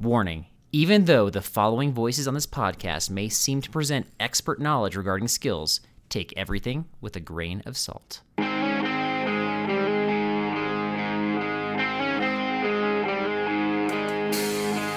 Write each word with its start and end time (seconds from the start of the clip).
Warning 0.00 0.46
even 0.72 1.06
though 1.06 1.28
the 1.28 1.42
following 1.42 1.92
voices 1.92 2.28
on 2.28 2.34
this 2.34 2.46
podcast 2.46 3.10
may 3.10 3.28
seem 3.28 3.60
to 3.60 3.68
present 3.68 4.06
expert 4.20 4.60
knowledge 4.60 4.94
regarding 4.94 5.26
skills, 5.26 5.80
take 6.08 6.32
everything 6.36 6.84
with 7.00 7.16
a 7.16 7.20
grain 7.20 7.60
of 7.66 7.76
salt. 7.76 8.20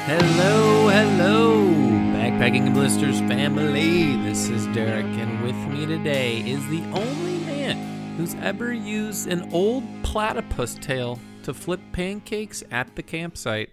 Hello, 0.06 0.90
hello, 0.90 1.66
Backpacking 2.14 2.68
and 2.68 2.74
Blisters 2.76 3.20
family. 3.22 4.16
This 4.18 4.48
is 4.50 4.68
Derek, 4.68 5.06
and 5.06 5.44
with 5.44 5.56
me 5.74 5.88
today 5.88 6.42
is 6.42 6.66
the 6.68 6.84
only 6.94 7.40
man 7.46 8.16
who's 8.16 8.36
ever 8.36 8.72
used 8.72 9.28
an 9.28 9.52
old 9.52 9.84
platypus 10.04 10.76
tail 10.76 11.20
to 11.42 11.54
flip 11.54 11.82
pancakes 11.94 12.64
at 12.70 12.96
the 12.96 13.02
campsite, 13.02 13.72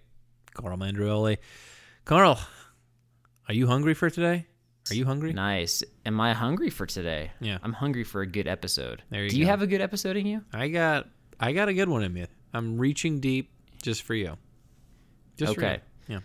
Carl 0.55 0.77
Mandrioli. 0.77 1.39
Carl, 2.05 2.39
are 3.49 3.55
you 3.55 3.67
hungry 3.67 3.95
for 3.95 4.11
today? 4.11 4.47
Are 4.91 4.95
you 4.95 5.05
hungry? 5.05 5.33
Nice. 5.33 5.83
Am 6.07 6.21
I 6.21 6.33
hungry 6.33 6.71
for 6.71 6.87
today? 6.87 7.31
Yeah. 7.41 7.59
I'm 7.63 7.73
hungry 7.73 8.05
for 8.05 8.23
a 8.23 8.27
good 8.27 8.49
episode. 8.49 9.03
There 9.11 9.23
you 9.23 9.31
go. 9.31 9.35
Do 9.35 9.39
you 9.41 9.47
have 9.47 9.63
a 9.63 9.67
good 9.67 9.81
episode 9.81 10.17
in 10.17 10.27
you? 10.27 10.43
I 10.53 10.69
got, 10.69 11.07
I 11.39 11.53
got 11.53 11.69
a 11.69 11.75
good 11.75 11.89
one 11.89 12.03
in 12.03 12.13
me. 12.13 12.27
I'm 12.53 12.79
reaching 12.79 13.21
deep 13.21 13.53
just 13.83 14.03
for 14.03 14.15
you. 14.15 14.37
Just 15.37 15.55
for 15.55 15.61
you. 15.61 15.67
Okay. 15.67 15.81
Yeah. 16.09 16.19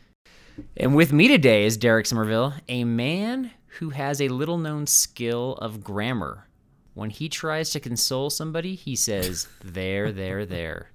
And 0.77 0.95
with 0.95 1.13
me 1.13 1.27
today 1.27 1.65
is 1.65 1.77
Derek 1.77 2.05
Somerville, 2.05 2.53
a 2.67 2.83
man 2.83 3.51
who 3.79 3.89
has 3.89 4.21
a 4.21 4.29
little 4.29 4.57
known 4.57 4.87
skill 4.87 5.53
of 5.61 5.83
grammar. 5.83 6.47
When 6.93 7.09
he 7.09 7.27
tries 7.27 7.71
to 7.71 7.79
console 7.79 8.29
somebody, 8.29 8.73
he 8.73 8.95
says, 8.95 9.47
there, 9.63 10.11
there, 10.11 10.45
there. 10.45 10.91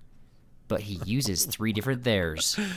But 0.71 0.83
he 0.83 1.01
uses 1.05 1.45
three 1.45 1.75
different 1.75 2.05
theirs. 2.05 2.59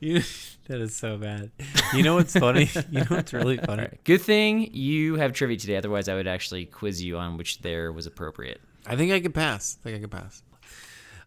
You, 0.00 0.20
that 0.66 0.80
is 0.80 0.94
so 0.94 1.16
bad. 1.16 1.50
You 1.94 2.02
know 2.02 2.16
what's 2.16 2.36
funny? 2.36 2.68
you 2.90 3.00
know 3.00 3.06
what's 3.08 3.32
really 3.32 3.56
funny? 3.56 3.88
Good 4.02 4.20
thing 4.20 4.74
you 4.74 5.14
have 5.14 5.32
trivia 5.32 5.56
today, 5.56 5.76
otherwise, 5.76 6.08
I 6.08 6.14
would 6.14 6.26
actually 6.26 6.66
quiz 6.66 7.02
you 7.02 7.16
on 7.16 7.38
which 7.38 7.60
there 7.62 7.90
was 7.90 8.04
appropriate. 8.04 8.60
I 8.86 8.96
think 8.96 9.12
I 9.12 9.20
could 9.20 9.32
pass. 9.32 9.78
I 9.80 9.84
think 9.84 9.96
I 9.96 10.00
could 10.00 10.10
pass. 10.10 10.42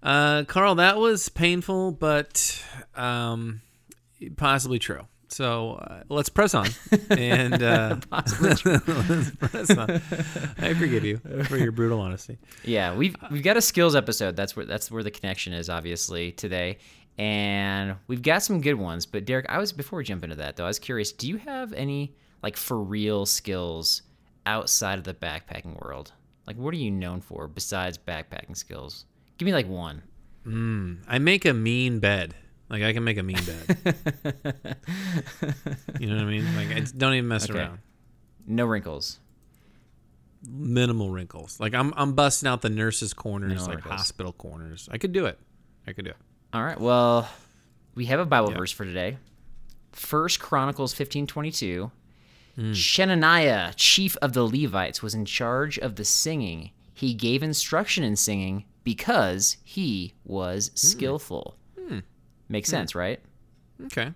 Uh, 0.03 0.43
Carl, 0.43 0.75
that 0.75 0.97
was 0.97 1.29
painful, 1.29 1.93
but 1.93 2.63
um, 2.93 3.61
possibly 4.35 4.77
true. 4.77 5.07
So 5.29 5.73
uh, 5.73 6.03
let's 6.09 6.29
press 6.29 6.53
on, 6.53 6.67
and 7.09 7.61
uh, 7.61 7.97
let's 8.11 8.61
press 8.61 9.69
on. 9.77 9.91
I 10.57 10.73
forgive 10.73 11.03
you 11.03 11.17
for 11.45 11.57
your 11.57 11.71
brutal 11.71 11.99
honesty. 11.99 12.37
Yeah, 12.63 12.95
we've 12.95 13.15
we've 13.29 13.43
got 13.43 13.57
a 13.57 13.61
skills 13.61 13.95
episode. 13.95 14.35
That's 14.35 14.55
where 14.55 14.65
that's 14.65 14.89
where 14.89 15.03
the 15.03 15.11
connection 15.11 15.53
is, 15.53 15.69
obviously, 15.69 16.31
today. 16.31 16.77
And 17.17 17.95
we've 18.07 18.21
got 18.21 18.43
some 18.43 18.61
good 18.61 18.75
ones. 18.75 19.05
But 19.05 19.25
Derek, 19.25 19.47
I 19.49 19.57
was 19.57 19.73
before 19.73 19.97
we 19.97 20.03
jump 20.03 20.23
into 20.23 20.35
that 20.35 20.55
though, 20.55 20.65
I 20.65 20.67
was 20.67 20.79
curious, 20.79 21.11
do 21.11 21.27
you 21.27 21.37
have 21.37 21.73
any 21.73 22.15
like 22.43 22.55
for 22.55 22.79
real 22.79 23.25
skills 23.25 24.03
outside 24.45 24.99
of 24.99 25.03
the 25.03 25.13
backpacking 25.13 25.81
world? 25.81 26.11
Like 26.45 26.57
what 26.57 26.73
are 26.73 26.77
you 26.77 26.91
known 26.91 27.21
for 27.21 27.47
besides 27.47 27.97
backpacking 27.97 28.55
skills? 28.55 29.05
Give 29.37 29.45
me 29.45 29.53
like 29.53 29.67
one. 29.67 30.03
I 31.07 31.19
make 31.19 31.45
a 31.45 31.53
mean 31.53 31.99
bed. 31.99 32.35
Like 32.69 32.83
I 32.83 32.91
can 32.93 33.03
make 33.03 33.17
a 33.17 33.23
mean 33.23 33.37
bed. 33.45 33.77
you 35.99 36.07
know 36.07 36.15
what 36.15 36.23
I 36.23 36.25
mean? 36.25 36.55
Like 36.55 36.75
I 36.75 36.79
don't 36.97 37.13
even 37.13 37.27
mess 37.27 37.49
Okay. 37.49 37.59
around. 37.59 37.79
No 38.45 38.65
wrinkles. 38.65 39.19
Minimal 40.49 41.09
wrinkles. 41.09 41.59
Like 41.59 41.73
I'm 41.73 41.93
I'm 41.95 42.13
busting 42.13 42.47
out 42.47 42.61
the 42.61 42.69
nurses' 42.69 43.13
corners, 43.13 43.49
Minimal 43.49 43.67
like 43.67 43.75
wrinkles. 43.77 43.99
hospital 44.01 44.33
corners. 44.33 44.87
I 44.91 44.97
could 44.97 45.11
do 45.13 45.25
it. 45.25 45.39
I 45.87 45.93
could 45.93 46.05
do 46.05 46.11
it. 46.11 46.17
All 46.53 46.63
right. 46.63 46.79
Well, 46.79 47.27
we 47.95 48.05
have 48.05 48.19
a 48.19 48.25
Bible 48.25 48.51
Yeah. 48.51 48.57
verse 48.57 48.71
for 48.71 48.85
today. 48.85 49.17
First 49.93 50.39
Chronicles 50.39 50.93
fifteen 50.93 51.25
twenty 51.27 51.51
two. 51.51 51.91
Hmm. 52.55 52.71
Chenaniah, 52.73 53.73
chief 53.75 54.17
of 54.17 54.33
the 54.33 54.43
Levites, 54.45 55.01
was 55.03 55.13
in 55.13 55.25
charge 55.25 55.77
of 55.79 55.95
the 55.95 56.05
singing. 56.05 56.71
He 56.93 57.13
gave 57.13 57.43
instruction 57.43 58.03
in 58.03 58.15
singing 58.15 58.65
because 58.83 59.57
he 59.63 60.13
was 60.25 60.71
skillful. 60.75 61.55
Hmm. 61.55 61.63
Makes 62.49 62.69
hmm. 62.69 62.75
sense, 62.75 62.95
right? 62.95 63.19
Okay. 63.85 64.13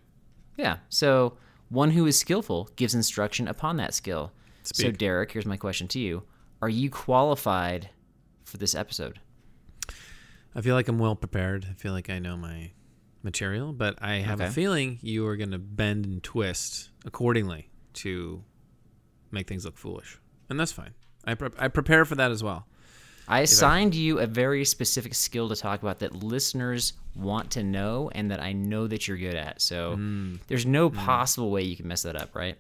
Yeah. 0.58 0.78
So 0.90 1.38
one 1.70 1.92
who 1.92 2.06
is 2.06 2.18
skillful 2.18 2.70
gives 2.76 2.96
instruction 2.96 3.48
upon 3.48 3.78
that 3.78 3.94
skill. 3.94 4.32
So 4.64 4.92
Derek, 4.92 5.32
here's 5.32 5.46
my 5.46 5.58
question 5.58 5.88
to 5.90 6.00
you: 6.00 6.24
Are 6.62 6.70
you 6.70 6.90
qualified 6.90 7.90
for 8.44 8.58
this 8.58 8.76
episode? 8.76 9.20
I 10.54 10.62
feel 10.62 10.76
like 10.76 10.88
I'm 10.88 11.00
well 11.00 11.16
prepared. 11.16 11.66
I 11.70 11.74
feel 11.74 11.94
like 11.94 12.10
I 12.10 12.20
know 12.20 12.36
my 12.38 12.72
material, 13.24 13.74
but 13.74 13.98
I 14.02 14.16
have 14.16 14.42
a 14.42 14.52
feeling 14.52 15.00
you 15.02 15.26
are 15.28 15.38
going 15.38 15.52
to 15.52 15.60
bend 15.60 16.06
and 16.06 16.22
twist 16.22 16.90
accordingly 17.06 17.70
to 17.94 18.44
make 19.32 19.48
things 19.48 19.66
look 19.66 19.78
foolish, 19.78 20.20
and 20.50 20.60
that's 20.60 20.72
fine. 20.72 20.94
I 21.26 21.36
pre- 21.36 21.50
I 21.58 21.68
prepare 21.68 22.06
for 22.06 22.16
that 22.16 22.32
as 22.32 22.44
well. 22.44 22.68
I 23.32 23.40
assigned 23.42 23.96
you 23.96 24.20
a 24.20 24.28
very 24.28 24.66
specific 24.66 25.14
skill 25.16 25.50
to 25.50 25.56
talk 25.56 25.82
about 25.82 26.00
that 26.00 26.14
listeners 26.24 26.94
want 27.16 27.52
to 27.52 27.64
know 27.64 28.10
and 28.14 28.30
that 28.32 28.42
I 28.42 28.54
know 28.54 28.88
that 28.88 29.08
you're 29.08 29.18
good 29.18 29.36
at. 29.36 29.62
So 29.62 29.96
Mm. 29.98 30.40
there's 30.48 30.66
no 30.66 30.90
possible 30.90 31.50
way 31.52 31.64
you 31.64 31.76
can 31.76 31.88
mess 31.88 32.04
that 32.04 32.16
up, 32.16 32.36
right? 32.36 32.58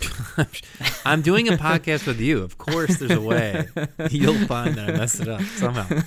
I'm 1.04 1.22
doing 1.22 1.48
a 1.48 1.52
podcast 1.52 2.06
with 2.06 2.20
you. 2.20 2.42
Of 2.42 2.58
course, 2.58 2.98
there's 2.98 3.10
a 3.12 3.20
way. 3.20 3.66
You'll 4.10 4.46
find 4.46 4.74
that 4.76 4.88
I 4.90 4.92
messed 4.96 5.20
it 5.20 5.28
up 5.28 5.42
somehow. 5.42 5.86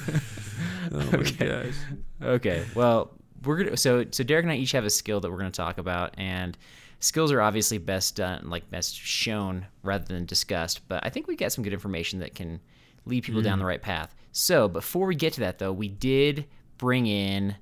Oh 0.95 1.09
gosh. 1.39 1.73
Okay. 2.21 2.65
Well, 2.75 3.09
we're 3.45 3.63
gonna 3.63 3.77
so 3.77 4.05
so 4.11 4.23
Derek 4.23 4.43
and 4.43 4.51
I 4.51 4.57
each 4.57 4.73
have 4.73 4.85
a 4.85 4.91
skill 4.91 5.19
that 5.21 5.31
we're 5.31 5.37
gonna 5.37 5.49
talk 5.49 5.79
about, 5.79 6.13
and 6.19 6.55
skills 6.99 7.31
are 7.31 7.41
obviously 7.41 7.79
best 7.79 8.15
done 8.17 8.47
like 8.49 8.69
best 8.69 8.95
shown 8.95 9.65
rather 9.81 10.05
than 10.05 10.25
discussed. 10.25 10.87
But 10.87 11.03
I 11.03 11.09
think 11.09 11.25
we 11.27 11.35
got 11.35 11.51
some 11.51 11.63
good 11.63 11.73
information 11.73 12.19
that 12.19 12.35
can 12.35 12.59
lead 13.05 13.23
people 13.23 13.41
down 13.41 13.57
hmm. 13.57 13.59
the 13.59 13.65
right 13.65 13.81
path. 13.81 14.15
So 14.31 14.67
before 14.67 15.07
we 15.07 15.15
get 15.15 15.33
to 15.33 15.41
that 15.41 15.59
though, 15.59 15.73
we 15.73 15.89
did 15.89 16.45
bring 16.77 17.05
in 17.07 17.55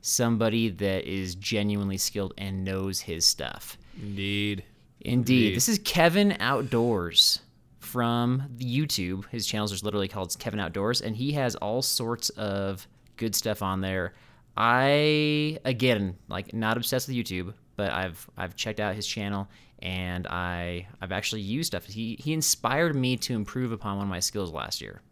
somebody 0.00 0.68
that 0.68 1.04
is 1.04 1.34
genuinely 1.34 1.96
skilled 1.96 2.34
and 2.38 2.64
knows 2.64 3.00
his 3.00 3.24
stuff. 3.24 3.78
Indeed. 4.00 4.64
Indeed. 5.00 5.12
Indeed. 5.12 5.56
This 5.56 5.68
is 5.68 5.78
Kevin 5.80 6.36
Outdoors 6.40 7.40
from 7.80 8.42
YouTube. 8.58 9.26
His 9.28 9.46
channels 9.46 9.72
are 9.72 9.84
literally 9.84 10.08
called 10.08 10.36
Kevin 10.38 10.60
Outdoors, 10.60 11.00
and 11.00 11.16
he 11.16 11.32
has 11.32 11.54
all 11.56 11.82
sorts 11.82 12.30
of 12.30 12.86
good 13.16 13.34
stuff 13.34 13.62
on 13.62 13.80
there. 13.80 14.14
I 14.56 15.58
again 15.64 16.16
like 16.28 16.52
not 16.52 16.76
obsessed 16.76 17.08
with 17.08 17.16
YouTube, 17.16 17.54
but 17.76 17.92
I've 17.92 18.28
I've 18.36 18.56
checked 18.56 18.80
out 18.80 18.94
his 18.94 19.06
channel 19.06 19.48
and 19.80 20.26
I 20.26 20.86
I've 21.00 21.12
actually 21.12 21.42
used 21.42 21.68
stuff. 21.68 21.84
He 21.84 22.16
he 22.18 22.32
inspired 22.32 22.94
me 22.94 23.16
to 23.18 23.34
improve 23.34 23.72
upon 23.72 23.96
one 23.96 24.06
of 24.06 24.10
my 24.10 24.20
skills 24.20 24.52
last 24.52 24.80
year. 24.80 25.02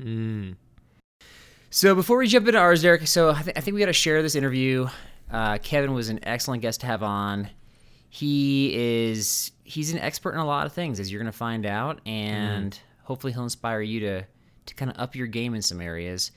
Mm. 0.00 0.56
So 1.70 1.94
before 1.94 2.18
we 2.18 2.28
jump 2.28 2.46
into 2.46 2.58
ours, 2.58 2.82
Derek, 2.82 3.06
so 3.06 3.30
I, 3.32 3.42
th- 3.42 3.56
I 3.56 3.60
think 3.60 3.74
we 3.74 3.80
got 3.80 3.86
to 3.86 3.92
share 3.92 4.22
this 4.22 4.36
interview. 4.36 4.86
Uh, 5.30 5.58
Kevin 5.58 5.92
was 5.92 6.08
an 6.08 6.20
excellent 6.22 6.62
guest 6.62 6.80
to 6.82 6.86
have 6.86 7.02
on. 7.02 7.50
He 8.10 8.72
is 8.74 9.50
he's 9.64 9.92
an 9.92 9.98
expert 9.98 10.34
in 10.34 10.38
a 10.38 10.46
lot 10.46 10.66
of 10.66 10.72
things, 10.72 11.00
as 11.00 11.10
you're 11.10 11.20
going 11.20 11.32
to 11.32 11.36
find 11.36 11.66
out, 11.66 12.00
and 12.06 12.78
hopefully 13.02 13.32
he'll 13.32 13.42
inspire 13.42 13.80
you 13.80 14.00
to 14.00 14.24
to 14.66 14.74
kind 14.74 14.90
of 14.90 14.98
up 14.98 15.16
your 15.16 15.26
game 15.26 15.54
in 15.54 15.62
some 15.62 15.80
areas. 15.80 16.30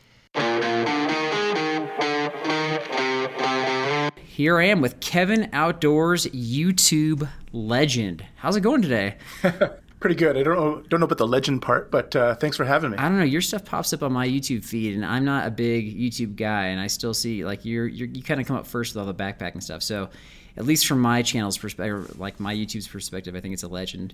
Here 4.38 4.60
I 4.60 4.66
am 4.66 4.82
with 4.82 5.00
Kevin 5.00 5.50
Outdoors 5.52 6.28
YouTube 6.28 7.28
legend. 7.54 8.24
How's 8.36 8.56
it 8.56 8.62
going 8.62 8.84
today? 8.84 9.16
Pretty 10.00 10.14
good. 10.14 10.38
I 10.38 10.44
don't 10.44 10.56
know 10.56 10.84
don't 10.88 11.00
know 11.00 11.06
about 11.06 11.18
the 11.18 11.26
legend 11.26 11.64
part, 11.64 11.90
but 11.90 12.16
uh, 12.16 12.36
thanks 12.36 12.56
for 12.56 12.64
having 12.64 12.92
me. 12.92 12.98
I 13.00 13.10
don't 13.10 13.18
know. 13.18 13.24
Your 13.24 13.42
stuff 13.42 13.66
pops 13.66 13.94
up 13.94 14.04
on 14.04 14.14
my 14.14 14.28
YouTube 14.28 14.64
feed, 14.64 14.94
and 14.94 15.04
I'm 15.04 15.26
not 15.26 15.48
a 15.48 15.50
big 15.50 16.00
YouTube 16.00 16.36
guy, 16.36 16.66
and 16.66 16.80
I 16.80 16.86
still 16.86 17.16
see 17.16 17.46
like 17.46 17.66
you're, 17.66 17.88
you're 17.88 18.10
you 18.10 18.22
kind 18.22 18.40
of 18.40 18.46
come 18.46 18.56
up 18.56 18.68
first 18.68 18.94
with 18.94 19.02
all 19.02 19.12
the 19.12 19.16
backpacking 19.16 19.64
stuff. 19.64 19.82
So, 19.82 20.08
at 20.56 20.68
least 20.68 20.86
from 20.86 21.00
my 21.00 21.24
channel's 21.24 21.58
perspective, 21.58 22.20
like 22.20 22.40
my 22.40 22.54
YouTube's 22.54 22.88
perspective, 22.88 23.36
I 23.36 23.40
think 23.42 23.56
it's 23.56 23.64
a 23.64 23.68
legend. 23.68 24.14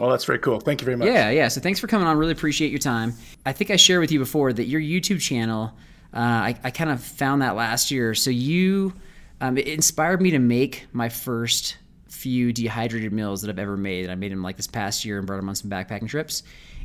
Oh, 0.00 0.10
that's 0.10 0.24
very 0.24 0.40
cool. 0.40 0.58
Thank 0.58 0.80
you 0.80 0.86
very 0.86 0.96
much. 0.96 1.06
Yeah, 1.06 1.30
yeah. 1.30 1.46
So 1.46 1.60
thanks 1.60 1.78
for 1.78 1.86
coming 1.86 2.08
on. 2.08 2.18
Really 2.18 2.32
appreciate 2.32 2.72
your 2.72 2.80
time. 2.80 3.14
I 3.46 3.52
think 3.52 3.70
I 3.70 3.76
shared 3.76 4.00
with 4.00 4.10
you 4.10 4.18
before 4.18 4.52
that 4.52 4.64
your 4.64 4.80
YouTube 4.80 5.20
channel, 5.20 5.72
uh, 6.12 6.18
I, 6.18 6.58
I 6.64 6.70
kind 6.72 6.90
of 6.90 7.00
found 7.00 7.42
that 7.42 7.54
last 7.54 7.92
year. 7.92 8.12
So 8.12 8.30
you, 8.30 8.92
um, 9.40 9.58
it 9.58 9.66
inspired 9.68 10.20
me 10.20 10.30
to 10.30 10.38
make 10.38 10.86
my 10.92 11.08
first 11.08 11.76
few 12.08 12.52
dehydrated 12.52 13.12
meals 13.12 13.42
that 13.42 13.50
I've 13.50 13.58
ever 13.58 13.76
made. 13.76 14.08
I 14.08 14.14
made 14.14 14.32
them 14.32 14.42
like 14.42 14.56
this 14.56 14.66
past 14.66 15.04
year 15.04 15.18
and 15.18 15.26
brought 15.26 15.36
them 15.36 15.48
on 15.48 15.54
some 15.54 15.70
backpacking 15.70 16.08
trips. 16.08 16.42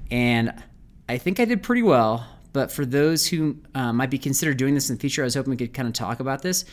And 0.09 0.53
I 1.07 1.18
think 1.18 1.39
I 1.39 1.45
did 1.45 1.63
pretty 1.63 1.83
well. 1.83 2.25
But 2.53 2.71
for 2.71 2.86
those 2.86 3.25
who 3.25 3.57
uh, 3.74 3.94
might 3.94 4.09
be 4.09 4.18
considered 4.18 4.57
doing 4.57 4.75
this 4.75 4.89
in 4.89 4.98
the 4.98 5.00
future, 5.00 5.21
I 5.21 5.25
was 5.25 5.36
hoping 5.36 5.51
we 5.51 5.57
could 5.57 5.74
kind 5.74 5.88
of 5.88 5.94
talk 5.94 6.19
about 6.19 6.42
this. 6.42 6.65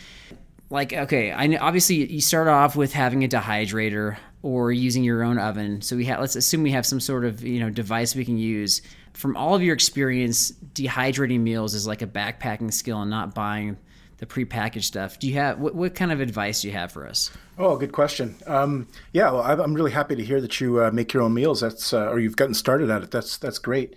Like, 0.70 0.92
okay, 0.92 1.32
I 1.32 1.46
know, 1.46 1.58
obviously 1.60 2.12
you 2.12 2.20
start 2.20 2.48
off 2.48 2.75
with 2.75 2.92
having 2.92 3.25
a 3.25 3.28
dehydrator 3.28 4.19
or 4.42 4.72
using 4.72 5.04
your 5.04 5.22
own 5.22 5.38
oven. 5.38 5.80
So 5.80 5.96
we 5.96 6.04
let's 6.04 6.36
assume 6.36 6.62
we 6.62 6.72
have 6.72 6.84
some 6.84 7.00
sort 7.00 7.25
of 7.25 7.42
you 7.42 7.60
know 7.60 7.70
device 7.70 8.14
we 8.14 8.25
can 8.25 8.38
use. 8.38 8.82
From 9.14 9.36
all 9.36 9.54
of 9.54 9.62
your 9.62 9.75
experience, 9.75 10.52
dehydrating 10.75 11.40
meals 11.40 11.75
is 11.75 11.86
like 11.86 12.02
a 12.02 12.06
backpacking 12.06 12.72
skill 12.72 13.00
and 13.00 13.10
not 13.10 13.34
buying 13.34 13.76
the 14.18 14.26
prepackaged 14.26 14.84
stuff. 14.84 15.18
Do 15.18 15.26
you 15.28 15.34
have 15.34 15.58
what, 15.58 15.74
what 15.74 15.94
kind 15.94 16.12
of 16.12 16.20
advice 16.20 16.62
do 16.62 16.68
you 16.68 16.74
have 16.74 16.92
for 16.92 17.06
us? 17.06 17.30
Oh, 17.56 17.76
good 17.76 17.92
question. 17.92 18.36
Um, 18.46 18.88
yeah, 19.12 19.30
well, 19.30 19.42
I'm 19.42 19.74
really 19.74 19.92
happy 19.92 20.16
to 20.16 20.24
hear 20.24 20.40
that 20.40 20.60
you 20.60 20.82
uh, 20.82 20.90
make 20.90 21.12
your 21.12 21.22
own 21.22 21.34
meals. 21.34 21.60
That's 21.60 21.92
uh, 21.92 22.08
or 22.08 22.18
you've 22.18 22.36
gotten 22.36 22.54
started 22.54 22.90
at 22.90 23.02
it. 23.02 23.10
That's 23.10 23.38
that's 23.38 23.58
great. 23.58 23.94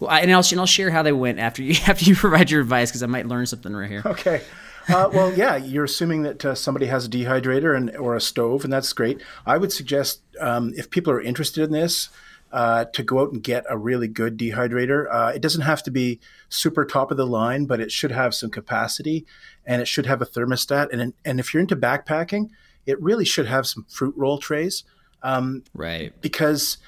Well, 0.00 0.10
I, 0.10 0.20
and 0.20 0.32
I'll 0.32 0.44
and 0.50 0.60
I'll 0.60 0.66
share 0.66 0.90
how 0.90 1.02
they 1.02 1.12
went 1.12 1.38
after 1.38 1.62
you 1.62 1.76
after 1.86 2.04
you 2.04 2.16
provide 2.16 2.50
your 2.50 2.60
advice 2.60 2.90
because 2.90 3.02
I 3.02 3.06
might 3.06 3.26
learn 3.26 3.46
something 3.46 3.74
right 3.74 3.90
here. 3.90 4.02
Okay. 4.04 4.42
Uh, 4.88 5.10
well, 5.12 5.30
yeah, 5.34 5.56
you're 5.56 5.84
assuming 5.84 6.22
that 6.22 6.42
uh, 6.46 6.54
somebody 6.54 6.86
has 6.86 7.04
a 7.04 7.10
dehydrator 7.10 7.76
and 7.76 7.94
or 7.96 8.16
a 8.16 8.20
stove, 8.22 8.64
and 8.64 8.72
that's 8.72 8.90
great. 8.94 9.20
I 9.44 9.58
would 9.58 9.70
suggest 9.70 10.22
um, 10.40 10.72
if 10.76 10.88
people 10.88 11.12
are 11.12 11.20
interested 11.20 11.62
in 11.62 11.72
this, 11.72 12.08
uh, 12.52 12.86
to 12.86 13.02
go 13.02 13.20
out 13.20 13.32
and 13.32 13.42
get 13.42 13.64
a 13.68 13.76
really 13.76 14.08
good 14.08 14.38
dehydrator. 14.38 15.06
Uh, 15.10 15.32
it 15.34 15.42
doesn't 15.42 15.62
have 15.62 15.82
to 15.82 15.90
be 15.90 16.20
super 16.48 16.84
top 16.84 17.10
of 17.10 17.16
the 17.16 17.26
line, 17.26 17.66
but 17.66 17.80
it 17.80 17.92
should 17.92 18.12
have 18.12 18.34
some 18.34 18.50
capacity, 18.50 19.26
and 19.66 19.82
it 19.82 19.88
should 19.88 20.06
have 20.06 20.22
a 20.22 20.26
thermostat. 20.26 20.88
And 20.92 21.14
and 21.24 21.40
if 21.40 21.52
you're 21.52 21.60
into 21.60 21.76
backpacking, 21.76 22.50
it 22.86 23.00
really 23.02 23.24
should 23.24 23.46
have 23.46 23.66
some 23.66 23.84
fruit 23.88 24.14
roll 24.16 24.38
trays. 24.38 24.84
Um, 25.22 25.64
right. 25.74 26.12
Because 26.20 26.78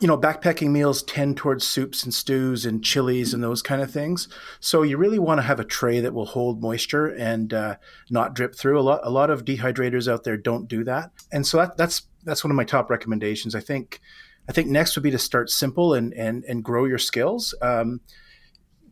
you 0.00 0.06
know, 0.06 0.16
backpacking 0.16 0.70
meals 0.70 1.02
tend 1.02 1.36
towards 1.36 1.66
soups 1.66 2.02
and 2.02 2.12
stews 2.12 2.64
and 2.64 2.82
chilies 2.82 3.34
and 3.34 3.42
those 3.42 3.60
kind 3.60 3.82
of 3.82 3.90
things. 3.90 4.28
So 4.58 4.82
you 4.82 4.96
really 4.96 5.18
want 5.18 5.38
to 5.38 5.42
have 5.42 5.60
a 5.60 5.64
tray 5.64 6.00
that 6.00 6.14
will 6.14 6.24
hold 6.24 6.62
moisture 6.62 7.06
and 7.06 7.52
uh, 7.52 7.76
not 8.08 8.34
drip 8.34 8.54
through. 8.54 8.80
A 8.80 8.82
lot, 8.82 9.00
a 9.02 9.10
lot 9.10 9.28
of 9.28 9.44
dehydrators 9.44 10.10
out 10.10 10.24
there 10.24 10.38
don't 10.38 10.68
do 10.68 10.84
that, 10.84 11.10
and 11.30 11.46
so 11.46 11.58
that, 11.58 11.76
that's 11.76 12.02
that's 12.24 12.42
one 12.42 12.50
of 12.50 12.56
my 12.56 12.64
top 12.64 12.88
recommendations. 12.88 13.54
I 13.54 13.60
think, 13.60 14.00
I 14.48 14.52
think 14.52 14.68
next 14.68 14.96
would 14.96 15.02
be 15.02 15.10
to 15.10 15.18
start 15.18 15.50
simple 15.50 15.94
and 15.94 16.12
and 16.14 16.44
and 16.44 16.64
grow 16.64 16.84
your 16.84 16.98
skills. 16.98 17.54
Um, 17.62 18.00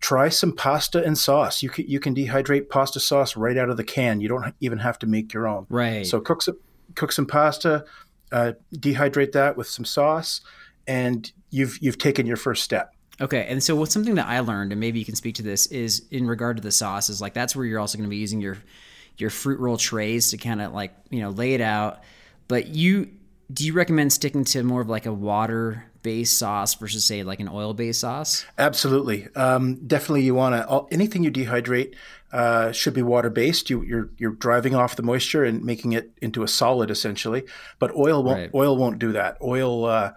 try 0.00 0.28
some 0.28 0.52
pasta 0.52 1.02
and 1.02 1.18
sauce. 1.18 1.62
You 1.62 1.70
can 1.70 1.86
you 1.88 2.00
can 2.00 2.14
dehydrate 2.14 2.68
pasta 2.68 3.00
sauce 3.00 3.36
right 3.36 3.56
out 3.56 3.70
of 3.70 3.76
the 3.76 3.84
can. 3.84 4.20
You 4.20 4.28
don't 4.28 4.54
even 4.60 4.78
have 4.78 4.98
to 5.00 5.06
make 5.06 5.32
your 5.32 5.48
own. 5.48 5.66
Right. 5.68 6.06
So 6.06 6.20
cook 6.20 6.42
some 6.42 6.58
cook 6.94 7.12
some 7.12 7.26
pasta, 7.26 7.84
uh, 8.32 8.52
dehydrate 8.74 9.32
that 9.32 9.56
with 9.56 9.68
some 9.68 9.84
sauce 9.84 10.40
and 10.88 11.30
you've 11.50 11.78
you've 11.80 11.98
taken 11.98 12.26
your 12.26 12.36
first 12.36 12.64
step. 12.64 12.94
Okay, 13.20 13.46
and 13.48 13.62
so 13.62 13.76
what's 13.76 13.92
something 13.92 14.14
that 14.16 14.26
I 14.26 14.40
learned, 14.40 14.72
and 14.72 14.80
maybe 14.80 14.98
you 14.98 15.04
can 15.04 15.16
speak 15.16 15.36
to 15.36 15.42
this, 15.42 15.66
is 15.66 16.06
in 16.10 16.26
regard 16.26 16.56
to 16.56 16.62
the 16.62 16.72
sauces. 16.72 17.20
Like 17.20 17.34
that's 17.34 17.54
where 17.54 17.64
you're 17.64 17.78
also 17.78 17.98
going 17.98 18.08
to 18.08 18.10
be 18.10 18.16
using 18.16 18.40
your 18.40 18.58
your 19.18 19.30
fruit 19.30 19.60
roll 19.60 19.76
trays 19.76 20.30
to 20.30 20.36
kind 20.36 20.62
of 20.62 20.72
like 20.72 20.94
you 21.10 21.20
know 21.20 21.30
lay 21.30 21.54
it 21.54 21.60
out. 21.60 22.02
But 22.48 22.68
you 22.68 23.10
do 23.52 23.64
you 23.64 23.72
recommend 23.72 24.12
sticking 24.12 24.44
to 24.44 24.62
more 24.62 24.80
of 24.80 24.88
like 24.88 25.06
a 25.06 25.12
water 25.12 25.84
based 26.02 26.38
sauce 26.38 26.74
versus 26.74 27.04
say 27.04 27.22
like 27.22 27.40
an 27.40 27.48
oil 27.48 27.74
based 27.74 28.00
sauce? 28.00 28.44
Absolutely, 28.58 29.28
um, 29.34 29.76
definitely. 29.86 30.22
You 30.22 30.34
want 30.34 30.54
to 30.54 30.94
anything 30.94 31.24
you 31.24 31.30
dehydrate 31.30 31.94
uh, 32.32 32.72
should 32.72 32.94
be 32.94 33.02
water 33.02 33.30
based. 33.30 33.70
You, 33.70 33.80
are 33.80 33.84
you're, 33.84 34.10
you're 34.18 34.32
driving 34.32 34.74
off 34.74 34.96
the 34.96 35.02
moisture 35.02 35.44
and 35.44 35.64
making 35.64 35.92
it 35.92 36.10
into 36.20 36.42
a 36.42 36.48
solid 36.48 36.90
essentially. 36.90 37.44
But 37.78 37.94
oil 37.94 38.22
won't 38.22 38.38
right. 38.38 38.50
oil 38.54 38.76
won't 38.76 38.98
do 38.98 39.12
that. 39.12 39.38
Oil. 39.42 39.84
Uh, 39.86 40.12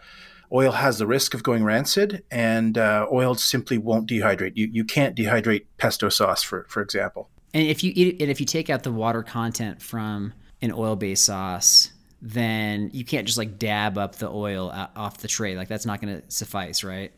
oil 0.54 0.74
has 0.74 0.98
the 0.98 1.08
risk 1.08 1.34
of 1.34 1.44
going 1.44 1.64
rancid, 1.64 2.26
and 2.30 2.78
uh, 2.78 3.08
oil 3.10 3.36
simply 3.36 3.78
won't 3.78 4.10
dehydrate. 4.10 4.54
You 4.56 4.70
you 4.72 4.84
can't 4.84 5.16
dehydrate 5.16 5.66
pesto 5.78 6.10
sauce, 6.10 6.44
for 6.44 6.66
for 6.68 6.82
example. 6.82 7.30
And 7.54 7.68
if 7.68 7.84
you 7.84 7.92
eat, 7.96 8.22
and 8.22 8.30
if 8.32 8.40
you 8.40 8.46
take 8.46 8.70
out 8.70 8.84
the 8.84 8.92
water 8.92 9.24
content 9.24 9.82
from 9.82 10.34
an 10.62 10.72
oil-based 10.72 11.26
sauce, 11.26 11.92
then 12.22 12.90
you 12.94 13.04
can't 13.04 13.26
just 13.26 13.38
like 13.38 13.58
dab 13.58 13.98
up 13.98 14.16
the 14.18 14.30
oil 14.30 14.70
off 14.96 15.18
the 15.18 15.28
tray. 15.28 15.56
Like 15.56 15.68
that's 15.68 15.86
not 15.86 16.02
going 16.02 16.22
to 16.22 16.32
suffice, 16.32 16.84
right? 16.84 17.12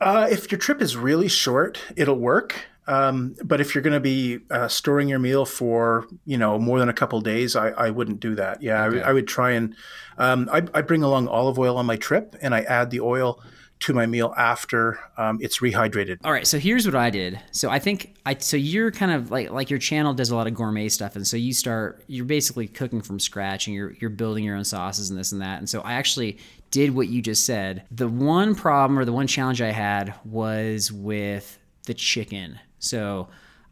Uh, 0.00 0.28
if 0.30 0.50
your 0.50 0.58
trip 0.58 0.80
is 0.80 0.96
really 0.96 1.28
short, 1.28 1.80
it'll 1.96 2.18
work. 2.18 2.66
Um, 2.86 3.34
but 3.42 3.60
if 3.60 3.74
you're 3.74 3.82
going 3.82 3.94
to 3.94 4.00
be 4.00 4.40
uh, 4.50 4.68
storing 4.68 5.08
your 5.08 5.18
meal 5.18 5.46
for 5.46 6.06
you 6.26 6.36
know 6.36 6.58
more 6.58 6.78
than 6.78 6.88
a 6.88 6.92
couple 6.92 7.20
days, 7.20 7.56
I, 7.56 7.70
I 7.70 7.90
wouldn't 7.90 8.20
do 8.20 8.34
that. 8.34 8.62
Yeah, 8.62 8.84
okay. 8.84 9.02
I, 9.02 9.10
I, 9.10 9.12
would 9.12 9.26
try 9.26 9.52
and 9.52 9.74
um, 10.18 10.48
I, 10.52 10.62
I, 10.74 10.82
bring 10.82 11.02
along 11.02 11.28
olive 11.28 11.58
oil 11.58 11.78
on 11.78 11.86
my 11.86 11.96
trip, 11.96 12.36
and 12.42 12.54
I 12.54 12.60
add 12.62 12.90
the 12.90 13.00
oil 13.00 13.42
to 13.80 13.92
my 13.92 14.06
meal 14.06 14.32
after 14.36 14.98
um, 15.18 15.38
it's 15.42 15.60
rehydrated. 15.60 16.18
All 16.24 16.32
right, 16.32 16.46
so 16.46 16.58
here's 16.58 16.86
what 16.86 16.94
I 16.94 17.10
did. 17.10 17.40
So 17.50 17.70
I 17.70 17.78
think 17.78 18.14
I 18.24 18.34
so 18.34 18.56
you're 18.56 18.90
kind 18.90 19.12
of 19.12 19.30
like 19.30 19.50
like 19.50 19.70
your 19.70 19.78
channel 19.78 20.14
does 20.14 20.30
a 20.30 20.36
lot 20.36 20.46
of 20.46 20.54
gourmet 20.54 20.88
stuff, 20.88 21.16
and 21.16 21.26
so 21.26 21.36
you 21.36 21.52
start 21.52 22.02
you're 22.06 22.24
basically 22.24 22.66
cooking 22.66 23.02
from 23.02 23.20
scratch, 23.20 23.66
and 23.66 23.76
you're 23.76 23.92
you're 24.00 24.10
building 24.10 24.44
your 24.44 24.56
own 24.56 24.64
sauces 24.64 25.10
and 25.10 25.18
this 25.18 25.32
and 25.32 25.42
that. 25.42 25.58
And 25.58 25.68
so 25.68 25.80
I 25.82 25.94
actually 25.94 26.38
did 26.70 26.94
what 26.94 27.08
you 27.08 27.22
just 27.22 27.44
said. 27.46 27.84
The 27.90 28.08
one 28.08 28.54
problem 28.54 28.98
or 28.98 29.04
the 29.04 29.12
one 29.12 29.26
challenge 29.26 29.60
I 29.60 29.70
had 29.70 30.14
was 30.24 30.90
with 30.90 31.58
the 31.84 31.94
chicken. 31.94 32.58
So 32.78 33.28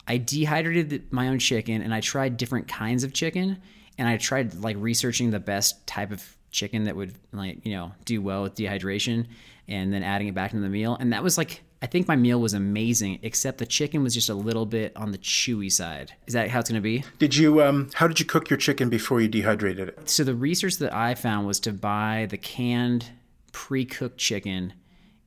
I 0.06 0.18
dehydrated 0.18 1.12
my 1.12 1.28
own 1.28 1.38
chicken 1.38 1.82
and 1.82 1.94
I 1.94 2.00
tried 2.00 2.36
different 2.36 2.68
kinds 2.68 3.04
of 3.04 3.12
chicken 3.12 3.60
and 3.98 4.08
I 4.08 4.16
tried 4.18 4.54
like 4.54 4.76
researching 4.78 5.30
the 5.30 5.40
best 5.40 5.86
type 5.86 6.12
of 6.12 6.24
chicken 6.50 6.84
that 6.84 6.94
would 6.94 7.14
like, 7.32 7.64
you 7.64 7.72
know, 7.72 7.92
do 8.04 8.20
well 8.20 8.42
with 8.42 8.54
dehydration 8.54 9.26
and 9.68 9.92
then 9.92 10.02
adding 10.02 10.28
it 10.28 10.34
back 10.34 10.52
into 10.52 10.62
the 10.62 10.70
meal. 10.70 10.96
And 10.98 11.12
that 11.12 11.22
was 11.22 11.38
like 11.38 11.62
I 11.82 11.86
think 11.86 12.06
my 12.06 12.14
meal 12.14 12.40
was 12.40 12.54
amazing, 12.54 13.18
except 13.22 13.58
the 13.58 13.66
chicken 13.66 14.04
was 14.04 14.14
just 14.14 14.30
a 14.30 14.34
little 14.34 14.66
bit 14.66 14.96
on 14.96 15.10
the 15.10 15.18
chewy 15.18 15.70
side. 15.70 16.12
Is 16.28 16.34
that 16.34 16.48
how 16.48 16.60
it's 16.60 16.70
going 16.70 16.80
to 16.80 16.82
be? 16.82 17.02
Did 17.18 17.34
you? 17.34 17.60
Um, 17.60 17.90
how 17.94 18.06
did 18.06 18.20
you 18.20 18.24
cook 18.24 18.48
your 18.48 18.56
chicken 18.56 18.88
before 18.88 19.20
you 19.20 19.26
dehydrated 19.26 19.88
it? 19.88 20.08
So 20.08 20.22
the 20.22 20.36
research 20.36 20.76
that 20.76 20.94
I 20.94 21.16
found 21.16 21.48
was 21.48 21.58
to 21.60 21.72
buy 21.72 22.28
the 22.30 22.38
canned, 22.38 23.06
pre-cooked 23.50 24.16
chicken 24.16 24.74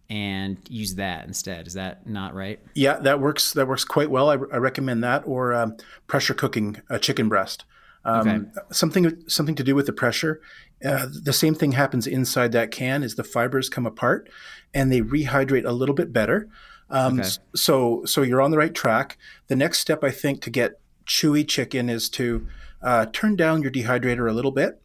and 0.10 0.58
use 0.70 0.96
that 0.96 1.28
instead. 1.28 1.68
Is 1.68 1.74
that 1.74 2.08
not 2.08 2.34
right? 2.34 2.60
Yeah, 2.74 3.00
that 3.00 3.20
works. 3.20 3.52
That 3.52 3.68
works 3.68 3.84
quite 3.84 4.10
well. 4.10 4.30
I, 4.30 4.36
I 4.36 4.58
recommend 4.58 5.04
that 5.04 5.24
or 5.26 5.54
um, 5.54 5.76
pressure 6.08 6.34
cooking 6.34 6.82
a 6.90 7.00
chicken 7.00 7.28
breast. 7.28 7.66
Um, 8.06 8.28
okay. 8.28 8.62
Something 8.72 9.24
something 9.28 9.56
to 9.56 9.64
do 9.64 9.76
with 9.76 9.88
the 9.88 9.94
pressure. 9.94 10.42
Uh, 10.84 11.08
the 11.10 11.34
same 11.34 11.56
thing 11.56 11.72
happens 11.74 12.06
inside 12.06 12.52
that 12.52 12.72
can 12.72 13.04
as 13.04 13.16
the 13.16 13.24
fibers 13.24 13.70
come 13.70 13.86
apart 13.86 14.30
and 14.74 14.92
they 14.92 15.02
rehydrate 15.02 15.66
a 15.66 15.72
little 15.72 15.96
bit 15.96 16.14
better. 16.14 16.48
Um, 16.90 17.20
okay. 17.20 17.30
So 17.56 18.04
so 18.06 18.22
you're 18.22 18.42
on 18.42 18.52
the 18.52 18.58
right 18.58 18.74
track. 18.74 19.18
The 19.48 19.56
next 19.56 19.80
step 19.80 20.04
I 20.04 20.12
think 20.12 20.42
to 20.44 20.50
get 20.50 20.80
chewy 21.06 21.48
chicken 21.48 21.90
is 21.90 22.10
to 22.10 22.48
uh, 22.82 23.08
turn 23.12 23.36
down 23.36 23.62
your 23.62 23.72
dehydrator 23.72 24.30
a 24.30 24.34
little 24.34 24.52
bit 24.52 24.82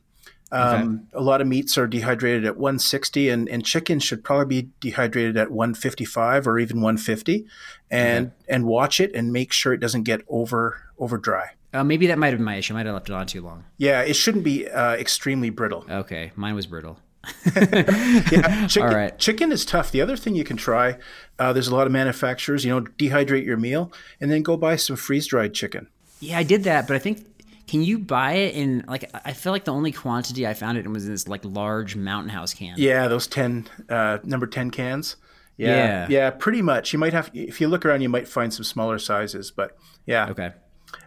um, 0.53 1.07
okay. 1.12 1.19
A 1.19 1.23
lot 1.23 1.41
of 1.41 1.47
meats 1.47 1.79
are 1.79 1.87
dehydrated 1.87 2.45
at 2.45 2.57
160, 2.57 3.29
and, 3.29 3.49
and 3.49 3.65
chicken 3.65 4.00
should 4.00 4.25
probably 4.25 4.62
be 4.62 4.71
dehydrated 4.81 5.37
at 5.37 5.50
155 5.50 6.47
or 6.47 6.59
even 6.59 6.81
150. 6.81 7.47
And 7.91 8.33
and 8.49 8.67
watch 8.67 9.00
it 9.00 9.15
and 9.15 9.33
make 9.33 9.53
sure 9.53 9.73
it 9.73 9.81
doesn't 9.81 10.05
get 10.05 10.23
over 10.29 10.83
over 10.99 11.19
dry. 11.19 11.50
Uh, 11.73 11.85
maybe 11.85 12.09
that 12.09 12.19
might 12.19 12.29
have 12.29 12.39
been 12.39 12.45
my 12.45 12.57
issue. 12.57 12.75
I 12.75 12.79
might 12.79 12.87
have 12.87 12.95
left 12.95 13.09
it 13.09 13.12
on 13.15 13.27
too 13.27 13.43
long. 13.43 13.65
Yeah, 13.77 14.03
it 14.03 14.15
shouldn't 14.15 14.45
be 14.45 14.69
uh, 14.69 14.95
extremely 14.95 15.50
brittle. 15.50 15.85
Okay, 15.89 16.33
mine 16.35 16.55
was 16.55 16.67
brittle. 16.67 16.99
yeah, 17.55 18.67
chicken, 18.67 18.89
All 18.89 18.95
right. 18.95 19.17
chicken 19.19 19.53
is 19.53 19.65
tough. 19.65 19.91
The 19.91 20.00
other 20.00 20.17
thing 20.17 20.35
you 20.35 20.45
can 20.45 20.57
try, 20.57 20.97
uh, 21.39 21.53
there's 21.53 21.69
a 21.69 21.75
lot 21.75 21.87
of 21.87 21.93
manufacturers, 21.93 22.65
you 22.65 22.71
know, 22.71 22.81
dehydrate 22.81 23.45
your 23.45 23.57
meal 23.57 23.93
and 24.21 24.31
then 24.31 24.43
go 24.43 24.57
buy 24.57 24.77
some 24.77 24.97
freeze 24.97 25.27
dried 25.27 25.55
chicken. 25.55 25.89
Yeah, 26.21 26.39
I 26.39 26.43
did 26.43 26.65
that, 26.65 26.87
but 26.87 26.97
I 26.97 26.99
think 26.99 27.27
can 27.67 27.83
you 27.83 27.99
buy 27.99 28.33
it 28.33 28.55
in 28.57 28.85
like 28.89 29.09
I 29.25 29.33
feel 29.33 29.53
like 29.53 29.65
the 29.65 29.73
only 29.73 29.93
quantity 29.93 30.47
I 30.47 30.55
found 30.55 30.77
it 30.77 30.87
in 30.87 30.93
was 30.93 31.05
in 31.05 31.12
this 31.12 31.29
like 31.29 31.45
large 31.45 31.95
mountain 31.95 32.31
house 32.31 32.53
can. 32.53 32.75
Yeah, 32.77 33.07
those 33.07 33.27
ten 33.27 33.69
uh, 33.89 34.19
number 34.25 34.47
ten 34.47 34.71
cans. 34.71 35.17
Yeah, 35.57 35.77
yeah, 35.77 36.07
yeah, 36.09 36.31
pretty 36.31 36.62
much. 36.62 36.93
You 36.93 36.99
might 36.99 37.12
have 37.12 37.31
if 37.33 37.61
you 37.61 37.69
look 37.69 37.87
around, 37.87 38.00
you 38.00 38.09
might 38.09 38.27
find 38.27 38.53
some 38.53 38.65
smaller 38.65 38.99
sizes, 38.99 39.50
but 39.50 39.77
yeah. 40.05 40.29
Okay. 40.31 40.50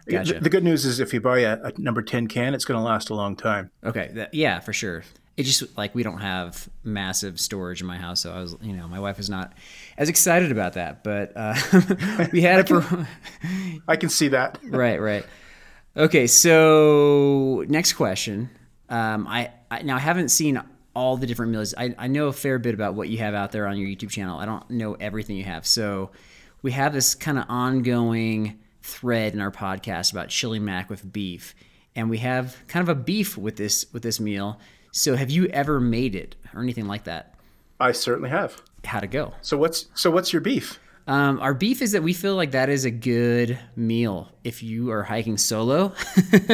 Gotcha. 0.06 0.34
The, 0.34 0.40
the 0.40 0.50
good 0.50 0.64
news 0.64 0.84
is 0.84 1.00
if 1.00 1.14
you 1.14 1.20
buy 1.20 1.40
a, 1.40 1.58
a 1.62 1.72
number 1.78 2.02
10 2.02 2.26
can, 2.28 2.54
it's 2.54 2.64
going 2.64 2.78
to 2.78 2.84
last 2.84 3.10
a 3.10 3.14
long 3.14 3.36
time. 3.36 3.70
Okay, 3.84 4.10
that, 4.14 4.34
yeah, 4.34 4.60
for 4.60 4.72
sure. 4.72 5.04
It 5.36 5.44
just 5.44 5.76
like 5.76 5.94
we 5.94 6.02
don't 6.02 6.20
have 6.20 6.68
massive 6.84 7.40
storage 7.40 7.80
in 7.80 7.86
my 7.88 7.96
house, 7.96 8.20
so 8.20 8.32
I 8.32 8.40
was, 8.40 8.56
you 8.62 8.72
know, 8.72 8.86
my 8.86 9.00
wife 9.00 9.16
was 9.16 9.28
not 9.28 9.52
as 9.98 10.08
excited 10.08 10.52
about 10.52 10.74
that. 10.74 11.02
But 11.02 11.32
uh, 11.34 11.56
we 12.32 12.40
had 12.40 12.60
it 12.60 12.68
for. 12.68 13.08
I 13.88 13.96
can 13.96 14.10
see 14.10 14.28
that. 14.28 14.60
right, 14.62 15.00
right. 15.00 15.26
Okay, 15.96 16.28
so 16.28 17.64
next 17.66 17.94
question. 17.94 18.48
Um, 18.88 19.26
I, 19.26 19.50
I 19.72 19.82
now 19.82 19.96
I 19.96 20.00
haven't 20.00 20.28
seen 20.28 20.62
all 20.94 21.16
the 21.16 21.26
different 21.26 21.52
meals. 21.52 21.74
I, 21.76 21.94
I 21.98 22.06
know 22.06 22.28
a 22.28 22.32
fair 22.32 22.58
bit 22.58 22.74
about 22.74 22.94
what 22.94 23.08
you 23.08 23.18
have 23.18 23.34
out 23.34 23.52
there 23.52 23.66
on 23.66 23.76
your 23.76 23.88
YouTube 23.88 24.10
channel. 24.10 24.38
I 24.38 24.46
don't 24.46 24.68
know 24.70 24.94
everything 24.94 25.36
you 25.36 25.44
have. 25.44 25.66
So 25.66 26.10
we 26.62 26.72
have 26.72 26.92
this 26.92 27.14
kind 27.14 27.38
of 27.38 27.46
ongoing 27.48 28.60
thread 28.84 29.32
in 29.32 29.40
our 29.40 29.50
podcast 29.50 30.12
about 30.12 30.28
chili 30.28 30.58
mac 30.58 30.90
with 30.90 31.12
beef, 31.12 31.54
and 31.96 32.10
we 32.10 32.18
have 32.18 32.56
kind 32.68 32.88
of 32.88 32.96
a 32.96 33.00
beef 33.00 33.36
with 33.36 33.56
this 33.56 33.86
with 33.92 34.02
this 34.02 34.20
meal. 34.20 34.60
So 34.92 35.16
have 35.16 35.30
you 35.30 35.46
ever 35.46 35.80
made 35.80 36.14
it 36.14 36.36
or 36.54 36.62
anything 36.62 36.86
like 36.86 37.04
that? 37.04 37.34
I 37.80 37.92
certainly 37.92 38.30
have. 38.30 38.62
How 38.84 39.00
to 39.00 39.06
go? 39.06 39.32
So 39.40 39.56
what's 39.56 39.86
so 39.94 40.10
what's 40.10 40.32
your 40.32 40.42
beef? 40.42 40.78
Um, 41.06 41.40
our 41.40 41.54
beef 41.54 41.82
is 41.82 41.92
that 41.92 42.02
we 42.02 42.12
feel 42.12 42.36
like 42.36 42.52
that 42.52 42.68
is 42.68 42.84
a 42.84 42.90
good 42.90 43.58
meal 43.76 44.30
if 44.44 44.62
you 44.62 44.90
are 44.90 45.02
hiking 45.02 45.38
solo, 45.38 45.94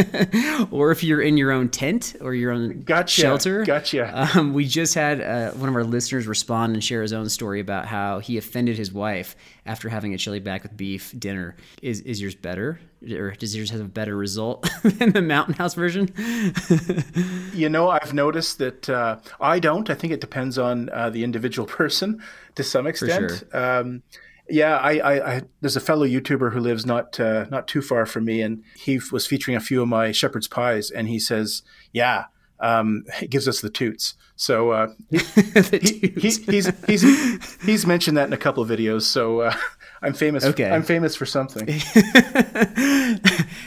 or 0.70 0.92
if 0.92 1.02
you're 1.02 1.20
in 1.20 1.36
your 1.36 1.50
own 1.50 1.68
tent 1.68 2.14
or 2.20 2.34
your 2.34 2.52
own 2.52 2.82
Gotcha, 2.82 3.20
shelter. 3.20 3.64
gotcha. 3.64 4.30
Um, 4.36 4.54
we 4.54 4.64
just 4.66 4.94
had 4.94 5.20
uh, 5.20 5.50
one 5.52 5.68
of 5.68 5.74
our 5.74 5.84
listeners 5.84 6.26
respond 6.26 6.74
and 6.74 6.82
share 6.84 7.02
his 7.02 7.12
own 7.12 7.28
story 7.28 7.58
about 7.60 7.86
how 7.86 8.20
he 8.20 8.38
offended 8.38 8.76
his 8.78 8.92
wife 8.92 9.34
after 9.66 9.88
having 9.88 10.14
a 10.14 10.18
chili 10.18 10.38
mac 10.40 10.62
with 10.62 10.76
beef 10.76 11.12
dinner. 11.18 11.56
Is 11.82 12.00
is 12.02 12.20
yours 12.20 12.34
better, 12.36 12.80
or 13.10 13.32
does 13.32 13.56
yours 13.56 13.70
have 13.70 13.80
a 13.80 13.84
better 13.84 14.16
result 14.16 14.70
than 14.84 15.12
the 15.12 15.22
Mountain 15.22 15.54
House 15.54 15.74
version? 15.74 16.08
You 17.52 17.68
know, 17.68 17.90
I've 17.90 18.14
noticed 18.14 18.58
that 18.58 18.88
uh, 18.88 19.18
I 19.40 19.58
don't. 19.58 19.90
I 19.90 19.94
think 19.94 20.12
it 20.12 20.20
depends 20.20 20.56
on 20.56 20.88
uh, 20.90 21.10
the 21.10 21.24
individual 21.24 21.66
person 21.66 22.22
to 22.54 22.62
some 22.62 22.86
extent. 22.86 23.42
Um, 23.52 24.02
yeah, 24.48 24.76
I, 24.78 24.98
I, 24.98 25.34
I, 25.36 25.42
there's 25.60 25.76
a 25.76 25.80
fellow 25.80 26.06
YouTuber 26.06 26.52
who 26.52 26.60
lives 26.60 26.86
not 26.86 27.18
uh, 27.20 27.46
not 27.50 27.68
too 27.68 27.79
far 27.82 28.06
from 28.06 28.24
me, 28.24 28.40
and 28.42 28.62
he 28.76 29.00
was 29.12 29.26
featuring 29.26 29.56
a 29.56 29.60
few 29.60 29.82
of 29.82 29.88
my 29.88 30.12
shepherd's 30.12 30.48
pies, 30.48 30.90
and 30.90 31.08
he 31.08 31.18
says, 31.18 31.62
"Yeah, 31.92 32.26
um, 32.58 33.04
gives 33.28 33.48
us 33.48 33.60
the 33.60 33.70
toots." 33.70 34.14
So 34.36 34.70
uh, 34.70 34.88
he, 35.10 35.18
he, 35.18 35.78
he, 36.00 36.30
he's 36.46 36.72
he's 36.86 37.62
he's 37.64 37.86
mentioned 37.86 38.16
that 38.16 38.26
in 38.26 38.32
a 38.32 38.38
couple 38.38 38.62
of 38.62 38.68
videos. 38.68 39.02
So 39.02 39.40
uh, 39.40 39.54
I'm 40.02 40.14
famous. 40.14 40.44
Okay. 40.44 40.70
I'm 40.70 40.82
famous 40.82 41.14
for 41.14 41.26
something. 41.26 41.66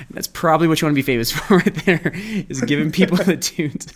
That's 0.09 0.27
probably 0.27 0.67
what 0.67 0.81
you 0.81 0.87
want 0.87 0.93
to 0.93 0.95
be 0.95 1.03
famous 1.03 1.31
for 1.33 1.57
right 1.57 1.75
there 1.85 2.11
is 2.13 2.61
giving 2.61 2.91
people 2.91 3.17
the 3.17 3.37
tunes. 3.41 3.87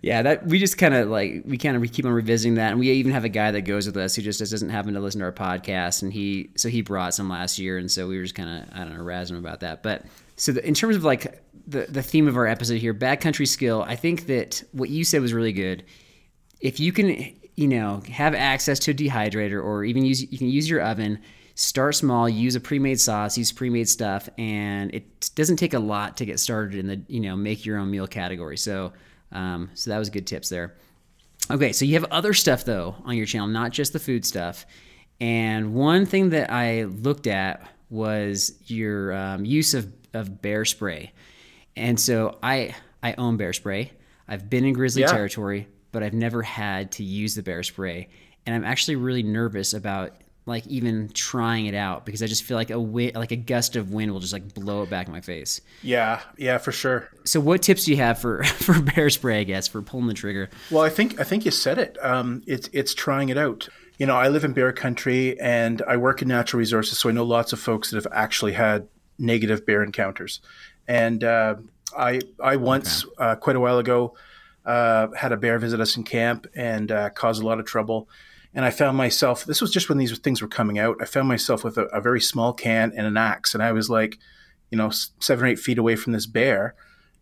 yeah, 0.00 0.22
that 0.22 0.46
we 0.46 0.58
just 0.60 0.78
kind 0.78 0.94
of 0.94 1.08
like 1.08 1.42
we 1.44 1.58
kind 1.58 1.76
of 1.76 1.92
keep 1.92 2.04
on 2.04 2.12
revisiting 2.12 2.54
that, 2.54 2.70
and 2.70 2.78
we 2.78 2.90
even 2.90 3.10
have 3.12 3.24
a 3.24 3.28
guy 3.28 3.50
that 3.50 3.62
goes 3.62 3.86
with 3.86 3.96
us 3.96 4.14
who 4.14 4.22
just 4.22 4.38
doesn't 4.38 4.68
happen 4.68 4.94
to 4.94 5.00
listen 5.00 5.18
to 5.20 5.24
our 5.24 5.32
podcast, 5.32 6.02
and 6.02 6.12
he 6.12 6.50
so 6.56 6.68
he 6.68 6.82
brought 6.82 7.14
some 7.14 7.28
last 7.28 7.58
year, 7.58 7.78
and 7.78 7.90
so 7.90 8.06
we 8.06 8.16
were 8.16 8.22
just 8.22 8.36
kind 8.36 8.62
of 8.62 8.68
I 8.72 8.84
don't 8.84 8.96
know 8.96 9.02
razzing 9.02 9.38
about 9.38 9.60
that. 9.60 9.82
But 9.82 10.04
so 10.36 10.52
the, 10.52 10.66
in 10.66 10.74
terms 10.74 10.94
of 10.94 11.04
like 11.04 11.42
the 11.66 11.86
the 11.88 12.02
theme 12.02 12.28
of 12.28 12.36
our 12.36 12.46
episode 12.46 12.78
here, 12.78 12.94
backcountry 12.94 13.48
skill, 13.48 13.84
I 13.86 13.96
think 13.96 14.26
that 14.26 14.62
what 14.70 14.88
you 14.88 15.04
said 15.04 15.20
was 15.20 15.32
really 15.32 15.52
good. 15.52 15.84
If 16.60 16.78
you 16.78 16.92
can 16.92 17.34
you 17.54 17.68
know 17.68 18.00
have 18.10 18.34
access 18.34 18.78
to 18.78 18.90
a 18.90 18.94
dehydrator 18.94 19.62
or 19.62 19.84
even 19.84 20.04
use 20.04 20.22
you 20.32 20.38
can 20.38 20.48
use 20.48 20.68
your 20.68 20.80
oven 20.80 21.18
start 21.54 21.94
small 21.94 22.28
use 22.28 22.54
a 22.54 22.60
pre-made 22.60 22.98
sauce 22.98 23.36
use 23.36 23.52
pre-made 23.52 23.86
stuff 23.88 24.28
and 24.38 24.94
it 24.94 25.30
doesn't 25.34 25.56
take 25.56 25.74
a 25.74 25.78
lot 25.78 26.16
to 26.16 26.24
get 26.24 26.40
started 26.40 26.78
in 26.78 26.86
the 26.86 27.00
you 27.08 27.20
know 27.20 27.36
make 27.36 27.66
your 27.66 27.76
own 27.78 27.90
meal 27.90 28.06
category. 28.06 28.56
So 28.56 28.92
um, 29.32 29.70
so 29.74 29.90
that 29.90 29.98
was 29.98 30.08
good 30.10 30.26
tips 30.26 30.48
there. 30.48 30.74
Okay 31.50 31.72
so 31.72 31.84
you 31.84 31.94
have 31.94 32.04
other 32.04 32.32
stuff 32.32 32.64
though 32.64 32.94
on 33.04 33.16
your 33.16 33.26
channel 33.26 33.48
not 33.48 33.70
just 33.70 33.92
the 33.92 33.98
food 33.98 34.24
stuff. 34.24 34.64
And 35.20 35.74
one 35.74 36.06
thing 36.06 36.30
that 36.30 36.50
i 36.50 36.84
looked 36.84 37.26
at 37.26 37.68
was 37.90 38.54
your 38.66 39.12
um, 39.12 39.44
use 39.44 39.74
of, 39.74 39.92
of 40.14 40.40
bear 40.40 40.64
spray. 40.64 41.12
And 41.76 42.00
so 42.00 42.38
i 42.42 42.74
i 43.02 43.12
own 43.18 43.36
bear 43.36 43.52
spray. 43.52 43.92
I've 44.26 44.48
been 44.48 44.64
in 44.64 44.72
grizzly 44.72 45.02
Yeah. 45.02 45.08
territory 45.08 45.68
but 45.92 46.02
I've 46.02 46.14
never 46.14 46.42
had 46.42 46.92
to 46.92 47.04
use 47.04 47.34
the 47.34 47.42
bear 47.42 47.62
spray. 47.62 48.08
And 48.44 48.54
I'm 48.54 48.64
actually 48.64 48.96
really 48.96 49.22
nervous 49.22 49.72
about 49.72 50.14
like 50.44 50.66
even 50.66 51.08
trying 51.10 51.66
it 51.66 51.74
out 51.74 52.04
because 52.04 52.22
I 52.22 52.26
just 52.26 52.42
feel 52.42 52.56
like 52.56 52.70
a 52.70 52.74
wi- 52.74 53.12
like 53.14 53.30
a 53.30 53.36
gust 53.36 53.76
of 53.76 53.92
wind 53.92 54.12
will 54.12 54.20
just 54.20 54.32
like 54.32 54.54
blow 54.54 54.82
it 54.82 54.90
back 54.90 55.06
in 55.06 55.12
my 55.12 55.20
face. 55.20 55.60
Yeah, 55.82 56.20
yeah, 56.36 56.58
for 56.58 56.72
sure. 56.72 57.08
So 57.24 57.38
what 57.38 57.62
tips 57.62 57.84
do 57.84 57.92
you 57.92 57.98
have 57.98 58.18
for 58.18 58.42
for 58.44 58.80
bear 58.80 59.08
spray, 59.10 59.40
I 59.40 59.44
guess, 59.44 59.68
for 59.68 59.82
pulling 59.82 60.08
the 60.08 60.14
trigger? 60.14 60.50
Well, 60.70 60.82
I 60.82 60.88
think 60.88 61.20
I 61.20 61.24
think 61.24 61.44
you 61.44 61.50
said 61.50 61.78
it. 61.78 61.96
Um, 62.02 62.42
it's 62.46 62.68
it's 62.72 62.94
trying 62.94 63.28
it 63.28 63.38
out. 63.38 63.68
You 63.98 64.06
know, 64.06 64.16
I 64.16 64.28
live 64.28 64.42
in 64.42 64.52
bear 64.52 64.72
country 64.72 65.38
and 65.40 65.80
I 65.82 65.96
work 65.96 66.22
in 66.22 66.28
natural 66.28 66.58
resources, 66.58 66.98
so 66.98 67.08
I 67.08 67.12
know 67.12 67.24
lots 67.24 67.52
of 67.52 67.60
folks 67.60 67.90
that 67.90 68.02
have 68.02 68.12
actually 68.12 68.52
had 68.52 68.88
negative 69.18 69.64
bear 69.64 69.82
encounters. 69.84 70.40
And 70.88 71.22
uh, 71.22 71.56
I 71.96 72.20
I 72.42 72.56
once 72.56 73.04
uh, 73.18 73.36
quite 73.36 73.54
a 73.54 73.60
while 73.60 73.78
ago 73.78 74.14
uh, 74.64 75.08
had 75.16 75.32
a 75.32 75.36
bear 75.36 75.58
visit 75.58 75.80
us 75.80 75.96
in 75.96 76.04
camp 76.04 76.46
and 76.54 76.90
uh, 76.92 77.10
caused 77.10 77.42
a 77.42 77.46
lot 77.46 77.58
of 77.60 77.66
trouble. 77.66 78.08
And 78.54 78.64
I 78.64 78.70
found 78.70 78.96
myself. 78.96 79.44
This 79.44 79.60
was 79.62 79.70
just 79.70 79.88
when 79.88 79.98
these 79.98 80.16
things 80.18 80.42
were 80.42 80.48
coming 80.48 80.78
out. 80.78 80.96
I 81.00 81.06
found 81.06 81.26
myself 81.26 81.64
with 81.64 81.78
a, 81.78 81.84
a 81.86 82.00
very 82.00 82.20
small 82.20 82.52
can 82.52 82.92
and 82.94 83.06
an 83.06 83.16
axe, 83.16 83.54
and 83.54 83.62
I 83.62 83.72
was 83.72 83.88
like, 83.88 84.18
you 84.70 84.76
know, 84.78 84.90
seven 85.20 85.44
or 85.44 85.48
eight 85.48 85.58
feet 85.58 85.78
away 85.78 85.96
from 85.96 86.12
this 86.12 86.26
bear, 86.26 86.74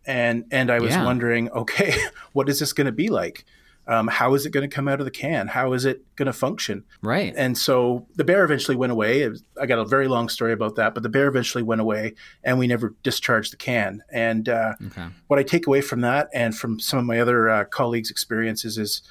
and 0.05 0.43
and 0.51 0.69
I 0.69 0.79
was 0.79 0.91
Yeah. 0.93 1.05
wondering, 1.05 1.49
okay, 1.51 1.93
what 2.33 2.49
is 2.49 2.59
this 2.59 2.73
going 2.73 2.85
to 2.85 2.91
be 2.91 3.07
like? 3.07 3.45
Um, 3.87 4.07
how 4.07 4.35
is 4.35 4.45
it 4.45 4.51
going 4.51 4.69
to 4.69 4.73
come 4.73 4.87
out 4.87 4.99
of 4.99 5.05
the 5.05 5.11
can? 5.11 5.47
How 5.47 5.73
is 5.73 5.85
it 5.85 6.03
going 6.15 6.27
to 6.27 6.33
function? 6.33 6.83
Right. 7.01 7.33
And 7.35 7.57
so 7.57 8.07
the 8.15 8.23
bear 8.23 8.43
eventually 8.45 8.77
went 8.77 8.91
away. 8.91 9.27
Was- 9.27 9.43
I 9.59 9.65
got 9.65 9.79
a 9.79 9.85
very 9.85 10.07
long 10.07 10.29
story 10.29 10.53
about 10.53 10.75
that, 10.75 10.93
but 10.93 11.01
the 11.03 11.09
bear 11.09 11.27
eventually 11.27 11.63
went 11.63 11.81
away, 11.81 12.13
and 12.43 12.59
we 12.59 12.67
never 12.67 12.93
discharged 13.03 13.51
the 13.51 13.57
can. 13.57 14.03
And 14.11 14.47
uh, 14.47 14.75
Okay. 14.87 15.07
what 15.27 15.39
I 15.39 15.43
take 15.43 15.65
away 15.67 15.81
from 15.81 16.01
that, 16.01 16.29
and 16.33 16.55
from 16.55 16.79
some 16.79 16.99
of 16.99 17.05
my 17.05 17.19
other 17.19 17.49
uh, 17.49 17.63
colleagues' 17.65 18.11
experiences, 18.11 18.77
is 18.77 19.01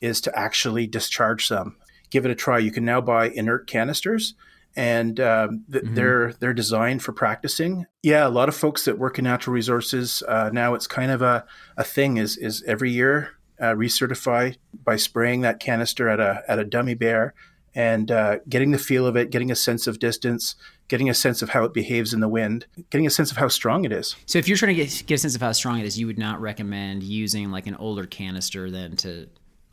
is 0.00 0.20
to 0.22 0.38
actually 0.38 0.86
discharge 0.86 1.46
some. 1.46 1.76
Give 2.08 2.24
it 2.24 2.30
a 2.30 2.34
try. 2.34 2.58
You 2.58 2.70
can 2.70 2.84
now 2.86 3.00
buy 3.02 3.28
inert 3.28 3.66
canisters, 3.66 4.34
and 4.76 5.18
um, 5.20 5.64
th- 5.70 5.84
they're 5.88 6.32
they're 6.34 6.54
designed 6.54 7.02
for 7.02 7.12
practicing. 7.12 7.86
Yeah, 8.02 8.26
a 8.26 8.30
lot 8.30 8.48
of 8.48 8.54
folks 8.54 8.84
that 8.84 8.98
work 8.98 9.18
in 9.18 9.24
natural 9.24 9.52
resources 9.54 10.22
uh, 10.26 10.50
now 10.52 10.74
it's 10.74 10.86
kind 10.86 11.10
of 11.10 11.20
a, 11.20 11.44
a 11.76 11.84
thing. 11.84 12.16
Is 12.16 12.36
is 12.36 12.62
every 12.66 12.90
year 12.90 13.30
uh, 13.60 13.74
recertify 13.74 14.56
by 14.84 14.96
spraying 14.96 15.42
that 15.42 15.60
canister 15.60 16.08
at 16.08 16.20
a 16.20 16.42
at 16.48 16.58
a 16.58 16.64
dummy 16.64 16.94
bear 16.94 17.34
and 17.74 18.10
uh, 18.10 18.38
getting 18.48 18.72
the 18.72 18.78
feel 18.78 19.06
of 19.06 19.16
it, 19.16 19.30
getting 19.30 19.50
a 19.50 19.54
sense 19.54 19.86
of 19.86 19.98
distance, 19.98 20.56
getting 20.88 21.08
a 21.08 21.14
sense 21.14 21.40
of 21.40 21.50
how 21.50 21.64
it 21.64 21.72
behaves 21.72 22.12
in 22.12 22.20
the 22.20 22.28
wind, 22.28 22.66
getting 22.90 23.06
a 23.06 23.10
sense 23.10 23.30
of 23.30 23.36
how 23.36 23.48
strong 23.48 23.84
it 23.84 23.92
is. 23.92 24.16
So 24.26 24.38
if 24.38 24.48
you're 24.48 24.56
trying 24.56 24.74
to 24.74 24.84
get 24.84 25.04
get 25.06 25.14
a 25.14 25.18
sense 25.18 25.34
of 25.34 25.40
how 25.40 25.52
strong 25.52 25.78
it 25.78 25.86
is, 25.86 25.98
you 25.98 26.06
would 26.06 26.18
not 26.18 26.40
recommend 26.40 27.02
using 27.02 27.50
like 27.50 27.66
an 27.66 27.76
older 27.76 28.06
canister 28.06 28.70
then 28.70 28.96
to 28.96 29.28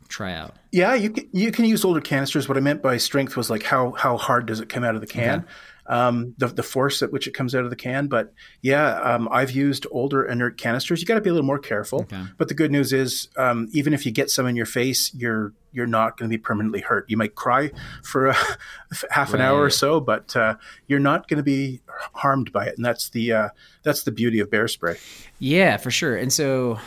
try 0.08 0.32
out. 0.32 0.56
Yeah, 0.72 0.94
you 0.94 1.10
can, 1.10 1.28
you 1.32 1.52
can 1.52 1.64
use 1.64 1.84
older 1.84 2.00
canisters. 2.00 2.48
What 2.48 2.56
I 2.56 2.60
meant 2.60 2.82
by 2.82 2.96
strength 2.96 3.36
was 3.36 3.50
like 3.50 3.62
how 3.62 3.92
how 3.92 4.16
hard 4.16 4.46
does 4.46 4.60
it 4.60 4.68
come 4.68 4.84
out 4.84 4.94
of 4.94 5.00
the 5.00 5.06
can, 5.06 5.44
um, 5.88 6.34
the 6.38 6.46
the 6.48 6.62
force 6.62 7.02
at 7.02 7.12
which 7.12 7.26
it 7.26 7.32
comes 7.32 7.54
out 7.54 7.64
of 7.64 7.70
the 7.70 7.76
can. 7.76 8.06
But 8.06 8.32
yeah, 8.62 9.00
um, 9.00 9.28
I've 9.30 9.50
used 9.50 9.86
older 9.90 10.24
inert 10.24 10.58
canisters. 10.58 11.00
You 11.00 11.06
got 11.06 11.14
to 11.14 11.20
be 11.20 11.30
a 11.30 11.32
little 11.32 11.46
more 11.46 11.58
careful. 11.58 12.02
Okay. 12.02 12.22
But 12.36 12.48
the 12.48 12.54
good 12.54 12.70
news 12.70 12.92
is, 12.92 13.28
um, 13.36 13.68
even 13.72 13.92
if 13.94 14.06
you 14.06 14.12
get 14.12 14.30
some 14.30 14.46
in 14.46 14.56
your 14.56 14.66
face, 14.66 15.12
you're 15.14 15.52
you're 15.72 15.86
not 15.86 16.16
going 16.16 16.30
to 16.30 16.34
be 16.34 16.40
permanently 16.40 16.80
hurt. 16.80 17.04
You 17.08 17.16
might 17.16 17.34
cry 17.34 17.70
for 18.02 18.28
a, 18.28 18.36
half 19.10 19.34
an 19.34 19.40
hour 19.40 19.60
or 19.60 19.70
so, 19.70 20.00
but 20.00 20.34
uh, 20.36 20.56
you're 20.86 20.98
not 20.98 21.28
going 21.28 21.38
to 21.38 21.42
be 21.42 21.80
harmed 22.14 22.52
by 22.52 22.66
it, 22.66 22.76
and 22.76 22.84
that's 22.84 23.10
the 23.10 23.32
uh, 23.32 23.48
that's 23.82 24.02
the 24.04 24.12
beauty 24.12 24.40
of 24.40 24.50
bear 24.50 24.68
spray. 24.68 24.96
Yeah, 25.38 25.76
for 25.76 25.90
sure. 25.90 26.16
And 26.16 26.32
so 26.32 26.78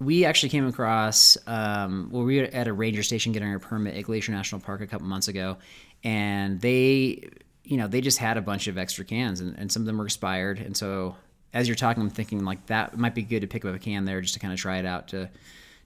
we 0.00 0.24
actually 0.24 0.48
came 0.50 0.66
across, 0.66 1.36
um, 1.46 2.08
well, 2.12 2.22
we 2.22 2.40
were 2.40 2.48
at 2.52 2.68
a 2.68 2.72
ranger 2.72 3.02
station 3.02 3.32
getting 3.32 3.48
our 3.48 3.58
permit 3.58 3.96
at 3.96 4.04
Glacier 4.04 4.32
National 4.32 4.60
Park 4.60 4.80
a 4.80 4.86
couple 4.86 5.06
months 5.06 5.28
ago, 5.28 5.58
and 6.04 6.60
they, 6.60 7.28
you 7.68 7.76
know, 7.76 7.86
they 7.86 8.00
just 8.00 8.18
had 8.18 8.38
a 8.38 8.40
bunch 8.40 8.66
of 8.66 8.78
extra 8.78 9.04
cans, 9.04 9.40
and, 9.40 9.54
and 9.58 9.70
some 9.70 9.82
of 9.82 9.86
them 9.86 9.98
were 9.98 10.06
expired. 10.06 10.58
And 10.58 10.74
so 10.74 11.16
as 11.52 11.68
you're 11.68 11.74
talking, 11.74 12.02
I'm 12.02 12.10
thinking 12.10 12.42
like 12.44 12.64
that 12.66 12.96
might 12.96 13.14
be 13.14 13.22
good 13.22 13.40
to 13.40 13.46
pick 13.46 13.64
up 13.64 13.74
a 13.74 13.78
can 13.78 14.06
there 14.06 14.22
just 14.22 14.34
to 14.34 14.40
kind 14.40 14.54
of 14.54 14.58
try 14.58 14.78
it 14.78 14.86
out 14.86 15.08
to 15.08 15.28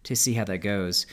to 0.04 0.16
see 0.16 0.34
how 0.34 0.44
that 0.44 0.58
goes. 0.58 1.06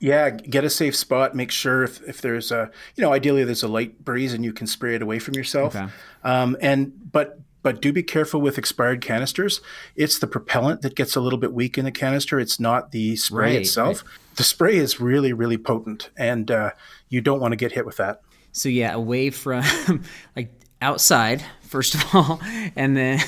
Yeah, 0.00 0.30
get 0.30 0.64
a 0.64 0.70
safe 0.70 0.94
spot. 0.96 1.34
Make 1.34 1.50
sure 1.50 1.84
if, 1.84 2.02
if 2.06 2.20
there's 2.20 2.52
a, 2.52 2.70
you 2.94 3.02
know, 3.02 3.12
ideally 3.12 3.42
there's 3.44 3.62
a 3.62 3.68
light 3.68 4.04
breeze 4.04 4.34
and 4.34 4.44
you 4.44 4.52
can 4.52 4.66
spray 4.66 4.94
it 4.96 5.02
away 5.02 5.18
from 5.18 5.34
yourself. 5.34 5.74
Okay. 5.74 5.88
Um, 6.24 6.56
and 6.60 7.12
but 7.12 7.38
but 7.62 7.80
do 7.80 7.92
be 7.92 8.02
careful 8.02 8.40
with 8.40 8.58
expired 8.58 9.00
canisters. 9.00 9.60
It's 9.96 10.18
the 10.18 10.26
propellant 10.26 10.82
that 10.82 10.96
gets 10.96 11.16
a 11.16 11.20
little 11.20 11.38
bit 11.38 11.52
weak 11.52 11.78
in 11.78 11.84
the 11.84 11.92
canister. 11.92 12.38
It's 12.38 12.60
not 12.60 12.90
the 12.90 13.16
spray 13.16 13.52
Right, 13.52 13.60
itself. 13.62 14.04
The 14.36 14.44
spray 14.44 14.76
is 14.76 15.00
really 15.00 15.32
really 15.32 15.56
potent, 15.56 16.10
and 16.16 16.50
uh, 16.50 16.72
you 17.08 17.20
don't 17.20 17.40
want 17.40 17.52
to 17.52 17.56
get 17.56 17.72
hit 17.72 17.86
with 17.86 17.96
that. 17.96 18.20
So 18.54 18.68
yeah, 18.70 18.92
away 18.94 19.28
from 19.30 19.62
like 20.36 20.52
outside 20.80 21.42
first 21.62 21.94
of 21.96 22.04
all, 22.14 22.40
and 22.76 22.96
then 22.96 23.18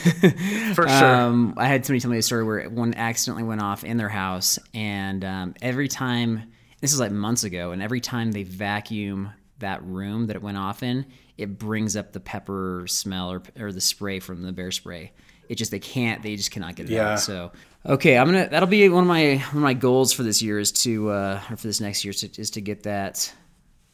For 0.75 0.88
sure. 0.88 1.14
um, 1.16 1.54
I 1.56 1.66
had 1.66 1.85
somebody 1.85 2.00
tell 2.00 2.11
me 2.12 2.18
a 2.18 2.23
story 2.23 2.45
where 2.45 2.71
one 2.71 2.95
accidentally 2.95 3.42
went 3.42 3.61
off 3.61 3.83
in 3.83 3.97
their 3.97 4.09
house, 4.09 4.59
and 4.73 5.25
um, 5.25 5.54
every 5.61 5.88
time 5.88 6.45
this 6.80 6.92
is 6.92 7.00
like 7.00 7.11
months 7.11 7.42
ago, 7.42 7.73
and 7.73 7.83
every 7.83 8.00
time 8.00 8.30
they 8.30 8.45
vacuum 8.45 9.30
that 9.59 9.83
room 9.83 10.26
that 10.28 10.37
it 10.37 10.42
went 10.42 10.59
off 10.59 10.83
in, 10.85 11.06
it 11.38 11.59
brings 11.59 11.97
up 11.97 12.12
the 12.12 12.21
pepper 12.21 12.85
smell 12.88 13.33
or, 13.33 13.42
or 13.59 13.73
the 13.73 13.80
spray 13.80 14.21
from 14.21 14.42
the 14.42 14.52
bear 14.52 14.71
spray. 14.71 15.12
It 15.49 15.56
just 15.56 15.71
they 15.73 15.78
can't 15.80 16.23
they 16.23 16.37
just 16.37 16.50
cannot 16.52 16.76
get 16.76 16.88
it 16.88 16.92
Yeah. 16.92 17.14
out. 17.14 17.21
So 17.21 17.50
okay, 17.85 18.16
I'm 18.16 18.26
gonna 18.26 18.49
that'll 18.49 18.68
be 18.68 18.88
one 18.88 19.02
of 19.04 19.09
my 19.09 19.37
one 19.37 19.56
of 19.56 19.62
my 19.62 19.75
goals 19.75 20.12
for 20.12 20.23
this 20.23 20.40
year 20.42 20.59
is 20.61 20.71
to 20.73 21.11
uh, 21.11 21.40
or 21.50 21.56
for 21.56 21.66
this 21.66 21.80
next 21.80 22.04
year 22.04 22.11
is 22.12 22.21
to, 22.21 22.40
is 22.40 22.50
to 22.50 22.61
get 22.61 22.83
that 22.85 23.33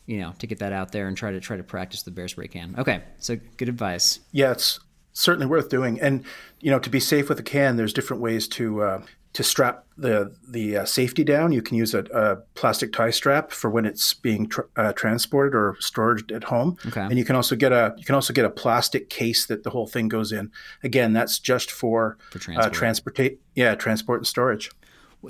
you 0.06 0.18
know 0.18 0.34
to 0.38 0.46
get 0.46 0.58
that 0.58 0.72
out 0.72 0.92
there 0.92 1.06
and 1.08 1.16
try 1.16 1.30
to 1.30 1.40
try 1.40 1.56
to 1.56 1.62
practice 1.62 2.02
the 2.02 2.10
bear 2.10 2.28
spray 2.28 2.48
can. 2.48 2.74
Okay, 2.78 3.02
so 3.18 3.36
good 3.56 3.68
advice. 3.68 4.20
Yeah, 4.32 4.52
it's 4.52 4.80
certainly 5.12 5.46
worth 5.46 5.68
doing. 5.68 6.00
And 6.00 6.24
you 6.60 6.70
know, 6.70 6.78
to 6.78 6.90
be 6.90 7.00
safe 7.00 7.28
with 7.28 7.38
a 7.38 7.42
can, 7.42 7.76
there's 7.76 7.92
different 7.92 8.22
ways 8.22 8.48
to 8.48 8.82
uh, 8.82 9.02
to 9.34 9.42
strap 9.42 9.84
the 9.96 10.34
the 10.46 10.78
uh, 10.78 10.84
safety 10.84 11.24
down. 11.24 11.52
You 11.52 11.62
can 11.62 11.76
use 11.76 11.94
a, 11.94 12.00
a 12.12 12.36
plastic 12.54 12.92
tie 12.92 13.10
strap 13.10 13.50
for 13.52 13.70
when 13.70 13.84
it's 13.86 14.12
being 14.14 14.48
tr- 14.48 14.62
uh, 14.76 14.92
transported 14.92 15.54
or 15.54 15.76
stored 15.80 16.30
at 16.32 16.44
home. 16.44 16.76
Okay. 16.86 17.00
And 17.00 17.16
you 17.18 17.24
can 17.24 17.36
also 17.36 17.56
get 17.56 17.72
a 17.72 17.94
you 17.96 18.04
can 18.04 18.14
also 18.14 18.32
get 18.32 18.44
a 18.44 18.50
plastic 18.50 19.08
case 19.08 19.46
that 19.46 19.62
the 19.64 19.70
whole 19.70 19.86
thing 19.86 20.08
goes 20.08 20.32
in. 20.32 20.50
Again, 20.82 21.12
that's 21.12 21.38
just 21.38 21.70
for 21.70 22.18
For 22.30 22.38
uh, 22.38 22.40
transport. 22.40 22.72
transportate. 22.74 23.38
Yeah, 23.54 23.74
transport 23.74 24.20
and 24.20 24.26
storage. 24.26 24.70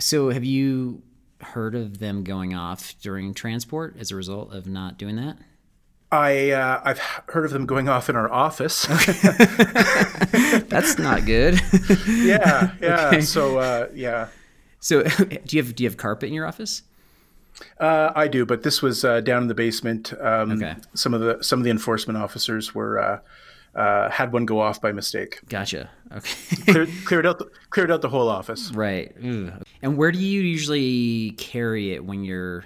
So 0.01 0.31
have 0.31 0.45
you 0.45 1.03
heard 1.43 1.75
of 1.75 1.99
them 1.99 2.25
going 2.25 2.55
off 2.55 2.95
during 3.03 3.35
transport 3.35 3.97
as 3.99 4.11
a 4.11 4.17
result 4.17 4.53
of 4.53 4.67
not 4.67 4.99
doing 4.99 5.17
that? 5.17 5.37
I 6.11 6.51
uh, 6.51 6.81
I've 6.85 6.99
heard 7.29 7.47
of 7.47 7.53
them 7.53 7.65
going 7.65 7.89
off 7.89 8.11
in 8.11 8.17
our 8.17 8.31
office. 8.31 8.85
That's 10.69 10.99
not 10.99 11.25
good. 11.25 11.61
yeah, 12.07 12.73
yeah. 12.81 13.07
Okay. 13.07 13.21
So 13.23 13.59
uh, 13.59 13.89
yeah. 13.95 14.29
so 14.79 15.03
do 15.47 15.57
you 15.57 15.63
have 15.63 15.75
do 15.75 15.85
you 15.85 15.89
have 15.89 15.97
carpet 15.97 16.29
in 16.29 16.35
your 16.35 16.47
office? 16.47 16.83
Uh, 17.81 18.13
I 18.15 18.29
do, 18.29 18.45
but 18.45 18.63
this 18.63 18.83
was 18.83 19.05
uh, 19.05 19.21
down 19.21 19.43
in 19.43 19.49
the 19.49 19.55
basement. 19.55 20.13
Um, 20.21 20.53
Okay. 20.53 20.75
Some 20.95 21.15
of 21.15 21.21
the 21.21 21.43
some 21.43 21.61
of 21.61 21.65
the 21.65 21.71
enforcement 21.71 22.19
officers 22.19 22.75
were 22.75 23.23
uh, 23.75 24.11
had 24.11 24.33
one 24.33 24.45
go 24.45 24.61
off 24.61 24.81
by 24.81 24.93
mistake. 24.93 25.41
Gotcha. 25.49 25.91
Okay. 26.15 26.57
Cleared, 26.73 26.91
cleared 27.05 27.27
out 27.27 27.39
the, 27.39 27.51
cleared 27.71 27.91
out 27.91 28.03
the 28.03 28.09
whole 28.09 28.29
office. 28.29 28.71
right. 28.73 29.15
And 29.17 29.97
where 29.97 30.13
do 30.13 30.19
you 30.19 30.43
usually 30.43 31.31
carry 31.33 31.93
it 31.93 32.05
when 32.05 32.23
you're 32.25 32.65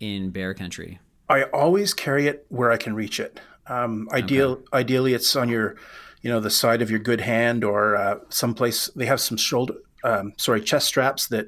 in 0.00 0.30
bear 0.30 0.54
country? 0.54 0.98
I 1.28 1.44
always 1.44 1.94
carry 1.94 2.26
it 2.26 2.46
where 2.48 2.72
I 2.72 2.76
can 2.76 2.94
reach 2.94 3.20
it. 3.20 3.38
Um, 3.68 4.08
ideal, 4.12 4.60
ideally, 4.72 5.14
it's 5.14 5.36
on 5.36 5.48
your, 5.48 5.76
you 6.22 6.30
know, 6.30 6.40
the 6.40 6.50
side 6.50 6.82
of 6.82 6.90
your 6.90 6.98
good 6.98 7.20
hand 7.20 7.62
or 7.62 7.94
uh, 7.94 8.16
someplace. 8.28 8.88
They 8.96 9.06
have 9.06 9.20
some 9.20 9.36
shoulder, 9.36 9.74
um, 10.02 10.32
sorry, 10.36 10.60
chest 10.60 10.88
straps 10.88 11.28
that 11.28 11.46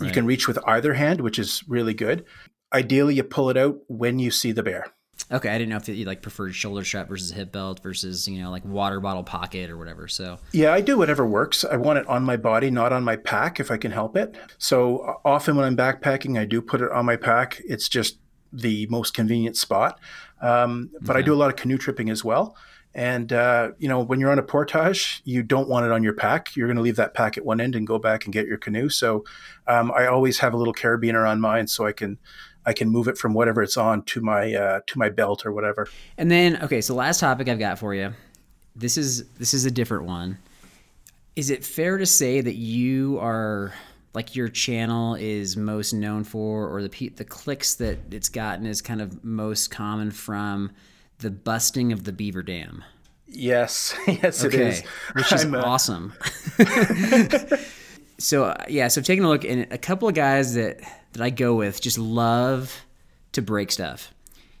you 0.00 0.10
can 0.10 0.26
reach 0.26 0.46
with 0.48 0.58
either 0.66 0.94
hand, 0.94 1.20
which 1.22 1.38
is 1.38 1.62
really 1.66 1.94
good. 1.94 2.24
Ideally, 2.74 3.14
you 3.14 3.22
pull 3.22 3.48
it 3.50 3.56
out 3.56 3.78
when 3.88 4.18
you 4.18 4.30
see 4.30 4.52
the 4.52 4.62
bear. 4.62 4.86
Okay, 5.30 5.48
I 5.48 5.56
didn't 5.56 5.70
know 5.70 5.76
if 5.76 5.88
you 5.88 6.04
like 6.04 6.20
preferred 6.20 6.54
shoulder 6.54 6.84
strap 6.84 7.08
versus 7.08 7.30
hip 7.30 7.52
belt 7.52 7.80
versus 7.82 8.28
you 8.28 8.42
know 8.42 8.50
like 8.50 8.64
water 8.64 9.00
bottle 9.00 9.22
pocket 9.22 9.70
or 9.70 9.78
whatever. 9.78 10.08
So 10.08 10.38
Yeah, 10.52 10.72
I 10.72 10.80
do 10.80 10.98
whatever 10.98 11.26
works. 11.26 11.64
I 11.64 11.76
want 11.76 11.98
it 11.98 12.06
on 12.06 12.24
my 12.24 12.36
body, 12.36 12.70
not 12.70 12.92
on 12.92 13.04
my 13.04 13.16
pack 13.16 13.60
if 13.60 13.70
I 13.70 13.76
can 13.76 13.92
help 13.92 14.16
it. 14.16 14.36
So 14.58 15.20
often 15.24 15.56
when 15.56 15.64
I'm 15.64 15.76
backpacking, 15.76 16.38
I 16.38 16.44
do 16.44 16.60
put 16.60 16.80
it 16.80 16.90
on 16.90 17.06
my 17.06 17.16
pack. 17.16 17.60
It's 17.64 17.88
just 17.88 18.18
the 18.52 18.86
most 18.88 19.14
convenient 19.14 19.56
spot. 19.56 19.98
Um, 20.42 20.90
but 21.00 21.16
I 21.16 21.22
do 21.22 21.32
a 21.32 21.36
lot 21.36 21.48
of 21.50 21.56
canoe 21.56 21.78
tripping 21.78 22.10
as 22.10 22.24
well. 22.24 22.56
And, 22.94 23.32
uh, 23.32 23.70
you 23.78 23.88
know, 23.88 24.00
when 24.02 24.20
you're 24.20 24.30
on 24.30 24.38
a 24.38 24.42
portage, 24.42 25.22
you 25.24 25.42
don't 25.42 25.68
want 25.68 25.86
it 25.86 25.92
on 25.92 26.02
your 26.02 26.12
pack. 26.12 26.54
You're 26.54 26.66
going 26.66 26.76
to 26.76 26.82
leave 26.82 26.96
that 26.96 27.14
pack 27.14 27.38
at 27.38 27.44
one 27.44 27.58
end 27.60 27.74
and 27.74 27.86
go 27.86 27.98
back 27.98 28.24
and 28.24 28.34
get 28.34 28.46
your 28.46 28.58
canoe. 28.58 28.90
So 28.90 29.24
um, 29.66 29.90
I 29.92 30.06
always 30.06 30.40
have 30.40 30.52
a 30.52 30.58
little 30.58 30.74
carabiner 30.74 31.26
on 31.26 31.40
mine 31.40 31.68
so 31.68 31.86
I 31.86 31.92
can. 31.92 32.18
I 32.64 32.72
can 32.72 32.88
move 32.88 33.08
it 33.08 33.18
from 33.18 33.34
whatever 33.34 33.62
it's 33.62 33.76
on 33.76 34.02
to 34.04 34.20
my 34.20 34.54
uh, 34.54 34.80
to 34.86 34.98
my 34.98 35.08
belt 35.08 35.44
or 35.44 35.52
whatever. 35.52 35.88
And 36.16 36.30
then 36.30 36.62
okay, 36.62 36.80
so 36.80 36.94
last 36.94 37.20
topic 37.20 37.48
I've 37.48 37.58
got 37.58 37.78
for 37.78 37.94
you. 37.94 38.12
This 38.76 38.96
is 38.96 39.24
this 39.34 39.54
is 39.54 39.64
a 39.64 39.70
different 39.70 40.04
one. 40.04 40.38
Is 41.34 41.50
it 41.50 41.64
fair 41.64 41.98
to 41.98 42.06
say 42.06 42.40
that 42.40 42.54
you 42.54 43.18
are 43.18 43.72
like 44.14 44.36
your 44.36 44.48
channel 44.48 45.14
is 45.14 45.56
most 45.56 45.92
known 45.92 46.24
for 46.24 46.68
or 46.68 46.82
the 46.82 46.88
pe- 46.88 47.08
the 47.08 47.24
clicks 47.24 47.74
that 47.76 47.98
it's 48.12 48.28
gotten 48.28 48.66
is 48.66 48.82
kind 48.82 49.00
of 49.00 49.24
most 49.24 49.70
common 49.70 50.10
from 50.10 50.70
the 51.18 51.30
busting 51.30 51.92
of 51.92 52.04
the 52.04 52.12
beaver 52.12 52.42
dam? 52.42 52.84
Yes, 53.26 53.94
yes, 54.06 54.44
it 54.44 54.54
is. 54.54 54.82
which 55.14 55.32
is 55.32 55.44
I'm, 55.44 55.54
uh, 55.54 55.62
awesome. 55.62 56.12
so 58.18 58.44
uh, 58.44 58.64
yeah, 58.68 58.88
so 58.88 59.00
taking 59.00 59.24
a 59.24 59.28
look, 59.28 59.44
and 59.44 59.72
a 59.72 59.78
couple 59.78 60.08
of 60.08 60.14
guys 60.14 60.54
that 60.54 60.80
that 61.12 61.22
I 61.22 61.30
go 61.30 61.54
with 61.54 61.80
just 61.80 61.98
love 61.98 62.84
to 63.32 63.42
break 63.42 63.70
stuff. 63.72 64.12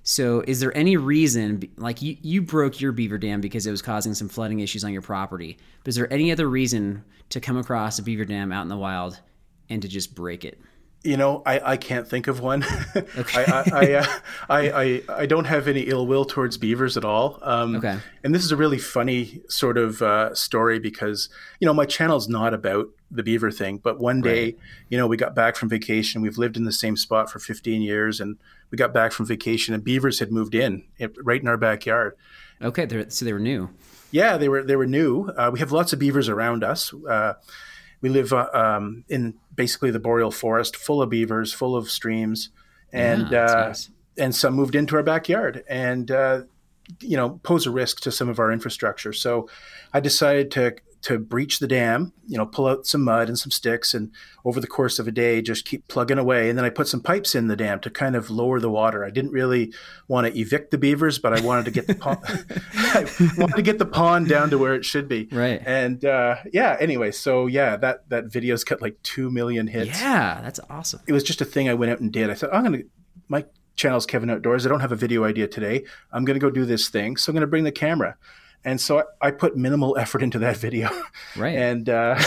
So 0.04 0.42
is 0.46 0.58
there 0.58 0.76
any 0.76 0.96
reason, 0.96 1.62
like 1.76 2.02
you, 2.02 2.16
you 2.22 2.42
broke 2.42 2.80
your 2.80 2.90
beaver 2.90 3.18
dam 3.18 3.40
because 3.40 3.66
it 3.66 3.70
was 3.70 3.82
causing 3.82 4.14
some 4.14 4.28
flooding 4.28 4.58
issues 4.60 4.82
on 4.82 4.92
your 4.92 5.02
property, 5.02 5.58
but 5.84 5.90
is 5.90 5.94
there 5.94 6.12
any 6.12 6.32
other 6.32 6.48
reason 6.48 7.04
to 7.28 7.40
come 7.40 7.56
across 7.56 7.98
a 7.98 8.02
beaver 8.02 8.24
dam 8.24 8.50
out 8.50 8.62
in 8.62 8.68
the 8.68 8.76
wild 8.76 9.20
and 9.68 9.80
to 9.82 9.88
just 9.88 10.14
break 10.14 10.44
it? 10.44 10.60
You 11.04 11.16
know, 11.16 11.42
I, 11.44 11.72
I 11.72 11.76
can't 11.76 12.06
think 12.06 12.28
of 12.28 12.40
one. 12.40 12.62
I 12.94 13.02
I, 13.34 13.70
I, 13.72 13.92
uh, 13.94 14.06
I 14.48 14.70
I 14.70 15.02
I 15.22 15.26
don't 15.26 15.46
have 15.46 15.66
any 15.66 15.80
ill 15.82 16.06
will 16.06 16.24
towards 16.24 16.58
beavers 16.58 16.96
at 16.96 17.04
all. 17.04 17.38
Um, 17.42 17.76
Okay. 17.76 17.98
And 18.22 18.32
this 18.32 18.44
is 18.44 18.52
a 18.52 18.56
really 18.56 18.78
funny 18.78 19.40
sort 19.48 19.78
of 19.78 20.00
uh, 20.00 20.32
story 20.34 20.78
because 20.78 21.28
you 21.58 21.66
know 21.66 21.74
my 21.74 21.86
channel's 21.86 22.28
not 22.28 22.54
about 22.54 22.88
the 23.10 23.22
beaver 23.22 23.50
thing, 23.50 23.78
but 23.78 24.00
one 24.00 24.22
day, 24.22 24.54
you 24.88 24.96
know, 24.96 25.06
we 25.06 25.18
got 25.18 25.34
back 25.34 25.54
from 25.56 25.68
vacation. 25.68 26.22
We've 26.22 26.38
lived 26.38 26.56
in 26.56 26.64
the 26.64 26.72
same 26.72 26.96
spot 26.96 27.30
for 27.30 27.38
15 27.38 27.82
years, 27.82 28.20
and 28.20 28.38
we 28.70 28.78
got 28.78 28.94
back 28.94 29.12
from 29.12 29.26
vacation, 29.26 29.74
and 29.74 29.84
beavers 29.84 30.18
had 30.18 30.32
moved 30.32 30.54
in 30.54 30.84
it, 30.98 31.14
right 31.22 31.40
in 31.40 31.46
our 31.46 31.58
backyard. 31.58 32.16
Okay, 32.62 32.86
they're, 32.86 33.10
so 33.10 33.24
they 33.26 33.32
were 33.34 33.38
new. 33.38 33.68
Yeah, 34.12 34.36
they 34.38 34.48
were 34.48 34.62
they 34.62 34.76
were 34.76 34.86
new. 34.86 35.28
Uh, 35.36 35.50
we 35.52 35.58
have 35.58 35.72
lots 35.72 35.92
of 35.92 35.98
beavers 35.98 36.28
around 36.28 36.62
us. 36.64 36.94
Uh, 36.94 37.34
we 38.00 38.08
live 38.08 38.32
uh, 38.32 38.48
um, 38.54 39.04
in 39.08 39.34
basically 39.54 39.90
the 39.90 39.98
boreal 40.00 40.30
forest, 40.30 40.76
full 40.76 41.02
of 41.02 41.10
beavers, 41.10 41.52
full 41.52 41.76
of 41.76 41.90
streams, 41.90 42.50
and 42.92 43.30
Yeah, 43.30 43.44
uh, 43.44 43.66
nice. 43.68 43.90
and 44.18 44.34
some 44.34 44.54
moved 44.54 44.74
into 44.74 44.96
our 44.96 45.02
backyard 45.02 45.64
and 45.68 46.10
uh, 46.10 46.42
you 47.00 47.16
know 47.16 47.40
pose 47.42 47.66
a 47.66 47.70
risk 47.70 48.00
to 48.00 48.10
some 48.12 48.28
of 48.28 48.38
our 48.38 48.50
infrastructure. 48.52 49.12
So 49.12 49.48
I 49.92 50.00
decided 50.00 50.50
to 50.52 50.74
to 51.02 51.18
breach 51.18 51.58
the 51.58 51.66
dam, 51.66 52.12
you 52.26 52.38
know, 52.38 52.46
pull 52.46 52.66
out 52.66 52.86
some 52.86 53.02
mud 53.02 53.28
and 53.28 53.38
some 53.38 53.50
sticks, 53.50 53.92
and 53.92 54.12
over 54.44 54.60
the 54.60 54.66
course 54.68 54.98
of 54.98 55.08
a 55.08 55.10
day, 55.10 55.42
just 55.42 55.64
keep 55.64 55.88
plugging 55.88 56.18
away. 56.18 56.48
And 56.48 56.56
then 56.56 56.64
I 56.64 56.70
put 56.70 56.86
some 56.86 57.02
pipes 57.02 57.34
in 57.34 57.48
the 57.48 57.56
dam 57.56 57.80
to 57.80 57.90
kind 57.90 58.14
of 58.14 58.30
lower 58.30 58.60
the 58.60 58.70
water. 58.70 59.04
I 59.04 59.10
didn't 59.10 59.32
really 59.32 59.72
want 60.06 60.26
to 60.26 60.38
evict 60.38 60.70
the 60.70 60.78
beavers, 60.78 61.18
but 61.18 61.36
I 61.36 61.40
wanted 61.40 61.64
to 61.64 61.70
get 61.72 61.88
the 61.88 61.96
pond, 61.96 62.18
I 62.74 63.06
wanted 63.36 63.56
to 63.56 63.62
get 63.62 63.78
the 63.78 63.86
pond 63.86 64.28
down 64.28 64.50
to 64.50 64.58
where 64.58 64.74
it 64.74 64.84
should 64.84 65.08
be. 65.08 65.28
Right. 65.32 65.60
And 65.64 66.04
uh, 66.04 66.36
yeah, 66.52 66.76
anyway, 66.78 67.10
so 67.10 67.46
yeah, 67.48 67.76
that 67.76 68.08
that 68.08 68.26
video's 68.26 68.62
got 68.62 68.80
like 68.80 69.02
two 69.02 69.30
million 69.30 69.66
hits. 69.66 70.00
Yeah, 70.00 70.40
that's 70.40 70.60
awesome. 70.70 71.00
It 71.08 71.12
was 71.12 71.24
just 71.24 71.40
a 71.40 71.44
thing 71.44 71.68
I 71.68 71.74
went 71.74 71.90
out 71.90 72.00
and 72.00 72.12
did. 72.12 72.30
I 72.30 72.34
thought 72.34 72.54
I'm 72.54 72.62
gonna 72.62 72.82
my 73.26 73.44
channel's 73.74 74.06
Kevin 74.06 74.30
Outdoors. 74.30 74.64
I 74.66 74.68
don't 74.68 74.80
have 74.80 74.92
a 74.92 74.96
video 74.96 75.24
idea 75.24 75.48
today. 75.48 75.84
I'm 76.12 76.24
gonna 76.24 76.38
go 76.38 76.50
do 76.50 76.64
this 76.64 76.88
thing, 76.88 77.16
so 77.16 77.30
I'm 77.30 77.34
gonna 77.34 77.48
bring 77.48 77.64
the 77.64 77.72
camera. 77.72 78.16
And 78.64 78.80
so 78.80 79.00
I, 79.20 79.28
I 79.28 79.30
put 79.32 79.56
minimal 79.56 79.96
effort 79.98 80.22
into 80.22 80.38
that 80.40 80.56
video, 80.56 80.88
Right. 81.36 81.56
and 81.58 81.88
uh, 81.88 82.14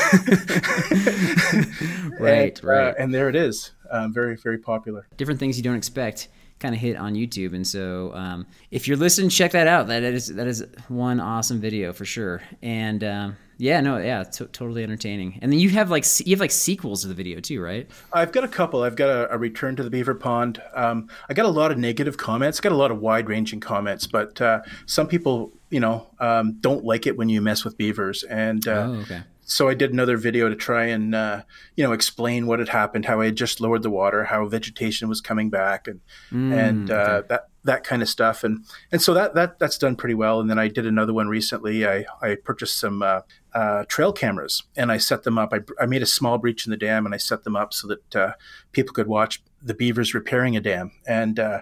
Right, 2.20 2.58
and, 2.60 2.64
right. 2.64 2.88
uh, 2.90 2.94
and 3.00 3.14
there 3.14 3.30
it 3.30 3.36
is. 3.36 3.72
Um, 3.92 4.14
very 4.14 4.36
very 4.36 4.58
popular. 4.58 5.06
different 5.18 5.40
things 5.40 5.58
you 5.58 5.64
don't 5.64 5.76
expect 5.76 6.28
kind 6.60 6.74
of 6.74 6.82
hit 6.82 6.96
on 6.98 7.14
YouTube. 7.14 7.54
And 7.54 7.68
so, 7.68 8.12
um, 8.16 8.48
if 8.72 8.88
you're 8.88 8.98
listening, 8.98 9.30
check 9.30 9.52
that 9.52 9.68
out. 9.68 9.88
That 9.88 10.04
is 10.04 10.28
that 10.36 10.48
is 10.48 10.66
one 10.88 11.20
awesome 11.20 11.60
video 11.62 11.94
for 11.94 12.06
sure. 12.06 12.42
And 12.62 13.04
um, 13.04 13.38
yeah, 13.58 13.80
no, 13.82 13.98
yeah, 13.98 14.24
t- 14.24 14.46
totally 14.46 14.84
entertaining. 14.84 15.40
And 15.42 15.52
then 15.52 15.60
you 15.60 15.70
have 15.70 15.90
like 15.90 16.06
you 16.26 16.36
have 16.36 16.40
like 16.40 16.52
sequels 16.52 17.02
to 17.04 17.08
the 17.08 17.14
video 17.14 17.40
too, 17.40 17.62
right? 17.62 17.90
I've 18.12 18.32
got 18.32 18.44
a 18.44 18.48
couple. 18.48 18.84
I've 18.84 18.96
got 18.96 19.10
a, 19.10 19.34
a 19.34 19.38
return 19.38 19.76
to 19.78 19.84
the 19.84 19.90
beaver 19.90 20.14
pond. 20.14 20.62
Um, 20.74 21.10
I 21.30 21.34
got 21.34 21.46
a 21.46 21.50
lot 21.50 21.72
of 21.72 21.78
negative 21.78 22.18
comments. 22.18 22.60
Got 22.60 22.74
a 22.74 22.76
lot 22.78 22.92
of 22.92 23.00
wide 23.00 23.30
ranging 23.30 23.60
comments, 23.60 24.08
but 24.08 24.42
uh, 24.42 24.62
some 24.86 25.08
people, 25.08 25.54
you 25.70 25.80
know, 25.80 26.08
um, 26.20 26.58
don't 26.60 26.84
like 26.84 27.08
it 27.08 27.18
when 27.18 27.30
you 27.30 27.42
mess 27.42 27.64
with 27.64 27.78
beavers. 27.78 28.24
And 28.24 28.68
uh, 28.68 28.88
oh, 28.90 28.94
okay. 29.02 29.24
so 29.46 29.70
I 29.70 29.74
did 29.74 29.94
another 29.94 30.18
video 30.18 30.50
to 30.50 30.56
try 30.56 30.86
and 30.86 31.16
uh, 31.16 31.44
you 31.76 31.84
know 31.84 31.94
explain 31.94 32.48
what 32.48 32.60
had 32.60 32.70
happened, 32.70 33.06
how 33.06 33.22
I 33.22 33.26
had 33.26 33.38
just 33.38 33.62
lowered 33.62 33.84
the 33.84 33.90
water, 33.90 34.26
how 34.26 34.46
vegetation 34.48 35.08
was 35.08 35.22
coming 35.22 35.50
back, 35.50 35.88
and 35.88 36.02
and 36.32 36.92
uh, 36.92 37.24
that 37.30 37.48
that 37.66 37.84
kind 37.84 38.02
of 38.02 38.08
stuff. 38.10 38.44
And 38.44 38.64
and 38.92 39.02
so 39.02 39.14
that 39.14 39.36
that 39.36 39.60
that's 39.60 39.78
done 39.78 39.96
pretty 39.96 40.16
well. 40.16 40.40
And 40.40 40.50
then 40.50 40.58
I 40.58 40.68
did 40.70 40.86
another 40.86 41.14
one 41.14 41.28
recently. 41.28 41.86
I 41.86 42.06
I 42.22 42.36
purchased 42.36 42.80
some 42.80 43.02
uh, 43.02 43.22
uh, 43.54 43.84
trail 43.90 44.14
cameras 44.14 44.64
and 44.78 44.92
I 44.92 44.98
set 44.98 45.24
them 45.24 45.38
up. 45.38 45.54
I, 45.54 45.60
I 45.82 45.86
made 45.86 46.02
a 46.04 46.06
small 46.08 46.38
breach 46.38 46.66
in 46.66 46.72
the 46.72 46.78
dam 46.78 47.06
and 47.06 47.14
I 47.14 47.18
set 47.18 47.44
them 47.44 47.56
up 47.56 47.74
so 47.74 47.88
that 47.88 48.16
uh, 48.16 48.34
people 48.72 48.94
could 48.94 49.08
watch 49.08 49.44
the 49.62 49.74
beavers 49.74 50.14
repairing 50.14 50.56
a 50.56 50.62
dam. 50.62 50.92
And 51.08 51.40
uh, 51.40 51.62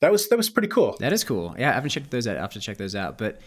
that 0.00 0.10
was 0.10 0.28
that 0.28 0.36
was 0.36 0.50
pretty 0.50 0.68
cool. 0.68 0.96
That 0.98 1.12
is 1.12 1.24
cool. 1.24 1.54
Yeah, 1.58 1.70
I 1.70 1.74
haven't 1.74 1.90
checked 1.90 2.10
those 2.10 2.26
out. 2.26 2.36
I 2.36 2.40
have 2.40 2.52
to 2.54 2.60
check 2.60 2.78
those 2.78 2.96
out. 2.96 3.18
But 3.18 3.40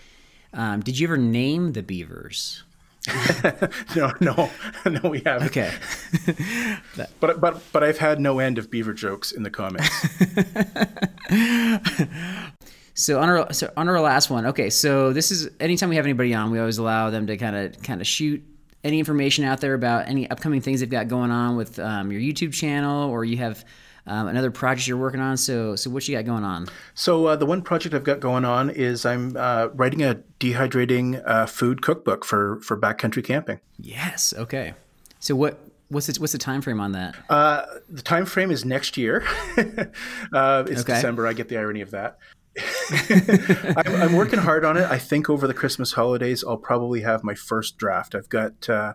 Um, 0.53 0.81
did 0.81 0.97
you 0.99 1.07
ever 1.07 1.17
name 1.17 1.73
the 1.73 1.83
beavers? 1.83 2.63
no, 3.95 4.11
no, 4.19 4.49
no, 4.85 5.09
we 5.09 5.21
haven't. 5.21 5.47
Okay. 5.47 5.73
but 7.19 7.39
but 7.39 7.61
but 7.71 7.83
I've 7.83 7.97
had 7.97 8.19
no 8.19 8.39
end 8.39 8.57
of 8.57 8.69
beaver 8.69 8.93
jokes 8.93 9.31
in 9.31 9.43
the 9.43 9.49
comments. 9.49 9.89
so 12.93 13.19
on 13.19 13.29
our 13.29 13.53
so 13.53 13.71
on 13.77 13.89
our 13.89 13.99
last 13.99 14.29
one, 14.29 14.45
okay. 14.47 14.69
So 14.69 15.13
this 15.13 15.31
is 15.31 15.49
anytime 15.59 15.89
we 15.89 15.95
have 15.95 16.05
anybody 16.05 16.33
on, 16.33 16.51
we 16.51 16.59
always 16.59 16.77
allow 16.77 17.09
them 17.09 17.27
to 17.27 17.37
kind 17.37 17.55
of 17.55 17.81
kind 17.81 18.01
of 18.01 18.07
shoot 18.07 18.43
any 18.83 18.99
information 18.99 19.43
out 19.43 19.61
there 19.61 19.73
about 19.73 20.07
any 20.07 20.29
upcoming 20.29 20.61
things 20.61 20.79
they've 20.79 20.89
got 20.89 21.07
going 21.07 21.31
on 21.31 21.55
with 21.55 21.79
um, 21.79 22.11
your 22.11 22.21
YouTube 22.21 22.53
channel, 22.53 23.09
or 23.09 23.25
you 23.25 23.37
have 23.37 23.65
um, 24.07 24.27
another 24.27 24.51
project 24.51 24.87
you're 24.87 24.97
working 24.97 25.19
on. 25.19 25.37
So, 25.37 25.75
so 25.75 25.89
what 25.89 26.07
you 26.07 26.15
got 26.15 26.25
going 26.25 26.43
on? 26.43 26.67
So 26.93 27.25
uh, 27.27 27.35
the 27.35 27.45
one 27.45 27.61
project 27.61 27.95
I've 27.95 28.03
got 28.03 28.19
going 28.19 28.45
on 28.45 28.69
is 28.69 29.05
I'm 29.05 29.35
uh, 29.35 29.67
writing 29.73 30.03
a 30.03 30.21
dehydrating 30.39 31.21
uh, 31.25 31.45
food 31.45 31.81
cookbook 31.81 32.25
for 32.25 32.59
for 32.61 32.79
backcountry 32.79 33.23
camping. 33.23 33.59
Yes. 33.79 34.33
Okay. 34.37 34.73
So 35.19 35.35
what 35.35 35.59
what's 35.89 36.07
the, 36.07 36.19
what's 36.19 36.33
the 36.33 36.39
time 36.39 36.61
frame 36.61 36.79
on 36.79 36.91
that? 36.91 37.15
Uh, 37.29 37.65
the 37.89 38.01
time 38.01 38.25
frame 38.25 38.51
is 38.51 38.65
next 38.65 38.97
year. 38.97 39.23
Uh, 40.33 40.65
it's 40.67 40.81
okay. 40.81 40.95
December. 40.95 41.27
I 41.27 41.33
get 41.33 41.47
the 41.47 41.57
irony 41.57 41.81
of 41.81 41.91
that. 41.91 42.17
I'm, 43.77 44.01
I'm, 44.01 44.13
working 44.13 44.39
hard 44.39 44.65
on 44.65 44.75
it. 44.75 44.83
I 44.83 44.97
think 44.97 45.29
over 45.29 45.47
the 45.47 45.53
Christmas 45.53 45.93
holidays, 45.93 46.43
I'll 46.45 46.57
probably 46.57 47.01
have 47.01 47.23
my 47.23 47.35
first 47.35 47.77
draft. 47.77 48.15
I've 48.15 48.27
got 48.27 48.67
uh, 48.69 48.93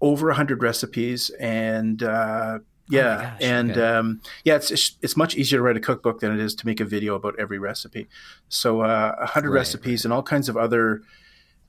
over 0.00 0.28
100 0.28 0.62
recipes 0.62 1.30
and 1.40 2.02
uh, 2.02 2.58
yeah, 2.88 3.00
oh 3.00 3.22
gosh, 3.22 3.36
and 3.40 3.70
okay. 3.72 3.80
um, 3.80 4.20
yeah, 4.44 4.56
it's, 4.56 4.70
it's, 4.70 4.96
it's 5.02 5.16
much 5.16 5.36
easier 5.36 5.58
to 5.58 5.62
write 5.62 5.76
a 5.76 5.80
cookbook 5.80 6.20
than 6.20 6.32
it 6.32 6.40
is 6.40 6.54
to 6.56 6.66
make 6.66 6.80
a 6.80 6.84
video 6.84 7.14
about 7.14 7.38
every 7.38 7.58
recipe. 7.58 8.08
So 8.48 8.82
uh, 8.82 9.14
a 9.18 9.22
uh, 9.22 9.26
hundred 9.26 9.50
right, 9.50 9.60
recipes 9.60 10.00
right. 10.00 10.04
and 10.06 10.12
all 10.12 10.22
kinds 10.22 10.48
of 10.48 10.56
other 10.56 11.02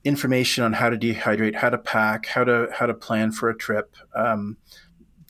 information 0.04 0.64
on 0.64 0.74
how 0.74 0.90
to 0.90 0.96
dehydrate, 0.96 1.54
how 1.56 1.70
to 1.70 1.78
pack, 1.78 2.26
how 2.26 2.44
to 2.44 2.68
how 2.72 2.86
to 2.86 2.94
plan 2.94 3.32
for 3.32 3.48
a 3.48 3.56
trip, 3.56 3.96
um, 4.14 4.56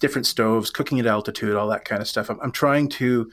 different 0.01 0.27
stoves, 0.27 0.71
cooking 0.71 0.99
at 0.99 1.07
altitude, 1.07 1.55
all 1.55 1.69
that 1.69 1.85
kind 1.85 2.03
of 2.03 2.09
stuff. 2.09 2.29
I'm, 2.29 2.41
I'm 2.41 2.53
trying 2.53 2.89
to 2.91 3.31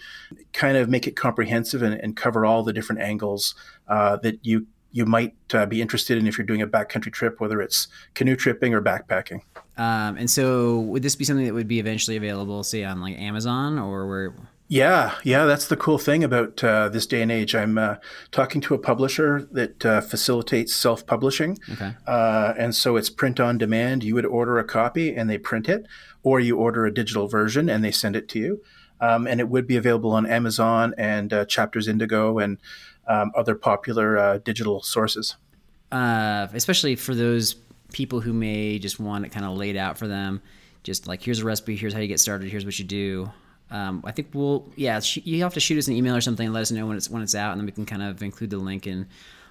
kind 0.54 0.78
of 0.78 0.90
make 0.90 1.08
it 1.08 1.16
comprehensive 1.16 1.82
and, 1.82 1.96
and 1.96 2.16
cover 2.16 2.46
all 2.46 2.64
the 2.64 2.74
different 2.74 3.02
angles 3.02 3.56
uh, 3.88 4.18
that 4.18 4.46
you 4.46 4.68
you 4.91 5.06
might 5.06 5.36
uh, 5.54 5.65
be 5.65 5.82
interested 5.82 6.17
in 6.17 6.27
if 6.27 6.38
you're 6.38 6.47
doing 6.47 6.62
a 6.62 6.67
backcountry 6.67 7.12
trip, 7.12 7.39
whether 7.39 7.62
it's 7.62 7.88
canoe 8.13 8.36
tripping 8.36 8.73
or 8.73 8.82
backpacking. 8.82 9.41
Um, 9.77 10.17
and 10.17 10.30
so, 10.30 10.80
would 10.80 11.04
this 11.04 11.15
be 11.15 11.25
something 11.25 11.45
that 11.45 11.54
would 11.54 11.67
be 11.67 11.80
eventually 11.80 12.17
available, 12.17 12.63
say, 12.63 12.84
on 12.84 13.01
like 13.01 13.17
Amazon 13.17 13.80
or 13.80 14.08
where? 14.08 14.34
Yeah, 14.67 15.15
yeah, 15.25 15.43
that's 15.45 15.67
the 15.67 15.75
cool 15.75 15.97
thing 15.97 16.23
about 16.23 16.63
uh, 16.63 16.88
this 16.88 17.06
day 17.06 17.21
and 17.21 17.30
age. 17.30 17.54
I'm 17.56 17.77
uh, 17.77 17.95
talking 18.32 18.62
to 18.62 18.73
a 18.73 18.77
publisher 18.77 19.45
that 19.51 19.86
uh, 19.86 19.99
facilitates 19.99 20.73
self 20.73 21.06
publishing. 21.06 21.58
Okay. 21.73 21.93
Uh, 22.08 22.54
and 22.58 22.73
so 22.73 22.95
it's 22.95 23.10
print 23.10 23.41
on 23.41 23.58
demand. 23.58 24.06
You 24.06 24.15
would 24.15 24.25
order 24.25 24.60
a 24.60 24.63
copy 24.63 25.13
and 25.13 25.30
they 25.30 25.38
print 25.38 25.67
it, 25.67 25.88
or 26.23 26.39
you 26.39 26.58
order 26.58 26.86
a 26.86 26.93
digital 26.93 27.27
version 27.27 27.69
and 27.69 27.84
they 27.84 27.91
send 27.91 28.15
it 28.15 28.30
to 28.30 28.39
you. 28.39 28.62
Um, 29.02 29.28
and 29.28 29.40
it 29.40 29.50
would 29.50 29.68
be 29.68 29.76
available 29.76 30.12
on 30.12 30.26
Amazon 30.26 30.94
and 30.98 31.34
uh, 31.34 31.46
Chapters 31.46 31.88
Indigo 31.88 32.38
and 32.40 32.58
um, 33.08 33.32
other 33.36 33.56
popular 33.56 34.18
uh, 34.18 34.38
digital 34.38 34.82
sources. 34.82 35.36
especially 36.54 36.96
for 36.96 37.14
those 37.14 37.56
people 37.92 38.22
who 38.22 38.32
may 38.32 38.80
just 38.80 39.00
want 39.00 39.26
it 39.26 39.30
kind 39.30 39.46
of 39.46 39.58
laid 39.58 39.76
out 39.76 39.98
for 39.98 40.08
them. 40.08 40.42
Just 40.84 41.08
like 41.08 41.22
here's 41.22 41.40
a 41.40 41.46
recipe, 41.46 41.76
here's 41.76 41.94
how 41.94 42.00
you 42.00 42.08
get 42.08 42.20
started, 42.20 42.50
here's 42.50 42.66
what 42.66 42.78
you 42.80 42.86
do. 42.86 43.32
Um, 43.70 44.04
I 44.06 44.12
think 44.12 44.30
we'll 44.34 44.70
yeah 44.76 45.00
sh- 45.00 45.20
you 45.24 45.44
have 45.44 45.54
to 45.54 45.60
shoot 45.60 45.78
us 45.78 45.88
an 45.88 45.94
email 45.94 46.16
or 46.16 46.22
something 46.22 46.46
and 46.46 46.54
let 46.54 46.62
us 46.62 46.72
know 46.72 46.86
when 46.88 46.98
it's 46.98 47.10
when 47.10 47.22
it's 47.22 47.36
out, 47.36 47.52
and 47.52 47.60
then 47.60 47.66
we 47.66 47.72
can 47.72 47.86
kind 47.86 48.02
of 48.02 48.22
include 48.22 48.50
the 48.50 48.58
link 48.58 48.88
in 48.88 49.08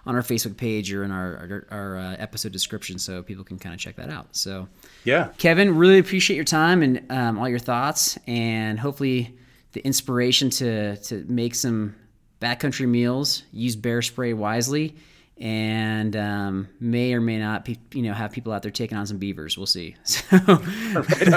on 0.07 0.15
our 0.15 0.23
Facebook 0.23 0.57
page 0.57 0.93
or 0.93 1.05
in 1.05 1.11
our 1.11 1.37
our, 1.37 1.67
our 1.71 1.99
uh, 1.99 2.17
episode 2.19 2.53
description 2.53 2.99
so 2.99 3.23
people 3.23 3.45
can 3.45 3.59
kind 3.59 3.75
of 3.75 3.81
check 3.81 3.97
that 3.97 4.11
out. 4.11 4.35
So 4.37 4.69
yeah, 5.05 5.29
Kevin, 5.39 5.77
really 5.77 5.99
appreciate 5.99 6.37
your 6.37 6.45
time 6.45 6.83
and 6.83 7.05
um, 7.11 7.39
all 7.39 7.49
your 7.49 7.59
thoughts, 7.59 8.19
and 8.27 8.79
hopefully 8.79 9.37
the 9.73 9.85
inspiration 9.85 10.51
to 10.51 10.97
to 10.97 11.25
make 11.29 11.55
some 11.55 11.95
backcountry 12.41 12.89
meals, 12.89 13.45
use 13.53 13.77
bear 13.77 14.03
spray 14.03 14.33
wisely, 14.33 14.97
and 15.39 16.17
um, 16.17 16.69
may 16.81 17.15
or 17.15 17.21
may 17.21 17.39
not, 17.39 17.65
pe- 17.65 17.77
you 17.93 18.03
know, 18.03 18.13
have 18.13 18.33
people 18.33 18.53
out 18.53 18.63
there 18.63 18.71
taking 18.71 18.99
on 18.99 19.07
some 19.07 19.19
beavers. 19.19 19.57
We'll 19.57 19.67
see. 19.67 19.97
So, 20.05 20.27
right 20.37 21.35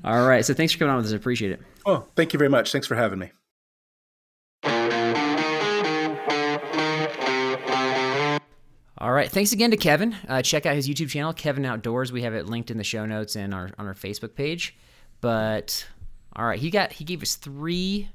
all 0.04 0.26
right. 0.26 0.44
So 0.44 0.54
thanks 0.54 0.72
for 0.72 0.78
coming 0.78 0.92
on 0.92 0.96
with 0.98 1.06
us. 1.06 1.12
I 1.12 1.16
appreciate 1.16 1.52
it. 1.52 1.60
Oh, 1.84 2.06
thank 2.16 2.32
you 2.32 2.38
very 2.38 2.50
much. 2.50 2.72
Thanks 2.72 2.86
for 2.86 2.94
having 2.94 3.18
me. 3.18 3.30
All 8.98 9.12
right. 9.12 9.30
Thanks 9.30 9.52
again 9.52 9.70
to 9.72 9.76
Kevin. 9.76 10.16
Uh, 10.26 10.40
check 10.40 10.64
out 10.64 10.74
his 10.74 10.88
YouTube 10.88 11.10
channel, 11.10 11.34
Kevin 11.34 11.66
Outdoors. 11.66 12.12
We 12.12 12.22
have 12.22 12.34
it 12.34 12.46
linked 12.46 12.70
in 12.70 12.78
the 12.78 12.84
show 12.84 13.04
notes 13.04 13.36
and 13.36 13.52
our 13.52 13.70
on 13.78 13.86
our 13.86 13.94
Facebook 13.94 14.34
page. 14.34 14.76
But 15.20 15.86
all 16.34 16.46
right, 16.46 16.58
he 16.58 16.70
got 16.70 16.92
he 16.92 17.04
gave 17.04 17.22
us 17.22 17.36
three 17.36 18.08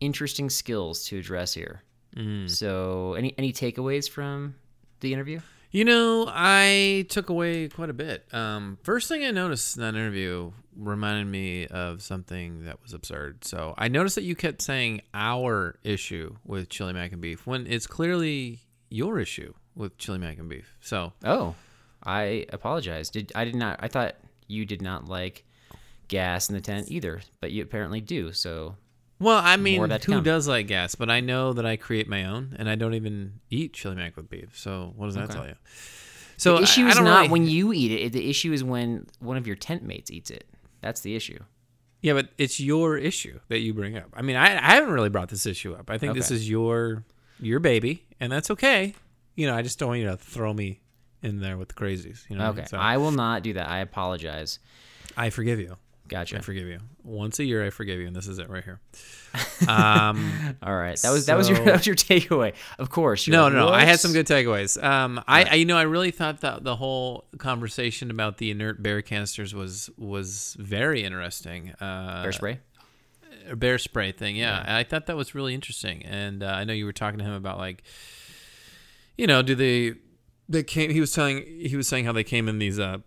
interesting 0.00 0.50
skills 0.50 1.04
to 1.06 1.18
address 1.18 1.54
here. 1.54 1.82
Mm. 2.16 2.50
So, 2.50 3.14
any 3.14 3.34
any 3.38 3.52
takeaways 3.52 4.10
from 4.10 4.56
the 5.00 5.12
interview? 5.12 5.40
You 5.70 5.84
know, 5.84 6.26
I 6.28 7.06
took 7.08 7.30
away 7.30 7.68
quite 7.68 7.90
a 7.90 7.94
bit. 7.94 8.32
Um, 8.32 8.78
first 8.84 9.08
thing 9.08 9.24
I 9.24 9.32
noticed 9.32 9.76
in 9.76 9.82
that 9.82 9.96
interview 9.96 10.52
reminded 10.76 11.26
me 11.26 11.66
of 11.66 12.00
something 12.00 12.64
that 12.64 12.80
was 12.80 12.92
absurd. 12.92 13.44
So 13.44 13.74
I 13.76 13.88
noticed 13.88 14.14
that 14.14 14.22
you 14.22 14.36
kept 14.36 14.62
saying 14.62 15.02
our 15.12 15.76
issue 15.82 16.36
with 16.44 16.68
chili 16.68 16.92
mac 16.92 17.10
and 17.10 17.20
beef 17.20 17.44
when 17.44 17.66
it's 17.66 17.88
clearly 17.88 18.60
your 18.88 19.18
issue 19.18 19.52
with 19.76 19.96
chili 19.98 20.18
mac 20.18 20.38
and 20.38 20.48
beef. 20.48 20.76
So 20.80 21.12
oh, 21.24 21.54
I 22.02 22.46
apologize. 22.52 23.10
Did 23.10 23.32
I 23.34 23.44
did 23.44 23.56
not? 23.56 23.78
I 23.82 23.88
thought 23.88 24.16
you 24.46 24.64
did 24.64 24.82
not 24.82 25.08
like 25.08 25.44
gas 26.08 26.48
in 26.48 26.54
the 26.54 26.60
tent 26.60 26.90
either, 26.90 27.22
but 27.40 27.50
you 27.50 27.62
apparently 27.62 28.00
do. 28.00 28.32
So 28.32 28.76
well, 29.20 29.40
I 29.42 29.56
mean, 29.56 29.80
who 29.80 29.98
come. 29.98 30.22
does 30.22 30.48
like 30.48 30.66
gas? 30.66 30.94
But 30.94 31.10
I 31.10 31.20
know 31.20 31.52
that 31.52 31.64
I 31.64 31.76
create 31.76 32.08
my 32.08 32.24
own, 32.24 32.56
and 32.58 32.68
I 32.68 32.74
don't 32.74 32.94
even 32.94 33.40
eat 33.50 33.72
chili 33.72 33.94
mac 33.94 34.16
with 34.16 34.28
beef. 34.28 34.58
So 34.58 34.92
what 34.96 35.06
does 35.06 35.14
that 35.14 35.24
okay. 35.24 35.34
tell 35.34 35.46
you? 35.46 35.54
So 36.36 36.56
the 36.56 36.64
issue 36.64 36.84
I, 36.84 36.88
is 36.88 36.98
I 36.98 37.02
not 37.02 37.16
really... 37.16 37.28
when 37.30 37.46
you 37.46 37.72
eat 37.72 37.92
it. 37.92 38.12
The 38.12 38.28
issue 38.28 38.52
is 38.52 38.64
when 38.64 39.06
one 39.20 39.36
of 39.36 39.46
your 39.46 39.56
tent 39.56 39.82
mates 39.82 40.10
eats 40.10 40.30
it. 40.30 40.46
That's 40.80 41.00
the 41.00 41.14
issue. 41.14 41.38
Yeah, 42.02 42.12
but 42.12 42.28
it's 42.36 42.60
your 42.60 42.98
issue 42.98 43.40
that 43.48 43.60
you 43.60 43.72
bring 43.72 43.96
up. 43.96 44.10
I 44.12 44.20
mean, 44.20 44.36
I, 44.36 44.56
I 44.56 44.74
haven't 44.74 44.90
really 44.90 45.08
brought 45.08 45.30
this 45.30 45.46
issue 45.46 45.72
up. 45.72 45.88
I 45.88 45.96
think 45.96 46.10
okay. 46.10 46.18
this 46.18 46.30
is 46.30 46.50
your 46.50 47.04
your 47.40 47.60
baby, 47.60 48.04
and 48.20 48.30
that's 48.30 48.50
okay. 48.50 48.94
You 49.34 49.46
know, 49.46 49.54
I 49.54 49.62
just 49.62 49.78
don't 49.78 49.88
want 49.88 50.00
you 50.00 50.06
to 50.06 50.16
throw 50.16 50.52
me 50.52 50.80
in 51.22 51.40
there 51.40 51.56
with 51.56 51.68
the 51.68 51.74
crazies. 51.74 52.28
You 52.28 52.36
know. 52.36 52.48
Okay, 52.48 52.58
I, 52.58 52.60
mean? 52.60 52.66
so, 52.68 52.76
I 52.78 52.96
will 52.98 53.10
not 53.10 53.42
do 53.42 53.54
that. 53.54 53.68
I 53.68 53.78
apologize. 53.78 54.58
I 55.16 55.30
forgive 55.30 55.60
you. 55.60 55.76
Gotcha. 56.06 56.36
I 56.36 56.40
forgive 56.40 56.68
you. 56.68 56.80
Once 57.02 57.38
a 57.38 57.44
year, 57.44 57.64
I 57.64 57.70
forgive 57.70 57.98
you, 57.98 58.06
and 58.06 58.14
this 58.14 58.28
is 58.28 58.38
it 58.38 58.48
right 58.48 58.64
here. 58.64 58.80
Um, 59.68 60.56
All 60.62 60.76
right, 60.76 60.98
that 61.00 61.10
was 61.10 61.26
so, 61.26 61.32
that 61.32 61.38
was 61.38 61.48
your 61.48 61.58
that 61.64 61.72
was 61.72 61.86
your 61.86 61.96
takeaway. 61.96 62.54
Of 62.78 62.90
course. 62.90 63.26
No, 63.26 63.48
no, 63.48 63.66
no. 63.66 63.68
I 63.68 63.84
had 63.84 63.98
some 63.98 64.12
good 64.12 64.26
takeaways. 64.26 64.82
Um, 64.82 65.18
I, 65.26 65.42
right. 65.42 65.52
I, 65.52 65.54
you 65.56 65.64
know 65.64 65.76
I 65.76 65.82
really 65.82 66.10
thought 66.10 66.40
that 66.42 66.64
the 66.64 66.76
whole 66.76 67.24
conversation 67.38 68.10
about 68.10 68.38
the 68.38 68.50
inert 68.50 68.82
bear 68.82 69.00
canisters 69.00 69.54
was 69.54 69.90
was 69.96 70.56
very 70.58 71.02
interesting. 71.02 71.70
Uh, 71.80 72.22
bear 72.22 72.32
spray. 72.32 72.60
Bear 73.54 73.78
spray 73.78 74.12
thing, 74.12 74.36
yeah. 74.36 74.64
yeah. 74.64 74.76
I 74.76 74.84
thought 74.84 75.06
that 75.06 75.16
was 75.16 75.34
really 75.34 75.54
interesting, 75.54 76.04
and 76.04 76.42
uh, 76.42 76.46
I 76.46 76.64
know 76.64 76.72
you 76.72 76.84
were 76.84 76.92
talking 76.92 77.18
to 77.18 77.24
him 77.24 77.34
about 77.34 77.58
like, 77.58 77.82
you 79.16 79.26
know, 79.26 79.42
do 79.42 79.54
they 79.54 79.94
they 80.48 80.62
came? 80.62 80.90
He 80.90 81.00
was 81.00 81.12
telling 81.12 81.44
he 81.44 81.76
was 81.76 81.88
saying 81.88 82.04
how 82.04 82.12
they 82.12 82.24
came 82.24 82.48
in 82.48 82.58
these 82.58 82.78
uh 82.78 82.98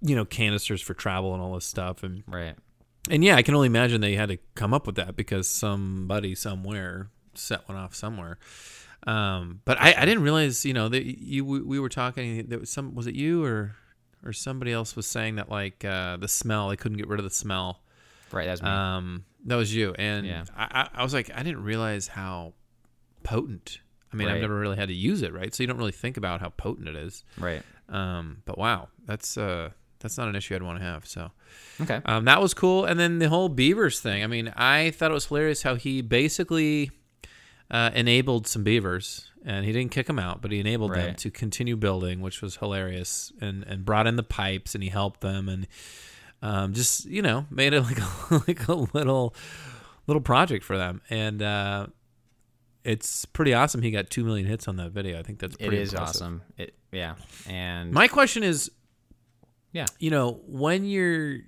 you 0.00 0.14
know 0.14 0.24
canisters 0.24 0.82
for 0.82 0.94
travel 0.94 1.32
and 1.34 1.42
all 1.42 1.54
this 1.54 1.66
stuff. 1.66 2.02
And 2.02 2.22
right. 2.26 2.54
and 3.10 3.24
yeah 3.24 3.36
i 3.36 3.42
can 3.42 3.54
only 3.54 3.66
imagine 3.66 4.00
they 4.00 4.14
had 4.14 4.28
to 4.28 4.38
come 4.54 4.74
up 4.74 4.86
with 4.86 4.96
that 4.96 5.16
because 5.16 5.48
somebody 5.48 6.34
somewhere 6.34 7.10
set 7.34 7.68
one 7.68 7.76
off 7.76 7.94
somewhere. 7.94 8.38
Um, 9.06 9.60
but 9.64 9.78
I, 9.80 9.94
I 9.98 10.04
didn't 10.06 10.22
realize 10.22 10.64
you 10.64 10.72
know 10.72 10.88
that 10.88 11.04
you 11.04 11.44
we 11.44 11.78
were 11.80 11.88
talking 11.88 12.46
there 12.48 12.58
was 12.58 12.70
some 12.70 12.94
was 12.94 13.06
it 13.06 13.14
you 13.14 13.44
or 13.44 13.76
or 14.24 14.32
somebody 14.32 14.72
else 14.72 14.96
was 14.96 15.06
saying 15.06 15.36
that 15.36 15.50
like 15.50 15.84
uh, 15.84 16.16
the 16.16 16.28
smell 16.28 16.68
they 16.68 16.76
couldn't 16.76 16.98
get 16.98 17.08
rid 17.08 17.20
of 17.20 17.24
the 17.24 17.30
smell. 17.30 17.82
Right 18.32 18.46
that's 18.46 18.62
me. 18.62 18.68
Um 18.68 19.24
that 19.46 19.56
was 19.56 19.74
you. 19.74 19.94
And 19.98 20.26
yeah. 20.26 20.44
I, 20.56 20.88
I 20.94 21.02
was 21.02 21.12
like 21.12 21.30
i 21.34 21.42
didn't 21.42 21.62
realize 21.62 22.08
how 22.08 22.54
potent 23.22 23.80
i 24.14 24.18
mean 24.18 24.28
right. 24.28 24.36
i've 24.36 24.40
never 24.40 24.58
really 24.58 24.76
had 24.76 24.88
to 24.88 24.94
use 24.94 25.22
it 25.22 25.32
right 25.32 25.54
so 25.54 25.62
you 25.62 25.66
don't 25.66 25.78
really 25.78 25.92
think 25.92 26.16
about 26.16 26.40
how 26.40 26.48
potent 26.50 26.88
it 26.88 26.96
is 26.96 27.24
right 27.38 27.62
um 27.88 28.38
but 28.44 28.56
wow 28.56 28.88
that's 29.06 29.36
uh 29.36 29.70
that's 30.04 30.18
not 30.18 30.28
an 30.28 30.36
issue 30.36 30.54
I'd 30.54 30.62
want 30.62 30.78
to 30.78 30.84
have. 30.84 31.06
So, 31.06 31.30
okay, 31.80 32.00
um, 32.04 32.26
that 32.26 32.40
was 32.40 32.52
cool. 32.52 32.84
And 32.84 33.00
then 33.00 33.18
the 33.18 33.30
whole 33.30 33.48
beavers 33.48 34.00
thing. 34.00 34.22
I 34.22 34.26
mean, 34.26 34.52
I 34.54 34.90
thought 34.90 35.10
it 35.10 35.14
was 35.14 35.26
hilarious 35.26 35.62
how 35.62 35.76
he 35.76 36.02
basically 36.02 36.90
uh, 37.70 37.90
enabled 37.94 38.46
some 38.46 38.62
beavers, 38.62 39.30
and 39.46 39.64
he 39.64 39.72
didn't 39.72 39.92
kick 39.92 40.06
them 40.06 40.18
out, 40.18 40.42
but 40.42 40.52
he 40.52 40.60
enabled 40.60 40.90
right. 40.90 41.06
them 41.06 41.14
to 41.16 41.30
continue 41.30 41.74
building, 41.74 42.20
which 42.20 42.42
was 42.42 42.56
hilarious, 42.56 43.32
and 43.40 43.64
and 43.64 43.86
brought 43.86 44.06
in 44.06 44.16
the 44.16 44.22
pipes, 44.22 44.74
and 44.74 44.84
he 44.84 44.90
helped 44.90 45.22
them, 45.22 45.48
and 45.48 45.66
um, 46.42 46.74
just 46.74 47.06
you 47.06 47.22
know 47.22 47.46
made 47.50 47.72
it 47.72 47.80
like 47.80 47.98
a, 47.98 48.42
like 48.46 48.68
a 48.68 48.74
little 48.74 49.34
little 50.06 50.22
project 50.22 50.64
for 50.64 50.76
them, 50.76 51.00
and. 51.10 51.42
Uh, 51.42 51.86
it's 52.84 53.24
pretty 53.24 53.54
awesome. 53.54 53.82
He 53.82 53.90
got 53.90 54.10
two 54.10 54.24
million 54.24 54.46
hits 54.46 54.68
on 54.68 54.76
that 54.76 54.90
video. 54.92 55.18
I 55.18 55.22
think 55.22 55.38
that's 55.40 55.54
It 55.56 55.60
pretty 55.66 55.78
is 55.78 55.92
impressive. 55.92 56.16
awesome. 56.22 56.42
It 56.58 56.74
yeah, 56.92 57.14
and 57.48 57.90
My 57.92 58.06
question 58.08 58.42
is, 58.44 58.70
yeah, 59.72 59.86
you 59.98 60.10
know, 60.10 60.40
when 60.46 60.84
you're 60.84 61.38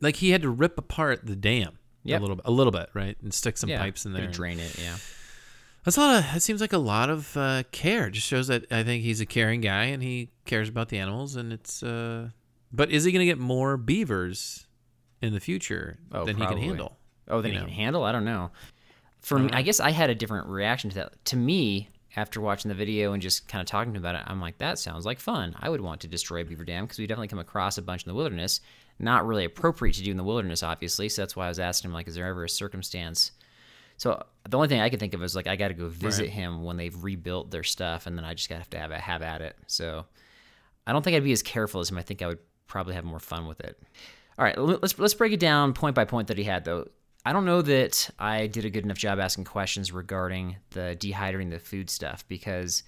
like 0.00 0.16
he 0.16 0.30
had 0.30 0.42
to 0.42 0.50
rip 0.50 0.76
apart 0.78 1.24
the 1.26 1.36
dam 1.36 1.78
Yep. 2.06 2.18
a 2.18 2.22
little 2.22 2.36
bit, 2.36 2.44
a 2.46 2.50
little 2.50 2.70
bit, 2.72 2.90
right, 2.92 3.16
and 3.22 3.32
stick 3.32 3.56
some 3.56 3.70
yeah, 3.70 3.78
pipes 3.80 4.04
in 4.04 4.12
there. 4.12 4.26
drain 4.26 4.58
it. 4.58 4.78
Yeah, 4.78 4.96
That's 5.84 5.96
a 5.96 6.00
lot 6.00 6.16
of. 6.18 6.32
That 6.34 6.42
seems 6.42 6.60
like 6.60 6.72
a 6.74 6.78
lot 6.78 7.08
of 7.08 7.34
uh, 7.36 7.62
care. 7.72 8.10
Just 8.10 8.26
shows 8.26 8.48
that 8.48 8.70
I 8.70 8.82
think 8.82 9.02
he's 9.04 9.20
a 9.22 9.26
caring 9.26 9.62
guy 9.62 9.84
and 9.84 10.02
he 10.02 10.28
cares 10.44 10.68
about 10.68 10.88
the 10.90 10.98
animals. 10.98 11.36
And 11.36 11.50
it's. 11.52 11.82
Uh, 11.82 12.28
but 12.72 12.90
is 12.90 13.04
he 13.04 13.12
going 13.12 13.20
to 13.20 13.24
get 13.26 13.38
more 13.38 13.76
beavers 13.78 14.66
in 15.22 15.32
the 15.32 15.40
future 15.40 15.98
Oh, 16.12 16.24
than 16.26 16.36
probably. 16.36 16.56
he 16.56 16.60
can 16.62 16.68
handle? 16.70 16.98
Oh, 17.28 17.40
than 17.40 17.52
he 17.52 17.56
know? 17.58 17.64
can 17.64 17.72
handle. 17.72 18.02
I 18.04 18.12
don't 18.12 18.24
know. 18.26 18.50
For 19.24 19.38
me, 19.38 19.46
I 19.46 19.54
uh-huh. 19.54 19.62
guess 19.62 19.80
I 19.80 19.90
had 19.90 20.10
a 20.10 20.14
different 20.14 20.48
reaction 20.48 20.90
to 20.90 20.96
that. 20.96 21.24
To 21.26 21.36
me, 21.36 21.88
after 22.14 22.40
watching 22.40 22.68
the 22.68 22.74
video 22.74 23.14
and 23.14 23.22
just 23.22 23.48
kind 23.48 23.60
of 23.60 23.66
talking 23.66 23.96
about 23.96 24.14
it, 24.14 24.22
I'm 24.26 24.40
like, 24.40 24.58
that 24.58 24.78
sounds 24.78 25.06
like 25.06 25.18
fun. 25.18 25.56
I 25.58 25.70
would 25.70 25.80
want 25.80 26.02
to 26.02 26.08
destroy 26.08 26.44
beaver 26.44 26.64
dam 26.64 26.84
because 26.84 26.98
we 26.98 27.06
definitely 27.06 27.28
come 27.28 27.38
across 27.38 27.78
a 27.78 27.82
bunch 27.82 28.04
in 28.04 28.10
the 28.10 28.14
wilderness. 28.14 28.60
Not 28.98 29.26
really 29.26 29.46
appropriate 29.46 29.94
to 29.94 30.02
do 30.02 30.10
in 30.10 30.18
the 30.18 30.24
wilderness, 30.24 30.62
obviously. 30.62 31.08
So 31.08 31.22
that's 31.22 31.34
why 31.34 31.46
I 31.46 31.48
was 31.48 31.58
asking 31.58 31.90
him, 31.90 31.94
like, 31.94 32.06
is 32.06 32.14
there 32.14 32.26
ever 32.26 32.44
a 32.44 32.48
circumstance? 32.48 33.32
So 33.96 34.22
the 34.46 34.56
only 34.58 34.68
thing 34.68 34.80
I 34.80 34.90
could 34.90 35.00
think 35.00 35.14
of 35.14 35.22
is 35.22 35.34
like 35.34 35.46
I 35.46 35.56
got 35.56 35.68
to 35.68 35.74
go 35.74 35.88
visit 35.88 36.28
him 36.28 36.62
when 36.62 36.76
they've 36.76 37.02
rebuilt 37.02 37.50
their 37.50 37.62
stuff, 37.62 38.06
and 38.06 38.18
then 38.18 38.24
I 38.24 38.34
just 38.34 38.48
got 38.48 38.56
to 38.56 38.60
have 38.60 38.70
to 38.70 38.78
have, 38.78 38.90
a- 38.90 38.98
have 38.98 39.22
at 39.22 39.40
it. 39.40 39.56
So 39.68 40.04
I 40.86 40.92
don't 40.92 41.02
think 41.02 41.16
I'd 41.16 41.24
be 41.24 41.32
as 41.32 41.42
careful 41.42 41.80
as 41.80 41.90
him. 41.90 41.96
I 41.96 42.02
think 42.02 42.20
I 42.20 42.26
would 42.26 42.40
probably 42.66 42.94
have 42.94 43.04
more 43.04 43.20
fun 43.20 43.46
with 43.46 43.60
it. 43.60 43.80
All 44.38 44.44
right, 44.44 44.58
let's 44.58 44.98
let's 44.98 45.14
break 45.14 45.32
it 45.32 45.40
down 45.40 45.72
point 45.72 45.94
by 45.94 46.04
point 46.04 46.28
that 46.28 46.36
he 46.36 46.44
had 46.44 46.64
though. 46.64 46.88
I 47.24 47.32
don't 47.32 47.44
know 47.44 47.62
that 47.62 48.10
I 48.18 48.46
did 48.46 48.64
a 48.64 48.70
good 48.70 48.84
enough 48.84 48.98
job 48.98 49.18
asking 49.18 49.44
questions 49.44 49.92
regarding 49.92 50.56
the 50.70 50.96
dehydrating 50.98 51.50
the 51.50 51.58
food 51.58 51.88
stuff 51.88 52.24
because 52.28 52.82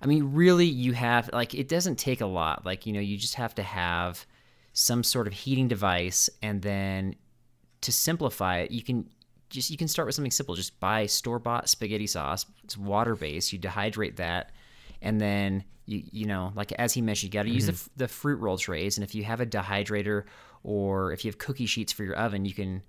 I 0.00 0.06
mean 0.06 0.32
really 0.32 0.66
you 0.66 0.92
have 0.92 1.30
like 1.32 1.54
it 1.54 1.68
doesn't 1.68 1.96
take 1.96 2.20
a 2.20 2.26
lot. 2.26 2.64
Like, 2.64 2.86
you 2.86 2.92
know, 2.92 3.00
you 3.00 3.16
just 3.16 3.34
have 3.34 3.54
to 3.56 3.62
have 3.62 4.24
some 4.72 5.02
sort 5.02 5.26
of 5.26 5.32
heating 5.32 5.68
device 5.68 6.30
and 6.42 6.62
then 6.62 7.16
to 7.82 7.92
simplify 7.92 8.58
it, 8.58 8.70
you 8.70 8.82
can 8.82 9.08
just 9.50 9.70
you 9.70 9.76
can 9.76 9.88
start 9.88 10.06
with 10.06 10.14
something 10.14 10.30
simple. 10.30 10.54
Just 10.54 10.80
buy 10.80 11.06
store 11.06 11.38
bought 11.38 11.68
spaghetti 11.68 12.06
sauce. 12.06 12.46
It's 12.64 12.76
water 12.76 13.14
based. 13.14 13.52
You 13.52 13.58
dehydrate 13.58 14.16
that, 14.16 14.50
and 15.02 15.20
then 15.20 15.64
you 15.86 16.02
you 16.10 16.26
know 16.26 16.52
like 16.56 16.72
as 16.72 16.94
he 16.94 17.02
mentioned, 17.02 17.34
you 17.34 17.38
got 17.38 17.44
to 17.44 17.50
use 17.52 17.66
the, 17.66 17.72
mm-hmm. 17.72 17.92
the 17.96 18.08
fruit 18.08 18.40
roll 18.40 18.56
trays. 18.56 18.96
And 18.96 19.04
if 19.04 19.14
you 19.14 19.24
have 19.24 19.40
a 19.40 19.46
dehydrator 19.46 20.24
or 20.64 21.12
if 21.12 21.24
you 21.24 21.30
have 21.30 21.38
cookie 21.38 21.66
sheets 21.66 21.92
for 21.92 22.04
your 22.04 22.14
oven, 22.14 22.44
you 22.44 22.54
can 22.54 22.82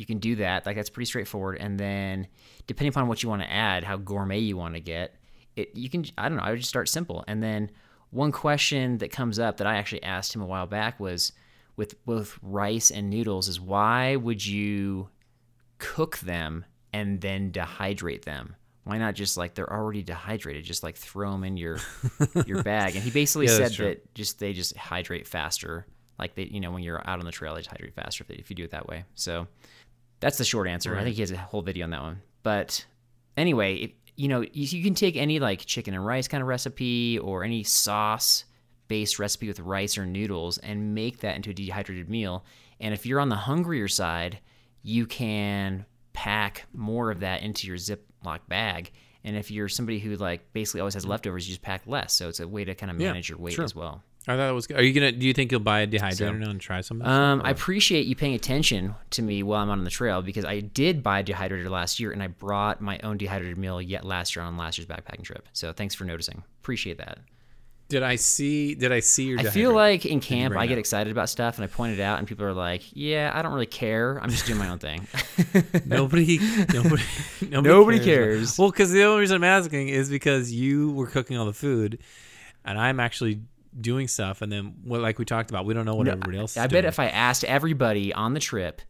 you 0.00 0.06
can 0.06 0.18
do 0.18 0.36
that. 0.36 0.64
Like 0.64 0.76
that's 0.76 0.88
pretty 0.88 1.04
straightforward. 1.04 1.58
And 1.60 1.78
then 1.78 2.26
depending 2.66 2.88
upon 2.88 3.06
what 3.06 3.22
you 3.22 3.28
want 3.28 3.42
to 3.42 3.52
add, 3.52 3.84
how 3.84 3.98
gourmet 3.98 4.38
you 4.38 4.56
want 4.56 4.74
to 4.74 4.80
get, 4.80 5.14
it 5.56 5.76
you 5.76 5.90
can 5.90 6.06
I 6.16 6.28
don't 6.28 6.38
know. 6.38 6.44
I 6.44 6.50
would 6.50 6.58
just 6.60 6.70
start 6.70 6.88
simple. 6.88 7.22
And 7.28 7.42
then 7.42 7.70
one 8.10 8.32
question 8.32 8.98
that 8.98 9.12
comes 9.12 9.38
up 9.38 9.58
that 9.58 9.66
I 9.66 9.76
actually 9.76 10.02
asked 10.02 10.34
him 10.34 10.40
a 10.40 10.46
while 10.46 10.66
back 10.66 10.98
was 10.98 11.32
with 11.76 12.02
both 12.06 12.38
rice 12.42 12.90
and 12.90 13.10
noodles 13.10 13.46
is 13.46 13.60
why 13.60 14.16
would 14.16 14.44
you 14.44 15.10
cook 15.78 16.18
them 16.18 16.64
and 16.92 17.20
then 17.20 17.52
dehydrate 17.52 18.24
them? 18.24 18.56
Why 18.84 18.96
not 18.98 19.14
just 19.14 19.36
like 19.36 19.54
they're 19.54 19.70
already 19.72 20.02
dehydrated, 20.02 20.64
just 20.64 20.82
like 20.82 20.96
throw 20.96 21.30
them 21.32 21.44
in 21.44 21.56
your 21.58 21.78
your 22.46 22.62
bag? 22.62 22.96
And 22.96 23.04
he 23.04 23.10
basically 23.10 23.46
Yeah, 23.46 23.56
said 23.58 23.72
that 23.84 24.14
just 24.14 24.38
they 24.38 24.52
just 24.54 24.76
hydrate 24.76 25.26
faster. 25.28 25.86
Like 26.18 26.34
they, 26.34 26.44
you 26.44 26.60
know, 26.60 26.70
when 26.70 26.82
you're 26.82 27.00
out 27.08 27.18
on 27.18 27.24
the 27.24 27.30
trail, 27.32 27.54
they 27.54 27.62
hydrate 27.62 27.94
faster 27.94 28.24
if, 28.24 28.28
they, 28.28 28.34
if 28.34 28.50
you 28.50 28.56
do 28.56 28.64
it 28.64 28.72
that 28.72 28.86
way. 28.86 29.04
So 29.14 29.46
that's 30.20 30.38
the 30.38 30.44
short 30.44 30.68
answer. 30.68 30.96
I 30.96 31.02
think 31.02 31.16
he 31.16 31.22
has 31.22 31.30
a 31.30 31.36
whole 31.36 31.62
video 31.62 31.84
on 31.84 31.90
that 31.90 32.02
one. 32.02 32.22
But 32.42 32.84
anyway, 33.36 33.74
it, 33.76 33.94
you 34.16 34.28
know, 34.28 34.42
you, 34.42 34.48
you 34.52 34.84
can 34.84 34.94
take 34.94 35.16
any 35.16 35.38
like 35.38 35.64
chicken 35.64 35.94
and 35.94 36.04
rice 36.04 36.28
kind 36.28 36.42
of 36.42 36.48
recipe 36.48 37.18
or 37.18 37.42
any 37.42 37.62
sauce 37.62 38.44
based 38.88 39.18
recipe 39.18 39.48
with 39.48 39.60
rice 39.60 39.96
or 39.96 40.04
noodles 40.04 40.58
and 40.58 40.94
make 40.94 41.20
that 41.20 41.36
into 41.36 41.50
a 41.50 41.54
dehydrated 41.54 42.08
meal. 42.10 42.44
And 42.80 42.92
if 42.92 43.06
you're 43.06 43.20
on 43.20 43.28
the 43.28 43.36
hungrier 43.36 43.88
side, 43.88 44.40
you 44.82 45.06
can 45.06 45.86
pack 46.12 46.66
more 46.72 47.10
of 47.10 47.20
that 47.20 47.42
into 47.42 47.66
your 47.66 47.76
Ziploc 47.76 48.40
bag. 48.48 48.90
And 49.22 49.36
if 49.36 49.50
you're 49.50 49.68
somebody 49.68 49.98
who 49.98 50.16
like 50.16 50.52
basically 50.52 50.80
always 50.80 50.94
has 50.94 51.04
mm-hmm. 51.04 51.12
leftovers, 51.12 51.46
you 51.46 51.52
just 51.52 51.62
pack 51.62 51.82
less. 51.86 52.12
So 52.12 52.28
it's 52.28 52.40
a 52.40 52.48
way 52.48 52.64
to 52.64 52.74
kind 52.74 52.90
of 52.90 53.00
Yeah, 53.00 53.08
manage 53.08 53.28
your 53.28 53.38
weight 53.38 53.54
sure. 53.54 53.64
as 53.64 53.74
well. 53.74 54.02
I 54.28 54.36
thought 54.36 54.50
it 54.50 54.52
was. 54.52 54.66
good. 54.66 54.76
Are 54.78 54.82
you 54.82 54.92
gonna? 54.92 55.12
Do 55.12 55.26
you 55.26 55.32
think 55.32 55.50
you'll 55.50 55.60
buy 55.60 55.80
a 55.80 55.86
dehydrator 55.86 56.14
So- 56.16 56.32
now 56.32 56.50
and 56.50 56.60
try 56.60 56.82
some? 56.82 57.00
Um, 57.02 57.38
stuff, 57.40 57.46
I 57.48 57.50
appreciate 57.50 58.06
you 58.06 58.14
paying 58.14 58.34
attention 58.34 58.94
to 59.10 59.22
me 59.22 59.42
while 59.42 59.62
I'm 59.62 59.70
out 59.70 59.78
on 59.78 59.84
the 59.84 59.90
trail 59.90 60.20
because 60.22 60.44
I 60.44 60.60
did 60.60 61.02
buy 61.02 61.20
a 61.20 61.24
dehydrator 61.24 61.70
last 61.70 61.98
year 61.98 62.12
and 62.12 62.22
I 62.22 62.26
brought 62.26 62.80
my 62.82 62.98
own 63.02 63.16
dehydrated 63.16 63.56
meal 63.56 63.80
yet 63.80 64.04
last 64.04 64.36
year 64.36 64.44
on 64.44 64.56
last 64.58 64.76
year's 64.78 64.86
backpacking 64.86 65.22
trip. 65.24 65.48
So 65.54 65.72
thanks 65.72 65.94
for 65.94 66.04
noticing. 66.04 66.42
Appreciate 66.60 66.98
that. 66.98 67.18
did 67.88 68.02
I 68.04 68.16
see? 68.16 68.74
Did 68.76 68.92
I 68.92 69.00
see 69.00 69.24
your? 69.24 69.40
I 69.40 69.44
feel 69.44 69.72
like 69.72 70.04
in 70.06 70.20
camp 70.20 70.54
I 70.54 70.66
get 70.66 70.74
up? 70.74 70.80
excited 70.80 71.10
about 71.10 71.28
stuff 71.30 71.56
and 71.56 71.64
I 71.64 71.66
point 71.66 71.98
it 71.98 72.00
out 72.02 72.18
and 72.18 72.28
people 72.28 72.44
are 72.44 72.52
like, 72.52 72.82
"Yeah, 72.92 73.32
I 73.34 73.40
don't 73.42 73.52
really 73.54 73.64
care. 73.66 74.20
I'm 74.22 74.28
just 74.30 74.44
doing 74.46 74.58
my 74.58 74.68
own 74.68 74.78
thing." 74.78 75.08
nobody, 75.86 76.38
nobody, 76.72 77.02
nobody, 77.48 77.68
Nobody 77.68 77.98
cares. 77.98 78.04
cares. 78.04 78.58
Well, 78.58 78.70
because 78.70 78.92
the 78.92 79.02
only 79.04 79.20
reason 79.20 79.36
I'm 79.36 79.44
asking 79.44 79.88
is 79.88 80.08
because 80.10 80.52
you 80.52 80.92
were 80.92 81.06
cooking 81.08 81.36
all 81.36 81.46
the 81.46 81.52
food, 81.52 81.98
and 82.64 82.78
I'm 82.78 83.00
actually 83.00 83.40
doing 83.78 84.08
stuff, 84.08 84.42
and 84.42 84.50
then 84.50 84.74
well, 84.84 85.00
like 85.00 85.18
we 85.18 85.24
talked 85.24 85.50
about, 85.50 85.64
we 85.64 85.74
don't 85.74 85.84
know 85.84 85.94
what 85.94 86.08
everybody 86.08 86.38
else. 86.38 86.52
Is 86.52 86.58
I 86.58 86.66
bet 86.66 86.84
if 86.84 86.98
I 86.98 87.06
asked 87.08 87.44
everybody 87.44 88.12
on 88.12 88.34
the 88.34 88.40
trip, 88.40 88.82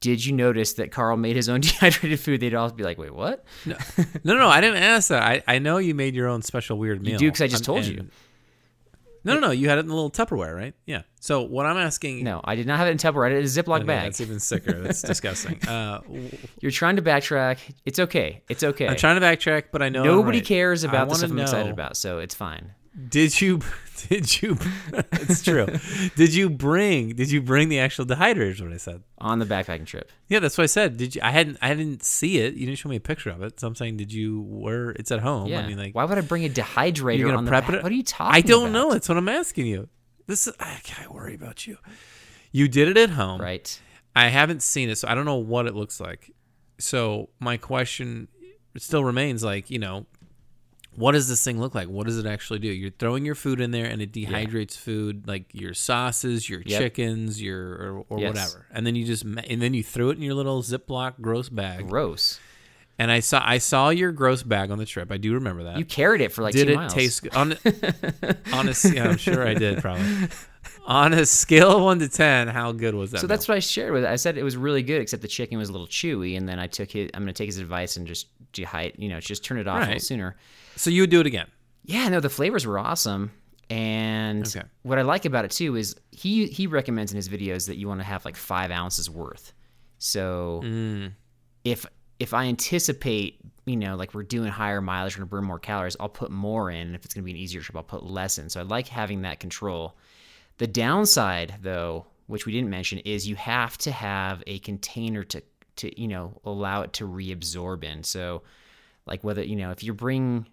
"Did 0.00 0.24
you 0.24 0.32
notice 0.32 0.74
that 0.74 0.90
Carl 0.90 1.16
made 1.16 1.36
his 1.36 1.48
own 1.48 1.60
dehydrated 1.62 2.20
food?" 2.20 2.40
They'd 2.40 2.54
all 2.54 2.70
be 2.70 2.84
like, 2.84 2.98
"Wait, 2.98 3.14
what?" 3.14 3.44
no, 3.66 3.76
no, 4.24 4.34
no, 4.38 4.48
I 4.48 4.60
didn't 4.60 4.82
ask 4.82 5.08
that. 5.08 5.22
I, 5.22 5.42
I 5.46 5.58
know 5.58 5.78
you 5.78 5.94
made 5.94 6.14
your 6.14 6.28
own 6.28 6.42
special 6.42 6.78
weird 6.78 7.02
meal. 7.02 7.12
You 7.12 7.18
do 7.18 7.26
because 7.28 7.42
I 7.42 7.48
just 7.48 7.64
told 7.64 7.84
you. 7.84 8.08
No, 9.26 9.34
no, 9.34 9.40
no. 9.40 9.50
You 9.50 9.68
had 9.68 9.78
it 9.78 9.84
in 9.84 9.90
a 9.90 9.94
little 9.94 10.10
Tupperware, 10.10 10.54
right? 10.54 10.72
Yeah. 10.86 11.02
So 11.18 11.42
what 11.42 11.66
I'm 11.66 11.76
asking. 11.76 12.22
No, 12.22 12.40
I 12.44 12.54
did 12.54 12.68
not 12.68 12.78
have 12.78 12.86
it 12.86 12.92
in 12.92 12.96
Tupperware. 12.98 13.26
I 13.26 13.30
had 13.30 13.38
it 13.38 13.40
in 13.40 13.44
a 13.44 13.48
Ziploc 13.48 13.78
Okay, 13.78 13.84
bag. 13.84 14.04
That's 14.04 14.20
even 14.20 14.38
sicker. 14.38 14.80
That's 14.80 15.02
disgusting. 15.12 15.66
Uh, 15.66 16.00
You're 16.60 16.70
trying 16.70 16.94
to 16.94 17.02
backtrack. 17.02 17.58
It's 17.84 17.98
okay. 17.98 18.44
It's 18.48 18.62
okay. 18.62 18.86
I'm 18.86 18.94
trying 18.94 19.20
to 19.20 19.26
backtrack, 19.26 19.64
but 19.72 19.82
I 19.82 19.88
know 19.88 20.04
Nobody 20.04 20.38
right. 20.38 20.46
cares 20.46 20.84
I 20.84 20.88
about 20.90 21.08
the 21.08 21.16
stuff 21.16 21.32
I'm 21.32 21.40
excited 21.40 21.72
about, 21.72 21.96
so 21.96 22.20
it's 22.20 22.36
fine. 22.36 22.70
Did 23.08 23.40
you? 23.40 23.62
Did 24.08 24.42
you? 24.42 24.58
it's 25.12 25.42
true. 25.42 25.66
did 26.16 26.34
you 26.34 26.50
bring? 26.50 27.10
Did 27.16 27.30
you 27.30 27.40
bring 27.40 27.68
the 27.68 27.78
actual 27.78 28.04
dehydrator? 28.04 28.50
Is 28.50 28.62
what 28.62 28.72
I 28.72 28.76
said. 28.76 29.02
On 29.18 29.38
the 29.38 29.46
backpacking 29.46 29.86
trip. 29.86 30.10
Yeah, 30.28 30.38
that's 30.40 30.58
what 30.58 30.64
I 30.64 30.68
said. 30.68 30.96
Did 30.96 31.14
you? 31.14 31.20
I 31.24 31.30
hadn't. 31.30 31.58
I 31.62 31.74
didn't 31.74 32.04
see 32.04 32.38
it. 32.38 32.54
You 32.54 32.66
didn't 32.66 32.78
show 32.78 32.88
me 32.88 32.96
a 32.96 33.00
picture 33.00 33.30
of 33.30 33.42
it. 33.42 33.58
So 33.58 33.66
I'm 33.66 33.74
saying, 33.74 33.96
did 33.96 34.12
you? 34.12 34.42
Where? 34.42 34.90
It's 34.90 35.10
at 35.10 35.20
home. 35.20 35.48
Yeah. 35.48 35.60
I 35.60 35.66
mean, 35.66 35.78
like, 35.78 35.94
Why 35.94 36.04
would 36.04 36.18
I 36.18 36.20
bring 36.20 36.44
a 36.44 36.48
dehydrator 36.48 37.18
you're 37.18 37.28
gonna 37.28 37.38
on 37.38 37.44
the 37.44 37.50
prep 37.50 37.64
back? 37.66 37.74
it. 37.76 37.82
What 37.82 37.90
are 37.92 37.94
you 37.94 38.02
talking 38.02 38.34
I 38.36 38.40
don't 38.40 38.70
about? 38.70 38.72
know. 38.72 38.92
That's 38.92 39.08
what 39.08 39.16
I'm 39.18 39.28
asking 39.28 39.66
you. 39.66 39.88
This 40.26 40.46
is. 40.46 40.54
I, 40.60 40.80
I 41.02 41.08
worry 41.08 41.34
about 41.34 41.66
you. 41.66 41.78
You 42.52 42.68
did 42.68 42.88
it 42.88 42.96
at 42.96 43.10
home. 43.10 43.40
Right. 43.40 43.80
I 44.14 44.28
haven't 44.28 44.62
seen 44.62 44.88
it, 44.88 44.96
so 44.96 45.08
I 45.08 45.14
don't 45.14 45.26
know 45.26 45.36
what 45.36 45.66
it 45.66 45.74
looks 45.74 46.00
like. 46.00 46.32
So 46.78 47.28
my 47.38 47.56
question 47.56 48.28
still 48.78 49.04
remains 49.04 49.42
like, 49.44 49.70
you 49.70 49.78
know, 49.78 50.06
what 50.96 51.12
does 51.12 51.28
this 51.28 51.42
thing 51.44 51.60
look 51.60 51.74
like? 51.74 51.88
What 51.88 52.06
does 52.06 52.18
it 52.18 52.26
actually 52.26 52.58
do? 52.58 52.68
You're 52.68 52.90
throwing 52.90 53.24
your 53.24 53.34
food 53.34 53.60
in 53.60 53.70
there 53.70 53.86
and 53.86 54.00
it 54.02 54.12
dehydrates 54.12 54.76
food, 54.76 55.26
like 55.28 55.46
your 55.52 55.74
sauces, 55.74 56.48
your 56.48 56.62
Yep. 56.64 56.78
chickens, 56.80 57.40
your 57.40 57.60
or, 57.60 58.04
or 58.08 58.18
Yes. 58.20 58.28
whatever. 58.34 58.66
And 58.70 58.86
then 58.86 58.96
you 58.96 59.04
just 59.04 59.24
and 59.24 59.60
then 59.62 59.74
you 59.74 59.82
threw 59.82 60.10
it 60.10 60.16
in 60.16 60.22
your 60.22 60.34
little 60.34 60.62
Ziploc 60.62 61.20
gross 61.20 61.48
bag. 61.48 61.88
Gross. 61.88 62.40
And 62.98 63.10
I 63.10 63.20
saw 63.20 63.42
I 63.44 63.58
saw 63.58 63.90
your 63.90 64.10
gross 64.10 64.42
bag 64.42 64.70
on 64.70 64.78
the 64.78 64.86
trip. 64.86 65.12
I 65.12 65.18
do 65.18 65.34
remember 65.34 65.64
that. 65.64 65.76
You 65.78 65.84
carried 65.84 66.22
it 66.22 66.32
for 66.32 66.42
like 66.42 66.54
did 66.54 66.66
two 66.66 66.72
it 66.72 66.76
miles. 66.76 66.94
taste 66.94 67.22
good? 67.22 67.34
On, 67.34 67.52
on 68.52 68.68
a, 68.68 68.74
yeah, 68.90 69.08
I'm 69.08 69.18
sure 69.18 69.46
I 69.46 69.54
did 69.54 69.78
probably. 69.78 70.06
On 70.86 71.12
a 71.12 71.26
scale 71.26 71.76
of 71.76 71.82
one 71.82 71.98
to 71.98 72.08
ten, 72.08 72.46
how 72.48 72.70
good 72.72 72.94
was 72.94 73.10
that? 73.10 73.20
So 73.20 73.26
that's 73.26 73.48
what 73.48 73.56
I 73.56 73.60
shared 73.60 73.92
with 73.92 74.04
it. 74.04 74.08
I 74.08 74.16
said 74.16 74.38
it 74.38 74.44
was 74.44 74.56
really 74.56 74.82
good, 74.84 75.00
except 75.02 75.20
the 75.20 75.28
chicken 75.28 75.58
was 75.58 75.68
a 75.68 75.72
little 75.72 75.88
chewy, 75.88 76.36
and 76.36 76.48
then 76.48 76.58
I 76.60 76.68
took 76.68 76.94
it. 76.94 77.10
I'm 77.12 77.22
going 77.24 77.26
to 77.26 77.32
take 77.36 77.48
his 77.48 77.58
advice 77.58 77.96
and 77.96 78.06
just 78.06 78.28
dehydrate, 78.52 78.94
you 78.98 79.08
know, 79.08 79.18
just 79.20 79.44
turn 79.44 79.58
it 79.58 79.66
off 79.66 79.82
a 79.82 79.86
little 79.86 80.00
sooner. 80.00 80.36
So 80.76 80.90
you 80.90 81.02
would 81.02 81.10
do 81.10 81.20
it 81.20 81.26
again. 81.26 81.46
Yeah, 81.84 82.08
no, 82.08 82.20
the 82.20 82.30
flavors 82.30 82.66
were 82.66 82.78
awesome. 82.78 83.32
And 83.68 84.46
Okay. 84.46 84.62
what 84.82 84.98
I 84.98 85.02
like 85.02 85.24
about 85.24 85.44
it 85.44 85.50
too 85.50 85.76
is 85.76 85.96
he 86.12 86.46
he 86.46 86.66
recommends 86.66 87.10
in 87.12 87.16
his 87.16 87.28
videos 87.28 87.66
that 87.66 87.76
you 87.76 87.88
want 87.88 88.00
to 88.00 88.04
have 88.06 88.24
like 88.24 88.36
five 88.36 88.70
ounces 88.70 89.10
worth. 89.10 89.52
So 89.98 90.60
Mm. 90.64 91.12
if 91.64 91.84
if 92.18 92.32
I 92.32 92.44
anticipate, 92.46 93.40
you 93.66 93.76
know, 93.76 93.96
like 93.96 94.14
we're 94.14 94.22
doing 94.22 94.48
higher 94.50 94.80
mileage, 94.80 95.16
we're 95.16 95.22
gonna 95.24 95.30
burn 95.30 95.44
more 95.44 95.58
calories, 95.58 95.96
I'll 95.98 96.08
put 96.08 96.30
more 96.30 96.70
in. 96.70 96.94
If 96.94 97.04
it's 97.04 97.12
gonna 97.14 97.24
be 97.24 97.32
an 97.32 97.36
easier 97.36 97.60
trip, 97.60 97.76
I'll 97.76 97.82
put 97.82 98.04
less 98.04 98.38
in. 98.38 98.48
So 98.48 98.60
I 98.60 98.62
like 98.62 98.88
having 98.88 99.22
that 99.22 99.40
control. 99.40 99.96
The 100.58 100.66
downside, 100.66 101.56
though, 101.60 102.06
which 102.28 102.46
we 102.46 102.52
didn't 102.52 102.70
mention, 102.70 102.98
is 103.00 103.28
you 103.28 103.36
have 103.36 103.76
to 103.78 103.90
have 103.90 104.42
a 104.46 104.60
container 104.60 105.24
to 105.24 105.42
to 105.76 106.00
you 106.00 106.08
know 106.08 106.40
allow 106.44 106.82
it 106.82 106.92
to 106.94 107.04
reabsorb 107.08 107.84
in. 107.84 108.02
So, 108.04 108.42
like 109.06 109.22
whether 109.24 109.42
you 109.42 109.56
know 109.56 109.72
if 109.72 109.82
you 109.82 109.92
bring 109.92 110.46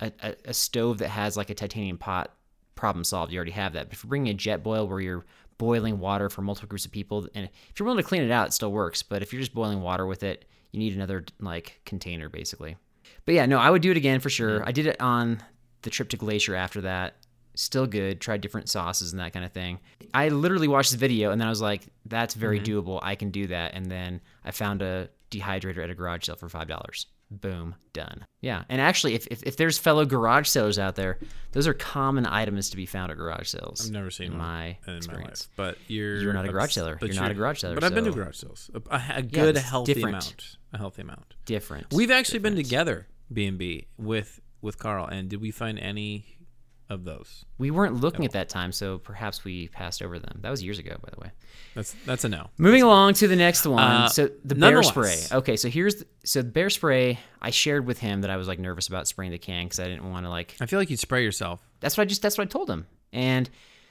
a, 0.00 0.12
a, 0.22 0.34
a 0.46 0.54
stove 0.54 0.98
that 0.98 1.08
has 1.08 1.36
like 1.36 1.50
a 1.50 1.54
titanium 1.54 1.98
pot, 1.98 2.34
problem 2.74 3.04
solved. 3.04 3.32
You 3.32 3.38
already 3.38 3.52
have 3.52 3.72
that. 3.72 3.86
But 3.86 3.94
if 3.94 4.04
you're 4.04 4.08
bringing 4.08 4.32
a 4.32 4.36
Jetboil 4.36 4.88
where 4.88 5.00
you're 5.00 5.24
boiling 5.58 5.98
water 5.98 6.28
for 6.28 6.42
multiple 6.42 6.68
groups 6.68 6.84
of 6.84 6.92
people, 6.92 7.26
and 7.34 7.48
if 7.70 7.78
you're 7.78 7.86
willing 7.86 8.02
to 8.02 8.08
clean 8.08 8.22
it 8.22 8.30
out, 8.30 8.48
it 8.48 8.52
still 8.52 8.72
works. 8.72 9.02
But 9.02 9.22
if 9.22 9.32
you're 9.32 9.40
just 9.40 9.54
boiling 9.54 9.82
water 9.82 10.06
with 10.06 10.22
it, 10.22 10.44
you 10.72 10.78
need 10.78 10.94
another 10.94 11.24
like 11.40 11.80
container 11.84 12.28
basically. 12.28 12.76
But 13.24 13.34
yeah, 13.34 13.46
no, 13.46 13.58
I 13.58 13.70
would 13.70 13.82
do 13.82 13.90
it 13.90 13.96
again 13.96 14.20
for 14.20 14.30
sure. 14.30 14.62
I 14.66 14.72
did 14.72 14.86
it 14.86 15.00
on 15.00 15.42
the 15.82 15.90
trip 15.90 16.10
to 16.10 16.16
Glacier 16.16 16.54
after 16.54 16.82
that. 16.82 17.16
Still 17.54 17.86
good. 17.86 18.20
Tried 18.20 18.42
different 18.42 18.68
sauces 18.68 19.12
and 19.12 19.20
that 19.20 19.32
kind 19.32 19.44
of 19.44 19.52
thing. 19.52 19.80
I 20.12 20.28
literally 20.28 20.68
watched 20.68 20.92
the 20.92 20.98
video 20.98 21.30
and 21.30 21.40
then 21.40 21.48
I 21.48 21.50
was 21.50 21.62
like, 21.62 21.82
that's 22.04 22.34
very 22.34 22.60
mm-hmm. 22.60 22.90
doable. 22.90 23.00
I 23.02 23.14
can 23.14 23.30
do 23.30 23.46
that. 23.46 23.72
And 23.74 23.90
then 23.90 24.20
I 24.44 24.50
found 24.50 24.82
a 24.82 25.08
dehydrator 25.30 25.82
at 25.82 25.90
a 25.90 25.94
garage 25.94 26.26
sale 26.26 26.36
for 26.36 26.48
$5. 26.48 27.06
Boom, 27.30 27.74
done. 27.92 28.24
Yeah. 28.40 28.62
And 28.68 28.80
actually, 28.80 29.14
if, 29.14 29.26
if, 29.28 29.42
if 29.42 29.56
there's 29.56 29.78
fellow 29.78 30.04
garage 30.04 30.46
sellers 30.48 30.78
out 30.78 30.94
there, 30.94 31.18
those 31.52 31.66
are 31.66 31.74
common 31.74 32.24
items 32.24 32.70
to 32.70 32.76
be 32.76 32.86
found 32.86 33.10
at 33.10 33.18
garage 33.18 33.48
sales. 33.48 33.84
I've 33.86 33.92
never 33.92 34.10
seen 34.12 34.28
in 34.28 34.38
one 34.38 34.46
my 34.46 34.78
in 34.86 34.96
experience. 34.96 35.48
my 35.56 35.64
life, 35.64 35.74
but 35.76 35.90
you're 35.90 36.18
You're 36.18 36.32
not 36.32 36.44
a 36.44 36.48
garage 36.52 36.72
seller. 36.72 36.96
but 37.00 37.12
You're 37.12 37.20
not 37.20 37.32
a 37.32 37.34
garage 37.34 37.60
seller, 37.60 37.74
But 37.74 37.82
I've 37.82 37.94
been 37.94 38.04
to 38.04 38.12
garage 38.12 38.36
sales. 38.36 38.70
A, 38.74 38.94
a, 38.94 39.02
a 39.16 39.22
good, 39.22 39.56
it's 39.56 39.68
healthy 39.68 39.94
different. 39.94 40.14
amount. 40.14 40.56
A 40.72 40.78
healthy 40.78 41.02
amount. 41.02 41.34
Different. 41.46 41.92
We've 41.92 42.12
actually 42.12 42.38
been 42.38 42.54
together 42.54 43.08
B 43.32 43.46
and 43.46 43.58
B 43.58 43.88
with 43.98 44.40
with 44.62 44.78
Carl, 44.78 45.06
and 45.06 45.28
did 45.28 45.40
we 45.40 45.50
find 45.50 45.78
any 45.78 46.35
of 46.88 47.04
those? 47.04 47.44
We 47.58 47.70
weren't 47.70 48.00
looking 48.00 48.24
at 48.24 48.32
that 48.32 48.48
time, 48.48 48.72
so 48.72 48.98
perhaps 48.98 49.44
we 49.44 49.68
passed 49.68 50.02
over 50.02 50.18
them. 50.18 50.38
That 50.42 50.50
was 50.50 50.62
years 50.62 50.78
ago, 50.78 50.96
by 51.02 51.08
the 51.12 51.20
way. 51.20 51.30
That's 51.74 51.94
that's 52.04 52.24
a 52.24 52.28
no. 52.28 52.48
Moving 52.58 52.82
along 52.82 53.14
to 53.14 53.28
the 53.28 53.36
next 53.36 53.66
one. 53.66 53.82
Uh, 53.82 54.08
so 54.08 54.30
the 54.44 54.54
bear 54.54 54.82
spray. 54.82 55.18
Okay, 55.32 55.56
so 55.56 55.68
here's 55.68 55.96
the, 55.96 56.06
so 56.24 56.42
bear 56.42 56.70
spray. 56.70 57.18
I 57.42 57.50
shared 57.50 57.86
with 57.86 57.98
him 57.98 58.22
that 58.22 58.30
I 58.30 58.36
was 58.36 58.48
like 58.48 58.58
nervous 58.58 58.88
about 58.88 59.06
spraying 59.08 59.32
the 59.32 59.38
can 59.38 59.66
because 59.66 59.80
I 59.80 59.84
didn't 59.84 60.10
want 60.10 60.24
to 60.24 60.30
like. 60.30 60.56
I 60.60 60.66
feel 60.66 60.78
like 60.78 60.90
you'd 60.90 61.00
spray 61.00 61.22
yourself. 61.22 61.60
That's 61.80 61.96
what 61.96 62.02
I 62.02 62.06
just. 62.06 62.22
That's 62.22 62.38
what 62.38 62.44
I 62.44 62.48
told 62.48 62.70
him. 62.70 62.86
And 63.12 63.48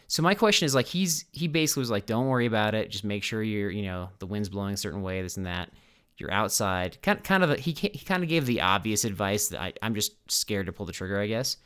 so 0.07 0.21
my 0.23 0.35
question 0.35 0.65
is 0.65 0.75
like 0.75 0.85
he's 0.85 1.25
he 1.31 1.47
basically 1.47 1.81
was 1.81 1.91
like, 1.91 2.05
don't 2.05 2.27
worry 2.27 2.45
about 2.45 2.75
it. 2.75 2.89
Just 2.89 3.03
make 3.03 3.23
sure 3.23 3.41
you're 3.41 3.71
you 3.71 3.83
know 3.83 4.09
the 4.19 4.25
wind's 4.25 4.49
blowing 4.49 4.73
a 4.73 4.77
certain 4.77 5.01
way, 5.01 5.21
this 5.21 5.37
and 5.37 5.45
that. 5.45 5.71
You're 6.17 6.31
outside. 6.31 7.01
Kind 7.01 7.23
kind 7.23 7.43
of 7.43 7.51
a, 7.51 7.55
he 7.57 7.71
he 7.71 7.99
kind 8.05 8.23
of 8.23 8.29
gave 8.29 8.45
the 8.45 8.61
obvious 8.61 9.03
advice 9.03 9.49
that 9.49 9.61
I, 9.61 9.73
I'm 9.81 9.95
just 9.95 10.13
scared 10.31 10.67
to 10.67 10.71
pull 10.71 10.85
the 10.85 10.93
trigger. 10.93 11.19
I 11.19 11.27
guess. 11.27 11.57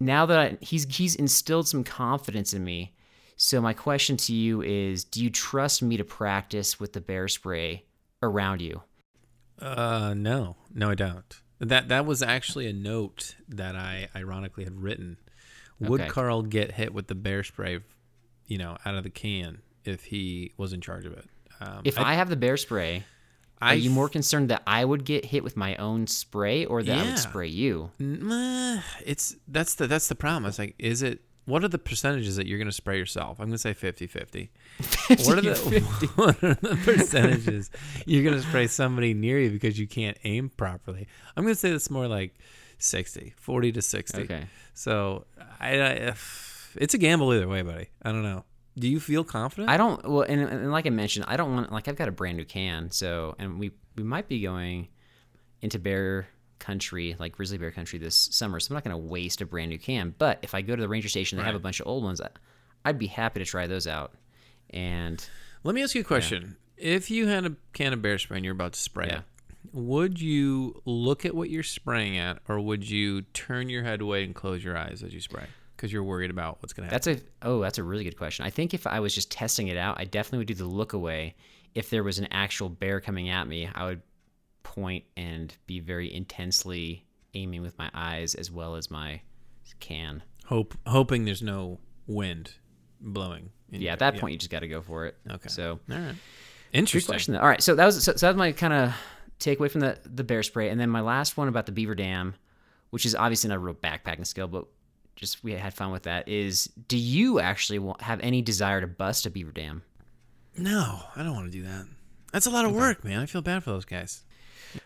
Now 0.00 0.26
that 0.26 0.38
I, 0.38 0.58
he's 0.60 0.84
he's 0.96 1.14
instilled 1.14 1.68
some 1.68 1.84
confidence 1.84 2.54
in 2.54 2.64
me. 2.64 2.94
So 3.36 3.60
my 3.60 3.72
question 3.72 4.16
to 4.18 4.34
you 4.34 4.60
is, 4.60 5.04
do 5.04 5.22
you 5.22 5.30
trust 5.30 5.82
me 5.82 5.96
to 5.96 6.04
practice 6.04 6.78
with 6.78 6.92
the 6.92 7.00
bear 7.00 7.26
spray 7.28 7.84
around 8.22 8.60
you? 8.60 8.82
Uh, 9.58 10.14
no, 10.14 10.56
no, 10.74 10.90
I 10.90 10.94
don't. 10.94 11.40
That 11.58 11.88
that 11.88 12.06
was 12.06 12.22
actually 12.22 12.66
a 12.66 12.72
note 12.72 13.36
that 13.48 13.76
I 13.76 14.08
ironically 14.16 14.64
had 14.64 14.82
written. 14.82 15.18
Would 15.78 16.02
Okay. 16.02 16.10
Carl 16.10 16.42
get 16.42 16.72
hit 16.72 16.92
with 16.92 17.06
the 17.06 17.14
bear 17.14 17.42
spray, 17.42 17.80
you 18.46 18.58
know, 18.58 18.76
out 18.84 18.94
of 18.94 19.04
the 19.04 19.10
can 19.10 19.62
if 19.84 20.04
he 20.04 20.52
was 20.56 20.72
in 20.72 20.80
charge 20.80 21.06
of 21.06 21.12
it? 21.12 21.24
Um, 21.60 21.80
If 21.84 21.98
I, 21.98 22.14
have 22.14 22.28
the 22.28 22.36
bear 22.36 22.56
spray, 22.56 23.04
I 23.60 23.72
are 23.72 23.76
you 23.76 23.90
more 23.90 24.08
concerned 24.08 24.48
that 24.50 24.62
I 24.66 24.84
would 24.84 25.04
get 25.04 25.26
hit 25.26 25.44
with 25.44 25.56
my 25.56 25.76
own 25.76 26.06
spray 26.06 26.64
or 26.64 26.82
that 26.82 26.98
I 26.98 27.04
would 27.04 27.18
spray 27.18 27.48
you? 27.48 27.90
It's 29.04 29.36
that's 29.46 29.74
the 29.74 29.86
that's 29.86 30.08
the 30.08 30.14
problem. 30.14 30.46
It's 30.46 30.58
like, 30.58 30.74
is 30.78 31.02
it? 31.02 31.20
What 31.46 31.64
are 31.64 31.68
the 31.68 31.78
percentages 31.78 32.36
that 32.36 32.46
you're 32.46 32.58
going 32.58 32.68
to 32.68 32.72
spray 32.72 32.96
yourself? 32.96 33.40
I'm 33.40 33.46
going 33.46 33.52
to 33.52 33.58
say 33.58 33.74
50-50. 33.74 34.50
What 35.26 35.38
are 35.38 35.40
the 35.40 35.80
what 36.14 36.44
are 36.44 36.54
the 36.54 36.76
percentages 36.84 37.70
you're 38.06 38.22
going 38.22 38.36
to 38.36 38.42
spray 38.42 38.68
somebody 38.68 39.14
near 39.14 39.40
you 39.40 39.50
because 39.50 39.78
you 39.78 39.88
can't 39.88 40.16
aim 40.22 40.50
properly? 40.50 41.08
I'm 41.36 41.42
going 41.42 41.54
to 41.54 41.58
say 41.58 41.70
it's 41.70 41.90
more 41.90 42.06
like 42.06 42.34
60, 42.78 43.34
40 43.36 43.72
to 43.72 43.82
60. 43.82 44.22
Okay. 44.22 44.46
So 44.74 45.26
I, 45.58 45.80
I 45.80 46.14
it's 46.76 46.94
a 46.94 46.98
gamble 46.98 47.32
either 47.32 47.48
way, 47.48 47.62
buddy. 47.62 47.88
I 48.02 48.12
don't 48.12 48.22
know. 48.22 48.44
Do 48.78 48.88
you 48.88 49.00
feel 49.00 49.24
confident? 49.24 49.68
I 49.70 49.76
don't. 49.76 50.08
Well, 50.08 50.22
and, 50.22 50.40
and 50.40 50.72
like 50.72 50.86
I 50.86 50.90
mentioned, 50.90 51.24
I 51.28 51.36
don't 51.36 51.54
want 51.54 51.72
like 51.72 51.88
I've 51.88 51.96
got 51.96 52.08
a 52.08 52.12
brand 52.12 52.36
new 52.36 52.44
can, 52.44 52.90
so 52.90 53.34
and 53.38 53.58
we 53.58 53.72
we 53.96 54.02
might 54.04 54.28
be 54.28 54.40
going 54.40 54.88
into 55.60 55.78
bear 55.78 56.28
country, 56.58 57.16
like 57.18 57.32
grizzly 57.32 57.58
bear 57.58 57.70
country 57.70 57.98
this 57.98 58.14
summer. 58.30 58.60
So 58.60 58.70
I'm 58.70 58.74
not 58.74 58.84
going 58.84 58.92
to 58.92 59.10
waste 59.10 59.40
a 59.40 59.46
brand 59.46 59.70
new 59.70 59.78
can. 59.78 60.14
But 60.16 60.38
if 60.42 60.54
I 60.54 60.60
go 60.62 60.76
to 60.76 60.80
the 60.80 60.88
ranger 60.88 61.08
station, 61.08 61.38
they 61.38 61.44
have 61.44 61.54
a 61.54 61.58
bunch 61.60 61.80
of 61.80 61.86
old 61.86 62.04
ones. 62.04 62.20
I, 62.20 62.28
I'd 62.84 62.98
be 62.98 63.06
happy 63.08 63.40
to 63.40 63.46
try 63.46 63.66
those 63.66 63.86
out. 63.86 64.12
And 64.70 65.24
Let 65.64 65.74
me 65.74 65.82
ask 65.82 65.94
you 65.94 66.02
a 66.02 66.04
question. 66.04 66.56
If 66.76 67.10
you 67.10 67.26
had 67.26 67.44
a 67.44 67.56
can 67.72 67.92
of 67.92 68.00
bear 68.02 68.18
spray 68.18 68.36
and 68.38 68.44
you're 68.44 68.54
about 68.54 68.74
to 68.74 68.80
spray 68.80 69.06
Yeah. 69.08 69.18
it, 69.18 69.22
would 69.72 70.20
you 70.20 70.80
look 70.86 71.24
at 71.26 71.34
what 71.34 71.50
you're 71.50 71.62
spraying 71.62 72.16
at, 72.16 72.38
or 72.48 72.58
would 72.60 72.88
you 72.88 73.22
turn 73.34 73.68
your 73.68 73.82
head 73.84 74.00
away 74.00 74.24
and 74.24 74.34
close 74.34 74.64
your 74.64 74.76
eyes 74.78 75.02
as 75.02 75.12
you 75.12 75.20
spray 75.20 75.44
because 75.80 75.90
you're 75.94 76.04
worried 76.04 76.30
about 76.30 76.58
what's 76.60 76.74
going 76.74 76.86
to 76.86 76.94
happen? 76.94 77.14
That's 77.14 77.22
a 77.22 77.48
oh, 77.48 77.60
that's 77.62 77.78
a 77.78 77.82
really 77.82 78.04
good 78.04 78.18
question. 78.18 78.44
I 78.44 78.50
think 78.50 78.74
if 78.74 78.86
I 78.86 79.00
was 79.00 79.14
just 79.14 79.30
testing 79.30 79.68
it 79.68 79.78
out, 79.78 79.98
I 79.98 80.04
definitely 80.04 80.38
would 80.38 80.48
do 80.48 80.54
the 80.54 80.66
look 80.66 80.92
away. 80.92 81.36
If 81.74 81.88
there 81.88 82.04
was 82.04 82.18
an 82.18 82.28
actual 82.30 82.68
bear 82.68 83.00
coming 83.00 83.30
at 83.30 83.48
me, 83.48 83.66
I 83.74 83.86
would 83.86 84.02
point 84.62 85.04
and 85.16 85.56
be 85.66 85.80
very 85.80 86.12
intensely 86.12 87.06
aiming 87.32 87.62
with 87.62 87.78
my 87.78 87.90
eyes 87.94 88.34
as 88.34 88.50
well 88.50 88.74
as 88.74 88.90
my 88.90 89.22
can. 89.78 90.22
Hope 90.44 90.74
hoping 90.86 91.24
there's 91.24 91.42
no 91.42 91.78
wind 92.06 92.52
blowing. 93.00 93.48
Yeah, 93.70 93.92
at 93.92 94.00
that 94.00 94.18
point 94.18 94.32
you 94.32 94.38
just 94.38 94.50
got 94.50 94.60
to 94.60 94.68
go 94.68 94.82
for 94.82 95.06
it. 95.06 95.16
Okay. 95.30 95.48
So 95.48 95.80
all 95.90 95.96
right, 95.96 96.14
interesting. 96.74 97.10
question. 97.10 97.34
Though. 97.34 97.40
All 97.40 97.48
right, 97.48 97.62
so 97.62 97.74
that 97.74 97.86
was 97.86 98.04
so, 98.04 98.12
so 98.16 98.26
that 98.26 98.32
was 98.32 98.38
my 98.38 98.52
kind 98.52 98.74
of 98.74 98.92
takeaway 99.38 99.70
from 99.70 99.80
the 99.80 99.98
the 100.04 100.24
bear 100.24 100.42
spray, 100.42 100.68
and 100.68 100.78
then 100.78 100.90
my 100.90 101.00
last 101.00 101.38
one 101.38 101.48
about 101.48 101.64
the 101.64 101.72
beaver 101.72 101.94
dam, 101.94 102.34
which 102.90 103.06
is 103.06 103.14
obviously 103.14 103.48
not 103.48 103.56
a 103.56 103.60
real 103.60 103.74
backpacking 103.74 104.26
skill, 104.26 104.46
but 104.46 104.66
just 105.20 105.44
we 105.44 105.52
had 105.52 105.74
fun 105.74 105.92
with 105.92 106.04
that. 106.04 106.26
Is 106.28 106.64
do 106.88 106.96
you 106.96 107.40
actually 107.40 107.78
want, 107.78 108.00
have 108.00 108.20
any 108.20 108.40
desire 108.40 108.80
to 108.80 108.86
bust 108.86 109.26
a 109.26 109.30
beaver 109.30 109.52
dam? 109.52 109.82
No, 110.56 111.00
I 111.14 111.22
don't 111.22 111.34
want 111.34 111.52
to 111.52 111.52
do 111.52 111.62
that. 111.62 111.86
That's 112.32 112.46
a 112.46 112.50
lot 112.50 112.64
of 112.64 112.72
work, 112.72 113.04
man. 113.04 113.20
I 113.20 113.26
feel 113.26 113.42
bad 113.42 113.62
for 113.62 113.70
those 113.70 113.84
guys. 113.84 114.22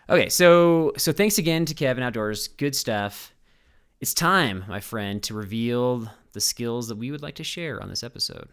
Okay, 0.09 0.27
so 0.29 0.91
so 0.97 1.13
thanks 1.13 1.37
again 1.37 1.63
to 1.65 1.73
Kevin 1.73 2.03
Outdoors. 2.03 2.49
Good 2.49 2.75
stuff. 2.75 3.33
It's 4.01 4.13
time, 4.13 4.65
my 4.67 4.81
friend, 4.81 5.23
to 5.23 5.33
reveal 5.33 6.11
the 6.33 6.41
skills 6.41 6.89
that 6.89 6.97
we 6.97 7.11
would 7.11 7.21
like 7.21 7.35
to 7.35 7.43
share 7.45 7.81
on 7.81 7.89
this 7.89 8.03
episode. 8.03 8.49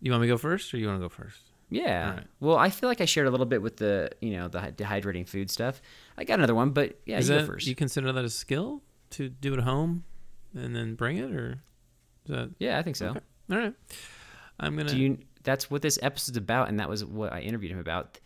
You 0.00 0.10
want 0.10 0.22
me 0.22 0.28
to 0.28 0.32
go 0.32 0.38
first, 0.38 0.72
or 0.72 0.78
you 0.78 0.86
want 0.86 0.98
to 0.98 1.04
go 1.04 1.10
first? 1.10 1.40
Yeah. 1.68 2.14
Right. 2.14 2.24
Well, 2.40 2.56
I 2.56 2.70
feel 2.70 2.88
like 2.88 3.02
I 3.02 3.04
shared 3.04 3.26
a 3.26 3.30
little 3.30 3.44
bit 3.44 3.60
with 3.60 3.76
the 3.76 4.10
you 4.22 4.30
know 4.30 4.48
the 4.48 4.60
dehydrating 4.60 5.28
food 5.28 5.50
stuff. 5.50 5.82
I 6.16 6.24
got 6.24 6.38
another 6.38 6.54
one, 6.54 6.70
but 6.70 6.98
yeah, 7.04 7.18
Is 7.18 7.28
you 7.28 7.34
that 7.34 7.40
go 7.42 7.52
first. 7.52 7.66
you 7.66 7.74
consider 7.74 8.12
that 8.12 8.24
a 8.24 8.30
skill 8.30 8.82
to 9.10 9.28
do 9.28 9.52
at 9.52 9.60
home 9.60 10.04
and 10.54 10.74
then 10.74 10.94
bring 10.94 11.18
it, 11.18 11.30
or 11.32 11.60
is 12.26 12.30
that 12.34 12.50
yeah, 12.58 12.78
I 12.78 12.82
think 12.82 12.96
so. 12.96 13.08
Okay. 13.08 13.20
all 13.52 13.58
right? 13.58 13.74
I'm 14.60 14.76
gonna. 14.76 14.88
Do 14.90 14.98
you? 14.98 15.18
That's 15.44 15.70
what 15.70 15.82
this 15.82 15.98
episode's 16.02 16.36
about, 16.36 16.68
and 16.68 16.80
that 16.80 16.88
was 16.88 17.04
what 17.04 17.32
I 17.32 17.40
interviewed 17.40 17.72
him 17.72 17.78
about. 17.78 18.18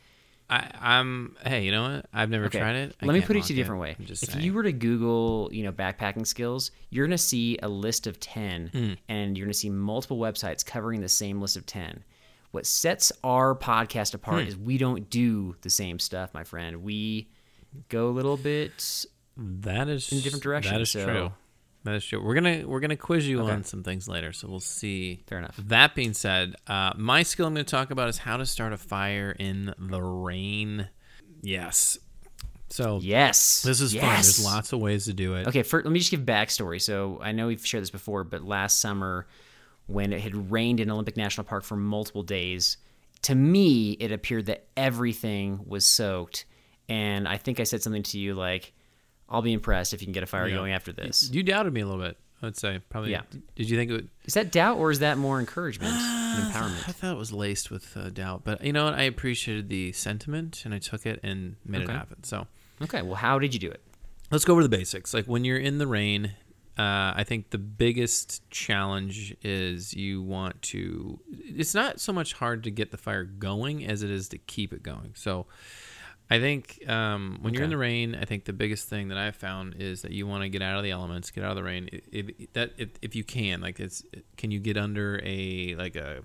I, 0.51 0.71
I'm. 0.81 1.37
Hey, 1.45 1.65
you 1.65 1.71
know 1.71 1.83
what? 1.83 2.07
I've 2.13 2.29
never 2.31 2.47
Okay. 2.47 2.59
tried 2.59 2.77
it. 2.77 2.97
I 3.01 3.07
Let 3.07 3.15
me 3.15 3.21
put 3.21 3.37
it 3.37 3.45
to 3.45 3.53
a 3.53 3.57
different 3.57 3.81
way. 3.81 3.97
If 3.99 4.19
saying. 4.19 4.45
you 4.45 4.53
were 4.53 4.63
to 4.65 4.73
Google, 4.73 5.49
you 5.53 5.63
know, 5.63 5.73
backpacking 5.73 6.27
skills, 6.27 6.71
you're 6.91 7.07
gonna 7.07 7.17
see 7.19 7.59
a 7.63 7.69
list 7.69 8.07
of 8.07 8.19
ten, 8.21 8.69
Hmm. 8.69 8.93
and 9.09 9.37
you're 9.39 9.47
gonna 9.47 9.55
see 9.55 9.71
multiple 9.71 10.19
websites 10.19 10.65
covering 10.65 11.01
the 11.01 11.09
same 11.09 11.41
list 11.41 11.57
of 11.57 11.65
ten. 11.67 12.03
What 12.51 12.67
sets 12.67 13.13
our 13.25 13.55
podcast 13.55 14.13
apart 14.15 14.47
is 14.47 14.57
we 14.57 14.77
don't 14.77 15.09
do 15.09 15.57
the 15.63 15.71
same 15.71 15.99
stuff, 15.99 16.35
my 16.35 16.45
friend. 16.45 16.83
We 16.83 17.29
go 17.89 18.09
a 18.09 18.13
little 18.13 18.37
bit. 18.37 19.07
that 19.39 19.89
is 19.89 20.13
in 20.13 20.19
a 20.19 20.21
different 20.21 20.43
direction, 20.43 20.75
That 20.75 20.83
is 20.83 20.91
so- 20.91 21.05
true. 21.07 21.33
That 21.85 21.95
is 21.97 22.05
true. 22.05 22.23
We're 22.25 22.35
gonna 22.35 22.63
we're 22.67 22.81
gonna 22.81 22.97
quiz 22.97 23.27
you 23.29 23.41
Okay. 23.43 23.53
on 23.53 23.65
some 23.65 23.83
things 23.83 24.07
later, 24.09 24.33
so 24.33 24.49
we'll 24.49 24.61
see. 24.61 25.23
Fair 25.27 25.39
enough. 25.39 25.57
That 25.57 25.95
being 25.95 26.13
said, 26.15 26.55
uh, 26.69 26.93
my 26.97 27.23
skill 27.25 27.47
I'm 27.47 27.55
going 27.55 27.67
to 27.67 27.71
talk 27.71 27.91
about 27.91 28.09
is 28.09 28.19
how 28.19 28.37
to 28.37 28.47
start 28.47 28.73
a 28.73 28.77
fire 28.77 29.35
in 29.39 29.75
the 29.79 30.01
rain. 30.01 30.89
Yes. 31.43 31.99
So 32.71 33.01
Yes, 33.03 33.63
this 33.63 33.81
is 33.83 33.93
fun. 33.95 34.09
There's 34.09 34.43
lots 34.45 34.73
of 34.73 34.81
ways 34.81 35.05
to 35.07 35.13
do 35.13 35.35
it. 35.35 35.47
Okay, 35.49 35.63
for, 35.63 35.83
let 35.83 35.93
me 35.93 35.99
just 35.99 36.11
give 36.11 36.21
backstory. 36.21 36.81
So 36.81 37.19
I 37.21 37.33
know 37.33 37.49
we've 37.49 37.65
shared 37.67 37.83
this 37.83 37.91
before, 37.91 38.25
but 38.25 38.43
last 38.45 38.81
summer, 38.81 39.27
when 39.89 40.13
it 40.13 40.21
had 40.23 40.51
rained 40.51 40.81
in 40.81 40.91
Olympic 40.91 41.17
National 41.17 41.45
Park 41.45 41.65
for 41.65 41.77
multiple 41.77 42.23
days, 42.23 42.79
to 43.23 43.35
me 43.35 43.93
it 44.01 44.11
appeared 44.11 44.47
that 44.47 44.69
everything 44.77 45.61
was 45.67 45.85
soaked. 45.85 46.47
And 46.89 47.29
I 47.29 47.37
think 47.37 47.61
I 47.61 47.65
said 47.65 47.83
something 47.83 48.05
to 48.05 48.19
you 48.19 48.33
like, 48.35 48.73
"I'll 49.33 49.43
be 49.43 49.53
impressed 49.53 49.93
if 49.95 50.01
you 50.01 50.07
can 50.07 50.13
get 50.13 50.23
a 50.23 50.27
fire 50.27 50.47
Yeah. 50.47 50.57
going 50.57 50.73
after 50.73 50.93
this." 50.93 51.31
You 51.33 51.43
doubted 51.43 51.73
me 51.73 51.81
a 51.81 51.87
little 51.87 52.01
bit. 52.03 52.17
I 52.43 52.47
would 52.47 52.57
say 52.57 52.81
probably. 52.91 53.13
Yeah. 53.13 53.23
Did 53.57 53.71
you 53.71 53.77
think 53.77 53.91
it 53.91 53.95
would? 53.95 54.09
Is 54.25 54.35
that 54.35 54.51
doubt 54.53 54.79
or 54.79 54.91
is 54.91 54.99
that 54.99 55.17
more 55.19 55.39
encouragement 55.41 55.93
and 55.97 56.53
empowerment? 56.53 56.89
I 56.89 56.93
thought 56.93 57.13
it 57.13 57.19
was 57.19 57.33
laced 57.33 57.71
with 57.71 57.97
uh, 57.97 58.11
doubt, 58.11 58.43
but 58.45 58.65
you 58.65 58.73
know 58.73 58.85
what? 58.85 58.95
I 58.95 59.03
appreciated 59.05 59.69
the 59.69 59.93
sentiment, 59.93 60.63
and 60.65 60.75
I 60.75 60.79
took 60.79 61.07
it 61.07 61.21
and 61.23 61.57
made 61.65 61.83
Okay. 61.83 61.93
it 61.93 61.97
happen. 61.97 62.25
So 62.25 62.47
Okay, 62.81 63.03
well, 63.03 63.15
how 63.15 63.39
did 63.39 63.55
you 63.55 63.61
do 63.61 63.71
it? 63.71 63.81
let's 64.33 64.45
go 64.45 64.53
over 64.55 64.63
the 64.63 64.69
basics. 64.69 65.13
Like 65.15 65.27
when 65.27 65.45
you're 65.45 65.59
in 65.59 65.79
the 65.79 65.87
rain, 65.87 66.33
uh, 66.79 67.13
I 67.15 67.23
think 67.25 67.51
the 67.51 67.59
biggest 67.59 68.49
challenge 68.51 69.37
is 69.43 69.93
you 69.95 70.21
want 70.23 70.61
to. 70.63 71.21
It's 71.31 71.75
not 71.75 72.01
so 72.01 72.13
much 72.13 72.33
hard 72.33 72.65
to 72.65 72.71
get 72.71 72.91
the 72.91 72.97
fire 72.97 73.25
going 73.25 73.87
as 73.87 74.03
it 74.03 74.11
is 74.11 74.29
to 74.31 74.39
keep 74.39 74.73
it 74.73 74.83
going. 74.83 75.13
So. 75.15 75.47
I 76.33 76.41
think 76.41 76.83
um, 76.89 77.39
when 77.43 77.53
you're 77.55 77.65
in 77.65 77.71
the 77.71 77.77
rain, 77.77 78.15
I 78.15 78.25
think 78.25 78.45
the 78.45 78.53
biggest 78.53 78.89
thing 78.89 79.09
that 79.09 79.19
I've 79.19 79.37
found 79.37 79.75
is 79.79 80.03
that 80.03 80.13
you 80.13 80.27
want 80.27 80.43
to 80.43 80.49
get 80.49 80.63
out 80.63 80.77
of 80.79 80.83
the 80.85 80.91
elements, 80.91 81.31
get 81.31 81.45
out 81.45 81.51
of 81.51 81.57
the 81.57 81.63
rain. 81.63 81.89
If, 81.93 82.53
that 82.55 82.73
if, 82.79 82.89
if 83.03 83.15
you 83.15 83.25
can, 83.25 83.61
like 83.61 83.79
it's, 83.81 84.03
can 84.37 84.51
you 84.51 84.59
get 84.61 84.77
under 84.77 85.21
a 85.25 85.75
like 85.77 85.97
a 85.97 86.23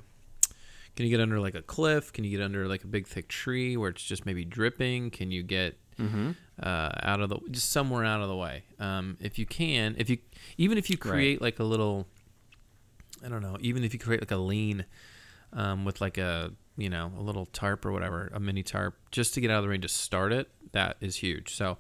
Can 0.95 1.05
you 1.05 1.11
get 1.11 1.19
under 1.19 1.39
like 1.39 1.55
a 1.55 1.61
cliff? 1.61 2.11
Can 2.13 2.23
you 2.23 2.31
get 2.31 2.41
under 2.43 2.67
like 2.67 2.83
a 2.83 2.87
big 2.87 3.07
thick 3.07 3.27
tree 3.27 3.75
where 3.77 3.89
it's 3.89 4.03
just 4.03 4.25
maybe 4.25 4.45
dripping? 4.45 5.11
Can 5.11 5.31
you 5.31 5.43
get 5.43 5.77
Mm-hmm. 5.99 6.31
uh, 6.61 6.91
out 7.01 7.21
of 7.21 7.29
the 7.29 7.39
just 7.49 7.71
somewhere 7.71 8.05
out 8.05 8.21
of 8.21 8.27
the 8.29 8.35
way? 8.35 8.63
Um, 8.79 9.17
if 9.19 9.39
you 9.39 9.47
can, 9.47 9.95
if 9.97 10.09
you 10.11 10.19
even 10.57 10.77
if 10.77 10.89
you 10.91 10.97
create 10.97 11.41
like 11.41 11.57
a 11.59 11.63
little, 11.63 12.05
I 13.25 13.29
don't 13.29 13.41
know, 13.41 13.57
even 13.61 13.83
if 13.83 13.93
you 13.93 13.99
create 13.99 14.21
like 14.21 14.29
a 14.31 14.37
lean 14.37 14.85
um, 15.53 15.85
with 15.85 15.99
like 15.99 16.19
a 16.19 16.51
you 16.77 16.89
know 16.89 17.11
a 17.17 17.21
little 17.21 17.45
tarp 17.47 17.85
or 17.85 17.91
whatever, 17.91 18.31
a 18.33 18.39
mini 18.39 18.63
tarp, 18.63 18.95
just 19.11 19.33
to 19.33 19.41
get 19.41 19.51
out 19.51 19.57
of 19.57 19.63
the 19.63 19.69
rain 19.69 19.81
to 19.81 19.87
start 19.87 20.31
it, 20.31 20.49
that 20.71 20.97
is 21.01 21.17
huge. 21.17 21.55
So. 21.55 21.77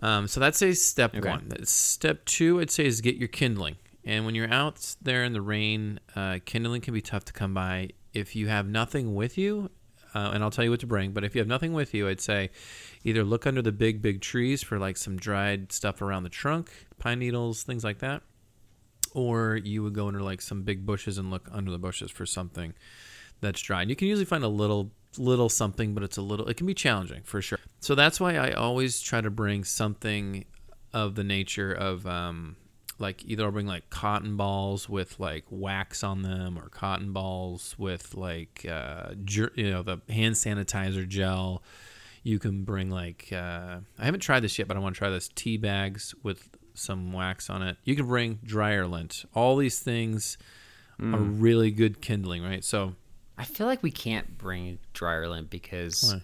Um, 0.00 0.26
so 0.26 0.40
that's 0.40 0.60
a 0.60 0.74
step 0.74 1.14
Okay. 1.14 1.28
one. 1.28 1.64
Step 1.64 2.24
two, 2.24 2.60
I'd 2.60 2.70
say, 2.70 2.84
is 2.84 3.00
get 3.00 3.14
your 3.14 3.28
kindling. 3.28 3.76
And 4.04 4.26
when 4.26 4.34
you're 4.34 4.52
out 4.52 4.96
there 5.00 5.22
in 5.22 5.32
the 5.32 5.40
rain, 5.40 6.00
uh, 6.16 6.40
kindling 6.44 6.80
can 6.80 6.92
be 6.92 7.00
tough 7.00 7.24
to 7.26 7.32
come 7.32 7.54
by. 7.54 7.90
If 8.12 8.34
you 8.34 8.48
have 8.48 8.66
nothing 8.66 9.14
with 9.14 9.38
you, 9.38 9.70
uh, 10.12 10.32
and 10.34 10.42
I'll 10.42 10.50
tell 10.50 10.64
you 10.64 10.70
what 10.70 10.80
to 10.80 10.86
bring, 10.88 11.12
but 11.12 11.22
if 11.24 11.34
you 11.34 11.40
have 11.40 11.48
nothing 11.48 11.72
with 11.72 11.94
you, 11.94 12.08
I'd 12.08 12.20
say 12.20 12.50
either 13.04 13.22
look 13.22 13.46
under 13.46 13.62
the 13.62 13.72
big, 13.72 14.02
big 14.02 14.20
trees 14.20 14.62
for 14.64 14.78
like 14.80 14.96
some 14.96 15.16
dried 15.16 15.70
stuff 15.72 16.02
around 16.02 16.24
the 16.24 16.28
trunk, 16.28 16.70
pine 16.98 17.20
needles, 17.20 17.62
things 17.62 17.84
like 17.84 18.00
that. 18.00 18.22
Or 19.12 19.56
you 19.56 19.84
would 19.84 19.94
go 19.94 20.08
under 20.08 20.20
like 20.22 20.42
some 20.42 20.64
big 20.64 20.84
bushes 20.84 21.18
and 21.18 21.30
look 21.30 21.48
under 21.52 21.70
the 21.70 21.78
bushes 21.78 22.10
for 22.10 22.26
something 22.26 22.74
that's 23.44 23.60
dry. 23.60 23.82
And 23.82 23.90
you 23.90 23.96
can 23.96 24.08
usually 24.08 24.24
find 24.24 24.44
a 24.44 24.48
little 24.48 24.90
little 25.16 25.48
something, 25.48 25.94
but 25.94 26.02
it's 26.02 26.16
a 26.16 26.22
little 26.22 26.46
it 26.48 26.56
can 26.56 26.66
be 26.66 26.74
challenging 26.74 27.22
for 27.22 27.40
sure. 27.40 27.58
So 27.80 27.94
that's 27.94 28.18
why 28.20 28.36
I 28.36 28.52
always 28.52 29.00
try 29.00 29.20
to 29.20 29.30
bring 29.30 29.64
something 29.64 30.44
of 30.92 31.14
the 31.14 31.24
nature 31.24 31.72
of 31.72 32.06
um 32.06 32.56
like 32.98 33.24
either 33.24 33.44
I'll 33.44 33.50
bring 33.50 33.66
like 33.66 33.90
cotton 33.90 34.36
balls 34.36 34.88
with 34.88 35.18
like 35.18 35.44
wax 35.50 36.04
on 36.04 36.22
them 36.22 36.58
or 36.58 36.68
cotton 36.68 37.12
balls 37.12 37.74
with 37.78 38.14
like 38.14 38.66
uh 38.70 39.14
jer- 39.24 39.52
you 39.54 39.70
know 39.70 39.82
the 39.82 40.00
hand 40.08 40.34
sanitizer 40.34 41.06
gel. 41.06 41.62
You 42.22 42.38
can 42.38 42.64
bring 42.64 42.88
like 42.90 43.28
uh, 43.32 43.80
I 43.98 44.04
haven't 44.04 44.20
tried 44.20 44.40
this 44.40 44.58
yet, 44.58 44.66
but 44.66 44.78
I 44.78 44.80
want 44.80 44.94
to 44.94 44.98
try 44.98 45.10
this 45.10 45.28
tea 45.34 45.58
bags 45.58 46.14
with 46.22 46.48
some 46.72 47.12
wax 47.12 47.50
on 47.50 47.62
it. 47.62 47.76
You 47.84 47.94
can 47.94 48.06
bring 48.06 48.38
dryer 48.42 48.86
lint. 48.86 49.26
All 49.34 49.56
these 49.56 49.80
things 49.80 50.38
are 51.00 51.18
really 51.18 51.70
good 51.70 52.00
kindling, 52.00 52.42
right? 52.42 52.64
So 52.64 52.94
I 53.36 53.44
feel 53.44 53.66
like 53.66 53.82
we 53.82 53.90
can't 53.90 54.38
bring 54.38 54.78
dryer 54.92 55.28
lint 55.28 55.50
because 55.50 56.12
Why? 56.14 56.22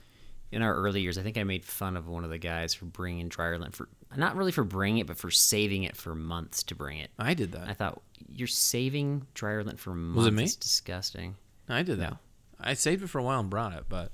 in 0.52 0.62
our 0.62 0.74
early 0.74 1.00
years, 1.00 1.18
I 1.18 1.22
think 1.22 1.38
I 1.38 1.44
made 1.44 1.64
fun 1.64 1.96
of 1.96 2.08
one 2.08 2.24
of 2.24 2.30
the 2.30 2.38
guys 2.38 2.74
for 2.74 2.84
bringing 2.84 3.28
dryer 3.28 3.58
lint 3.58 3.74
for 3.74 3.88
not 4.16 4.36
really 4.36 4.52
for 4.52 4.64
bringing 4.64 4.98
it, 4.98 5.06
but 5.06 5.16
for 5.16 5.30
saving 5.30 5.84
it 5.84 5.96
for 5.96 6.14
months 6.14 6.62
to 6.64 6.74
bring 6.74 6.98
it. 6.98 7.10
I 7.18 7.34
did 7.34 7.52
that. 7.52 7.68
I 7.68 7.74
thought 7.74 8.02
you're 8.28 8.48
saving 8.48 9.26
dryer 9.34 9.62
lint 9.62 9.78
for 9.78 9.94
months. 9.94 10.16
Was 10.16 10.26
it 10.26 10.32
me? 10.32 10.44
It's 10.44 10.56
disgusting. 10.56 11.36
I 11.68 11.82
did 11.82 12.00
that. 12.00 12.16
I 12.60 12.74
saved 12.74 13.02
it 13.02 13.08
for 13.08 13.18
a 13.18 13.22
while 13.22 13.40
and 13.40 13.48
brought 13.48 13.72
it, 13.72 13.84
but 13.88 14.12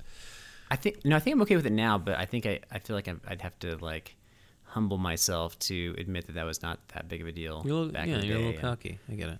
I 0.69 0.75
think 0.75 1.03
no, 1.05 1.15
I 1.15 1.19
think 1.19 1.35
I'm 1.35 1.41
okay 1.43 1.55
with 1.55 1.65
it 1.65 1.71
now, 1.71 1.97
but 1.97 2.17
I 2.17 2.25
think 2.25 2.45
I, 2.45 2.59
I 2.71 2.79
feel 2.79 2.95
like 2.95 3.07
I'm, 3.07 3.21
I'd 3.27 3.41
have 3.41 3.57
to 3.59 3.77
like 3.77 4.15
humble 4.63 4.97
myself 4.97 5.57
to 5.59 5.95
admit 5.97 6.27
that 6.27 6.33
that 6.33 6.45
was 6.45 6.61
not 6.61 6.79
that 6.89 7.07
big 7.07 7.21
of 7.21 7.27
a 7.27 7.31
deal 7.31 7.61
you're 7.65 7.73
a 7.73 7.77
little, 7.77 7.93
back 7.93 8.07
yeah, 8.07 8.15
in 8.15 8.21
the 8.21 8.27
you're 8.27 8.37
a 8.37 8.41
little 8.41 8.61
cocky. 8.61 8.99
I 9.09 9.13
get 9.13 9.29
it. 9.29 9.39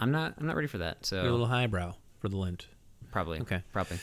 I'm 0.00 0.10
not 0.10 0.34
I'm 0.38 0.46
not 0.46 0.56
ready 0.56 0.68
for 0.68 0.78
that. 0.78 1.04
So 1.04 1.16
You're 1.16 1.28
a 1.28 1.32
little 1.32 1.46
highbrow 1.46 1.94
for 2.20 2.28
the 2.28 2.36
lint. 2.36 2.66
Probably 3.10 3.40
okay. 3.40 3.62
probably 3.72 3.98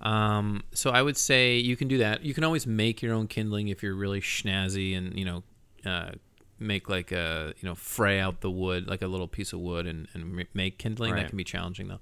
Um, 0.00 0.64
so 0.72 0.90
I 0.90 1.00
would 1.02 1.16
say 1.16 1.56
you 1.56 1.76
can 1.76 1.88
do 1.88 1.98
that. 1.98 2.24
You 2.24 2.34
can 2.34 2.44
always 2.44 2.66
make 2.66 3.00
your 3.00 3.14
own 3.14 3.26
kindling 3.26 3.68
if 3.68 3.82
you're 3.82 3.94
really 3.94 4.20
schnazzy 4.20 4.96
and 4.96 5.18
you 5.18 5.24
know, 5.24 5.42
uh, 5.86 6.12
make 6.58 6.88
like 6.88 7.10
a 7.12 7.54
you 7.60 7.68
know 7.68 7.74
fray 7.74 8.20
out 8.20 8.40
the 8.40 8.50
wood 8.50 8.86
like 8.86 9.02
a 9.02 9.06
little 9.06 9.28
piece 9.28 9.52
of 9.52 9.60
wood 9.60 9.86
and, 9.86 10.08
and 10.14 10.46
make 10.54 10.78
kindling. 10.78 11.14
That 11.22 11.28
can 11.28 11.36
be 11.36 11.44
challenging 11.44 11.88
though. 11.88 12.00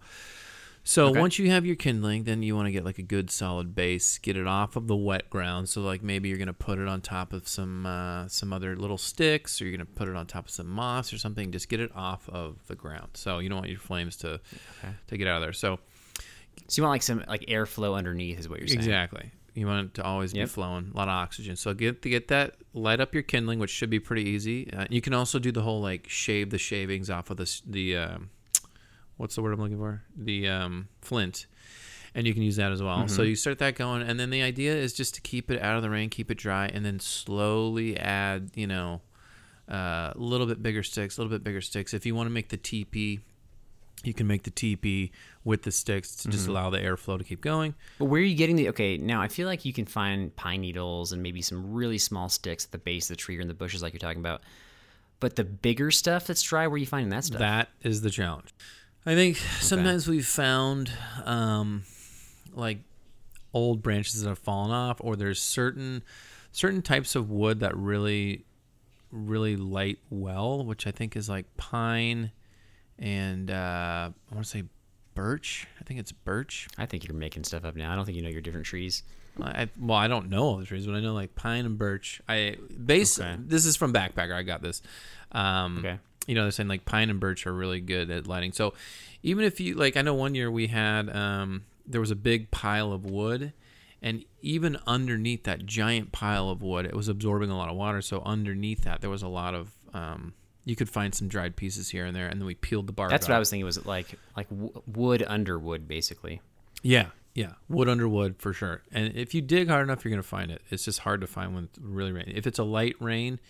So 0.84 1.10
Okay. 1.10 1.20
once 1.20 1.38
you 1.38 1.48
have 1.48 1.64
your 1.64 1.76
kindling, 1.76 2.24
then 2.24 2.42
you 2.42 2.56
want 2.56 2.66
to 2.66 2.72
get 2.72 2.84
like 2.84 2.98
a 2.98 3.02
good 3.02 3.30
solid 3.30 3.72
base, 3.72 4.18
get 4.18 4.36
it 4.36 4.48
off 4.48 4.74
of 4.74 4.88
the 4.88 4.96
wet 4.96 5.30
ground. 5.30 5.68
So 5.68 5.80
like 5.80 6.02
maybe 6.02 6.28
you're 6.28 6.38
gonna 6.38 6.52
put 6.52 6.80
it 6.80 6.88
on 6.88 7.00
top 7.00 7.32
of 7.32 7.46
some 7.46 7.86
uh, 7.86 8.26
some 8.26 8.52
other 8.52 8.74
little 8.74 8.98
sticks, 8.98 9.60
or 9.62 9.64
you're 9.66 9.76
gonna 9.76 9.86
put 9.86 10.08
it 10.08 10.16
on 10.16 10.26
top 10.26 10.46
of 10.46 10.50
some 10.50 10.66
moss 10.68 11.12
or 11.12 11.18
something. 11.18 11.52
Just 11.52 11.68
get 11.68 11.78
it 11.78 11.92
off 11.94 12.28
of 12.28 12.66
the 12.66 12.74
ground. 12.74 13.10
So 13.14 13.38
you 13.38 13.48
don't 13.48 13.58
want 13.58 13.70
your 13.70 13.78
flames 13.78 14.16
to 14.18 14.40
to 15.06 15.16
get 15.16 15.28
out 15.28 15.36
of 15.36 15.42
there. 15.42 15.52
So 15.52 15.78
so 16.68 16.80
you 16.80 16.82
want 16.84 16.92
like 16.94 17.02
some 17.02 17.24
like 17.28 17.42
airflow 17.46 17.96
underneath 17.96 18.38
is 18.38 18.48
what 18.48 18.58
you're 18.58 18.68
saying. 18.68 18.80
Exactly. 18.80 19.30
You 19.54 19.66
want 19.66 19.86
it 19.88 19.94
to 19.94 20.02
always 20.02 20.32
Yep. 20.32 20.46
be 20.46 20.48
flowing, 20.50 20.90
a 20.94 20.96
lot 20.96 21.08
of 21.08 21.12
oxygen. 21.12 21.56
So 21.56 21.74
get 21.74 22.00
to 22.02 22.08
get 22.08 22.28
that, 22.28 22.54
light 22.72 23.00
up 23.00 23.12
your 23.12 23.22
kindling, 23.22 23.58
which 23.58 23.70
should 23.70 23.90
be 23.90 24.00
pretty 24.00 24.28
easy. 24.30 24.72
Uh, 24.72 24.86
you 24.88 25.02
can 25.02 25.12
also 25.12 25.38
do 25.38 25.52
the 25.52 25.60
whole 25.62 25.82
like 25.82 26.08
shave 26.08 26.48
the 26.50 26.58
shavings 26.58 27.10
off 27.10 27.28
of 27.30 27.36
this 27.36 27.60
the 27.66 27.96
um, 27.96 28.30
what's 29.18 29.34
the 29.34 29.42
word 29.42 29.52
I'm 29.52 29.60
looking 29.60 29.76
for? 29.78 30.02
The 30.16 30.48
um, 30.48 30.88
flint, 31.02 31.46
and 32.14 32.26
you 32.26 32.32
can 32.32 32.42
use 32.42 32.56
that 32.56 32.72
as 32.72 32.82
well. 32.82 33.08
So 33.08 33.22
you 33.22 33.36
start 33.36 33.58
that 33.58 33.74
going, 33.74 34.00
and 34.02 34.18
then 34.18 34.30
the 34.30 34.42
idea 34.42 34.74
is 34.74 34.94
just 34.94 35.14
to 35.16 35.20
keep 35.20 35.50
it 35.50 35.60
out 35.60 35.76
of 35.76 35.82
the 35.82 35.90
rain, 35.90 36.08
keep 36.08 36.30
it 36.30 36.38
dry, 36.38 36.66
and 36.68 36.82
then 36.84 36.98
slowly 36.98 37.98
add, 37.98 38.52
you 38.54 38.66
know, 38.66 39.02
uh, 39.70 40.12
a 40.14 40.18
little 40.18 40.46
bit 40.46 40.62
bigger 40.62 40.82
sticks, 40.82 41.18
a 41.18 41.20
little 41.20 41.30
bit 41.30 41.44
bigger 41.44 41.60
sticks. 41.60 41.92
If 41.92 42.06
you 42.06 42.14
want 42.14 42.26
to 42.26 42.32
make 42.32 42.48
the 42.48 42.56
teepee, 42.56 43.20
you 44.06 44.14
can 44.14 44.26
make 44.26 44.42
the 44.42 44.50
teepee 44.50 45.12
with 45.44 45.62
the 45.62 45.72
sticks 45.72 46.16
to 46.16 46.28
just 46.28 46.48
allow 46.48 46.70
the 46.70 46.78
airflow 46.78 47.18
to 47.18 47.24
keep 47.24 47.40
going. 47.40 47.74
But 47.98 48.06
where 48.06 48.20
are 48.20 48.24
you 48.24 48.36
getting 48.36 48.56
the 48.56 48.68
okay? 48.70 48.96
Now 48.96 49.20
I 49.20 49.28
feel 49.28 49.46
like 49.46 49.64
you 49.64 49.72
can 49.72 49.86
find 49.86 50.34
pine 50.36 50.60
needles 50.60 51.12
and 51.12 51.22
maybe 51.22 51.42
some 51.42 51.72
really 51.72 51.98
small 51.98 52.28
sticks 52.28 52.64
at 52.64 52.72
the 52.72 52.78
base 52.78 53.10
of 53.10 53.16
the 53.16 53.20
tree 53.20 53.38
or 53.38 53.40
in 53.40 53.48
the 53.48 53.54
bushes, 53.54 53.82
like 53.82 53.92
you're 53.92 54.00
talking 54.00 54.20
about. 54.20 54.42
But 55.20 55.36
the 55.36 55.44
bigger 55.44 55.90
stuff 55.90 56.26
that's 56.26 56.42
dry, 56.42 56.66
where 56.66 56.74
are 56.74 56.78
you 56.78 56.86
finding 56.86 57.10
that 57.10 57.24
stuff? 57.24 57.38
That 57.38 57.68
is 57.82 58.00
the 58.02 58.10
challenge. 58.10 58.52
I 59.04 59.14
think 59.14 59.36
sometimes 59.36 60.06
we've 60.06 60.26
found 60.26 60.90
um, 61.24 61.82
like 62.52 62.78
old 63.54 63.82
branches 63.82 64.22
that 64.22 64.28
have 64.28 64.38
fallen 64.38 64.70
off, 64.70 64.98
or 65.00 65.16
there's 65.16 65.40
certain 65.40 66.02
certain 66.52 66.82
types 66.82 67.14
of 67.14 67.30
wood 67.30 67.60
that 67.60 67.76
really 67.76 68.44
really 69.10 69.56
light 69.56 69.98
well, 70.10 70.64
which 70.64 70.86
I 70.86 70.90
think 70.90 71.16
is 71.16 71.28
like 71.28 71.46
pine 71.56 72.32
and 73.02 73.50
uh, 73.50 74.10
I 74.30 74.34
want 74.34 74.44
to 74.44 74.50
say 74.50 74.62
birch. 75.14 75.66
I 75.80 75.84
think 75.84 75.98
it's 76.00 76.12
birch. 76.12 76.68
I 76.78 76.86
think 76.86 77.06
you're 77.06 77.16
making 77.16 77.44
stuff 77.44 77.64
up 77.64 77.74
now. 77.74 77.92
I 77.92 77.96
don't 77.96 78.04
think 78.06 78.16
you 78.16 78.22
know 78.22 78.28
your 78.28 78.40
different 78.40 78.64
trees. 78.64 79.02
I, 79.40 79.68
well, 79.80 79.98
I 79.98 80.08
don't 80.08 80.28
know 80.28 80.42
all 80.44 80.56
the 80.58 80.64
trees, 80.66 80.86
but 80.86 80.94
I 80.94 81.00
know 81.00 81.12
like 81.14 81.34
pine 81.34 81.66
and 81.66 81.76
birch. 81.76 82.20
I 82.28 82.56
base. 82.84 83.18
Okay. 83.18 83.36
This 83.40 83.66
is 83.66 83.76
from 83.76 83.92
Backpacker. 83.92 84.34
I 84.34 84.42
got 84.42 84.62
this. 84.62 84.82
Um, 85.32 85.78
Okay. 85.78 85.98
You 86.26 86.36
know, 86.36 86.42
they're 86.42 86.52
saying 86.52 86.68
like 86.68 86.84
pine 86.84 87.10
and 87.10 87.18
birch 87.18 87.46
are 87.48 87.52
really 87.52 87.80
good 87.80 88.08
at 88.10 88.28
lighting. 88.28 88.52
So 88.52 88.74
even 89.24 89.44
if 89.44 89.58
you 89.58 89.74
like, 89.74 89.96
I 89.96 90.02
know 90.02 90.14
one 90.14 90.36
year 90.36 90.50
we 90.50 90.68
had 90.68 91.10
um, 91.14 91.64
there 91.84 92.00
was 92.00 92.12
a 92.12 92.16
big 92.16 92.52
pile 92.52 92.92
of 92.92 93.04
wood, 93.04 93.52
and 94.00 94.24
even 94.40 94.78
underneath 94.86 95.42
that 95.44 95.66
giant 95.66 96.12
pile 96.12 96.48
of 96.48 96.62
wood, 96.62 96.86
it 96.86 96.94
was 96.94 97.08
absorbing 97.08 97.50
a 97.50 97.56
lot 97.56 97.68
of 97.68 97.74
water. 97.76 98.00
So 98.02 98.22
underneath 98.24 98.84
that, 98.84 99.00
there 99.00 99.10
was 99.10 99.22
a 99.22 99.28
lot 99.28 99.54
of 99.54 99.72
um, 99.92 100.34
you 100.64 100.76
could 100.76 100.88
find 100.88 101.14
some 101.14 101.28
dried 101.28 101.56
pieces 101.56 101.90
here 101.90 102.04
and 102.04 102.14
there, 102.14 102.26
and 102.26 102.40
then 102.40 102.46
we 102.46 102.54
peeled 102.54 102.86
the 102.86 102.92
bark. 102.92 103.10
That's 103.10 103.28
what 103.28 103.34
I 103.34 103.38
was 103.38 103.50
thinking. 103.50 103.64
Was 103.64 103.84
like 103.84 104.18
like 104.36 104.46
wood 104.86 105.24
under 105.26 105.58
wood, 105.58 105.88
basically. 105.88 106.40
Yeah, 106.82 107.06
yeah, 107.34 107.54
wood 107.68 107.88
under 107.88 108.08
wood 108.08 108.36
for 108.38 108.52
sure. 108.52 108.82
And 108.92 109.16
if 109.16 109.34
you 109.34 109.40
dig 109.40 109.68
hard 109.68 109.82
enough, 109.82 110.04
you're 110.04 110.10
gonna 110.10 110.22
find 110.22 110.50
it. 110.50 110.62
It's 110.70 110.84
just 110.84 111.00
hard 111.00 111.20
to 111.22 111.26
find 111.26 111.54
when 111.54 111.64
it's 111.64 111.78
really 111.78 112.12
rain. 112.12 112.32
If 112.34 112.46
it's 112.46 112.58
a 112.58 112.64
light 112.64 112.96
rain, 113.00 113.40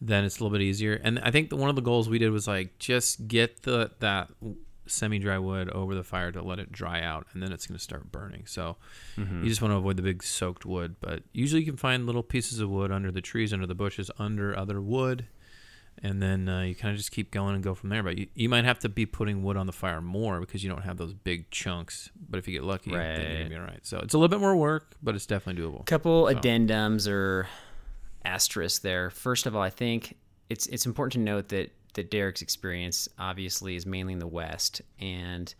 then 0.00 0.24
it's 0.24 0.38
a 0.38 0.44
little 0.44 0.56
bit 0.56 0.62
easier. 0.62 0.94
And 1.02 1.18
I 1.18 1.30
think 1.30 1.50
that 1.50 1.56
one 1.56 1.70
of 1.70 1.76
the 1.76 1.82
goals 1.82 2.08
we 2.08 2.18
did 2.18 2.30
was 2.30 2.48
like 2.48 2.78
just 2.78 3.28
get 3.28 3.62
the 3.62 3.90
that 4.00 4.30
semi-dry 4.86 5.38
wood 5.38 5.70
over 5.70 5.94
the 5.94 6.04
fire 6.04 6.30
to 6.30 6.42
let 6.42 6.58
it 6.58 6.70
dry 6.70 7.02
out, 7.02 7.26
and 7.32 7.42
then 7.42 7.52
it's 7.52 7.66
gonna 7.66 7.78
start 7.78 8.10
burning. 8.10 8.44
So 8.46 8.76
mm-hmm. 9.16 9.42
you 9.42 9.48
just 9.48 9.60
want 9.60 9.72
to 9.72 9.76
avoid 9.76 9.96
the 9.96 10.02
big 10.02 10.22
soaked 10.22 10.64
wood. 10.64 10.96
But 11.00 11.22
usually 11.32 11.60
you 11.60 11.66
can 11.66 11.76
find 11.76 12.06
little 12.06 12.22
pieces 12.22 12.60
of 12.60 12.70
wood 12.70 12.90
under 12.90 13.10
the 13.10 13.20
trees, 13.20 13.52
under 13.52 13.66
the 13.66 13.74
bushes, 13.74 14.10
under 14.18 14.56
other 14.56 14.80
wood. 14.80 15.26
And 16.02 16.20
then 16.20 16.48
uh, 16.48 16.62
you 16.62 16.74
kind 16.74 16.92
of 16.92 16.98
just 16.98 17.12
keep 17.12 17.30
going 17.30 17.54
and 17.54 17.64
go 17.64 17.74
from 17.74 17.88
there. 17.88 18.02
But 18.02 18.18
you, 18.18 18.26
you 18.34 18.48
might 18.48 18.64
have 18.64 18.78
to 18.80 18.88
be 18.88 19.06
putting 19.06 19.42
wood 19.42 19.56
on 19.56 19.66
the 19.66 19.72
fire 19.72 20.00
more 20.02 20.40
because 20.40 20.62
you 20.62 20.68
don't 20.68 20.82
have 20.82 20.98
those 20.98 21.14
big 21.14 21.50
chunks. 21.50 22.10
But 22.28 22.38
if 22.38 22.46
you 22.46 22.52
get 22.52 22.64
lucky, 22.64 22.90
then 22.90 23.00
you're 23.00 23.40
Right. 23.40 23.48
be 23.48 23.56
all 23.56 23.62
right. 23.62 23.86
So 23.86 23.98
it's 24.00 24.12
a 24.12 24.18
little 24.18 24.28
bit 24.28 24.40
more 24.40 24.54
work, 24.56 24.94
but 25.02 25.14
it's 25.14 25.24
definitely 25.26 25.62
doable. 25.62 25.86
couple 25.86 26.24
addendums 26.24 27.08
or 27.10 27.48
asterisks 28.24 28.80
there. 28.80 29.10
First 29.10 29.46
of 29.46 29.54
all, 29.56 29.62
I 29.62 29.70
think 29.70 30.16
it's 30.50 30.66
it's 30.66 30.86
important 30.86 31.12
to 31.14 31.20
note 31.20 31.48
that 31.48 31.72
that 31.94 32.10
Derek's 32.10 32.42
experience 32.42 33.08
obviously 33.18 33.76
is 33.76 33.86
mainly 33.86 34.12
in 34.14 34.18
the 34.18 34.26
West, 34.26 34.82
and 34.98 35.54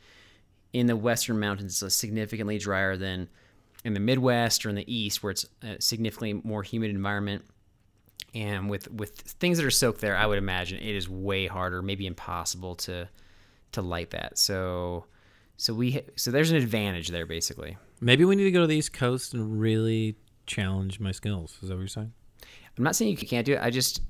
in 0.72 0.86
the 0.88 0.96
Western 0.96 1.38
mountains, 1.38 1.80
it's 1.82 1.94
significantly 1.94 2.58
drier 2.58 2.96
than 2.96 3.28
in 3.84 3.94
the 3.94 4.00
Midwest 4.00 4.66
or 4.66 4.70
in 4.70 4.74
the 4.74 4.92
East, 4.92 5.22
where 5.22 5.30
it's 5.30 5.46
a 5.62 5.80
significantly 5.80 6.40
more 6.44 6.62
humid 6.62 6.90
environment. 6.90 7.44
And 8.34 8.68
with 8.68 8.90
with 8.90 9.12
things 9.12 9.58
that 9.58 9.66
are 9.66 9.70
soaked 9.70 10.00
there, 10.00 10.16
I 10.16 10.26
would 10.26 10.38
imagine 10.38 10.78
it 10.78 10.96
is 10.96 11.08
way 11.08 11.46
harder, 11.46 11.82
maybe 11.82 12.06
impossible 12.06 12.74
to 12.76 13.08
to 13.72 13.82
light 13.82 14.10
that. 14.10 14.38
So 14.38 15.06
so 15.56 15.72
we 15.74 16.02
so 16.16 16.30
there's 16.30 16.50
an 16.50 16.56
advantage 16.56 17.08
there 17.08 17.26
basically. 17.26 17.76
Maybe 18.00 18.24
we 18.24 18.36
need 18.36 18.44
to 18.44 18.50
go 18.50 18.60
to 18.60 18.66
the 18.66 18.76
East 18.76 18.92
Coast 18.92 19.34
and 19.34 19.60
really 19.60 20.16
challenge 20.46 21.00
my 21.00 21.12
skills. 21.12 21.58
Is 21.62 21.68
that 21.68 21.74
what 21.74 21.80
you're 21.80 21.88
saying? 21.88 22.12
I'm 22.76 22.84
not 22.84 22.96
saying 22.96 23.12
you 23.12 23.16
can't 23.16 23.46
do 23.46 23.54
it. 23.54 23.60
I 23.62 23.70
just 23.70 24.00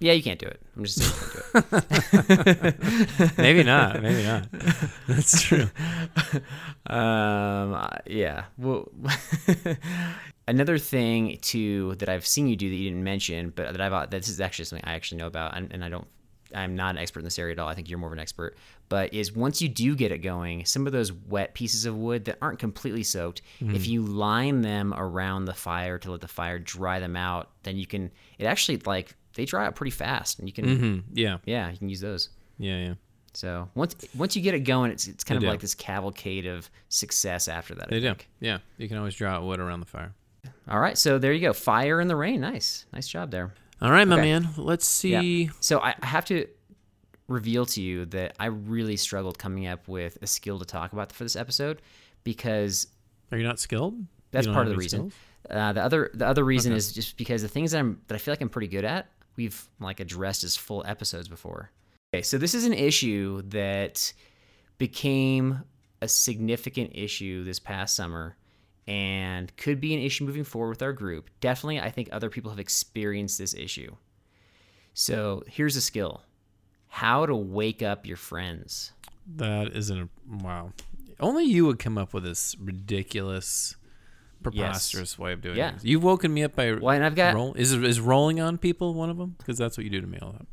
Yeah, 0.00 0.12
you 0.14 0.22
can't 0.22 0.40
do 0.40 0.46
it. 0.46 0.60
I'm 0.76 0.84
just 0.84 0.98
saying 0.98 1.12
you 1.54 1.60
can't 1.62 2.54
do 2.60 2.68
it. 2.68 3.32
maybe 3.38 3.62
not. 3.62 4.02
Maybe 4.02 4.22
not. 4.24 4.50
That's 5.08 5.42
true. 5.42 5.68
Um, 6.86 7.74
uh, 7.74 7.88
yeah. 8.06 8.44
Well, 8.56 8.90
another 10.48 10.78
thing 10.78 11.38
too 11.42 11.96
that 11.96 12.08
I've 12.08 12.26
seen 12.26 12.48
you 12.48 12.56
do 12.56 12.70
that 12.70 12.76
you 12.76 12.88
didn't 12.88 13.04
mention, 13.04 13.52
but 13.54 13.72
that 13.72 13.80
I've 13.82 14.08
this 14.08 14.28
is 14.28 14.40
actually 14.40 14.64
something 14.64 14.88
I 14.88 14.94
actually 14.94 15.18
know 15.18 15.26
about, 15.26 15.54
and, 15.54 15.70
and 15.70 15.84
I 15.84 15.90
don't. 15.90 16.08
I'm 16.52 16.74
not 16.74 16.96
an 16.96 16.98
expert 16.98 17.20
in 17.20 17.24
this 17.24 17.38
area 17.38 17.52
at 17.52 17.60
all. 17.60 17.68
I 17.68 17.74
think 17.74 17.88
you're 17.88 17.98
more 17.98 18.08
of 18.08 18.12
an 18.12 18.18
expert. 18.18 18.56
But 18.88 19.14
is 19.14 19.32
once 19.32 19.62
you 19.62 19.68
do 19.68 19.94
get 19.94 20.10
it 20.10 20.18
going, 20.18 20.64
some 20.64 20.84
of 20.84 20.92
those 20.92 21.12
wet 21.12 21.54
pieces 21.54 21.84
of 21.84 21.96
wood 21.96 22.24
that 22.24 22.38
aren't 22.42 22.58
completely 22.58 23.04
soaked, 23.04 23.42
if 23.60 23.86
you 23.86 24.02
line 24.02 24.62
them 24.62 24.92
around 24.96 25.44
the 25.44 25.54
fire 25.54 25.96
to 25.98 26.10
let 26.10 26.22
the 26.22 26.26
fire 26.26 26.58
dry 26.58 26.98
them 26.98 27.16
out, 27.16 27.50
then 27.62 27.76
you 27.76 27.86
can. 27.86 28.10
It 28.38 28.46
actually 28.46 28.78
like 28.78 29.14
they 29.34 29.44
dry 29.44 29.66
out 29.66 29.74
pretty 29.76 29.90
fast, 29.92 30.38
and 30.38 30.48
you 30.48 30.52
can. 30.52 30.76
hmm 30.78 30.98
Yeah. 31.12 31.38
Yeah, 31.44 31.70
you 31.70 31.78
can 31.78 31.88
use 31.88 32.00
those. 32.00 32.30
Yeah. 32.58 32.78
Yeah. 32.78 32.94
So 33.32 33.68
once 33.74 33.94
once 34.16 34.34
you 34.34 34.42
get 34.42 34.54
it 34.54 34.60
going, 34.60 34.90
it's 34.90 35.06
it's 35.06 35.22
kind 35.24 35.36
They 35.40 35.46
of 35.46 35.48
do. 35.48 35.52
like 35.52 35.60
this 35.60 35.74
cavalcade 35.74 36.46
of 36.46 36.68
success 36.88 37.46
after 37.48 37.74
that. 37.76 37.84
I 37.86 37.90
They 37.90 38.00
do. 38.00 38.08
think. 38.08 38.28
Yeah. 38.40 38.58
You 38.76 38.88
can 38.88 38.96
always 38.96 39.14
draw 39.14 39.32
out 39.36 39.44
wood 39.44 39.60
around 39.60 39.80
the 39.80 39.86
fire. 39.86 40.12
All 40.68 40.80
right, 40.80 40.96
so 40.98 41.18
there 41.18 41.32
you 41.32 41.40
go. 41.40 41.52
Fire 41.52 42.00
in 42.00 42.08
the 42.08 42.16
rain. 42.16 42.40
Nice, 42.40 42.86
nice 42.92 43.06
job 43.06 43.30
there. 43.30 43.52
All 43.82 43.90
right, 43.90 44.06
my 44.06 44.16
Okay. 44.16 44.22
man. 44.32 44.48
Let's 44.56 44.86
see. 44.86 45.50
So 45.60 45.78
I, 45.80 45.94
I 46.02 46.06
have 46.06 46.24
to 46.26 46.46
reveal 47.28 47.64
to 47.66 47.80
you 47.80 48.06
that 48.06 48.34
I 48.40 48.46
really 48.46 48.96
struggled 48.96 49.38
coming 49.38 49.66
up 49.66 49.86
with 49.86 50.18
a 50.22 50.26
skill 50.26 50.58
to 50.58 50.64
talk 50.64 50.92
about 50.92 51.12
for 51.12 51.22
this 51.24 51.36
episode 51.36 51.80
because 52.24 52.88
Are 53.32 53.38
you 53.38 53.44
not 53.44 53.58
skilled? 53.60 53.94
That's 54.32 54.46
part 54.46 54.66
of 54.66 54.72
the 54.72 54.76
reason. 54.76 55.12
Uh, 55.48 55.72
the 55.72 55.82
other 55.82 56.10
the 56.14 56.26
other 56.26 56.44
reason 56.44 56.72
is 56.72 56.92
just 56.92 57.16
because 57.16 57.42
the 57.42 57.48
things 57.48 57.72
that 57.72 57.78
I'm 57.78 58.00
that 58.08 58.14
I 58.14 58.18
feel 58.18 58.32
like 58.32 58.40
I'm 58.40 58.48
pretty 58.48 58.68
good 58.68 58.84
at, 58.84 59.08
we've 59.40 59.68
like 59.80 60.00
addressed 60.00 60.44
as 60.44 60.54
full 60.54 60.84
episodes 60.86 61.26
before. 61.26 61.70
Okay, 62.12 62.22
so 62.22 62.36
this 62.36 62.54
is 62.54 62.66
an 62.66 62.74
issue 62.74 63.40
that 63.46 64.12
became 64.76 65.62
a 66.02 66.08
significant 66.08 66.90
issue 66.94 67.42
this 67.42 67.58
past 67.58 67.96
summer 67.96 68.36
and 68.86 69.56
could 69.56 69.80
be 69.80 69.94
an 69.94 70.00
issue 70.00 70.24
moving 70.24 70.44
forward 70.44 70.70
with 70.70 70.82
our 70.82 70.92
group. 70.92 71.30
Definitely, 71.40 71.80
I 71.80 71.90
think 71.90 72.08
other 72.12 72.28
people 72.28 72.50
have 72.50 72.60
experienced 72.60 73.38
this 73.38 73.54
issue. 73.54 73.96
So 74.92 75.42
here's 75.46 75.76
a 75.76 75.80
skill 75.80 76.22
how 76.88 77.24
to 77.24 77.34
wake 77.34 77.82
up 77.82 78.06
your 78.06 78.16
friends. 78.16 78.92
That 79.36 79.74
isn't 79.74 79.98
a 79.98 80.08
wow. 80.44 80.72
Only 81.20 81.44
you 81.44 81.64
would 81.66 81.78
come 81.78 81.96
up 81.96 82.12
with 82.12 82.24
this 82.24 82.56
ridiculous, 82.58 83.76
preposterous 84.42 85.18
way 85.18 85.32
of 85.32 85.40
doing 85.42 85.56
Yeah. 85.56 85.74
it. 85.76 85.84
You've 85.84 86.02
woken 86.02 86.32
me 86.32 86.42
up 86.42 86.54
by 86.56 86.72
Well, 86.72 86.94
and 86.94 87.04
I've 87.04 87.14
got- 87.14 87.34
roll. 87.34 87.54
Is 87.54 87.72
is 87.72 88.00
rolling 88.00 88.40
on 88.40 88.58
people 88.58 88.94
one 88.94 89.10
of 89.10 89.16
them? 89.18 89.34
Because 89.38 89.58
that's 89.58 89.76
what 89.76 89.84
you 89.84 89.90
do 89.90 90.00
to 90.00 90.06
me 90.06 90.18
all 90.22 90.32
the 90.32 90.38
time. 90.38 90.46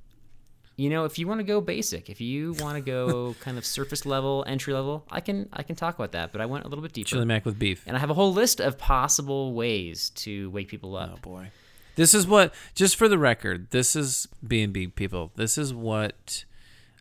you 0.80 0.92
know 0.92 1.06
if 1.06 1.18
you 1.18 1.26
want 1.28 1.40
to 1.40 1.44
go 1.44 1.60
basic 1.60 2.08
if 2.08 2.22
you 2.22 2.54
want 2.60 2.76
to 2.76 2.82
go 2.82 3.36
kind 3.46 3.58
of 3.58 3.66
surface 3.66 4.06
level 4.06 4.44
entry 4.46 4.72
level 4.76 5.04
i 5.10 5.20
can 5.20 5.50
i 5.52 5.64
can 5.64 5.76
talk 5.76 5.96
about 5.96 6.12
that 6.12 6.32
but 6.32 6.40
i 6.40 6.46
went 6.46 6.64
a 6.66 6.68
little 6.68 6.84
bit 6.84 6.94
deeper 6.94 7.10
Chili 7.10 7.26
mac 7.26 7.46
with 7.46 7.58
beef. 7.58 7.82
and 7.88 7.98
i 7.98 8.00
have 8.00 8.12
a 8.12 8.14
whole 8.14 8.32
list 8.32 8.60
of 8.60 8.78
possible 8.78 9.54
ways 9.56 10.12
to 10.12 10.52
wake 10.52 10.68
people 10.68 10.96
up 10.96 11.10
Oh 11.16 11.18
boy. 11.24 11.50
This 11.96 12.14
is 12.14 12.28
what 12.28 12.54
just 12.76 12.96
for 12.96 13.08
the 13.10 13.18
record, 13.18 13.72
this 13.72 13.96
is 13.96 14.28
B 14.48 14.62
and 14.62 14.72
B 14.72 14.86
people. 14.86 15.32
This 15.36 15.58
is 15.58 15.74
what 15.74 16.46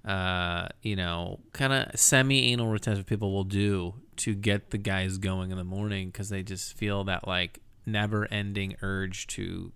uh, 0.06 0.68
you 0.80 0.96
know, 0.96 1.40
kind 1.52 1.72
of 1.74 2.00
semi-anal 2.00 2.68
retentive 2.68 3.04
people 3.06 3.30
will 3.32 3.44
do 3.44 3.92
to 4.18 4.34
get 4.34 4.70
the 4.70 4.78
guys 4.78 5.18
going 5.18 5.50
in 5.50 5.56
the 5.56 5.64
morning 5.64 6.10
cuz 6.12 6.28
they 6.28 6.42
just 6.42 6.74
feel 6.74 7.04
that 7.04 7.26
like 7.26 7.60
never-ending 7.84 8.76
urge 8.82 9.26
to 9.28 9.72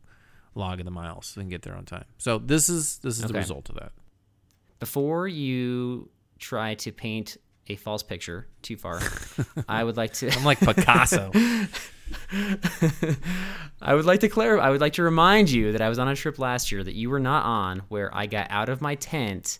log 0.54 0.80
in 0.80 0.84
the 0.84 0.90
miles 0.90 1.36
and 1.36 1.48
get 1.50 1.62
there 1.62 1.74
on 1.76 1.84
time. 1.84 2.04
So 2.18 2.38
this 2.38 2.68
is 2.68 2.98
this 2.98 3.18
is 3.18 3.24
the 3.24 3.34
result 3.34 3.68
of 3.68 3.76
that. 3.76 3.92
before 4.80 5.28
you 5.28 6.08
try 6.38 6.74
to 6.74 6.90
paint 6.90 7.36
a 7.68 7.76
false 7.76 8.02
picture 8.02 8.48
too 8.62 8.76
far 8.76 8.98
i 9.68 9.84
would 9.84 9.96
like 9.96 10.12
to 10.14 10.28
I'm 10.32 10.42
like 10.44 10.58
Picasso. 10.58 11.30
I 13.82 13.94
would 13.94 14.04
like 14.04 14.20
to 14.20 14.28
clarify. 14.28 14.66
I 14.66 14.70
would 14.70 14.80
like 14.80 14.94
to 14.94 15.02
remind 15.02 15.50
you 15.50 15.72
that 15.72 15.80
I 15.80 15.88
was 15.88 15.98
on 15.98 16.08
a 16.08 16.16
trip 16.16 16.38
last 16.38 16.72
year 16.72 16.82
that 16.82 16.94
you 16.94 17.08
were 17.10 17.20
not 17.20 17.44
on, 17.44 17.80
where 17.88 18.14
I 18.14 18.26
got 18.26 18.48
out 18.50 18.68
of 18.68 18.80
my 18.80 18.94
tent. 18.96 19.58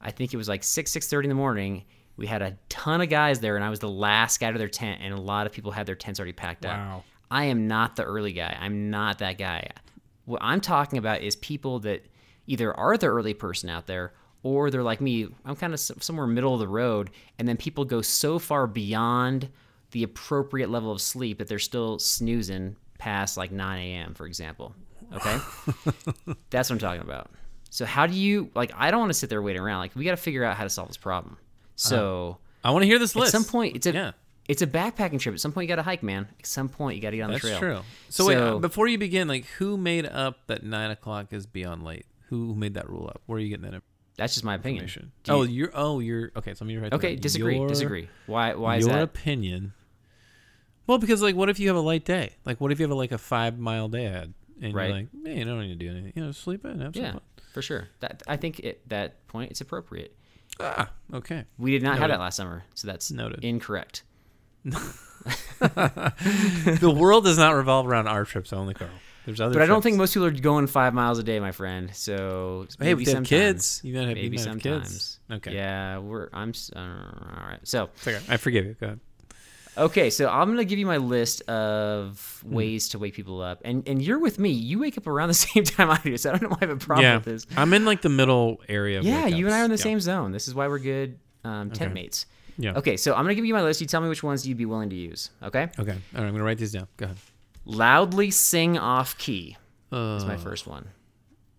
I 0.00 0.10
think 0.10 0.34
it 0.34 0.36
was 0.36 0.48
like 0.48 0.62
six 0.64 0.90
six 0.90 1.08
thirty 1.08 1.26
in 1.26 1.30
the 1.30 1.34
morning. 1.36 1.84
We 2.16 2.26
had 2.26 2.40
a 2.42 2.56
ton 2.68 3.00
of 3.00 3.08
guys 3.10 3.40
there, 3.40 3.56
and 3.56 3.64
I 3.64 3.70
was 3.70 3.80
the 3.80 3.88
last 3.90 4.40
guy 4.40 4.50
to 4.50 4.58
their 4.58 4.68
tent, 4.68 5.00
and 5.02 5.12
a 5.12 5.20
lot 5.20 5.46
of 5.46 5.52
people 5.52 5.70
had 5.70 5.86
their 5.86 5.94
tents 5.94 6.18
already 6.18 6.32
packed 6.32 6.64
Wow. 6.64 6.98
up. 6.98 7.04
I 7.30 7.44
am 7.46 7.66
not 7.68 7.96
the 7.96 8.04
early 8.04 8.32
guy. 8.32 8.56
I'm 8.60 8.90
not 8.90 9.18
that 9.18 9.36
guy. 9.38 9.68
What 10.24 10.40
I'm 10.42 10.60
talking 10.60 10.98
about 10.98 11.20
is 11.22 11.36
people 11.36 11.80
that 11.80 12.06
either 12.46 12.72
are 12.74 12.96
the 12.96 13.06
early 13.08 13.34
person 13.34 13.68
out 13.68 13.86
there 13.86 14.12
or 14.42 14.70
they're 14.70 14.82
like 14.82 15.00
me. 15.00 15.26
I'm 15.44 15.56
kind 15.56 15.74
of 15.74 15.80
somewhere 15.80 16.26
middle 16.26 16.54
of 16.54 16.60
the 16.60 16.68
road, 16.68 17.10
and 17.38 17.46
then 17.48 17.56
people 17.56 17.84
go 17.84 18.00
so 18.00 18.38
far 18.38 18.66
beyond 18.66 19.48
the 19.90 20.02
appropriate 20.04 20.70
level 20.70 20.90
of 20.92 21.00
sleep 21.00 21.38
that 21.38 21.48
they're 21.48 21.58
still 21.58 21.98
snoozing 21.98 22.76
past 22.98 23.36
like 23.36 23.50
9 23.52 23.78
a.m. 23.78 24.14
for 24.14 24.26
example. 24.26 24.74
Okay, 25.12 25.36
that's 26.50 26.70
what 26.70 26.74
I'm 26.74 26.78
talking 26.78 27.02
about. 27.02 27.30
So 27.70 27.84
how 27.84 28.06
do 28.06 28.14
you 28.14 28.50
like? 28.54 28.72
I 28.74 28.90
don't 28.90 29.00
want 29.00 29.10
to 29.10 29.18
sit 29.18 29.28
there 29.30 29.42
waiting 29.42 29.60
around. 29.62 29.80
Like 29.80 29.94
we 29.94 30.04
got 30.04 30.12
to 30.12 30.16
figure 30.16 30.44
out 30.44 30.56
how 30.56 30.64
to 30.64 30.70
solve 30.70 30.88
this 30.88 30.96
problem. 30.96 31.36
So 31.76 32.38
I 32.64 32.70
want 32.70 32.82
to 32.82 32.86
hear 32.86 32.98
this 32.98 33.14
list. 33.14 33.34
at 33.34 33.40
some 33.40 33.50
point, 33.50 33.76
it's 33.76 33.86
a 33.86 33.92
yeah. 33.92 34.12
it's 34.48 34.62
a 34.62 34.66
backpacking 34.66 35.20
trip. 35.20 35.34
At 35.34 35.40
some 35.40 35.52
point, 35.52 35.64
you 35.64 35.68
got 35.68 35.76
to 35.76 35.82
hike, 35.82 36.02
man. 36.02 36.26
At 36.38 36.46
some 36.46 36.68
point, 36.68 36.96
you 36.96 37.02
got 37.02 37.10
to 37.10 37.16
get 37.16 37.22
on 37.22 37.30
That's 37.30 37.42
the 37.42 37.58
trail. 37.58 37.60
That's 37.60 38.16
true. 38.16 38.24
So, 38.24 38.26
wait, 38.26 38.36
uh, 38.36 38.58
before 38.58 38.88
you 38.88 38.98
begin, 38.98 39.28
like, 39.28 39.44
who 39.58 39.76
made 39.76 40.06
up 40.06 40.46
that 40.48 40.64
nine 40.64 40.90
o'clock 40.90 41.32
is 41.32 41.46
beyond 41.46 41.84
late? 41.84 42.06
Who 42.28 42.54
made 42.54 42.74
that 42.74 42.90
rule 42.90 43.06
up? 43.06 43.22
Where 43.26 43.36
are 43.36 43.40
you 43.40 43.48
getting 43.48 43.70
that 43.70 43.82
that's 44.16 44.34
just 44.34 44.44
my 44.44 44.54
opinion. 44.54 44.88
you- 44.88 45.10
oh, 45.28 45.42
you're. 45.42 45.70
Oh, 45.74 46.00
you're. 46.00 46.32
Okay, 46.36 46.54
so 46.54 46.64
let 46.64 46.68
me 46.68 46.76
write. 46.76 46.92
okay. 46.92 47.14
down. 47.14 47.22
Disagree. 47.22 47.56
Your- 47.58 47.68
disagree. 47.68 48.08
Why? 48.26 48.54
Why 48.54 48.76
is 48.76 48.86
your 48.86 48.94
that? 48.96 49.02
opinion. 49.02 49.72
Well, 50.86 50.98
because 50.98 51.20
like, 51.20 51.36
what 51.36 51.48
if 51.50 51.58
you 51.60 51.68
have 51.68 51.76
a 51.76 51.80
light 51.80 52.04
day? 52.04 52.32
Like, 52.44 52.60
what 52.60 52.72
if 52.72 52.78
you 52.78 52.84
have 52.84 52.92
a, 52.92 52.94
like 52.94 53.12
a 53.12 53.18
five 53.18 53.58
mile 53.58 53.88
day 53.88 54.06
ahead, 54.06 54.32
and 54.62 54.74
Right. 54.74 54.88
you're 54.88 54.96
like, 54.96 55.14
man, 55.14 55.36
you 55.36 55.44
don't 55.44 55.60
need 55.60 55.78
to 55.78 55.84
do 55.84 55.90
anything. 55.90 56.12
You 56.14 56.24
know, 56.24 56.32
sleep 56.32 56.64
in, 56.64 56.80
have 56.80 56.94
some 56.94 57.04
yeah, 57.04 57.12
fun. 57.12 57.20
for 57.52 57.62
sure. 57.62 57.88
That 58.00 58.22
I 58.26 58.36
think 58.36 58.64
at 58.64 58.88
that 58.88 59.26
point 59.26 59.50
it's 59.50 59.60
appropriate. 59.60 60.16
Ah, 60.60 60.90
okay. 61.12 61.44
We 61.58 61.70
did 61.72 61.82
not 61.82 61.92
have 61.92 62.00
Noted. 62.02 62.14
that 62.14 62.20
last 62.20 62.36
summer, 62.36 62.64
so 62.74 62.86
that's 62.88 63.10
Noted. 63.10 63.44
incorrect. 63.44 64.02
the 65.60 66.94
world 66.98 67.24
does 67.24 67.38
not 67.38 67.54
revolve 67.54 67.86
around 67.86 68.08
our 68.08 68.24
trips 68.24 68.52
only, 68.52 68.74
Carl. 68.74 68.90
There's 69.24 69.40
other. 69.40 69.54
But 69.54 69.62
I 69.62 69.66
don't 69.66 69.76
trips. 69.76 69.84
think 69.84 69.96
most 69.96 70.14
people 70.14 70.26
are 70.26 70.30
going 70.30 70.66
five 70.68 70.94
miles 70.94 71.18
a 71.18 71.22
day, 71.22 71.40
my 71.40 71.52
friend. 71.52 71.90
So 71.94 72.66
Hey, 72.78 72.86
maybe 72.86 73.04
have 73.04 73.12
sometimes. 73.12 73.28
kids, 73.28 73.80
you 73.84 73.94
might 73.94 74.08
have- 74.08 74.16
you 74.16 74.22
maybe 74.24 74.36
might 74.38 74.46
have 74.46 74.60
kids. 74.60 75.18
Okay. 75.30 75.54
Yeah, 75.54 75.98
we're 75.98 76.28
I'm 76.32 76.52
uh, 76.74 76.78
all 76.78 77.46
right. 77.48 77.58
So 77.64 77.90
okay. 78.06 78.18
I 78.28 78.36
forgive 78.36 78.64
you. 78.66 78.74
Go 78.80 78.86
ahead. 78.86 79.00
Okay, 79.78 80.10
so 80.10 80.28
I'm 80.28 80.48
gonna 80.48 80.64
give 80.64 80.78
you 80.78 80.86
my 80.86 80.96
list 80.98 81.42
of 81.42 82.40
Hmm. 82.46 82.54
ways 82.54 82.88
to 82.90 82.98
wake 82.98 83.14
people 83.14 83.40
up, 83.40 83.60
and 83.64 83.86
and 83.88 84.00
you're 84.02 84.18
with 84.18 84.38
me. 84.38 84.50
You 84.50 84.78
wake 84.80 84.96
up 84.98 85.06
around 85.06 85.28
the 85.28 85.34
same 85.48 85.64
time 85.64 85.90
I 85.90 85.98
do, 86.02 86.16
so 86.16 86.30
I 86.30 86.32
don't 86.38 86.42
know 86.42 86.48
why 86.50 86.58
I 86.62 86.66
have 86.66 86.70
a 86.70 86.76
problem 86.84 87.04
yeah, 87.04 87.16
with 87.16 87.24
this. 87.24 87.46
I'm 87.56 87.72
in 87.74 87.84
like 87.84 88.02
the 88.02 88.08
middle 88.08 88.60
area. 88.68 88.98
Of 89.00 89.04
Yeah, 89.04 89.26
you 89.26 89.46
and 89.46 89.54
I 89.54 89.60
are 89.60 89.64
in 89.64 89.70
the 89.70 89.74
wake-ups. 89.74 89.82
same 89.82 90.00
zone. 90.00 90.32
This 90.32 90.48
is 90.48 90.54
why 90.54 90.68
we're 90.68 90.78
good 90.78 91.18
um, 91.44 91.70
tent 91.70 91.92
mates. 91.94 92.26
Yeah. 92.58 92.72
Okay, 92.78 92.96
so 92.96 93.14
I'm 93.14 93.22
gonna 93.24 93.34
give 93.34 93.44
you 93.44 93.54
my 93.54 93.62
list. 93.62 93.80
You 93.80 93.86
tell 93.86 94.00
me 94.00 94.08
which 94.08 94.22
ones 94.22 94.46
you'd 94.48 94.56
be 94.58 94.64
willing 94.66 94.88
to 94.90 94.96
use. 94.96 95.30
Okay. 95.42 95.68
Okay. 95.78 95.90
All 95.92 96.20
right. 96.22 96.26
I'm 96.26 96.32
gonna 96.32 96.42
write 96.44 96.58
these 96.58 96.72
down. 96.72 96.88
Go 96.96 97.04
ahead. 97.04 97.16
Loudly 97.66 98.30
sing 98.30 98.78
off 98.78 99.18
key 99.18 99.56
Uh, 99.92 100.16
is 100.18 100.24
my 100.24 100.36
first 100.36 100.66
one. 100.66 100.86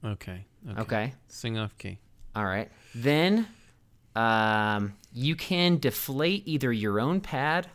Okay. 0.04 0.46
Okay. 0.70 0.82
Okay. 0.82 1.14
Sing 1.28 1.58
off 1.58 1.78
key. 1.78 2.00
All 2.36 2.46
right. 2.46 2.72
Then 2.96 3.48
um, 4.16 4.94
you 5.14 5.36
can 5.36 5.78
deflate 5.78 6.44
either 6.48 6.72
your 6.72 7.00
own 7.00 7.22
pad 7.22 7.68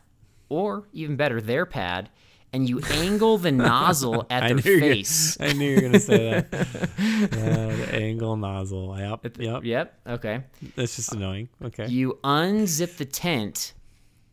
or 0.53 0.89
even 0.93 1.17
better, 1.17 1.41
their 1.41 1.65
pad, 1.65 2.11
and 2.53 2.69
you 2.69 2.81
angle 2.91 3.39
the 3.39 3.51
nozzle 3.51 4.27
at 4.31 4.41
their 4.49 4.57
knew 4.57 4.63
you 4.71 4.75
were 4.75 4.81
gonna- 4.81 4.95
face. 4.95 5.37
I 5.41 5.53
knew 5.55 5.69
you 5.71 5.75
were 5.77 5.81
gonna 5.83 6.01
say 6.01 6.31
that. 6.51 6.69
Uh, 7.23 7.77
the 7.77 7.89
angle 7.95 8.37
nozzle. 8.37 8.95
Yep. 8.99 9.39
Yep. 9.39 9.65
Yep. 9.65 10.01
Okay. 10.09 10.43
That's 10.77 10.97
just 10.97 11.13
annoying. 11.13 11.49
Okay. 11.65 11.87
You 11.87 12.19
unzip 12.25 12.97
the 12.97 13.05
tent 13.05 13.75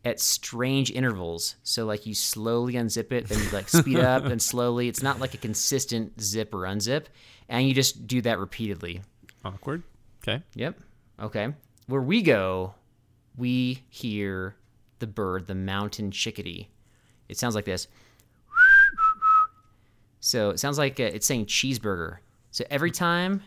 at 0.04 0.18
strange 0.20 0.90
intervals. 0.90 1.56
So 1.62 1.84
like 1.86 2.04
you 2.06 2.14
slowly 2.14 2.74
unzip 2.74 3.12
it, 3.12 3.28
then 3.28 3.38
you 3.38 3.48
like 3.50 3.68
speed 3.68 3.98
up 4.00 4.24
and 4.24 4.40
slowly. 4.42 4.88
It's 4.88 5.02
not 5.02 5.20
like 5.20 5.34
a 5.34 5.38
consistent 5.38 6.20
zip 6.20 6.52
or 6.54 6.60
unzip, 6.62 7.06
and 7.48 7.66
you 7.68 7.74
just 7.74 8.06
do 8.06 8.20
that 8.22 8.38
repeatedly. 8.38 9.02
Awkward. 9.44 9.82
Okay. 10.22 10.42
Yep. 10.54 10.78
Okay. 11.22 11.54
Where 11.86 12.02
we 12.02 12.22
go, 12.22 12.74
we 13.36 13.82
hear 13.88 14.56
the 15.00 15.06
bird, 15.06 15.46
the 15.46 15.54
mountain 15.54 16.10
chickadee. 16.10 16.68
It 17.28 17.36
sounds 17.38 17.54
like 17.54 17.64
this. 17.64 17.88
So 20.20 20.50
it 20.50 20.60
sounds 20.60 20.78
like 20.78 21.00
uh, 21.00 21.04
it's 21.04 21.26
saying 21.26 21.46
cheeseburger. 21.46 22.18
So 22.50 22.64
every 22.70 22.90
time 22.90 23.42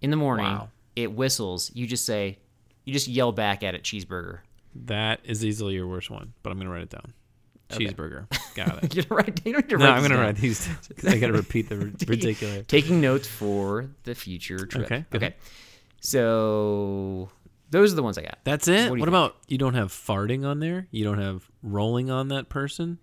in 0.00 0.10
the 0.10 0.16
morning 0.16 0.46
Wow. 0.46 0.68
it 0.96 1.12
whistles, 1.12 1.70
you 1.74 1.86
just 1.86 2.04
say, 2.04 2.38
you 2.84 2.92
just 2.92 3.08
yell 3.08 3.32
back 3.32 3.62
at 3.62 3.74
it, 3.74 3.82
cheeseburger. 3.82 4.40
That 4.74 5.20
is 5.24 5.44
easily 5.44 5.74
your 5.74 5.86
worst 5.86 6.10
one, 6.10 6.34
but 6.42 6.50
I'm 6.50 6.58
gonna 6.58 6.70
write 6.70 6.82
it 6.82 6.90
down. 6.90 7.12
Cheeseburger. 7.70 8.26
Got 8.54 8.82
it. 8.84 8.94
Gonna 8.94 9.06
write. 9.22 9.40
You 9.46 9.52
don't 9.54 9.78
no, 9.78 9.90
I'm 9.90 10.02
gonna 10.02 10.14
down. 10.14 10.24
write 10.24 10.36
these. 10.36 10.66
down 10.66 11.12
I 11.14 11.18
gotta 11.18 11.32
repeat 11.32 11.68
the 11.68 11.76
ridiculous. 12.06 12.64
Taking 12.66 13.00
notes 13.00 13.26
for 13.26 13.88
the 14.04 14.14
future 14.14 14.66
trip. 14.66 14.84
Okay, 14.84 15.04
Okay. 15.14 15.34
So 16.00 17.28
those 17.70 17.92
are 17.92 17.96
the 17.96 18.02
ones 18.02 18.18
I 18.18 18.22
got. 18.22 18.38
That's 18.44 18.68
it. 18.68 18.90
What 18.90 19.00
What, 19.00 19.08
about 19.08 19.36
you 19.48 19.58
don't 19.58 19.74
have 19.74 19.92
farting 19.92 20.46
on 20.46 20.60
there? 20.60 20.86
You 20.90 21.04
don't 21.04 21.18
have 21.20 21.48
rolling 21.62 22.10
on 22.10 22.28
that 22.28 22.48
person? 22.48 22.98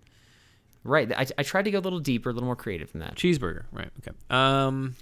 Right. 0.83 1.11
I, 1.11 1.25
I 1.37 1.43
tried 1.43 1.65
to 1.65 1.71
go 1.71 1.79
a 1.79 1.81
little 1.81 1.99
deeper, 1.99 2.29
a 2.29 2.33
little 2.33 2.45
more 2.45 2.55
creative 2.55 2.91
than 2.91 3.01
that. 3.01 3.15
Cheeseburger, 3.15 3.63
right? 3.71 3.89
Okay. 3.99 4.15
Um, 4.29 4.95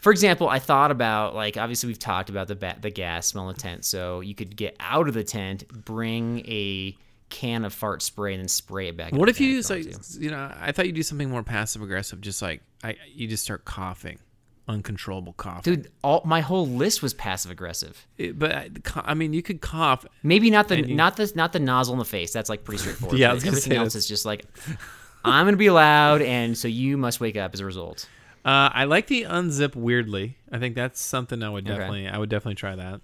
For 0.00 0.10
example, 0.10 0.48
I 0.48 0.58
thought 0.58 0.90
about 0.90 1.34
like 1.34 1.56
obviously 1.56 1.88
we've 1.88 1.98
talked 1.98 2.30
about 2.30 2.48
the 2.48 2.56
ba- 2.56 2.78
the 2.80 2.90
gas 2.90 3.26
smell 3.26 3.48
in 3.48 3.54
the 3.54 3.60
tent, 3.60 3.84
so 3.84 4.20
you 4.20 4.34
could 4.34 4.56
get 4.56 4.76
out 4.80 5.06
of 5.08 5.14
the 5.14 5.24
tent, 5.24 5.68
bring 5.68 6.40
a 6.46 6.96
can 7.30 7.66
of 7.66 7.74
fart 7.74 8.00
spray, 8.00 8.32
and 8.32 8.40
then 8.40 8.48
spray 8.48 8.88
it 8.88 8.96
back. 8.96 9.12
what 9.12 9.28
if 9.28 9.38
you 9.38 9.48
use 9.48 9.68
like 9.68 9.84
you 10.18 10.30
know? 10.30 10.50
I 10.58 10.72
thought 10.72 10.86
you'd 10.86 10.94
do 10.94 11.02
something 11.02 11.28
more 11.28 11.42
passive 11.42 11.82
aggressive, 11.82 12.22
just 12.22 12.40
like 12.40 12.62
I 12.82 12.96
you 13.12 13.28
just 13.28 13.44
start 13.44 13.66
coughing, 13.66 14.18
uncontrollable 14.68 15.32
cough. 15.32 15.62
Dude, 15.64 15.90
all 16.04 16.22
my 16.24 16.40
whole 16.40 16.66
list 16.66 17.02
was 17.02 17.14
passive 17.14 17.50
aggressive. 17.50 18.06
But 18.34 18.52
I, 18.54 18.70
I 18.96 19.14
mean, 19.14 19.32
you 19.32 19.42
could 19.42 19.60
cough. 19.60 20.04
Maybe 20.22 20.50
not 20.50 20.68
the 20.68 20.86
you- 20.88 20.94
not 20.94 21.16
the 21.16 21.32
not 21.34 21.52
the 21.52 21.58
nozzle 21.60 21.94
in 21.94 21.98
the 21.98 22.04
face. 22.04 22.32
That's 22.32 22.48
like 22.50 22.64
pretty 22.64 22.78
straightforward. 22.78 23.18
Yeah, 23.18 23.30
I 23.30 23.34
was 23.34 23.42
gonna 23.42 23.56
everything 23.56 23.72
say 23.72 23.78
else 23.78 23.94
is 23.94 24.06
just 24.06 24.24
like 24.24 24.44
I'm 25.24 25.46
gonna 25.46 25.56
be 25.56 25.70
loud, 25.70 26.22
and 26.22 26.56
so 26.56 26.68
you 26.68 26.96
must 26.96 27.18
wake 27.20 27.36
up 27.36 27.52
as 27.54 27.60
a 27.60 27.64
result. 27.64 28.08
Uh, 28.44 28.70
I 28.72 28.84
like 28.84 29.08
the 29.08 29.24
unzip 29.24 29.74
weirdly. 29.74 30.36
I 30.52 30.58
think 30.58 30.74
that's 30.74 31.00
something 31.00 31.42
I 31.42 31.50
would 31.50 31.64
definitely 31.64 32.06
I 32.06 32.16
would 32.18 32.28
definitely 32.30 32.54
try 32.54 32.76
that. 32.76 33.00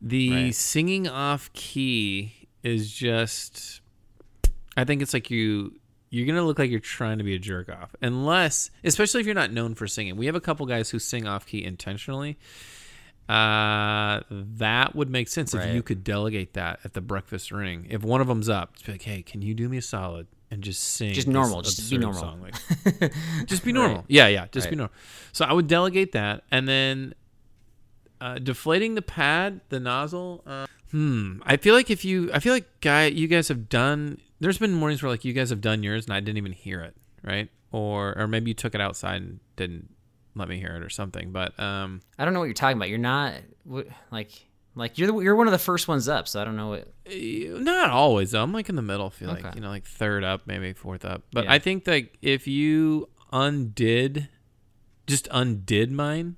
The 0.00 0.30
Right. 0.30 0.54
singing 0.54 1.08
off 1.08 1.52
key 1.52 2.48
is 2.62 2.92
just 2.92 3.80
I 4.76 4.84
think 4.84 5.00
it's 5.02 5.14
like 5.14 5.30
you 5.30 5.74
you're 6.12 6.26
gonna 6.26 6.42
look 6.42 6.58
like 6.58 6.70
you're 6.70 6.78
trying 6.78 7.16
to 7.16 7.24
be 7.24 7.34
a 7.34 7.38
jerk 7.38 7.70
off. 7.70 7.96
Unless 8.02 8.70
especially 8.84 9.20
if 9.20 9.26
you're 9.26 9.34
not 9.34 9.50
known 9.50 9.74
for 9.74 9.86
singing. 9.86 10.16
We 10.16 10.26
have 10.26 10.34
a 10.34 10.40
couple 10.40 10.66
guys 10.66 10.90
who 10.90 10.98
sing 10.98 11.26
off 11.26 11.46
key 11.46 11.64
intentionally. 11.64 12.38
Uh 13.28 14.20
that 14.30 14.94
would 14.94 15.08
make 15.08 15.28
sense 15.28 15.54
if 15.54 15.74
you 15.74 15.82
could 15.82 16.04
delegate 16.04 16.52
that 16.52 16.80
at 16.84 16.92
the 16.92 17.00
breakfast 17.00 17.50
ring. 17.50 17.86
If 17.88 18.02
one 18.02 18.20
of 18.20 18.26
them's 18.26 18.50
up, 18.50 18.74
just 18.74 18.84
be 18.84 18.92
like, 18.92 19.02
"Hey, 19.02 19.22
can 19.22 19.40
you 19.40 19.54
do 19.54 19.70
me 19.70 19.78
a 19.78 19.82
solid 19.82 20.26
and 20.50 20.62
just 20.62 20.82
sing 20.82 21.14
Just 21.14 21.28
normal, 21.28 21.62
just 21.62 21.90
be 21.90 21.96
normal." 21.96 22.20
song?" 22.20 22.42
Like, 22.42 23.12
just 23.46 23.64
be 23.64 23.72
normal. 23.72 24.04
Yeah, 24.06 24.26
yeah, 24.26 24.48
just 24.52 24.68
be 24.68 24.76
normal. 24.76 24.94
So 25.32 25.46
I 25.46 25.54
would 25.54 25.66
delegate 25.66 26.12
that, 26.12 26.44
and 26.50 26.68
then 26.68 27.14
uh, 28.20 28.38
deflating 28.38 28.96
the 28.96 29.02
pad, 29.02 29.60
the 29.70 29.80
nozzle. 29.80 30.42
Uh, 30.46 30.66
hmm. 30.90 31.40
I 31.44 31.56
feel 31.56 31.74
like 31.74 31.90
if 31.90 32.04
you, 32.04 32.30
I 32.32 32.38
feel 32.38 32.52
like 32.52 32.68
guy, 32.80 33.06
you 33.06 33.28
guys 33.28 33.48
have 33.48 33.68
done. 33.68 34.20
There's 34.42 34.58
been 34.58 34.72
mornings 34.74 35.02
where 35.02 35.10
like 35.10 35.24
you 35.24 35.32
guys 35.32 35.50
have 35.50 35.60
done 35.60 35.82
yours, 35.84 36.06
and 36.06 36.14
I 36.14 36.20
didn't 36.20 36.38
even 36.38 36.52
hear 36.52 36.80
it, 36.80 36.96
right? 37.22 37.48
Or 37.70 38.18
or 38.18 38.26
maybe 38.26 38.50
you 38.50 38.54
took 38.54 38.74
it 38.74 38.80
outside 38.80 39.22
and 39.22 39.38
didn't 39.56 39.88
let 40.34 40.48
me 40.48 40.58
hear 40.58 40.74
it 40.76 40.82
or 40.82 40.90
something. 40.90 41.30
But 41.30 41.58
um, 41.60 42.00
I 42.18 42.24
don't 42.24 42.34
know 42.34 42.40
what 42.40 42.46
you're 42.46 42.54
talking 42.54 42.76
about. 42.76 42.88
You're 42.88 42.98
not 42.98 43.34
like 44.10 44.30
like 44.74 44.98
you're 44.98 45.12
the, 45.12 45.18
you're 45.20 45.36
one 45.36 45.46
of 45.46 45.52
the 45.52 45.58
first 45.58 45.86
ones 45.86 46.08
up, 46.08 46.26
so 46.26 46.40
I 46.40 46.44
don't 46.44 46.56
know 46.56 46.70
what. 46.70 46.92
eh, 47.06 47.46
not 47.50 47.90
always 47.90 48.32
though. 48.32 48.42
I'm 48.42 48.52
like 48.52 48.68
in 48.68 48.76
the 48.76 48.82
middle. 48.82 49.06
I 49.06 49.10
feel 49.10 49.28
like 49.28 49.54
you 49.54 49.60
know, 49.60 49.68
like 49.68 49.84
third 49.86 50.24
up, 50.24 50.46
maybe 50.46 50.72
fourth 50.72 51.04
up. 51.04 51.22
But 51.32 51.44
Yeah. 51.44 51.52
I 51.52 51.58
think 51.58 51.86
like 51.86 52.18
if 52.20 52.48
you 52.48 53.08
undid, 53.32 54.28
just 55.06 55.28
undid 55.30 55.92
mine, 55.92 56.36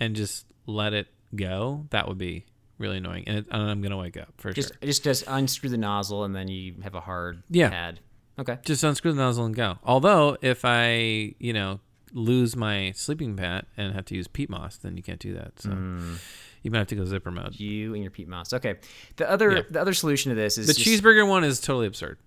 and 0.00 0.16
just 0.16 0.46
let 0.66 0.92
it 0.92 1.06
go, 1.34 1.86
that 1.90 2.08
would 2.08 2.18
be 2.18 2.46
really 2.78 2.98
annoying. 2.98 3.24
And, 3.26 3.38
it, 3.38 3.46
and 3.50 3.70
I'm 3.70 3.80
gonna 3.82 3.96
wake 3.96 4.16
up 4.16 4.28
for 4.38 4.52
Just 4.52 4.68
sure. 4.70 4.76
just 4.82 5.04
just 5.04 5.24
unscrew 5.26 5.70
the 5.70 5.78
nozzle, 5.78 6.24
and 6.24 6.34
then 6.34 6.48
you 6.48 6.74
have 6.82 6.94
a 6.94 7.00
hard 7.00 7.42
Yeah. 7.50 7.70
pad. 7.70 8.00
Okay. 8.38 8.58
Just 8.64 8.84
unscrew 8.84 9.12
the 9.12 9.18
nozzle 9.22 9.46
and 9.46 9.54
go. 9.54 9.78
Although 9.82 10.36
if 10.42 10.64
I, 10.64 11.34
you 11.38 11.52
know, 11.52 11.80
lose 12.12 12.54
my 12.54 12.92
sleeping 12.92 13.34
pad 13.36 13.66
and 13.76 13.94
have 13.94 14.04
to 14.06 14.14
use 14.14 14.28
peat 14.28 14.48
moss, 14.50 14.76
then 14.76 14.96
you 14.96 15.02
can't 15.02 15.18
do 15.20 15.34
that. 15.34 15.60
So 15.60 15.70
Mm. 15.70 16.18
you 16.62 16.70
might 16.70 16.78
have 16.78 16.86
to 16.88 16.94
go 16.96 17.04
zipper 17.04 17.30
mode. 17.30 17.58
You 17.58 17.94
and 17.94 18.02
your 18.02 18.10
peat 18.10 18.28
moss. 18.28 18.52
Okay. 18.52 18.76
The 19.16 19.28
other 19.30 19.52
Yeah. 19.56 19.62
the 19.70 19.80
other 19.80 19.94
solution 19.94 20.30
to 20.30 20.36
this 20.36 20.58
is 20.58 20.66
The 20.66 20.74
just- 20.74 20.86
cheeseburger 20.86 21.26
one 21.26 21.44
is 21.44 21.60
totally 21.60 21.86
absurd. 21.86 22.18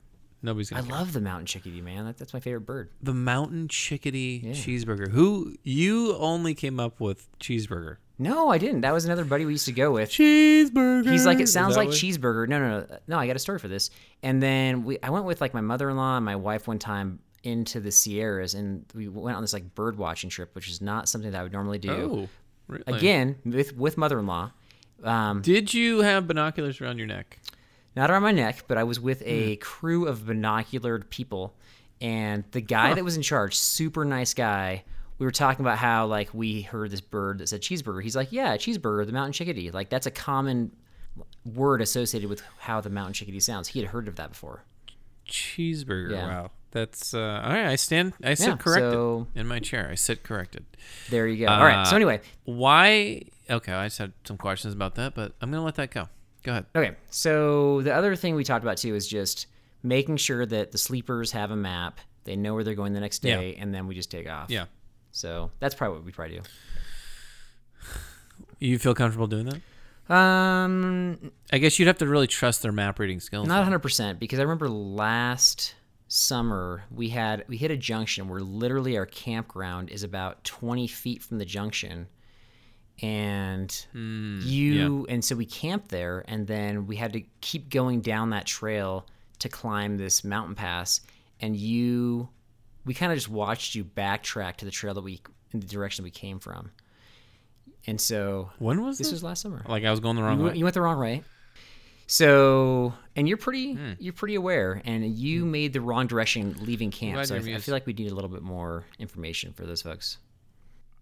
Nobody's 0.41 0.72
I 0.72 0.76
gonna. 0.78 0.88
care. 0.88 0.97
love 0.97 1.14
the 1.14 1.20
mountain 1.22 1.45
chickadee, 1.45 1.82
man. 1.82 2.06
That, 2.06 2.18
that's 2.18 2.34
my 2.34 2.39
favorite 2.39 2.62
bird. 2.66 2.89
the 3.02 3.14
mountain 3.14 3.68
chickadee 3.68 4.41
cheeseburger. 4.54 5.12
Who 5.12 5.56
you 5.64 6.16
only 6.16 6.56
came 6.56 6.80
up 6.80 7.00
with 7.02 7.28
cheeseburger? 7.39 7.97
No, 8.22 8.49
I 8.49 8.57
didn't. 8.57 8.82
That 8.82 8.93
was 8.93 9.05
another 9.05 9.24
buddy 9.24 9.45
we 9.45 9.53
used 9.53 9.65
to 9.65 9.72
go 9.72 9.91
with. 9.91 10.09
Cheeseburger. 10.09 11.09
He's 11.09 11.26
like, 11.26 11.39
it 11.39 11.47
sounds 11.47 11.78
like 11.78 11.88
cheeseburger. 11.89 12.47
No, 12.49 12.59
no, 12.59 12.80
no, 12.82 12.97
no. 13.07 13.17
I 13.17 13.26
got 13.28 13.38
a 13.38 13.39
story 13.39 13.59
for 13.59 13.70
this. 13.70 13.89
And 14.22 14.43
then 14.43 14.84
we, 14.84 14.99
I 15.01 15.09
went 15.09 15.24
with 15.26 15.39
like 15.39 15.53
my 15.53 15.61
mother-in-law 15.61 16.17
and 16.17 16.26
my 16.26 16.36
wife 16.36 16.67
one 16.67 16.80
time 16.80 17.20
into 17.43 17.80
the 17.80 17.91
Sierras, 17.91 18.53
and 18.53 18.84
we 18.93 19.07
went 19.07 19.38
on 19.38 19.41
this 19.43 19.53
like 19.53 19.74
bird 19.74 19.97
watching 19.97 20.30
trip, 20.30 20.53
which 20.53 20.67
is 20.70 20.82
not 20.82 21.07
something 21.07 21.32
that 21.32 21.39
I 21.39 21.43
would 21.43 21.53
normally 21.53 21.78
do. 21.80 21.91
Oh, 21.91 22.30
really? 22.67 22.84
Again, 22.88 23.38
with 23.45 23.74
with 23.78 23.97
mother-in-law, 23.97 24.51
um, 25.05 25.41
Did 25.41 25.74
you 25.74 25.99
have 26.01 26.28
binoculars 26.28 26.82
around 26.82 26.97
your 26.97 27.07
neck? 27.07 27.39
not 27.95 28.11
around 28.11 28.24
my 28.24 28.32
neck, 28.34 28.65
but 28.67 28.78
I 28.78 28.84
was 28.84 28.99
with 28.99 29.22
a 29.26 29.55
Hmm. 29.55 29.59
crew 29.61 30.07
of 30.07 30.20
binoculared 30.20 31.09
people, 31.09 31.55
and 32.01 32.43
the 32.51 32.61
guy 32.61 32.93
that 32.93 33.03
was 33.05 33.15
in 33.15 33.24
charge, 33.24 33.55
super 33.57 34.03
nice 34.03 34.34
guy. 34.34 34.84
We 35.20 35.26
were 35.26 35.32
talking 35.32 35.63
about 35.65 35.78
how 35.78 36.07
like 36.07 36.34
we 36.34 36.61
heard 36.61 36.91
this 36.91 37.01
bird 37.01 37.39
that 37.39 37.49
said 37.49 37.61
cheeseburger. 37.61 38.01
He's 38.01 38.15
like, 38.15 38.32
yeah, 38.32 38.55
cheeseburger, 38.57 39.05
the 39.05 39.11
mountain 39.11 39.34
chickadee. 39.34 39.70
Like 39.72 39.89
that's 39.89 40.07
a 40.07 40.11
common 40.11 40.72
word 41.45 41.82
associated 41.82 42.30
with 42.30 42.41
how 42.59 42.80
the 42.82 42.89
mountain 42.89 43.13
chickadee 43.13 43.39
sounds. 43.41 43.67
He 43.67 43.80
had 43.80 43.89
heard 43.89 44.07
of 44.07 44.15
that 44.15 44.30
before. 44.32 44.63
Cheeseburger. 45.28 46.11
Yeah. 46.11 46.28
Wow. 46.28 46.51
That's 46.72 47.13
uh, 47.13 47.41
all 47.43 47.51
right. 47.51 47.65
I 47.65 47.76
stand. 47.76 48.13
I 48.24 48.36
sit 48.36 48.47
Yeah, 48.49 48.55
corrected 48.57 48.93
so- 48.93 49.28
in 49.36 49.47
my 49.47 49.59
chair. 49.59 49.89
I 49.91 49.95
sit 49.95 50.24
corrected. 50.24 50.65
There 51.09 51.28
you 51.28 51.45
go. 51.45 51.51
All 51.51 51.63
right. 51.63 51.86
So 51.88 51.93
Uh, 51.93 51.95
anyway, 51.95 52.22
Why? 52.45 53.24
Okay, 53.49 53.74
I 53.74 53.88
just 53.88 53.97
had 53.97 54.13
some 54.24 54.38
questions 54.38 54.74
about 54.74 54.95
that, 54.95 55.15
but 55.15 55.34
I'm 55.41 55.49
gonna 55.49 55.63
let 55.63 55.76
that 55.76 55.89
go. 55.91 56.07
Go 56.43 56.51
ahead. 56.51 56.65
okay. 56.76 56.95
So 57.09 57.82
the 57.82 57.93
other 57.93 58.15
thing 58.15 58.36
we 58.36 58.43
talked 58.43 58.63
about 58.63 58.78
too 58.78 58.95
is 58.95 59.07
just 59.07 59.47
making 59.84 60.17
sure 60.17 60.45
that 60.45 60.72
the 60.72 60.78
sleepers 60.78 61.32
have 61.32 61.49
a 61.51 61.55
map. 61.55 61.99
They 62.26 62.36
know 62.36 62.53
where 62.53 62.63
they're 62.63 62.76
going 62.76 62.93
the 62.93 62.99
next 62.99 63.24
Yeah. 63.26 63.38
day, 63.38 63.55
and 63.55 63.74
then 63.74 63.88
we 63.88 63.95
just 63.95 64.11
take 64.11 64.30
off. 64.30 64.49
Yeah. 64.51 64.65
So 65.12 65.51
that's 65.60 65.76
probably 65.76 65.97
what 65.97 66.05
we 66.05 66.12
try 66.12 66.28
to 66.28 66.36
do. 66.36 66.41
You 68.60 68.78
feel 68.78 68.93
comfortable 68.93 69.28
doing 69.28 69.45
that? 69.45 69.62
Um, 70.14 71.32
I 71.53 71.60
guess 71.60 71.78
you'd 71.78 71.88
have 71.88 71.99
to 71.99 72.07
really 72.07 72.28
trust 72.28 72.62
their 72.62 72.72
map 72.72 72.99
reading 72.99 73.20
skills. 73.20 73.47
Not 73.47 73.66
100% 73.68 74.20
because 74.20 74.39
I 74.39 74.41
remember 74.41 74.68
last 74.68 75.76
summer 76.12 76.84
we 76.89 77.10
had 77.10 77.45
we 77.47 77.55
hit 77.55 77.70
a 77.70 77.78
junction 77.78 78.28
where 78.28 78.39
literally 78.39 78.97
our 78.97 79.05
campground 79.05 79.91
is 79.91 80.01
about 80.01 80.43
20 80.43 80.88
feet 80.88 81.22
from 81.22 81.38
the 81.38 81.45
junction 81.45 82.07
and 83.03 83.86
you 84.43 85.05
and 85.07 85.24
so 85.24 85.36
we 85.36 85.45
camped 85.45 85.89
there 85.89 86.26
and 86.28 86.47
then 86.47 86.88
we 86.88 86.95
had 86.95 87.14
to 87.14 87.22
keep 87.41 87.70
going 87.70 88.01
down 88.01 88.32
that 88.32 88.47
trail 88.47 89.05
to 89.38 89.47
climb 89.47 89.97
this 89.97 90.24
mountain 90.24 90.55
pass 90.55 90.99
and 91.41 91.55
you 91.55 92.28
we 92.86 92.93
kind 92.93 93.11
of 93.11 93.17
just 93.17 93.30
watched 93.30 93.75
you 93.75 93.84
backtrack 93.84 94.57
to 94.57 94.65
the 94.65 94.71
trail 94.71 94.93
that 94.93 95.01
we 95.03 95.21
in 95.51 95.59
the 95.59 95.67
direction 95.67 96.03
we 96.03 96.11
came 96.11 96.39
from 96.39 96.71
and 97.88 97.99
so 97.99 98.49
When 98.59 98.84
was 98.84 98.97
this 98.97 99.07
this? 99.07 99.13
was 99.13 99.23
last 99.23 99.41
summer 99.41 99.63
like 99.67 99.84
I 99.84 99.91
was 99.91 99.99
going 99.99 100.15
the 100.15 100.23
wrong 100.23 100.39
you 100.39 100.45
way. 100.45 100.55
you 100.55 100.63
went 100.63 100.73
the 100.73 100.82
wrong 100.82 100.99
way. 100.99 101.23
So, 102.07 102.93
and 103.15 103.27
you're 103.27 103.38
pretty, 103.38 103.73
Hmm. 103.73 103.91
you're 103.99 104.13
pretty 104.13 104.34
aware, 104.34 104.82
and 104.84 105.05
you 105.05 105.45
made 105.45 105.73
the 105.73 105.82
wrong 105.82 106.07
direction 106.07 106.55
leaving 106.59 106.89
camp. 106.89 107.23
So 107.27 107.36
I, 107.36 107.38
I 107.38 107.57
feel 107.59 107.71
like 107.73 107.86
we 107.86 107.93
need 107.93 108.11
a 108.11 108.15
little 108.15 108.32
bit 108.32 108.41
more 108.41 108.84
information 108.97 109.53
for 109.53 109.63
those 109.67 109.84
folks. 109.84 110.17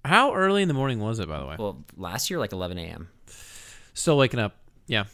How 0.03 0.33
early 0.35 0.61
in 0.61 0.67
the 0.67 0.73
morning 0.73 0.99
was 0.99 1.19
it, 1.19 1.29
by 1.29 1.39
the 1.39 1.45
way? 1.45 1.55
Well, 1.57 1.81
last 1.95 2.29
year, 2.29 2.39
like 2.39 2.51
11 2.51 2.77
a.m. 2.77 3.07
Still 3.93 4.17
waking 4.17 4.41
up. 4.41 4.57
Yeah. 4.87 5.05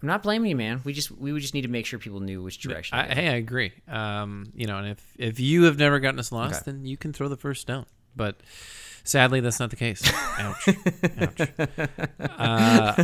I'm 0.00 0.06
not 0.08 0.22
blaming 0.22 0.50
you, 0.50 0.56
man. 0.56 0.80
We 0.84 0.92
just, 0.92 1.10
we 1.10 1.32
would 1.32 1.42
just 1.42 1.54
need 1.54 1.62
to 1.62 1.68
make 1.68 1.84
sure 1.86 1.98
people 1.98 2.20
knew 2.20 2.40
which 2.42 2.58
direction. 2.60 2.96
I, 2.98 3.06
hey, 3.12 3.28
I 3.28 3.32
agree. 3.34 3.72
Um, 3.88 4.52
you 4.54 4.66
know, 4.66 4.78
and 4.78 4.88
if 4.88 5.02
if 5.18 5.40
you 5.40 5.64
have 5.64 5.76
never 5.78 5.98
gotten 5.98 6.20
us 6.20 6.30
lost, 6.30 6.62
Okay. 6.62 6.70
then 6.70 6.84
you 6.84 6.96
can 6.96 7.12
throw 7.12 7.28
the 7.28 7.36
first 7.36 7.60
stone. 7.62 7.84
But 8.14 8.40
sadly, 9.04 9.40
that's 9.40 9.58
not 9.60 9.70
the 9.70 9.76
case. 9.76 10.02
Ouch. 10.38 10.68
Ouch. 11.20 11.40
Uh, 12.38 12.94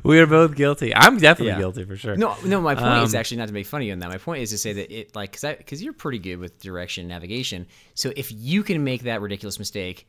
we 0.04 0.18
are 0.20 0.26
both 0.26 0.54
guilty. 0.54 0.94
I'm 0.94 1.18
definitely 1.18 1.52
Yeah. 1.52 1.58
guilty 1.58 1.84
for 1.84 1.96
sure. 1.96 2.16
No, 2.16 2.36
no. 2.44 2.60
My 2.60 2.74
point 2.74 3.04
is 3.04 3.14
Um, 3.14 3.18
actually 3.20 3.38
not 3.38 3.48
to 3.48 3.54
make 3.54 3.66
fun 3.66 3.80
of 3.82 3.86
you 3.86 3.92
on 3.92 3.98
that. 4.00 4.10
My 4.10 4.18
point 4.18 4.42
is 4.42 4.50
to 4.50 4.58
say 4.58 4.72
that 4.74 4.90
it, 4.92 5.14
like, 5.16 5.32
because 5.32 5.56
because 5.58 5.82
you're 5.82 5.92
pretty 5.92 6.18
good 6.18 6.36
with 6.36 6.60
direction 6.60 7.02
and 7.02 7.08
navigation. 7.08 7.66
So 7.94 8.12
if 8.16 8.30
you 8.32 8.62
can 8.62 8.84
make 8.84 9.02
that 9.02 9.20
ridiculous 9.20 9.58
mistake, 9.58 10.08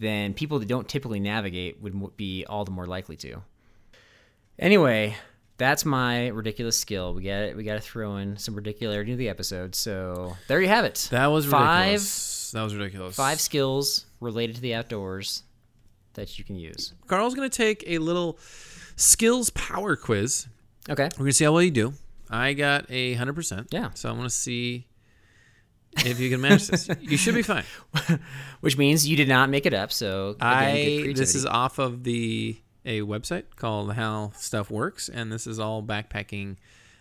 then 0.00 0.32
people 0.32 0.58
that 0.58 0.66
don't 0.66 0.88
typically 0.88 1.20
navigate 1.20 1.80
would 1.82 2.16
be 2.16 2.44
all 2.46 2.64
the 2.64 2.70
more 2.70 2.86
likely 2.86 3.16
to. 3.16 3.42
Anyway, 4.58 5.14
that's 5.58 5.84
my 5.84 6.28
ridiculous 6.28 6.78
skill. 6.78 7.14
We 7.14 7.22
got 7.22 7.42
it. 7.42 7.56
We 7.56 7.64
got 7.64 7.74
to 7.74 7.80
throw 7.80 8.16
in 8.16 8.38
some 8.38 8.54
ridicularity 8.54 9.12
into 9.12 9.18
the 9.18 9.28
episode. 9.28 9.74
So 9.74 10.36
there 10.48 10.60
you 10.60 10.68
have 10.68 10.86
it. 10.86 11.08
That 11.10 11.26
was 11.26 11.44
five 11.44 11.84
ridiculous. 11.84 12.50
That 12.52 12.62
was 12.62 12.74
ridiculous. 12.74 13.14
five 13.14 13.40
skills 13.40 14.06
related 14.20 14.56
to 14.56 14.62
the 14.62 14.74
outdoors 14.74 15.42
that 16.14 16.38
you 16.38 16.44
can 16.44 16.56
use. 16.56 16.94
Carl's 17.06 17.34
going 17.34 17.48
to 17.48 17.56
take 17.56 17.84
a 17.86 17.98
little 17.98 18.38
skills 18.96 19.50
power 19.50 19.96
quiz. 19.96 20.48
Okay. 20.88 21.10
We're 21.12 21.24
going 21.24 21.30
to 21.30 21.34
see 21.34 21.44
how 21.44 21.52
well 21.52 21.62
you 21.62 21.70
do. 21.70 21.92
I 22.30 22.54
got 22.54 22.86
a 22.90 23.14
hundred 23.14 23.34
percent. 23.34 23.68
Yeah. 23.70 23.90
So 23.94 24.08
I 24.08 24.12
want 24.12 24.24
to 24.24 24.34
see 24.34 24.86
if 25.98 26.20
you 26.20 26.30
can 26.30 26.40
manage 26.40 26.68
this. 26.68 26.88
You 27.00 27.16
should 27.16 27.34
be 27.34 27.42
fine. 27.42 27.64
Which 28.60 28.76
means 28.78 29.06
you 29.06 29.16
did 29.16 29.28
not 29.28 29.50
make 29.50 29.66
it 29.66 29.74
up. 29.74 29.92
So 29.92 30.30
again, 30.40 31.02
good 31.02 31.10
I 31.10 31.12
this 31.14 31.34
is 31.34 31.46
off 31.46 31.78
of 31.78 32.04
the 32.04 32.56
a 32.84 33.00
website 33.02 33.44
called 33.56 33.92
How 33.94 34.32
Stuff 34.36 34.70
Works, 34.70 35.08
and 35.08 35.30
this 35.30 35.46
is 35.46 35.58
all 35.58 35.82
backpacking 35.82 36.56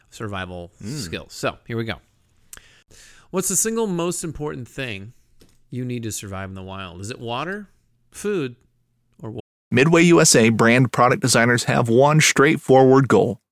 survival 0.09 0.71
Hmm. 0.81 0.95
skills. 0.97 1.33
So 1.33 1.57
here 1.67 1.77
we 1.77 1.85
go. 1.85 1.95
What's 3.31 3.47
the 3.49 3.55
single 3.55 3.87
most 3.87 4.23
important 4.23 4.67
thing 4.67 5.13
you 5.69 5.85
need 5.85 6.03
to 6.03 6.11
survive 6.11 6.49
in 6.49 6.55
the 6.55 6.63
wild? 6.63 6.99
Is 6.99 7.11
it 7.11 7.19
water, 7.19 7.69
food, 8.11 8.55
or 9.21 9.29
what? 9.31 9.43
Midway 9.71 10.01
USA 10.03 10.49
brand 10.49 10.91
product 10.91 11.21
designers 11.21 11.65
have 11.65 11.89
one 11.89 12.21
straightforward 12.21 13.07
goal 13.07 13.39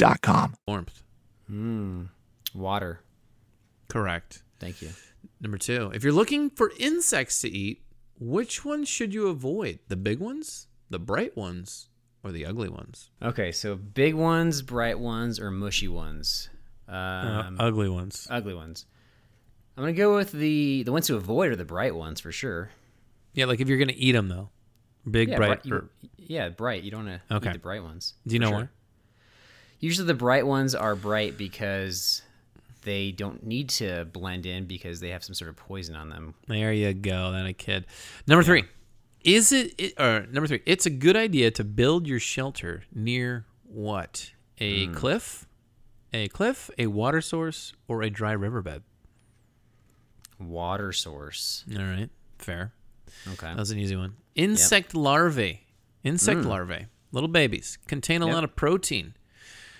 MidwayUSA.com. 0.00 0.54
Warmth. 0.66 1.02
Mm, 1.50 2.08
water. 2.54 3.00
Correct. 3.88 4.42
Thank 4.58 4.82
you. 4.82 4.90
Number 5.40 5.58
two, 5.58 5.90
if 5.94 6.02
you're 6.04 6.12
looking 6.12 6.50
for 6.50 6.72
insects 6.78 7.40
to 7.42 7.48
eat, 7.50 7.82
which 8.18 8.64
ones 8.64 8.88
should 8.88 9.12
you 9.14 9.28
avoid? 9.28 9.78
The 9.88 9.96
big 9.96 10.18
ones, 10.20 10.68
the 10.90 10.98
bright 10.98 11.36
ones, 11.36 11.88
or 12.22 12.32
the 12.32 12.46
ugly 12.46 12.68
ones? 12.68 13.10
Okay, 13.22 13.50
so 13.52 13.76
big 13.76 14.14
ones, 14.14 14.62
bright 14.62 14.98
ones, 14.98 15.40
or 15.40 15.50
mushy 15.50 15.88
ones. 15.88 16.48
Um, 16.88 17.56
ugly 17.58 17.88
ones. 17.88 18.26
ugly 18.30 18.54
ones. 18.54 18.86
I'm 19.76 19.84
gonna 19.84 19.92
go 19.92 20.16
with 20.16 20.32
the 20.32 20.82
the 20.82 20.92
ones 20.92 21.06
to 21.06 21.16
avoid 21.16 21.52
are 21.52 21.56
the 21.56 21.64
bright 21.64 21.94
ones 21.94 22.20
for 22.20 22.32
sure. 22.32 22.70
Yeah, 23.32 23.44
like 23.46 23.60
if 23.60 23.68
you're 23.68 23.78
gonna 23.78 23.92
eat 23.96 24.12
them 24.12 24.28
though, 24.28 24.50
big 25.08 25.28
Yeah, 25.30 25.36
bright. 25.36 25.64
you- 25.64 25.74
or- 25.74 25.88
yeah, 26.18 26.48
bright. 26.48 26.82
You 26.82 26.90
don't 26.90 27.06
want 27.06 27.22
to 27.28 27.34
Okay. 27.36 27.50
eat 27.50 27.52
the 27.54 27.58
bright 27.60 27.82
ones. 27.82 28.14
do 28.26 28.34
you 28.34 28.40
know 28.40 28.48
sure. 28.50 28.58
why? 28.58 28.68
Usually 29.80 30.06
the 30.06 30.14
bright 30.14 30.46
ones 30.46 30.74
are 30.74 30.94
bright 30.94 31.36
because 31.38 32.22
they 32.82 33.10
don't 33.12 33.44
need 33.44 33.68
to 33.70 34.06
blend 34.12 34.46
in 34.46 34.66
because 34.66 35.00
they 35.00 35.08
have 35.10 35.24
some 35.24 35.34
sort 35.34 35.48
of 35.50 35.56
poison 35.56 35.94
on 35.96 36.08
them. 36.10 36.34
There 36.48 36.72
you 36.72 36.92
go. 36.94 37.32
Then 37.32 37.46
a 37.46 37.52
kid. 37.52 37.86
Number 38.26 38.42
three, 38.42 38.64
is 39.24 39.52
it, 39.52 39.74
it? 39.78 39.94
Or 40.00 40.26
number 40.30 40.46
three, 40.46 40.62
it's 40.66 40.86
a 40.86 40.90
good 40.90 41.16
idea 41.16 41.50
to 41.52 41.64
build 41.64 42.06
your 42.06 42.20
shelter 42.20 42.84
near 42.94 43.44
what? 43.64 44.32
A 44.58 44.86
Hmm. 44.86 44.92
cliff, 44.94 45.46
a 46.12 46.28
cliff, 46.28 46.70
a 46.78 46.86
water 46.88 47.20
source, 47.22 47.72
or 47.88 48.02
a 48.02 48.10
dry 48.10 48.32
riverbed. 48.32 48.82
Water 50.38 50.92
source. 50.92 51.64
All 51.76 51.82
right, 51.84 52.08
fair. 52.38 52.72
Okay. 53.28 53.46
That 53.48 53.56
was 53.58 53.70
an 53.70 53.78
easy 53.78 53.96
one. 53.96 54.14
Insect 54.34 54.94
larvae. 54.94 55.62
Insect 56.02 56.44
larvae, 56.44 56.86
little 57.12 57.28
babies, 57.28 57.76
contain 57.86 58.22
a. 58.22 58.26
Yep. 58.26 58.34
lot 58.34 58.44
of 58.44 58.56
protein. 58.56 59.14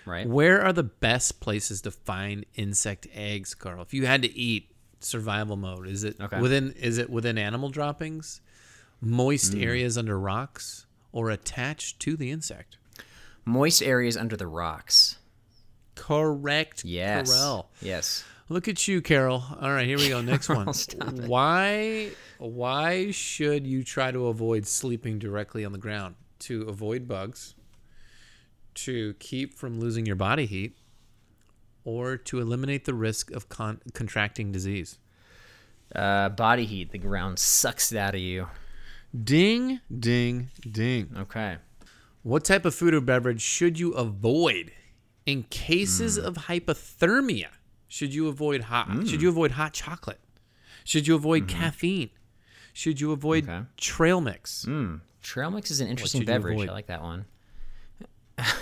Right. 0.07 0.27
Where 0.27 0.63
are 0.63 0.73
the 0.73 0.83
best 0.83 1.41
places 1.41 1.83
to 1.83 1.91
find 1.91 2.47
insect 2.55 3.07
eggs, 3.13 3.55
Carl? 3.55 3.83
If 3.83 3.93
you 3.95 4.07
had 4.07 4.23
to 4.23 4.33
eat 4.35 4.71
survival 5.01 5.57
mode, 5.57 5.87
is 5.89 6.05
it 6.05 6.17
Okay. 6.21 6.41
within 6.41 6.73
is 6.73 6.99
it 6.99 7.11
within 7.11 7.39
animal 7.39 7.69
droppings, 7.71 8.41
moist 9.01 9.53
Hmm. 9.55 9.63
areas 9.63 9.97
under 9.99 10.19
rocks, 10.19 10.87
or 11.13 11.31
attached 11.31 12.01
to 12.01 12.17
the 12.17 12.31
insect? 12.31 12.77
Moist 13.45 13.83
areas 13.83 14.17
under 14.17 14.37
the 14.37 14.47
rocks. 14.47 15.17
Correct. 15.95 16.85
Yes. 16.85 17.31
Carell. 17.31 17.67
Yes. 17.81 18.25
Look 18.49 18.67
at 18.69 18.89
you, 18.89 19.01
Carol. 19.01 19.45
All 19.61 19.71
right, 19.71 19.87
here 19.87 19.99
we 19.99 20.09
go. 20.09 20.21
Next 20.23 20.49
one. 20.49 20.67
Why 21.27 22.11
why 22.39 23.11
should 23.11 23.67
you 23.67 23.85
try 23.85 24.11
to 24.11 24.27
avoid 24.29 24.67
sleeping 24.67 25.19
directly 25.19 25.65
on 25.65 25.73
the 25.73 25.79
ground? 25.79 26.15
To 26.41 26.63
avoid 26.63 27.07
bugs, 27.07 27.55
to 28.77 29.15
keep 29.15 29.55
from 29.55 29.81
losing 29.81 30.07
your 30.07 30.17
body 30.17 30.47
heat, 30.47 30.77
or 31.85 32.17
to 32.17 32.41
eliminate 32.41 32.85
the 32.85 32.95
risk 32.95 33.31
of 33.31 33.49
con- 33.49 33.81
contracting 33.95 34.53
disease. 34.53 34.99
Uh, 35.95 36.29
body 36.29 36.67
heat. 36.67 36.93
The 36.93 36.99
ground 36.99 37.39
sucks 37.39 37.91
it 37.93 37.99
out 37.99 38.15
of 38.15 38.21
you. 38.21 38.47
Ding, 39.25 39.81
ding, 39.99 40.51
ding. 40.71 41.11
Okay. 41.19 41.57
What 42.23 42.45
type 42.45 42.65
of 42.65 42.75
food 42.75 42.95
or 42.95 43.01
beverage 43.01 43.41
should 43.41 43.79
you 43.81 43.93
avoid 43.95 44.73
in 45.27 45.45
cases 45.45 46.17
Hmm. 46.17 46.27
of 46.27 46.35
hypothermia? 46.37 47.49
Should 47.89 48.15
you 48.15 48.29
avoid 48.29 48.63
hot? 48.63 49.09
Should 49.09 49.21
you 49.21 49.29
avoid 49.29 49.53
hot 49.53 49.73
chocolate? 49.73 50.21
Should 50.85 51.09
you 51.09 51.17
avoid 51.17 51.49
caffeine? 51.49 52.11
Should 52.73 53.01
you 53.01 53.11
avoid 53.11 53.45
Mm-hmm. 53.45 53.53
Okay. 53.53 53.67
trail 53.79 54.21
mix? 54.21 54.65
Trail 55.23 55.51
mix 55.51 55.71
is 55.73 55.81
an 55.81 55.89
interesting 55.89 56.25
beverage. 56.25 56.61
I 56.69 56.73
like 56.73 56.87
that 56.87 57.03
one. 57.03 57.25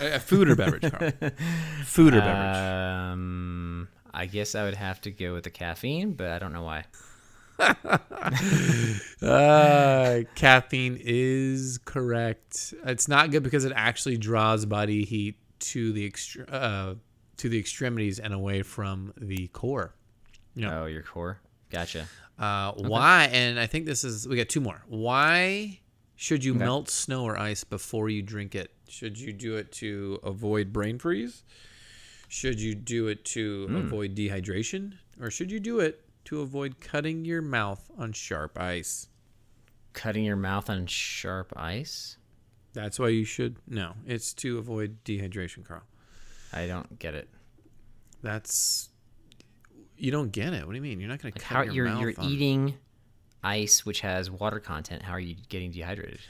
A 0.00 0.18
food 0.20 0.48
or 0.48 0.56
beverage, 0.56 0.90
Carl? 0.90 1.12
food 1.84 2.14
or 2.14 2.20
beverage? 2.20 2.56
Um, 2.56 3.88
I 4.12 4.26
guess 4.26 4.54
I 4.54 4.64
would 4.64 4.74
have 4.74 5.00
to 5.02 5.10
go 5.10 5.34
with 5.34 5.44
the 5.44 5.50
caffeine, 5.50 6.12
but 6.14 6.30
I 6.30 6.38
don't 6.38 6.52
know 6.52 6.62
why. 6.64 6.84
Uh, 9.20 10.20
caffeine 10.36 10.96
is 11.00 11.78
correct. 11.84 12.72
It's 12.84 13.08
not 13.08 13.30
good 13.30 13.42
because 13.42 13.64
it 13.64 13.72
actually 13.74 14.16
draws 14.16 14.64
body 14.64 15.04
heat 15.04 15.36
to 15.60 15.92
the 15.92 16.08
extre- 16.08 16.46
uh, 16.52 16.94
to 17.38 17.48
the 17.48 17.58
extremities 17.58 18.20
and 18.20 18.32
away 18.32 18.62
from 18.62 19.12
the 19.16 19.48
core. 19.48 19.94
Yeah. 20.54 20.82
Oh, 20.82 20.86
your 20.86 21.02
core. 21.02 21.40
Gotcha. 21.70 22.06
Uh, 22.38 22.72
Why? 22.72 23.28
And 23.32 23.58
I 23.58 23.66
think 23.66 23.86
this 23.86 24.04
is 24.04 24.28
we 24.28 24.36
got 24.36 24.48
two 24.48 24.60
more. 24.60 24.82
Why 24.86 25.80
should 26.14 26.44
you 26.44 26.54
melt 26.54 26.88
snow 26.88 27.24
or 27.24 27.36
ice 27.38 27.64
before 27.64 28.08
you 28.08 28.22
drink 28.22 28.54
it? 28.54 28.72
Should 28.90 29.18
you 29.18 29.32
do 29.32 29.56
it 29.56 29.72
to 29.72 30.20
avoid 30.22 30.72
brain 30.72 30.98
freeze? 30.98 31.42
Should 32.28 32.60
you 32.60 32.74
do 32.74 33.08
it 33.08 33.24
to 33.26 33.66
hmm. 33.66 33.76
avoid 33.76 34.14
dehydration, 34.14 34.94
or 35.20 35.30
should 35.30 35.50
you 35.50 35.60
do 35.60 35.80
it 35.80 36.04
to 36.26 36.40
avoid 36.40 36.80
cutting 36.80 37.24
your 37.24 37.40
mouth 37.40 37.90
on 37.96 38.12
sharp 38.12 38.58
ice? 38.58 39.08
Cutting 39.94 40.24
your 40.24 40.36
mouth 40.36 40.68
on 40.68 40.86
sharp 40.86 41.52
ice. 41.56 42.18
That's 42.74 42.98
why 42.98 43.08
you 43.08 43.24
should. 43.24 43.56
No, 43.66 43.94
it's 44.06 44.32
to 44.34 44.58
avoid 44.58 45.02
dehydration, 45.04 45.64
Carl. 45.64 45.82
I 46.52 46.66
don't 46.66 46.98
get 46.98 47.14
it. 47.14 47.28
That's 48.22 48.90
you 49.96 50.10
don't 50.10 50.30
get 50.30 50.52
it. 50.52 50.66
What 50.66 50.72
do 50.72 50.76
you 50.76 50.82
mean? 50.82 51.00
You're 51.00 51.08
not 51.08 51.20
going 51.20 51.32
to 51.32 51.40
cut 51.40 51.56
how 51.56 51.62
your 51.62 51.74
you're 51.74 51.86
mouth 51.86 52.00
you're 52.00 52.14
on- 52.18 52.30
eating 52.30 52.74
ice 53.42 53.86
which 53.86 54.00
has 54.00 54.30
water 54.30 54.60
content. 54.60 55.02
How 55.02 55.12
are 55.12 55.20
you 55.20 55.36
getting 55.48 55.70
dehydrated? 55.70 56.20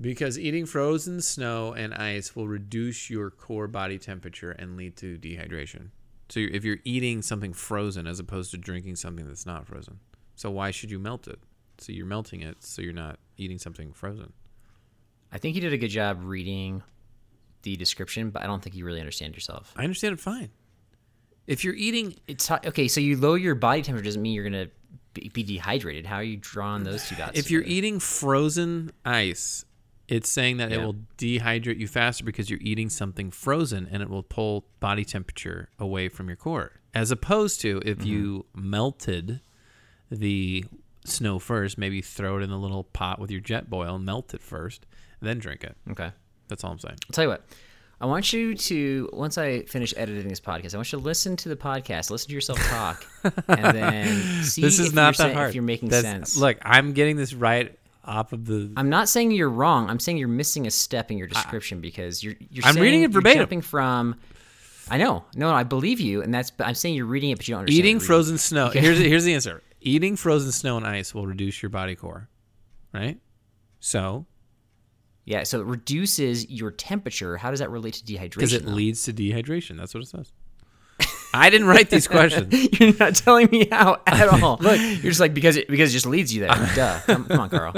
Because 0.00 0.38
eating 0.38 0.66
frozen 0.66 1.20
snow 1.20 1.72
and 1.72 1.92
ice 1.94 2.36
will 2.36 2.48
reduce 2.48 3.10
your 3.10 3.30
core 3.30 3.66
body 3.68 3.98
temperature 3.98 4.52
and 4.52 4.76
lead 4.76 4.96
to 4.98 5.18
dehydration. 5.18 5.88
So 6.28 6.40
if 6.40 6.64
you're 6.64 6.78
eating 6.84 7.22
something 7.22 7.52
frozen 7.52 8.06
as 8.06 8.20
opposed 8.20 8.50
to 8.52 8.58
drinking 8.58 8.96
something 8.96 9.26
that's 9.26 9.46
not 9.46 9.66
frozen, 9.66 9.98
so 10.36 10.50
why 10.50 10.70
should 10.70 10.90
you 10.90 10.98
melt 10.98 11.26
it? 11.26 11.38
So 11.78 11.92
you're 11.92 12.06
melting 12.06 12.42
it, 12.42 12.62
so 12.62 12.82
you're 12.82 12.92
not 12.92 13.18
eating 13.36 13.58
something 13.58 13.92
frozen. 13.92 14.32
I 15.32 15.38
think 15.38 15.54
you 15.54 15.60
did 15.60 15.72
a 15.72 15.78
good 15.78 15.88
job 15.88 16.18
reading 16.22 16.82
the 17.62 17.76
description, 17.76 18.30
but 18.30 18.42
I 18.42 18.46
don't 18.46 18.62
think 18.62 18.76
you 18.76 18.84
really 18.84 19.00
understand 19.00 19.34
yourself. 19.34 19.72
I 19.76 19.84
understand 19.84 20.14
it 20.14 20.20
fine. 20.20 20.50
If 21.46 21.64
you're 21.64 21.74
eating, 21.74 22.14
It's 22.26 22.46
hot- 22.46 22.66
okay. 22.66 22.88
So 22.88 23.00
you 23.00 23.16
lower 23.16 23.38
your 23.38 23.54
body 23.54 23.82
temperature 23.82 24.04
doesn't 24.04 24.20
mean 24.22 24.34
you're 24.34 24.44
gonna 24.44 24.68
be, 25.14 25.28
be 25.30 25.42
dehydrated. 25.42 26.04
How 26.06 26.16
are 26.16 26.22
you 26.22 26.36
drawing 26.36 26.84
those 26.84 27.08
two 27.08 27.14
dots? 27.16 27.38
if 27.38 27.50
you're 27.50 27.62
eating 27.62 28.00
frozen 28.00 28.92
ice, 29.04 29.64
it's 30.08 30.30
saying 30.30 30.56
that 30.56 30.72
it 30.72 30.80
will 30.80 30.96
dehydrate 31.18 31.78
you 31.78 31.86
faster 31.86 32.24
because 32.24 32.48
you're 32.48 32.58
eating 32.62 32.88
something 32.88 33.30
frozen 33.30 33.86
and 33.90 34.02
it 34.02 34.08
will 34.08 34.22
pull 34.22 34.64
body 34.80 35.04
temperature 35.04 35.68
away 35.78 36.08
from 36.08 36.28
your 36.28 36.36
core. 36.36 36.72
As 36.94 37.10
opposed 37.10 37.60
to 37.60 37.82
if 37.84 37.98
mm-hmm. 37.98 38.06
you 38.06 38.46
melted 38.54 39.40
the 40.10 40.64
snow 41.04 41.38
first, 41.38 41.76
maybe 41.76 42.00
throw 42.00 42.38
it 42.38 42.42
in 42.42 42.50
a 42.50 42.58
little 42.58 42.84
pot 42.84 43.18
with 43.18 43.30
your 43.30 43.42
Jetboil, 43.42 44.02
melt 44.02 44.32
it 44.32 44.42
first, 44.42 44.86
then 45.20 45.38
drink 45.38 45.62
it. 45.62 45.76
okay. 45.90 46.12
That's 46.48 46.64
all 46.64 46.72
I'm 46.72 46.78
saying. 46.78 46.96
I'll 47.06 47.12
tell 47.12 47.24
you 47.24 47.30
what. 47.30 47.44
I 48.00 48.06
want 48.06 48.32
you 48.32 48.54
to 48.54 49.10
once 49.12 49.36
I 49.36 49.62
finish 49.62 49.92
editing 49.96 50.28
this 50.28 50.40
podcast, 50.40 50.72
I 50.72 50.78
want 50.78 50.90
you 50.92 50.98
to 50.98 51.04
listen 51.04 51.36
to 51.36 51.48
the 51.48 51.56
podcast, 51.56 52.10
listen 52.10 52.28
to 52.28 52.34
yourself 52.34 52.58
talk, 52.68 53.04
and 53.48 53.76
then 53.76 54.22
see 54.44 54.62
this 54.62 54.78
is 54.78 54.88
if 54.88 54.94
not 54.94 55.00
you're 55.00 55.10
that 55.10 55.16
saying- 55.16 55.36
hard. 55.36 55.48
if 55.50 55.54
you're 55.56 55.64
making 55.64 55.88
That's- 55.90 56.10
sense. 56.10 56.36
Look, 56.36 56.58
I'm 56.62 56.92
getting 56.92 57.16
this 57.16 57.34
right 57.34 57.76
off 58.04 58.32
of 58.32 58.46
the. 58.46 58.72
I'm 58.76 58.88
not 58.88 59.08
saying 59.08 59.32
you're 59.32 59.50
wrong. 59.50 59.90
I'm 59.90 60.00
saying 60.00 60.18
you're 60.18 60.28
missing 60.28 60.66
a 60.66 60.70
step 60.70 61.10
in 61.10 61.18
your 61.18 61.26
description 61.26 61.80
because 61.80 62.22
you're 62.22 62.34
you're 62.50 62.64
I'm 62.64 62.76
reading 62.76 63.02
it 63.02 63.10
verbatim. 63.10 63.40
jumping 63.42 63.60
from 63.62 64.16
I 64.90 64.96
know. 64.96 65.24
No, 65.34 65.50
I 65.50 65.64
believe 65.64 66.00
you 66.00 66.22
and 66.22 66.32
that's 66.32 66.50
I'm 66.60 66.74
saying 66.74 66.94
you're 66.94 67.04
reading 67.06 67.30
it 67.30 67.36
but 67.36 67.46
you 67.48 67.54
don't 67.54 67.60
understand. 67.60 67.78
Eating 67.78 68.00
frozen 68.00 68.38
snow. 68.38 68.70
Here's 68.70 68.98
here's 68.98 69.24
the 69.24 69.34
answer. 69.38 69.62
Eating 69.80 70.16
frozen 70.16 70.50
snow 70.52 70.76
and 70.76 70.86
ice 70.86 71.14
will 71.14 71.26
reduce 71.26 71.62
your 71.62 71.70
body 71.70 71.94
core, 71.94 72.28
right? 72.92 73.18
So, 73.80 74.26
Yeah, 75.24 75.44
so 75.44 75.60
it 75.60 75.66
reduces 75.66 76.50
your 76.50 76.70
temperature. 76.72 77.36
How 77.36 77.50
does 77.50 77.60
that 77.60 77.70
relate 77.70 77.94
to 77.94 78.04
dehydration? 78.04 78.34
because 78.34 78.52
it 78.54 78.64
though? 78.66 78.72
leads 78.72 79.04
to 79.04 79.12
dehydration. 79.12 79.76
That's 79.76 79.94
what 79.94 80.02
it 80.02 80.06
says. 80.08 80.32
I 81.34 81.50
didn't 81.50 81.66
write 81.66 81.90
these 81.90 82.08
questions. 82.08 82.52
You're 82.80 82.94
not 82.98 83.14
telling 83.14 83.48
me 83.50 83.68
how 83.70 84.00
at 84.06 84.28
all. 84.42 84.58
Look, 84.60 84.80
you're 84.80 85.10
just 85.10 85.20
like 85.20 85.34
because 85.34 85.56
it 85.56 85.68
because 85.68 85.90
it 85.90 85.92
just 85.92 86.06
leads 86.06 86.34
you 86.34 86.40
there. 86.40 86.70
Duh. 86.74 87.00
Come, 87.06 87.24
come 87.26 87.40
on, 87.40 87.50
Carl. 87.50 87.72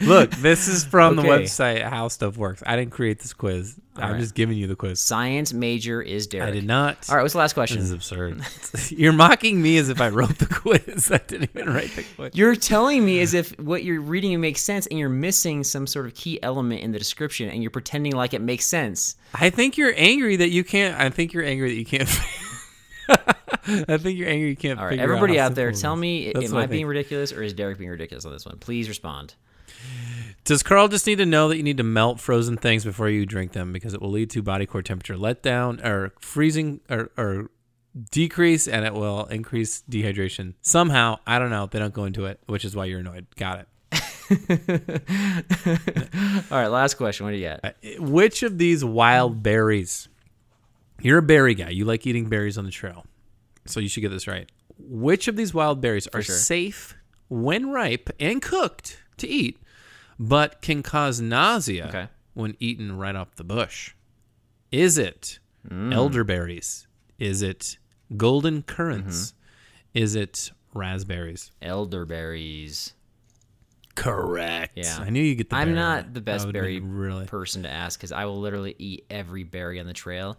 Look, 0.00 0.30
this 0.30 0.68
is 0.68 0.84
from 0.84 1.16
the 1.16 1.22
website 1.22 1.82
How 1.82 2.08
Stuff 2.08 2.36
Works. 2.36 2.62
I 2.66 2.76
didn't 2.76 2.92
create 2.92 3.18
this 3.20 3.32
quiz. 3.32 3.78
I'm 3.94 4.12
right. 4.12 4.20
just 4.20 4.34
giving 4.34 4.56
you 4.56 4.66
the 4.66 4.76
quiz. 4.76 5.00
Science 5.00 5.52
major 5.52 6.00
is 6.00 6.26
Derek. 6.26 6.48
I 6.48 6.50
did 6.52 6.64
not. 6.64 7.10
All 7.10 7.16
right, 7.16 7.22
what's 7.22 7.34
the 7.34 7.40
last 7.40 7.52
question? 7.52 7.78
This 7.78 7.88
is 7.88 7.92
absurd. 7.92 8.42
You're 8.88 9.12
mocking 9.12 9.60
me 9.60 9.76
as 9.76 9.90
if 9.90 10.00
I 10.00 10.08
wrote 10.08 10.38
the 10.38 10.46
quiz. 10.46 11.10
I 11.12 11.18
didn't 11.18 11.50
even 11.54 11.74
write 11.74 11.90
the 11.94 12.02
quiz. 12.02 12.34
You're 12.34 12.56
telling 12.56 13.04
me 13.04 13.20
as 13.20 13.34
if 13.34 13.50
what 13.58 13.84
you're 13.84 14.00
reading 14.00 14.40
makes 14.40 14.62
sense, 14.62 14.86
and 14.86 14.98
you're 14.98 15.10
missing 15.10 15.62
some 15.62 15.86
sort 15.86 16.06
of 16.06 16.14
key 16.14 16.42
element 16.42 16.80
in 16.80 16.92
the 16.92 16.98
description, 16.98 17.50
and 17.50 17.62
you're 17.62 17.70
pretending 17.70 18.12
like 18.12 18.32
it 18.32 18.40
makes 18.40 18.64
sense. 18.64 19.16
I 19.34 19.50
think 19.50 19.76
you're 19.76 19.94
angry 19.96 20.36
that 20.36 20.48
you 20.48 20.64
can't. 20.64 20.98
I 20.98 21.10
think 21.10 21.34
you're 21.34 21.44
angry 21.44 21.68
that 21.68 21.78
you 21.78 21.84
can't. 21.84 22.08
I 23.88 23.96
think 23.96 24.18
you're 24.18 24.28
angry 24.28 24.50
you 24.50 24.56
can't. 24.56 24.78
All 24.78 24.86
right, 24.86 24.98
everybody 24.98 25.36
how 25.36 25.46
out 25.46 25.54
there, 25.54 25.72
tell 25.72 25.96
me, 25.96 26.32
That's 26.32 26.50
am 26.50 26.56
I 26.56 26.62
I 26.62 26.66
being 26.66 26.86
ridiculous 26.86 27.32
or 27.32 27.42
is 27.42 27.52
Derek 27.52 27.78
being 27.78 27.90
ridiculous 27.90 28.24
on 28.24 28.32
this 28.32 28.44
one? 28.44 28.58
Please 28.58 28.88
respond. 28.88 29.34
Does 30.44 30.62
Carl 30.64 30.88
just 30.88 31.06
need 31.06 31.18
to 31.18 31.26
know 31.26 31.48
that 31.48 31.56
you 31.56 31.62
need 31.62 31.76
to 31.76 31.84
melt 31.84 32.18
frozen 32.18 32.56
things 32.56 32.84
before 32.84 33.08
you 33.08 33.24
drink 33.24 33.52
them 33.52 33.72
because 33.72 33.94
it 33.94 34.00
will 34.00 34.10
lead 34.10 34.30
to 34.30 34.42
body 34.42 34.66
core 34.66 34.82
temperature 34.82 35.14
letdown 35.14 35.84
or 35.84 36.12
freezing 36.20 36.80
or, 36.90 37.10
or 37.16 37.48
decrease 38.10 38.66
and 38.66 38.84
it 38.84 38.92
will 38.92 39.26
increase 39.26 39.82
dehydration 39.88 40.54
somehow? 40.60 41.18
I 41.26 41.38
don't 41.38 41.50
know. 41.50 41.66
They 41.66 41.78
don't 41.78 41.94
go 41.94 42.04
into 42.04 42.24
it, 42.26 42.40
which 42.46 42.64
is 42.64 42.74
why 42.74 42.86
you're 42.86 43.00
annoyed. 43.00 43.26
Got 43.36 43.60
it. 43.60 43.68
All 46.50 46.58
right, 46.58 46.68
last 46.68 46.94
question. 46.94 47.24
What 47.24 47.32
do 47.32 47.38
you 47.38 47.48
got? 47.48 47.60
Uh, 47.64 47.72
Which 47.98 48.42
of 48.42 48.58
these 48.58 48.84
wild 48.84 49.42
berries? 49.42 50.08
You're 51.02 51.18
a 51.18 51.22
berry 51.22 51.54
guy. 51.54 51.70
You 51.70 51.84
like 51.84 52.06
eating 52.06 52.28
berries 52.28 52.56
on 52.58 52.64
the 52.64 52.70
trail. 52.70 53.04
So 53.66 53.80
you 53.80 53.88
should 53.88 54.00
get 54.00 54.10
this 54.10 54.26
right. 54.26 54.50
Which 54.78 55.28
of 55.28 55.36
these 55.36 55.52
wild 55.54 55.80
berries 55.80 56.06
are 56.08 56.22
sure. 56.22 56.34
safe 56.34 56.96
when 57.28 57.70
ripe 57.70 58.10
and 58.18 58.40
cooked 58.42 59.02
to 59.18 59.28
eat, 59.28 59.58
but 60.18 60.60
can 60.62 60.82
cause 60.82 61.20
nausea 61.20 61.86
Okay. 61.88 62.08
when 62.34 62.56
eaten 62.60 62.96
right 62.96 63.14
off 63.14 63.34
the 63.36 63.44
bush? 63.44 63.94
Is 64.70 64.98
it 64.98 65.38
Mm. 65.68 65.94
elderberries? 65.94 66.88
Is 67.20 67.40
it 67.42 67.78
golden 68.16 68.62
currants? 68.62 69.28
Mm-hmm. 69.32 69.98
Is 70.02 70.14
it 70.16 70.50
raspberries? 70.74 71.52
Elderberries. 71.62 72.94
Correct. 73.94 74.72
Yeah. 74.76 74.98
I 75.00 75.10
knew 75.10 75.22
you 75.22 75.34
get 75.34 75.50
the 75.50 75.56
I'm 75.56 75.74
not 75.74 76.14
the 76.14 76.20
best 76.22 76.50
berry 76.50 76.80
really 76.80 77.26
person 77.26 77.62
to 77.64 77.70
ask 77.70 77.98
because 77.98 78.10
I 78.10 78.24
will 78.24 78.40
literally 78.40 78.74
eat 78.78 79.04
every 79.10 79.44
berry 79.44 79.78
on 79.78 79.86
the 79.86 79.92
trail. 79.92 80.38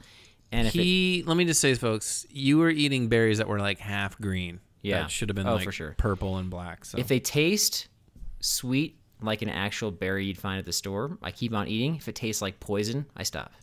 And 0.53 0.67
if 0.67 0.75
it, 0.75 0.79
he 0.83 1.23
let 1.25 1.35
me 1.35 1.45
just 1.45 1.59
say 1.59 1.73
folks 1.75 2.25
you 2.29 2.57
were 2.59 2.69
eating 2.69 3.07
berries 3.09 3.39
that 3.39 3.47
were 3.47 3.59
like 3.59 3.79
half 3.79 4.17
green 4.19 4.59
Yeah. 4.81 5.07
should 5.07 5.29
have 5.29 5.35
been 5.35 5.47
Oh, 5.47 5.55
like 5.55 5.63
for 5.65 5.71
sure. 5.71 5.95
purple 5.97 6.37
and 6.37 6.49
black 6.49 6.85
so 6.85 6.97
if 6.97 7.07
they 7.07 7.19
taste 7.19 7.87
sweet 8.39 8.97
like 9.21 9.41
an 9.41 9.49
actual 9.49 9.89
berry 9.91 10.25
you'd 10.25 10.37
find 10.37 10.59
at 10.59 10.65
the 10.65 10.73
store, 10.73 11.17
I 11.21 11.31
keep 11.31 11.53
on 11.53 11.67
eating. 11.69 11.95
If 11.95 12.07
it 12.09 12.15
tastes 12.15 12.41
like 12.41 12.59
poison, 12.59 13.05
I 13.15 13.23
stop. 13.23 13.53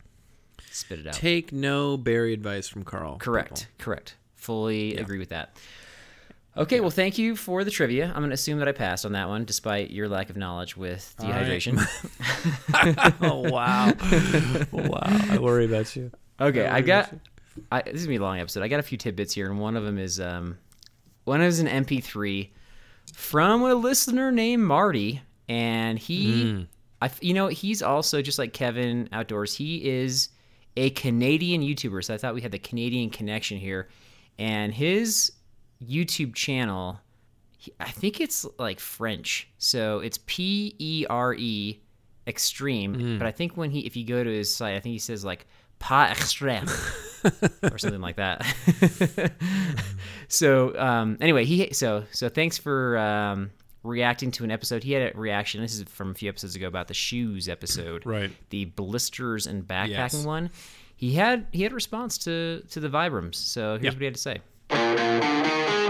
Spit 0.71 0.99
it 0.99 1.07
out. 1.07 1.13
take 1.13 1.51
no 1.51 1.97
berry 1.97 2.33
advice 2.33 2.67
from 2.67 2.83
carl 2.83 3.17
Correct. 3.17 3.67
Correct. 3.77 4.15
Fully 4.35 4.95
agree 4.97 5.19
with 5.19 5.29
that. 5.29 5.55
Okay, 6.57 6.79
well, 6.81 6.89
thank 6.89 7.17
you 7.17 7.35
for 7.37 7.63
the 7.63 7.71
trivia. 7.71 8.07
I'm 8.07 8.17
going 8.21 8.29
to 8.31 8.33
assume 8.33 8.59
that 8.59 8.67
I 8.67 8.73
passed 8.73 9.05
on 9.05 9.13
that 9.13 9.29
one, 9.29 9.45
despite 9.45 9.89
your 9.91 10.09
lack 10.09 10.29
of 10.29 10.35
knowledge 10.35 10.75
with 10.75 11.13
dehydration. 11.19 11.77
people. 13.11 13.29
oh 13.29 13.49
wow 13.51 13.93
wow 14.71 14.99
i 15.29 15.37
worry 15.37 15.65
about 15.65 15.95
you 15.95 16.11
okay, 16.41 16.65
I 16.67 16.81
got. 16.81 17.13
I, 17.71 17.81
this 17.81 17.95
is 17.95 18.03
gonna 18.05 18.13
be 18.13 18.15
a 18.17 18.21
long 18.21 18.39
episode. 18.39 18.63
I 18.63 18.67
got 18.69 18.79
a 18.79 18.83
few 18.83 18.97
tidbits 18.97 19.33
here, 19.33 19.49
and 19.49 19.59
one 19.59 19.75
of 19.75 19.83
them 19.83 19.97
is 19.97 20.19
um, 20.19 20.57
one 21.25 21.41
is 21.41 21.59
an 21.59 21.67
MP3 21.67 22.49
from 23.13 23.63
a 23.63 23.75
listener 23.75 24.31
named 24.31 24.63
Marty, 24.63 25.21
and 25.49 25.99
he, 25.99 26.65
I, 27.01 27.05
f- 27.05 27.19
you 27.21 27.33
know, 27.33 27.47
he's 27.47 27.81
also 27.81 28.21
just 28.21 28.39
like 28.39 28.53
Kevin 28.53 29.09
Outdoors. 29.11 29.53
He 29.55 29.87
is 29.89 30.29
a 30.77 30.91
Canadian 30.91 31.61
YouTuber, 31.61 32.03
so 32.05 32.13
I 32.13 32.17
thought 32.17 32.33
we 32.33 32.41
had 32.41 32.51
the 32.53 32.59
Canadian 32.59 33.09
connection 33.09 33.57
here, 33.57 33.89
and 34.39 34.73
his 34.73 35.33
YouTube 35.85 36.33
channel. 36.35 36.99
he- 37.57 37.73
I 37.81 37.91
think 37.91 38.21
it's 38.21 38.45
like 38.57 38.79
French, 38.79 39.49
so 39.57 39.99
it's 39.99 40.19
P 40.25 40.75
E 40.79 41.05
R 41.09 41.33
E 41.35 41.81
extreme. 42.27 43.17
But 43.17 43.27
I 43.27 43.31
think 43.31 43.57
when 43.57 43.71
he, 43.71 43.79
if 43.81 43.95
you 43.97 44.05
go 44.05 44.23
to 44.23 44.29
his 44.29 44.53
site, 44.55 44.75
I 44.75 44.79
think 44.79 44.93
he 44.93 44.99
says 44.99 45.25
like 45.25 45.47
pas 45.81 46.11
extreme 46.17 46.63
or 47.63 47.77
something 47.77 47.99
like 48.01 48.15
that. 48.15 48.45
so 50.27 50.77
um, 50.79 51.17
anyway, 51.19 51.43
he 51.45 51.73
so 51.73 52.03
so 52.11 52.29
thanks 52.29 52.57
for 52.57 52.97
um, 52.97 53.51
reacting 53.83 54.31
to 54.31 54.43
an 54.43 54.51
episode. 54.51 54.83
He 54.83 54.93
had 54.93 55.13
a 55.13 55.17
reaction. 55.17 55.61
This 55.61 55.73
is 55.75 55.83
from 55.83 56.11
a 56.11 56.13
few 56.13 56.29
episodes 56.29 56.55
ago 56.55 56.67
about 56.67 56.87
the 56.87 56.93
shoes 56.93 57.49
episode, 57.49 58.05
Right. 58.05 58.31
The 58.49 58.65
blisters 58.65 59.47
and 59.47 59.63
backpacking 59.67 59.89
Yes. 59.89 60.25
one. 60.25 60.49
He 60.95 61.13
had 61.13 61.47
he 61.51 61.63
had 61.63 61.71
a 61.71 61.75
response 61.75 62.17
to 62.19 62.63
to 62.71 62.79
the 62.79 62.89
Vibrams. 62.89 63.35
So 63.35 63.77
here's 63.79 63.83
Yeah. 63.83 63.89
what 63.91 63.99
he 63.99 64.05
had 64.05 64.15
to 64.15 64.21
say. 64.21 65.80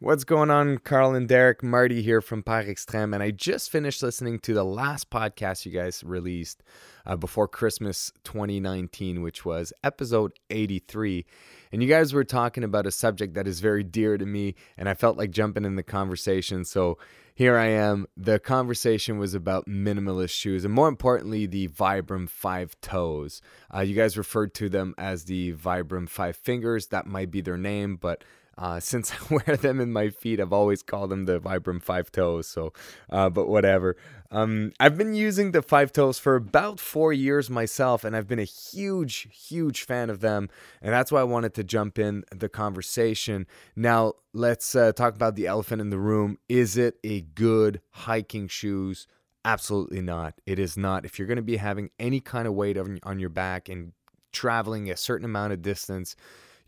What's 0.00 0.22
going 0.22 0.48
on, 0.48 0.78
Carl 0.78 1.16
and 1.16 1.26
Derek? 1.26 1.60
Marty 1.60 2.02
here 2.02 2.20
from 2.20 2.44
Par 2.44 2.60
Extreme, 2.60 3.14
and 3.14 3.20
I 3.20 3.32
just 3.32 3.68
finished 3.68 4.00
listening 4.00 4.38
to 4.40 4.54
the 4.54 4.64
last 4.64 5.10
podcast 5.10 5.66
you 5.66 5.72
guys 5.72 6.04
released 6.04 6.62
uh, 7.04 7.16
before 7.16 7.48
Christmas 7.48 8.12
2019, 8.22 9.22
which 9.22 9.44
was 9.44 9.72
episode 9.82 10.38
83. 10.50 11.26
And 11.72 11.82
you 11.82 11.88
guys 11.88 12.12
were 12.12 12.22
talking 12.22 12.62
about 12.62 12.86
a 12.86 12.92
subject 12.92 13.34
that 13.34 13.48
is 13.48 13.58
very 13.58 13.82
dear 13.82 14.16
to 14.16 14.24
me, 14.24 14.54
and 14.76 14.88
I 14.88 14.94
felt 14.94 15.18
like 15.18 15.32
jumping 15.32 15.64
in 15.64 15.74
the 15.74 15.82
conversation. 15.82 16.64
So 16.64 16.96
here 17.34 17.58
I 17.58 17.66
am. 17.66 18.06
The 18.16 18.38
conversation 18.38 19.18
was 19.18 19.34
about 19.34 19.66
minimalist 19.66 20.30
shoes, 20.30 20.64
and 20.64 20.72
more 20.72 20.86
importantly, 20.86 21.46
the 21.46 21.66
Vibram 21.66 22.30
Five 22.30 22.80
Toes. 22.80 23.42
Uh, 23.74 23.80
you 23.80 23.96
guys 23.96 24.16
referred 24.16 24.54
to 24.54 24.68
them 24.68 24.94
as 24.96 25.24
the 25.24 25.54
Vibram 25.54 26.08
Five 26.08 26.36
Fingers. 26.36 26.86
That 26.86 27.08
might 27.08 27.32
be 27.32 27.40
their 27.40 27.58
name, 27.58 27.96
but 27.96 28.22
uh, 28.58 28.80
since 28.80 29.12
I 29.12 29.16
wear 29.34 29.56
them 29.56 29.80
in 29.80 29.92
my 29.92 30.10
feet, 30.10 30.40
I've 30.40 30.52
always 30.52 30.82
called 30.82 31.10
them 31.10 31.24
the 31.24 31.40
Vibram 31.40 31.82
Five 31.82 32.10
Toes. 32.12 32.46
So, 32.46 32.72
uh, 33.08 33.30
but 33.30 33.48
whatever. 33.48 33.96
Um, 34.30 34.72
I've 34.78 34.98
been 34.98 35.14
using 35.14 35.52
the 35.52 35.62
Five 35.62 35.92
Toes 35.92 36.18
for 36.18 36.36
about 36.36 36.80
four 36.80 37.12
years 37.12 37.48
myself, 37.48 38.04
and 38.04 38.14
I've 38.14 38.26
been 38.26 38.38
a 38.38 38.44
huge, 38.44 39.28
huge 39.32 39.84
fan 39.84 40.10
of 40.10 40.20
them. 40.20 40.50
And 40.82 40.92
that's 40.92 41.10
why 41.10 41.20
I 41.20 41.24
wanted 41.24 41.54
to 41.54 41.64
jump 41.64 41.98
in 41.98 42.24
the 42.30 42.48
conversation. 42.48 43.46
Now, 43.74 44.14
let's 44.34 44.74
uh, 44.74 44.92
talk 44.92 45.14
about 45.14 45.36
the 45.36 45.46
elephant 45.46 45.80
in 45.80 45.90
the 45.90 45.98
room. 45.98 46.38
Is 46.48 46.76
it 46.76 46.98
a 47.04 47.22
good 47.22 47.80
hiking 47.90 48.48
shoes? 48.48 49.06
Absolutely 49.44 50.02
not. 50.02 50.34
It 50.44 50.58
is 50.58 50.76
not. 50.76 51.06
If 51.06 51.18
you're 51.18 51.28
going 51.28 51.36
to 51.36 51.42
be 51.42 51.56
having 51.56 51.90
any 51.98 52.20
kind 52.20 52.46
of 52.46 52.52
weight 52.52 52.76
on, 52.76 52.98
on 53.04 53.18
your 53.18 53.30
back 53.30 53.70
and 53.70 53.92
traveling 54.30 54.90
a 54.90 54.96
certain 54.96 55.24
amount 55.24 55.54
of 55.54 55.62
distance, 55.62 56.16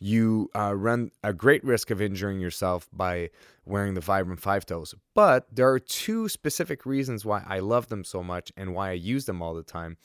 you 0.01 0.51
uh, 0.57 0.75
run 0.75 1.13
a 1.23 1.33
great 1.33 1.63
risk 1.63 1.91
of 1.91 2.01
injuring 2.01 2.41
yourself 2.41 2.89
by 2.93 3.31
wearing 3.67 3.95
the 3.95 4.01
Vibram 4.01 4.39
Five 4.39 4.67
Toes. 4.67 4.95
But 5.15 5.47
there 5.55 5.71
are 5.71 5.79
two 5.79 6.29
specific 6.29 6.87
reasons 6.87 7.25
why 7.25 7.45
I 7.47 7.61
love 7.61 7.89
them 7.89 8.03
so 8.03 8.23
much 8.23 8.51
and 8.57 8.75
why 8.75 8.91
I 8.91 8.95
use 8.95 9.27
them 9.27 9.43
all 9.43 9.55
the 9.55 9.63
time. 9.63 9.99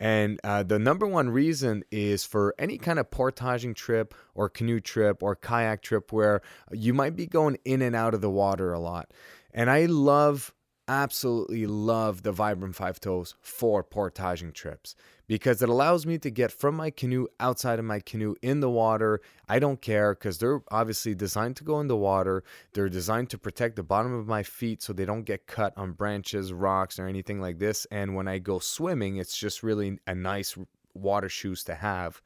And 0.00 0.40
uh, 0.42 0.64
the 0.64 0.78
number 0.78 1.06
one 1.06 1.30
reason 1.30 1.84
is 1.92 2.24
for 2.24 2.54
any 2.58 2.78
kind 2.78 2.98
of 2.98 3.10
portaging 3.10 3.74
trip 3.74 4.14
or 4.34 4.48
canoe 4.48 4.80
trip 4.80 5.22
or 5.22 5.36
kayak 5.36 5.82
trip 5.82 6.12
where 6.12 6.40
you 6.72 6.92
might 6.92 7.14
be 7.14 7.26
going 7.26 7.58
in 7.64 7.80
and 7.80 7.94
out 7.94 8.14
of 8.14 8.20
the 8.20 8.30
water 8.30 8.72
a 8.72 8.80
lot. 8.80 9.12
And 9.52 9.70
I 9.70 9.84
love 9.86 10.52
absolutely 10.88 11.66
love 11.66 12.22
the 12.22 12.32
Vibram 12.32 12.74
Five 12.74 12.98
Toes 12.98 13.36
for 13.40 13.82
portaging 13.82 14.52
trips 14.52 14.96
because 15.26 15.62
it 15.62 15.68
allows 15.68 16.06
me 16.06 16.18
to 16.18 16.30
get 16.30 16.52
from 16.52 16.76
my 16.76 16.90
canoe 16.90 17.26
outside 17.40 17.78
of 17.78 17.84
my 17.84 18.00
canoe 18.00 18.34
in 18.42 18.60
the 18.60 18.70
water. 18.70 19.20
I 19.48 19.58
don't 19.58 19.80
care 19.80 20.14
because 20.14 20.38
they're 20.38 20.62
obviously 20.70 21.14
designed 21.14 21.56
to 21.56 21.64
go 21.64 21.80
in 21.80 21.88
the 21.88 21.96
water. 21.96 22.44
They're 22.72 22.88
designed 22.88 23.30
to 23.30 23.38
protect 23.38 23.76
the 23.76 23.82
bottom 23.82 24.12
of 24.12 24.26
my 24.26 24.42
feet 24.42 24.82
so 24.82 24.92
they 24.92 25.04
don't 25.04 25.24
get 25.24 25.46
cut 25.46 25.72
on 25.76 25.92
branches, 25.92 26.52
rocks, 26.52 26.98
or 26.98 27.06
anything 27.06 27.40
like 27.40 27.58
this. 27.58 27.86
And 27.90 28.14
when 28.14 28.28
I 28.28 28.38
go 28.38 28.58
swimming, 28.58 29.16
it's 29.16 29.36
just 29.36 29.62
really 29.62 29.98
a 30.06 30.14
nice 30.14 30.56
water 30.94 31.28
shoes 31.28 31.64
to 31.64 31.74
have. 31.74 32.20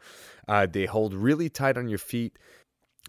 Uh, 0.46 0.66
they 0.66 0.86
hold 0.86 1.14
really 1.14 1.48
tight 1.48 1.76
on 1.76 1.88
your 1.88 1.98
feet 1.98 2.38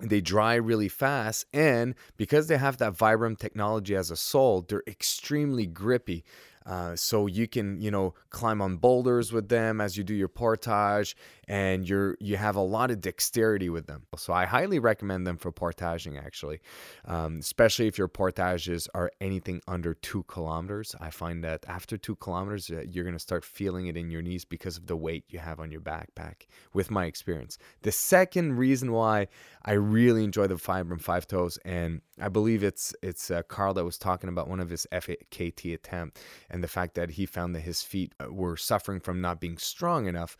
they 0.02 0.22
dry 0.22 0.56
really 0.56 0.88
fast 0.88 1.46
and 1.54 1.94
because 2.16 2.48
they 2.48 2.58
have 2.58 2.78
that 2.78 2.94
vibram 2.94 3.38
technology 3.38 3.96
as 3.96 4.10
a 4.10 4.16
sole 4.16 4.62
they're 4.62 4.84
extremely 4.88 5.66
grippy 5.66 6.24
uh, 6.70 6.95
so 6.95 7.26
you 7.26 7.47
can 7.47 7.82
you 7.82 7.89
know 7.89 8.13
climb 8.30 8.61
on 8.61 8.78
boulders 8.78 9.34
with 9.34 9.49
them 9.49 9.82
as 9.82 9.97
you 9.97 10.03
do 10.03 10.13
your 10.13 10.28
portage 10.28 11.15
and 11.47 11.89
you're 11.89 12.15
you 12.20 12.38
have 12.38 12.55
a 12.55 12.61
lot 12.61 12.91
of 12.91 13.01
dexterity 13.01 13.70
with 13.70 13.88
them. 13.88 14.03
So 14.15 14.34
i 14.34 14.45
highly 14.45 14.78
recommend 14.78 15.26
them 15.26 15.38
for 15.38 15.51
portaging 15.51 16.17
actually 16.17 16.59
um, 17.05 17.39
especially 17.39 17.88
if 17.88 17.97
your 17.97 18.07
portages 18.07 18.88
are 18.93 19.11
anything 19.20 19.61
under 19.67 19.95
two 19.95 20.22
kilometers. 20.24 20.95
I 21.01 21.09
find 21.09 21.43
that 21.43 21.65
after 21.67 21.97
two 21.97 22.15
kilometers 22.17 22.70
uh, 22.70 22.84
you're 22.88 23.03
going 23.03 23.15
to 23.15 23.20
start 23.20 23.43
feeling 23.43 23.88
it 23.88 23.97
in 23.97 24.11
your 24.11 24.22
knees 24.22 24.45
because 24.45 24.78
of 24.78 24.86
the 24.86 24.95
weight 24.95 25.24
you 25.30 25.39
have 25.39 25.59
on 25.59 25.72
your 25.72 25.82
backpack 25.82 26.45
with 26.72 26.91
my 26.91 27.05
experience. 27.05 27.57
The 27.82 27.91
second 27.91 28.57
reason 28.57 28.91
why 28.91 29.28
i 29.65 29.72
really 29.72 30.24
enjoy 30.24 30.45
the 30.45 30.55
vibram 30.55 31.01
five 31.01 31.26
toes 31.26 31.57
and 31.65 32.01
i 32.22 32.30
believe 32.30 32.63
it's 32.63 32.93
it's 33.01 33.32
uh, 33.32 33.41
carl 33.43 33.74
that 33.74 33.84
was 33.84 33.97
talking 33.97 34.30
about 34.30 34.47
one 34.47 34.59
of 34.59 34.70
his 34.70 34.86
fkt 34.91 35.74
attempt 35.74 36.20
and 36.49 36.59
the 36.62 36.68
fact 36.68 36.95
that 36.95 37.12
he 37.12 37.26
found 37.26 37.55
that 37.55 37.62
his 37.62 37.82
feet 37.82 38.14
uh, 38.20 38.32
were 38.32 38.57
suffering 38.57 38.99
from 38.99 39.22
not 39.22 39.39
being 39.39 39.57
strong 39.57 40.07
enough 40.07 40.38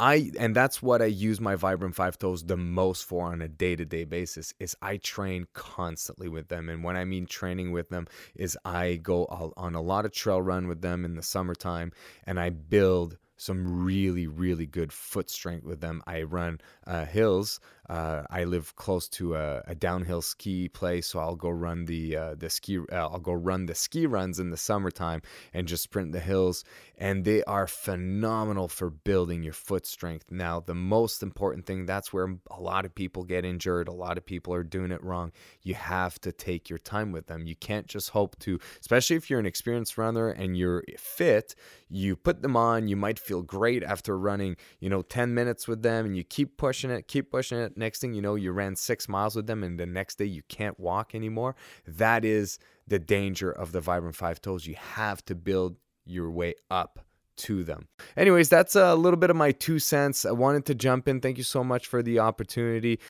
I 0.00 0.32
and 0.38 0.56
that's 0.56 0.82
what 0.82 1.02
I 1.02 1.06
use 1.06 1.40
my 1.40 1.54
Vibram 1.54 1.94
Five 1.94 2.18
Toes 2.18 2.44
the 2.44 2.56
most 2.56 3.04
for 3.04 3.26
on 3.26 3.40
a 3.40 3.48
day-to-day 3.48 4.04
basis 4.04 4.52
is 4.58 4.76
I 4.82 4.96
train 4.96 5.46
constantly 5.54 6.28
with 6.28 6.48
them. 6.48 6.68
And 6.68 6.82
when 6.82 6.96
I 6.96 7.04
mean 7.04 7.26
training 7.26 7.70
with 7.70 7.90
them 7.90 8.08
is 8.34 8.58
I 8.64 8.96
go 8.96 9.26
on 9.56 9.74
a 9.74 9.80
lot 9.80 10.04
of 10.04 10.12
trail 10.12 10.42
run 10.42 10.66
with 10.66 10.82
them 10.82 11.04
in 11.04 11.14
the 11.14 11.22
summertime 11.22 11.92
and 12.26 12.40
I 12.40 12.50
build 12.50 13.18
some 13.36 13.84
really 13.84 14.26
really 14.26 14.66
good 14.66 14.92
foot 14.92 15.30
strength 15.30 15.64
with 15.64 15.80
them. 15.80 16.02
I 16.06 16.22
run 16.22 16.60
uh, 16.86 17.04
hills 17.04 17.60
uh, 17.88 18.22
I 18.30 18.44
live 18.44 18.74
close 18.76 19.08
to 19.10 19.34
a, 19.34 19.62
a, 19.66 19.74
downhill 19.74 20.22
ski 20.22 20.68
place, 20.68 21.08
so 21.08 21.18
I'll 21.18 21.36
go 21.36 21.50
run 21.50 21.84
the 21.84 22.16
uh, 22.16 22.34
the 22.34 22.48
ski. 22.48 22.78
Uh, 22.78 22.94
I'll 22.94 23.20
go 23.20 23.34
run 23.34 23.66
the 23.66 23.74
ski 23.74 24.06
runs 24.06 24.38
in 24.38 24.48
the 24.48 24.56
summertime 24.56 25.20
and 25.52 25.68
just 25.68 25.82
sprint 25.82 26.12
the 26.12 26.20
hills, 26.20 26.64
and 26.96 27.24
they 27.24 27.44
are 27.44 27.66
phenomenal 27.66 28.68
for 28.68 28.88
building 28.88 29.42
your 29.42 29.52
foot 29.52 29.84
strength. 29.84 30.30
Now, 30.30 30.60
the 30.60 30.74
most 30.74 31.22
important 31.22 31.66
thing 31.66 31.84
that's 31.84 32.10
where 32.10 32.34
a 32.50 32.60
lot 32.60 32.86
of 32.86 32.94
people 32.94 33.22
get 33.22 33.44
injured. 33.44 33.88
A 33.88 33.92
lot 33.92 34.16
of 34.16 34.24
people 34.24 34.54
are 34.54 34.64
doing 34.64 34.90
it 34.90 35.04
wrong. 35.04 35.32
You 35.62 35.74
have 35.74 36.18
to 36.20 36.32
take 36.32 36.70
your 36.70 36.78
time 36.78 37.12
with 37.12 37.26
them. 37.26 37.46
You 37.46 37.54
can't 37.54 37.86
just 37.86 38.10
hope 38.10 38.38
to, 38.40 38.58
especially 38.80 39.16
if 39.16 39.28
you're 39.28 39.40
an 39.40 39.46
experienced 39.46 39.98
runner 39.98 40.30
and 40.30 40.56
you're 40.56 40.84
fit. 40.96 41.54
You 41.90 42.16
put 42.16 42.40
them 42.40 42.56
on. 42.56 42.88
You 42.88 42.96
might 42.96 43.18
feel 43.24 43.42
great 43.42 43.82
after 43.82 44.18
running, 44.18 44.56
you 44.80 44.88
know, 44.88 45.02
10 45.02 45.34
minutes 45.34 45.66
with 45.66 45.82
them, 45.82 46.06
and 46.06 46.16
you 46.16 46.24
keep 46.24 46.56
pushing 46.56 46.90
it, 46.90 47.08
keep 47.08 47.30
pushing 47.30 47.58
it 47.58 47.76
next 47.76 48.00
thing 48.00 48.14
you 48.14 48.22
know, 48.22 48.34
you 48.34 48.52
ran 48.52 48.76
six 48.76 49.08
miles 49.08 49.36
with 49.36 49.46
them, 49.46 49.62
and 49.62 49.78
the 49.78 49.86
next 49.86 50.18
day 50.18 50.24
you 50.24 50.42
can't 50.48 50.78
walk 50.78 51.14
anymore. 51.14 51.56
That 51.86 52.24
is 52.24 52.58
the 52.86 52.98
danger 52.98 53.50
of 53.50 53.72
the 53.72 53.80
Vibram 53.80 54.14
Five 54.14 54.40
Toes. 54.40 54.66
You 54.66 54.76
have 54.76 55.24
to 55.26 55.34
build 55.34 55.76
your 56.04 56.30
way 56.30 56.54
up 56.70 57.00
to 57.36 57.64
them. 57.64 57.88
Anyways, 58.16 58.48
that's 58.48 58.76
a 58.76 58.94
little 58.94 59.18
bit 59.18 59.30
of 59.30 59.36
my 59.36 59.50
two 59.52 59.78
cents. 59.78 60.24
I 60.24 60.32
wanted 60.32 60.66
to 60.66 60.74
jump 60.74 61.08
in. 61.08 61.20
Thank 61.20 61.38
you 61.38 61.44
so 61.44 61.64
much 61.64 61.86
for 61.86 62.02
the 62.02 62.20
opportunity. 62.20 63.00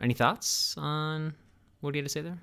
Any 0.00 0.14
thoughts 0.14 0.74
on 0.78 1.34
what 1.80 1.92
do 1.92 1.98
you 1.98 2.02
have 2.02 2.06
to 2.06 2.12
say 2.12 2.22
there? 2.22 2.38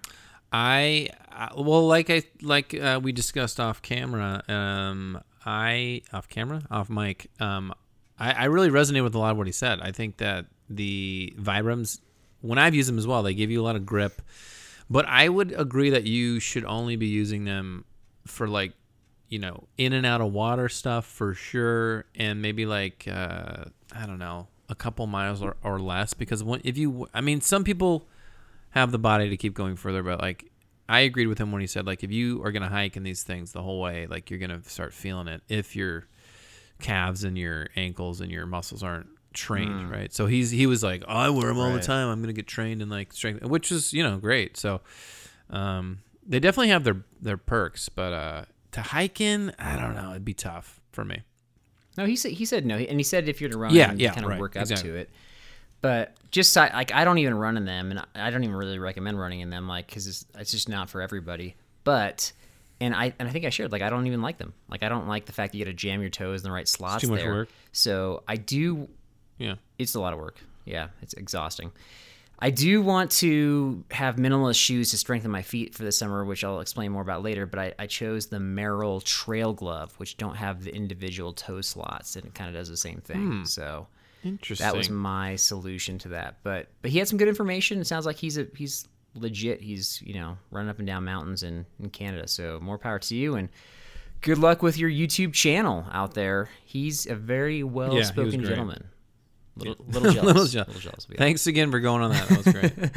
I 0.52 1.10
well, 1.56 1.88
like 1.88 2.10
I 2.10 2.24
like 2.42 2.74
uh, 2.74 3.00
we 3.02 3.12
discussed 3.12 3.60
off 3.60 3.82
camera. 3.82 4.44
Um, 4.48 5.22
I 5.46 6.02
off 6.12 6.28
camera, 6.28 6.62
off 6.70 6.90
mic. 6.90 7.30
Um, 7.40 7.74
I, 8.20 8.32
I 8.32 8.46
really 8.46 8.70
resonate 8.70 9.04
with 9.04 9.16
a 9.16 9.20
lot 9.20 9.32
of 9.32 9.38
what 9.38 9.48
he 9.48 9.54
said. 9.54 9.80
I 9.82 9.92
think 9.92 10.18
that 10.18 10.46
the 10.70 11.34
Vibrams, 11.40 12.00
when 12.42 12.58
I've 12.58 12.76
used 12.76 12.90
them 12.90 12.98
as 12.98 13.08
well, 13.08 13.24
they 13.24 13.34
give 13.34 13.50
you 13.52 13.62
a 13.62 13.64
lot 13.64 13.76
of 13.76 13.86
grip. 13.86 14.22
But 14.90 15.06
I 15.08 15.30
would 15.30 15.52
agree 15.52 15.92
that 15.92 16.04
you 16.04 16.40
should 16.40 16.66
only 16.66 16.96
be 16.96 17.08
using 17.08 17.46
them 17.46 17.86
for 18.26 18.48
like, 18.48 18.74
you 19.28 19.38
know, 19.40 19.68
in 19.78 19.94
and 19.94 20.06
out 20.06 20.20
of 20.20 20.34
water 20.34 20.68
stuff 20.68 21.06
for 21.06 21.36
sure, 21.36 22.06
and 22.16 22.42
maybe 22.42 22.66
like 22.66 23.08
uh, 23.08 23.66
I 23.96 24.06
don't 24.06 24.20
know, 24.20 24.48
a 24.68 24.76
couple 24.76 25.06
miles 25.08 25.42
or, 25.42 25.56
or 25.64 25.80
less. 25.80 26.14
Because 26.14 26.44
when, 26.44 26.62
if 26.64 26.78
you, 26.78 27.08
I 27.14 27.22
mean, 27.22 27.40
some 27.42 27.64
people 27.64 28.08
have 28.72 28.92
the 28.92 29.00
body 29.00 29.30
to 29.30 29.38
keep 29.38 29.54
going 29.54 29.76
further, 29.76 30.04
but 30.04 30.22
like 30.22 30.52
I 30.88 31.02
agreed 31.02 31.28
with 31.28 31.38
him 31.38 31.52
when 31.52 31.62
he 31.62 31.68
said 31.68 31.86
like 31.86 32.04
if 32.04 32.12
you 32.12 32.44
are 32.44 32.52
gonna 32.52 32.70
hike 32.70 32.98
in 32.98 33.04
these 33.04 33.24
things 33.24 33.52
the 33.52 33.62
whole 33.62 33.80
way, 33.80 34.08
like 34.08 34.30
you're 34.30 34.40
gonna 34.40 34.64
start 34.64 34.94
feeling 34.94 35.28
it 35.28 35.42
if 35.48 35.76
you're 35.76 36.08
calves 36.80 37.24
and 37.24 37.38
your 37.38 37.68
ankles 37.76 38.22
and 38.22 38.32
your 38.32 38.46
muscles 38.46 38.84
aren't 38.84 39.08
trained, 39.34 39.90
mm. 39.90 39.92
right? 39.92 40.14
So 40.14 40.26
he's 40.26 40.52
he 40.52 40.66
was 40.66 40.84
like, 40.84 41.04
oh, 41.08 41.14
I 41.14 41.30
wear 41.30 41.48
them 41.48 41.60
all 41.60 41.70
right. 41.70 41.80
the 41.80 41.86
time. 41.86 42.10
I'm 42.10 42.22
gonna 42.22 42.34
get 42.34 42.48
trained 42.48 42.82
in 42.82 42.90
like 42.90 43.14
strength, 43.14 43.44
which 43.46 43.72
is 43.72 43.94
you 43.94 44.04
know 44.04 44.18
great. 44.18 44.58
So 44.58 44.82
um, 45.50 46.00
they 46.26 46.40
definitely 46.40 46.70
have 46.70 46.84
their 46.84 47.04
their 47.22 47.38
perks, 47.38 47.90
but 47.90 48.14
uh, 48.14 48.46
to 48.72 48.82
hike 48.82 49.22
in, 49.22 49.54
I 49.60 49.76
don't 49.76 49.96
know, 49.96 50.12
it'd 50.12 50.26
be 50.26 50.34
tough 50.34 50.80
for 50.92 51.04
me. 51.04 51.24
No, 51.98 52.06
he 52.06 52.16
said 52.16 52.32
he 52.32 52.46
said 52.46 52.66
no, 52.66 52.78
and 52.78 53.00
he 53.00 53.04
said 53.04 53.28
if 53.28 53.42
you're 53.42 53.50
to 53.50 53.58
run, 53.58 53.74
yeah, 53.74 53.94
yeah, 53.96 54.14
kind 54.14 54.26
of 54.26 54.32
right, 54.32 54.40
work 54.40 54.56
up 54.56 54.62
exactly. 54.62 54.90
to 54.90 54.96
it. 54.96 55.10
But 55.82 56.16
just 56.32 56.56
like 56.56 56.94
I 56.94 57.04
don't 57.06 57.18
even 57.20 57.36
run 57.36 57.58
in 57.58 57.66
them, 57.66 57.92
and 57.92 58.06
I 58.16 58.30
don't 58.30 58.44
even 58.44 58.56
really 58.56 58.80
recommend 58.80 59.20
running 59.20 59.40
in 59.40 59.50
them, 59.50 59.68
like 59.68 59.88
because 59.88 60.08
it's, 60.08 60.26
it's 60.38 60.52
just 60.52 60.68
not 60.68 60.90
for 60.90 61.02
everybody. 61.02 61.56
But 61.84 62.32
and 62.82 62.94
I 62.94 63.14
and 63.20 63.28
I 63.28 63.32
think 63.32 63.46
I 63.46 63.50
shared 63.50 63.72
like 63.72 63.82
I 63.82 63.90
don't 63.90 64.08
even 64.08 64.22
like 64.22 64.38
them. 64.38 64.54
Like 64.70 64.84
I 64.84 64.90
don't 64.90 65.08
like 65.08 65.26
the 65.26 65.32
fact 65.32 65.52
that 65.52 65.58
you 65.58 65.66
got 65.66 65.72
to 65.72 65.76
jam 65.76 66.02
your 66.02 66.10
toes 66.10 66.42
in 66.42 66.44
the 66.44 66.52
right 66.52 66.68
slots. 66.68 66.96
It's 66.96 67.04
too 67.06 67.12
much 67.12 67.22
there. 67.22 67.32
work. 67.32 67.50
So 67.72 68.24
I 68.28 68.36
do. 68.36 68.90
Yeah, 69.38 69.56
it's 69.78 69.96
a 69.96 70.00
lot 70.02 70.14
of 70.14 70.20
work. 70.20 70.40
Yeah, 70.66 70.90
it's 71.02 71.14
exhausting. 71.14 71.72
I 72.42 72.52
do 72.52 72.82
want 72.82 73.12
to 73.12 73.84
have 73.92 74.16
minimalist 74.16 74.62
shoes 74.62 74.92
to 74.92 74.98
strengthen 74.98 75.30
my 75.30 75.42
feet 75.42 75.76
for 75.76 75.84
the 75.84 75.92
summer, 75.92 76.24
which 76.24 76.44
I'll 76.46 76.62
explain 76.62 76.92
more 76.92 77.02
about 77.02 77.22
later. 77.22 77.46
But 77.46 77.60
I, 77.60 77.74
I 77.80 77.88
chose 77.88 78.28
the 78.28 78.38
Merrell 78.38 79.04
Trail 79.04 79.54
Glove, 79.54 79.94
which 79.98 80.16
don't 80.16 80.36
have 80.36 80.64
the 80.64 80.74
individual 80.74 81.34
toe 81.34 81.60
slots, 81.60 82.16
and 82.16 82.26
it 82.26 82.34
kind 82.34 82.50
of 82.50 82.56
does 82.56 82.70
the 82.70 82.78
same 82.78 83.02
thing. 83.02 83.28
Hmm. 83.28 83.44
So 83.44 83.88
interesting. 84.24 84.66
That 84.66 84.76
was 84.76 84.90
my 84.90 85.36
solution 85.36 85.98
to 86.00 86.10
that. 86.10 86.38
But 86.44 86.68
but 86.82 86.92
he 86.92 87.00
had 87.00 87.08
some 87.08 87.18
good 87.18 87.28
information. 87.28 87.80
It 87.80 87.88
sounds 87.88 88.06
like 88.06 88.18
he's 88.18 88.38
a 88.38 88.48
he's 88.56 88.88
legit. 89.16 89.62
He's 89.62 90.02
you 90.02 90.14
know 90.14 90.38
running 90.52 90.70
up 90.70 90.80
and 90.80 90.88
down 90.88 91.06
mountains 91.06 91.44
in 91.44 91.66
in 91.80 91.90
Canada. 91.90 92.28
So 92.28 92.60
more 92.62 92.78
power 92.78 93.00
to 93.00 93.16
you 93.16 93.36
and 93.36 93.50
good 94.22 94.38
luck 94.38 94.62
with 94.62 94.78
your 94.78 94.90
YouTube 94.90 95.34
channel 95.34 95.86
out 95.92 96.14
there. 96.14 96.50
He's 96.66 97.06
a 97.06 97.16
very 97.16 97.64
well 97.64 98.04
spoken 98.04 98.42
yeah, 98.42 98.48
gentleman. 98.48 98.86
Little, 99.56 99.76
little 99.90 100.14
jealous. 100.14 100.26
little, 100.26 100.46
je- 100.46 100.60
little 100.60 100.80
jealous. 100.80 101.08
Thanks 101.18 101.46
again 101.46 101.70
for 101.70 101.82
going 101.82 102.02
on 102.02 102.12
that. 102.12 102.30
That 102.30 102.46
was 102.46 102.54
great. 102.54 102.92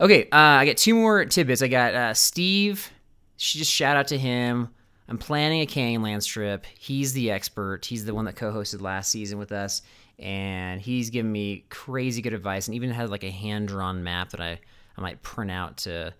okay, 0.00 0.24
uh, 0.30 0.36
I 0.36 0.64
got 0.64 0.76
two 0.76 0.94
more 0.94 1.24
tidbits. 1.24 1.60
I 1.60 1.66
got 1.66 1.92
uh, 1.94 2.14
Steve. 2.14 2.88
Just 3.36 3.68
shout 3.68 3.96
out 3.96 4.08
to 4.08 4.18
him. 4.18 4.68
I'm 5.08 5.18
planning 5.18 5.62
a 5.62 5.66
Canyonlands 5.66 6.26
trip. 6.26 6.66
He's 6.78 7.12
the 7.12 7.30
expert. 7.30 7.84
He's 7.84 8.04
the 8.04 8.14
one 8.14 8.26
that 8.26 8.36
co-hosted 8.36 8.82
last 8.82 9.10
season 9.10 9.38
with 9.38 9.52
us 9.52 9.82
and 10.18 10.80
he's 10.80 11.10
given 11.10 11.30
me 11.30 11.64
crazy 11.68 12.20
good 12.20 12.32
advice 12.32 12.66
and 12.66 12.74
even 12.74 12.90
had 12.90 13.08
like 13.10 13.24
a 13.24 13.30
hand 13.30 13.68
drawn 13.68 14.02
map 14.02 14.30
that 14.30 14.40
I, 14.40 14.58
I 14.96 15.00
might 15.00 15.22
print 15.22 15.50
out 15.50 15.78
to 15.78 16.12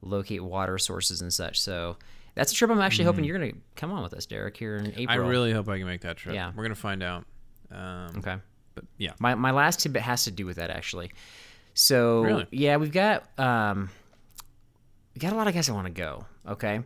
locate 0.00 0.42
water 0.42 0.78
sources 0.78 1.20
and 1.20 1.32
such. 1.32 1.60
So 1.60 1.96
that's 2.34 2.50
a 2.52 2.54
trip 2.54 2.70
I'm 2.70 2.80
actually 2.80 3.04
mm 3.04 3.08
hoping 3.08 3.24
you're 3.24 3.38
going 3.38 3.52
to 3.52 3.58
come 3.76 3.92
on 3.92 4.02
with 4.02 4.14
us, 4.14 4.24
Derek, 4.24 4.56
here 4.56 4.76
in 4.76 4.86
April. 4.96 5.10
I 5.10 5.14
really 5.16 5.52
hope 5.52 5.68
I 5.68 5.76
can 5.76 5.86
make 5.86 6.00
that 6.00 6.16
trip. 6.16 6.34
Yeah. 6.34 6.48
We're 6.48 6.62
going 6.62 6.74
to 6.74 6.80
find 6.80 7.02
out. 7.02 7.24
Um, 7.70 8.16
okay. 8.18 8.36
But 8.74 8.84
yeah. 8.96 9.12
My, 9.18 9.34
my 9.34 9.50
last 9.50 9.80
tidbit 9.80 10.02
has 10.02 10.24
to 10.24 10.30
do 10.30 10.46
with 10.46 10.56
that 10.56 10.70
actually. 10.70 11.12
So 11.74 12.22
really? 12.22 12.46
yeah, 12.50 12.76
we've 12.78 12.92
got, 12.92 13.28
um, 13.38 13.90
we 15.14 15.20
got 15.20 15.34
a 15.34 15.36
lot 15.36 15.46
of 15.46 15.54
guys 15.54 15.66
that 15.66 15.74
want 15.74 15.88
to 15.88 15.92
go. 15.92 16.24
Okay. 16.48 16.80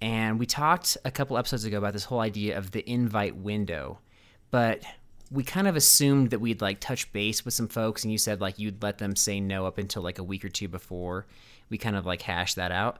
And 0.00 0.38
we 0.38 0.46
talked 0.46 0.96
a 1.04 1.10
couple 1.10 1.36
episodes 1.38 1.64
ago 1.64 1.78
about 1.78 1.92
this 1.92 2.04
whole 2.04 2.20
idea 2.20 2.56
of 2.56 2.70
the 2.70 2.88
invite 2.88 3.36
window 3.36 3.98
but 4.50 4.82
we 5.30 5.44
kind 5.44 5.68
of 5.68 5.76
assumed 5.76 6.30
that 6.30 6.38
we'd 6.38 6.62
like 6.62 6.80
touch 6.80 7.12
base 7.12 7.44
with 7.44 7.52
some 7.52 7.68
folks, 7.68 8.02
and 8.02 8.10
you 8.10 8.16
said 8.16 8.40
like 8.40 8.58
you'd 8.58 8.82
let 8.82 8.96
them 8.96 9.14
say 9.14 9.40
no 9.40 9.66
up 9.66 9.76
until 9.76 10.02
like 10.02 10.18
a 10.18 10.22
week 10.22 10.42
or 10.42 10.48
two 10.48 10.68
before. 10.68 11.26
We 11.68 11.76
kind 11.76 11.96
of 11.96 12.06
like 12.06 12.22
hashed 12.22 12.56
that 12.56 12.72
out. 12.72 12.98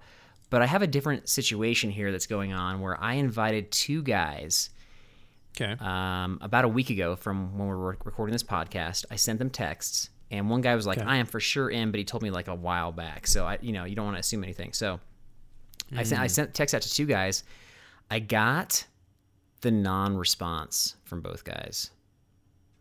But 0.50 0.60
I 0.60 0.66
have 0.66 0.82
a 0.82 0.86
different 0.86 1.28
situation 1.28 1.88
here 1.90 2.12
that's 2.12 2.26
going 2.26 2.52
on 2.52 2.80
where 2.80 3.02
I 3.02 3.14
invited 3.14 3.70
two 3.70 4.02
guys 4.02 4.68
Okay. 5.58 5.74
um, 5.82 6.38
about 6.42 6.66
a 6.66 6.68
week 6.68 6.90
ago 6.90 7.16
from 7.16 7.56
when 7.58 7.66
we 7.68 7.74
were 7.74 7.96
recording 8.04 8.32
this 8.34 8.42
podcast. 8.42 9.06
I 9.10 9.16
sent 9.16 9.38
them 9.38 9.48
texts, 9.48 10.10
and 10.30 10.50
one 10.50 10.60
guy 10.60 10.74
was 10.74 10.86
like, 10.86 10.98
Okay. 10.98 11.06
"I 11.06 11.16
am 11.16 11.24
for 11.24 11.40
sure 11.40 11.70
in," 11.70 11.90
but 11.90 11.98
he 11.98 12.04
told 12.04 12.22
me 12.22 12.30
like 12.30 12.48
a 12.48 12.54
while 12.54 12.92
back. 12.92 13.26
So 13.26 13.46
I, 13.46 13.56
you 13.62 13.72
know, 13.72 13.84
you 13.84 13.96
don't 13.96 14.04
want 14.04 14.16
to 14.16 14.20
assume 14.20 14.44
anything. 14.44 14.74
So 14.74 15.00
I 15.96 16.02
sent 16.02 16.20
I 16.20 16.26
sent 16.26 16.54
text 16.54 16.74
out 16.74 16.82
to 16.82 16.92
two 16.92 17.06
guys. 17.06 17.44
I 18.10 18.20
got 18.20 18.86
the 19.60 19.70
non-response 19.70 20.96
from 21.04 21.20
both 21.20 21.44
guys. 21.44 21.90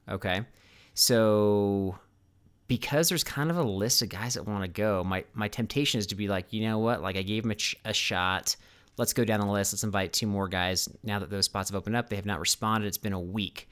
Okay, 0.10 0.42
so 0.94 1.98
because 2.68 3.10
there's 3.10 3.24
kind 3.24 3.50
of 3.50 3.58
a 3.58 3.64
list 3.64 4.02
of 4.02 4.10
guys 4.10 4.34
that 4.36 4.48
want 4.48 4.64
to 4.64 4.68
go, 4.68 5.04
my 5.04 5.24
my 5.34 5.48
temptation 5.48 6.00
is 6.00 6.08
to 6.08 6.16
be 6.16 6.28
like, 6.28 6.54
you 6.54 6.62
know 6.62 6.80
what? 6.80 7.02
Like 7.02 7.18
I 7.18 7.22
gave 7.22 7.44
them 7.44 7.52
a, 7.52 7.56
ch- 7.56 7.76
a 7.86 7.94
shot. 7.94 8.56
Let's 8.98 9.14
go 9.14 9.24
down 9.24 9.40
the 9.40 9.52
list. 9.52 9.74
Let's 9.74 9.84
invite 9.84 10.12
two 10.12 10.28
more 10.28 10.48
guys. 10.48 10.90
Now 11.04 11.20
that 11.20 11.30
those 11.30 11.46
spots 11.46 11.70
have 11.70 11.76
opened 11.76 11.96
up, 11.96 12.10
they 12.10 12.16
have 12.16 12.26
not 12.26 12.40
responded. 12.40 12.88
It's 12.88 12.98
been 12.98 13.14
a 13.14 13.20
week. 13.20 13.70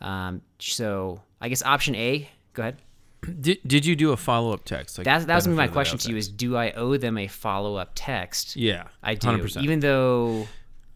Um, 0.00 0.42
so 0.58 1.20
I 1.40 1.48
guess 1.48 1.62
option 1.62 1.94
A. 1.94 2.28
Go 2.52 2.62
ahead. 2.62 2.76
Did, 3.40 3.58
did 3.66 3.84
you 3.84 3.96
do 3.96 4.12
a 4.12 4.16
follow 4.16 4.52
up 4.52 4.64
text? 4.64 4.96
Like 4.98 5.04
That, 5.04 5.26
that 5.26 5.34
was 5.34 5.44
gonna 5.46 5.54
be 5.54 5.56
my 5.56 5.66
benefit 5.66 5.70
of 5.70 5.72
the 5.72 5.74
question 5.74 5.98
to 5.98 6.10
you: 6.10 6.16
is 6.16 6.28
do 6.28 6.56
I 6.56 6.70
owe 6.72 6.96
them 6.96 7.18
a 7.18 7.26
follow 7.26 7.76
up 7.76 7.92
text? 7.94 8.56
yeah, 8.56 8.84
I 9.02 9.14
do. 9.14 9.26
100%. 9.28 9.62
Even 9.62 9.80
though, 9.80 10.46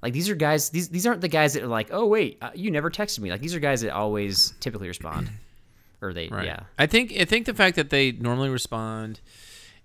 like, 0.03 0.13
these 0.13 0.29
are 0.31 0.35
guys. 0.35 0.71
These 0.71 0.89
these 0.89 1.07
aren't 1.07 1.21
the 1.21 1.29
guys 1.29 1.55
that 1.55 1.63
are 1.63 1.69
like, 1.69 1.89
oh 1.91 2.07
wait, 2.07 2.39
uh, 2.41 2.51
you 2.55 2.71
never 2.71 2.91
texted 2.91 3.19
me. 3.21 3.31
Like, 3.31 3.41
these 3.41 3.55
are 3.55 3.61
guys 3.61 3.81
that 3.83 3.93
always 3.93 4.55
typically 4.61 4.89
respond, 4.89 5.31
or 6.01 6.13
they, 6.13 6.29
Right. 6.29 6.47
yeah. 6.47 6.61
I 6.79 6.87
think 6.87 7.13
I 7.19 7.25
think 7.25 7.47
the 7.47 7.55
fact 7.55 7.77
that 7.77 7.91
they 7.91 8.13
normally 8.13 8.49
respond 8.51 9.21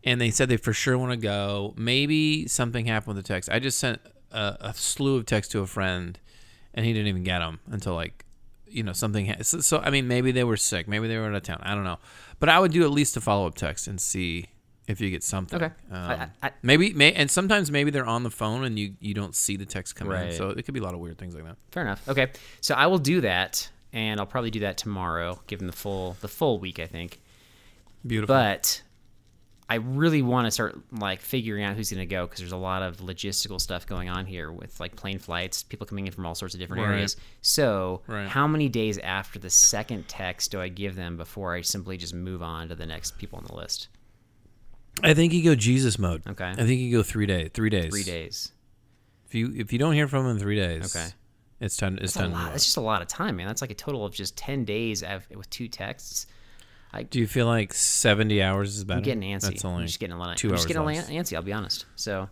and 0.04 0.22
they 0.22 0.30
said 0.30 0.48
they 0.48 0.58
for 0.58 0.74
sure 0.74 0.98
want 0.98 1.12
to 1.12 1.18
go. 1.18 1.74
Maybe 1.76 2.48
something 2.48 2.86
happened 2.86 3.16
with 3.16 3.26
the 3.26 3.34
text. 3.34 3.50
I 3.50 3.60
just 3.60 3.80
sent 3.80 4.00
a, 4.32 4.58
a 4.62 4.74
slew 4.76 5.16
of 5.18 5.26
texts 5.26 5.52
to 5.54 5.60
a 5.62 5.68
friend, 5.68 6.20
and 6.76 6.86
he 6.86 6.94
didn't 6.94 7.08
even 7.08 7.24
get 7.24 7.40
them 7.40 7.60
until 7.72 7.96
like, 7.96 8.24
you 8.70 8.84
know, 8.84 8.94
something. 8.94 9.26
Ha- 9.28 9.44
so, 9.44 9.60
so 9.62 9.80
I 9.80 9.90
mean, 9.90 10.08
maybe 10.08 10.32
they 10.32 10.44
were 10.44 10.58
sick. 10.58 10.88
Maybe 10.88 11.08
they 11.08 11.18
were 11.18 11.26
out 11.26 11.36
of 11.36 11.44
town. 11.44 11.60
I 11.64 11.76
don't 11.76 11.84
know. 11.84 11.98
But 12.40 12.50
I 12.50 12.60
would 12.60 12.72
do 12.72 12.84
at 12.84 12.92
least 12.92 13.18
a 13.18 13.22
follow 13.22 13.48
up 13.48 13.56
text 13.56 13.88
and 13.88 14.00
see 14.00 14.46
if 14.88 15.02
you 15.02 15.10
get 15.10 15.24
something. 15.24 15.62
Okay. 15.62 15.74
Um, 15.92 16.12
I- 16.12 16.30
I- 16.48 16.52
maybe 16.62 16.94
may 16.94 17.12
and 17.14 17.30
sometimes 17.30 17.70
maybe 17.72 17.92
they're 17.92 18.06
on 18.06 18.24
the 18.24 18.30
phone 18.32 18.64
and 18.64 18.78
you 18.80 18.94
you 19.00 19.14
don't 19.14 19.36
see 19.36 19.58
the 19.58 19.66
text 19.66 19.96
come 19.96 20.08
in. 20.08 20.14
Right. 20.14 20.34
So 20.34 20.50
it 20.50 20.64
could 20.64 20.74
be 20.74 20.80
a 20.80 20.84
lot 20.84 20.94
of 20.94 21.00
weird 21.00 21.18
things 21.18 21.36
like 21.36 21.44
that. 21.46 21.58
Fair 21.72 21.84
enough. 21.84 22.08
Okay, 22.08 22.28
so 22.62 22.74
I 22.76 22.88
will 22.88 22.98
do 23.00 23.22
that, 23.22 23.70
and 23.94 24.20
I'll 24.20 24.26
probably 24.26 24.52
do 24.52 24.62
that 24.62 24.78
tomorrow, 24.78 25.42
given 25.48 25.68
the 25.68 25.74
full 25.74 26.16
the 26.22 26.28
full 26.30 26.60
week, 26.60 26.80
I 26.80 26.86
think. 26.88 27.20
Beautiful. 28.06 28.34
But 28.36 28.82
I 29.70 29.76
really 29.76 30.22
want 30.22 30.46
to 30.48 30.52
start 30.52 30.80
like 30.94 31.20
figuring 31.20 31.64
out 31.66 31.76
who's 31.76 31.90
going 31.92 32.00
to 32.00 32.06
go 32.06 32.26
because 32.26 32.40
there's 32.40 32.54
a 32.54 32.58
lot 32.58 32.84
of 32.84 32.98
logistical 32.98 33.60
stuff 33.60 33.86
going 33.86 34.08
on 34.08 34.26
here 34.26 34.50
with 34.50 34.80
like 34.80 34.96
plane 34.96 35.20
flights, 35.20 35.62
people 35.64 35.86
coming 35.86 36.08
in 36.08 36.14
from 36.14 36.26
all 36.26 36.36
sorts 36.36 36.54
of 36.54 36.60
different 36.62 36.84
Right. 36.84 36.94
areas. 36.94 37.18
So, 37.42 38.02
Right. 38.08 38.28
how 38.30 38.48
many 38.48 38.70
days 38.70 38.98
after 39.00 39.40
the 39.40 39.50
second 39.50 40.08
text 40.08 40.52
do 40.52 40.62
I 40.62 40.70
give 40.70 40.96
them 40.96 41.18
before 41.18 41.54
I 41.54 41.62
simply 41.62 41.98
just 41.98 42.14
move 42.14 42.42
on 42.42 42.70
to 42.70 42.76
the 42.76 42.86
next 42.86 43.18
people 43.18 43.40
on 43.40 43.46
the 43.46 43.56
list? 43.56 43.90
I 45.04 45.14
think 45.14 45.34
you 45.34 45.44
go 45.44 45.54
Jesus 45.54 46.00
mode. 46.00 46.24
Okay. 46.26 46.46
I 46.50 46.56
think 46.56 46.80
you 46.80 46.92
go 46.96 47.04
three 47.04 47.26
days. 47.26 47.50
Three 47.54 47.70
days. 47.70 47.90
Three 47.92 48.04
days. 48.04 48.52
If 49.28 49.36
you 49.36 49.54
if 49.56 49.74
you 49.74 49.80
don't 49.80 49.94
hear 49.94 50.08
from 50.08 50.26
him 50.26 50.32
in 50.32 50.40
three 50.40 50.56
days, 50.56 50.96
Okay. 50.96 51.10
it's 51.60 51.76
time. 51.76 51.96
It's 52.02 52.14
That's 52.14 52.32
time. 52.32 52.32
That's 52.52 52.64
just 52.64 52.78
a 52.78 52.82
lot 52.82 53.02
of 53.02 53.10
time, 53.10 53.36
man. 53.36 53.48
That's 53.48 53.62
like 53.62 53.72
a 53.72 53.76
total 53.76 54.06
of 54.06 54.14
just 54.14 54.38
ten 54.38 54.64
days 54.64 55.04
with 55.36 55.50
two 55.50 55.68
texts. 55.68 56.26
Do 57.04 57.20
you 57.20 57.28
feel 57.28 57.46
like 57.46 57.74
seventy 57.74 58.42
hours 58.42 58.78
is 58.78 58.84
better? 58.84 58.98
I'm 58.98 59.04
getting 59.04 59.22
antsy. 59.24 59.42
That's 59.42 59.66
only 59.66 59.82
I'm 59.82 59.88
just 59.88 60.00
getting 60.00 60.16
a 60.16 60.20
lot. 60.20 60.38
two 60.38 60.48
I'm 60.48 60.54
hours 60.54 60.62
just 60.62 60.68
getting 60.68 60.84
less. 60.86 61.10
antsy. 61.10 61.36
I'll 61.36 61.42
be 61.42 61.54
honest. 61.54 61.86
So 61.96 62.30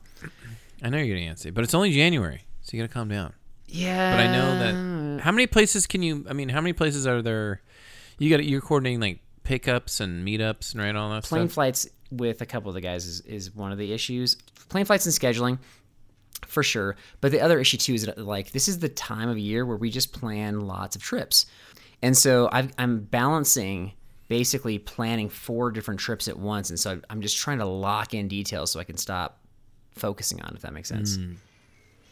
I 0.82 0.90
know 0.90 0.98
you're 0.98 1.08
getting 1.16 1.30
antsy, 1.30 1.54
but 1.54 1.64
it's 1.64 1.74
only 1.74 1.92
January, 1.92 2.46
so 2.62 2.76
you 2.76 2.84
gotta 2.84 2.94
calm 2.94 3.10
down. 3.10 3.34
yeah. 3.68 4.16
But 4.16 4.20
I 4.28 4.32
know 4.32 4.60
that. 5.18 5.22
How 5.24 5.32
many 5.32 5.48
places 5.48 5.88
can 5.88 6.04
you? 6.04 6.26
I 6.30 6.34
mean, 6.34 6.50
how 6.50 6.62
many 6.62 6.74
places 6.74 7.08
are 7.08 7.22
there? 7.22 7.62
You 8.18 8.30
got 8.30 8.44
you're 8.46 8.62
coordinating 8.62 9.00
like 9.00 9.20
pickups 9.44 10.00
and 10.00 10.28
meetups 10.28 10.74
and 10.74 10.82
right 10.82 10.96
all 10.96 11.10
that 11.12 11.24
plane 11.24 11.48
stuff. 11.48 11.54
flights 11.54 11.88
with 12.12 12.42
a 12.42 12.46
couple 12.46 12.70
of 12.70 12.76
the 12.76 12.82
guys 12.82 13.06
is, 13.06 13.22
is 13.22 13.54
one 13.56 13.72
of 13.72 13.78
the 13.78 13.94
issues. 13.94 14.36
Plane 14.70 14.86
flights 14.86 15.06
and 15.06 15.14
scheduling, 15.14 15.60
for 16.48 16.64
sure. 16.64 16.96
But 17.22 17.32
the 17.32 17.42
other 17.42 17.60
issue 17.60 17.78
too 17.78 17.94
is 17.94 18.06
that 18.06 18.18
like 18.18 18.52
this 18.52 18.68
is 18.68 18.80
the 18.80 18.90
time 18.90 19.30
of 19.30 19.38
year 19.38 19.66
where 19.66 19.78
we 19.78 19.90
just 19.90 20.12
plan 20.14 20.62
lots 20.62 20.96
of 20.96 21.02
trips, 21.02 21.46
and 22.02 22.16
so 22.18 22.50
I've, 22.52 22.72
I'm 22.78 23.02
balancing 23.02 23.94
basically 24.28 24.80
planning 24.80 25.30
four 25.30 25.72
different 25.72 26.00
trips 26.00 26.28
at 26.28 26.38
once, 26.38 26.70
and 26.70 26.80
so 26.80 27.00
I'm 27.10 27.22
just 27.22 27.38
trying 27.38 27.60
to 27.60 27.66
lock 27.66 28.14
in 28.14 28.28
details 28.28 28.72
so 28.72 28.80
I 28.80 28.84
can 28.84 28.98
stop 28.98 29.40
focusing 29.92 30.42
on. 30.42 30.54
If 30.56 30.62
that 30.62 30.74
makes 30.74 30.90
sense. 30.90 31.16
Hmm. 31.18 31.34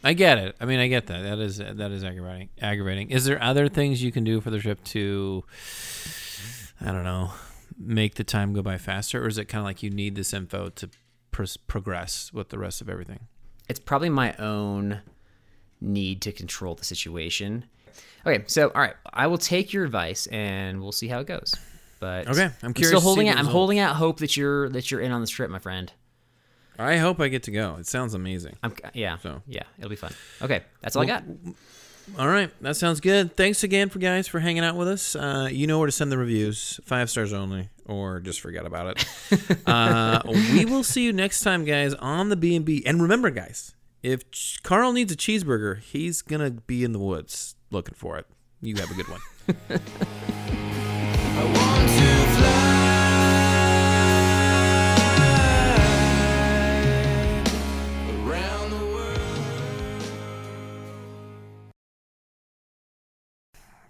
I 0.02 0.12
get 0.12 0.36
it. 0.36 0.54
I 0.60 0.66
mean, 0.66 0.80
I 0.80 0.88
get 0.88 1.06
that. 1.06 1.22
That 1.22 1.38
is 1.38 1.58
that 1.58 1.90
is 1.90 2.04
aggravating. 2.04 2.50
Aggravating. 2.60 3.10
Is 3.10 3.24
there 3.24 3.42
other 3.42 3.68
things 3.68 4.02
you 4.02 4.12
can 4.12 4.24
do 4.24 4.40
for 4.40 4.50
the 4.50 4.58
trip 4.58 4.82
to? 4.84 5.44
I 6.80 6.92
don't 6.92 7.04
know. 7.04 7.30
Make 7.78 8.14
the 8.14 8.24
time 8.24 8.52
go 8.52 8.62
by 8.62 8.78
faster, 8.78 9.24
or 9.24 9.28
is 9.28 9.38
it 9.38 9.46
kind 9.46 9.60
of 9.60 9.64
like 9.64 9.82
you 9.82 9.90
need 9.90 10.14
this 10.14 10.32
info 10.32 10.68
to 10.70 10.90
pros- 11.30 11.56
progress 11.56 12.32
with 12.32 12.50
the 12.50 12.58
rest 12.58 12.80
of 12.80 12.88
everything? 12.88 13.26
it's 13.68 13.80
probably 13.80 14.08
my 14.08 14.34
own 14.34 15.00
need 15.80 16.20
to 16.22 16.32
control 16.32 16.74
the 16.74 16.84
situation. 16.84 17.64
Okay, 18.26 18.44
so 18.46 18.68
all 18.68 18.80
right, 18.80 18.94
I 19.12 19.26
will 19.26 19.38
take 19.38 19.72
your 19.72 19.84
advice 19.84 20.26
and 20.28 20.80
we'll 20.80 20.92
see 20.92 21.08
how 21.08 21.20
it 21.20 21.26
goes. 21.26 21.54
But 22.04 22.28
Okay, 22.28 22.50
I'm 22.62 22.74
curious 22.74 22.88
still 22.88 23.00
to 23.00 23.00
see 23.00 23.04
holding 23.06 23.28
out. 23.30 23.38
I'm 23.38 23.46
holding 23.46 23.78
out 23.78 23.96
hope 23.96 24.18
that 24.18 24.36
you're 24.36 24.68
that 24.68 24.90
you're 24.90 25.00
in 25.00 25.10
on 25.10 25.22
this 25.22 25.30
trip, 25.30 25.48
my 25.48 25.58
friend. 25.58 25.90
I 26.78 26.98
hope 26.98 27.18
I 27.18 27.28
get 27.28 27.44
to 27.44 27.50
go. 27.50 27.76
It 27.80 27.86
sounds 27.86 28.12
amazing. 28.12 28.56
I'm 28.62 28.74
yeah 28.92 29.16
So. 29.16 29.40
yeah, 29.46 29.62
it'll 29.78 29.88
be 29.88 29.96
fun. 29.96 30.12
Okay, 30.42 30.64
that's 30.82 30.96
all 30.96 31.02
I 31.02 31.06
got. 31.06 31.24
All 32.18 32.28
right, 32.28 32.50
that 32.60 32.76
sounds 32.76 33.00
good. 33.00 33.38
Thanks 33.38 33.64
again 33.64 33.88
for 33.88 34.00
guys 34.00 34.28
for 34.28 34.38
hanging 34.38 34.62
out 34.64 34.76
with 34.76 34.86
us. 34.86 35.16
Uh, 35.16 35.48
you 35.50 35.66
know 35.66 35.78
where 35.78 35.86
to 35.86 35.92
send 35.92 36.12
the 36.12 36.18
reviews, 36.18 36.78
five 36.84 37.08
stars 37.08 37.32
only, 37.32 37.70
or 37.86 38.20
just 38.20 38.42
forget 38.42 38.66
about 38.66 38.98
it. 38.98 39.58
uh, 39.66 40.20
we 40.26 40.66
will 40.66 40.84
see 40.84 41.04
you 41.04 41.12
next 41.14 41.40
time, 41.40 41.64
guys, 41.64 41.94
on 41.94 42.28
the 42.28 42.36
B 42.36 42.54
and 42.54 42.66
B. 42.66 42.82
And 42.84 43.00
remember, 43.00 43.30
guys, 43.30 43.74
if 44.02 44.30
Ch- 44.30 44.62
Carl 44.62 44.92
needs 44.92 45.10
a 45.10 45.16
cheeseburger, 45.16 45.78
he's 45.78 46.20
gonna 46.20 46.50
be 46.50 46.84
in 46.84 46.92
the 46.92 46.98
woods 46.98 47.56
looking 47.70 47.94
for 47.94 48.18
it. 48.18 48.26
You 48.60 48.76
have 48.76 48.90
a 48.90 48.94
good 48.94 49.08
one. 49.08 49.80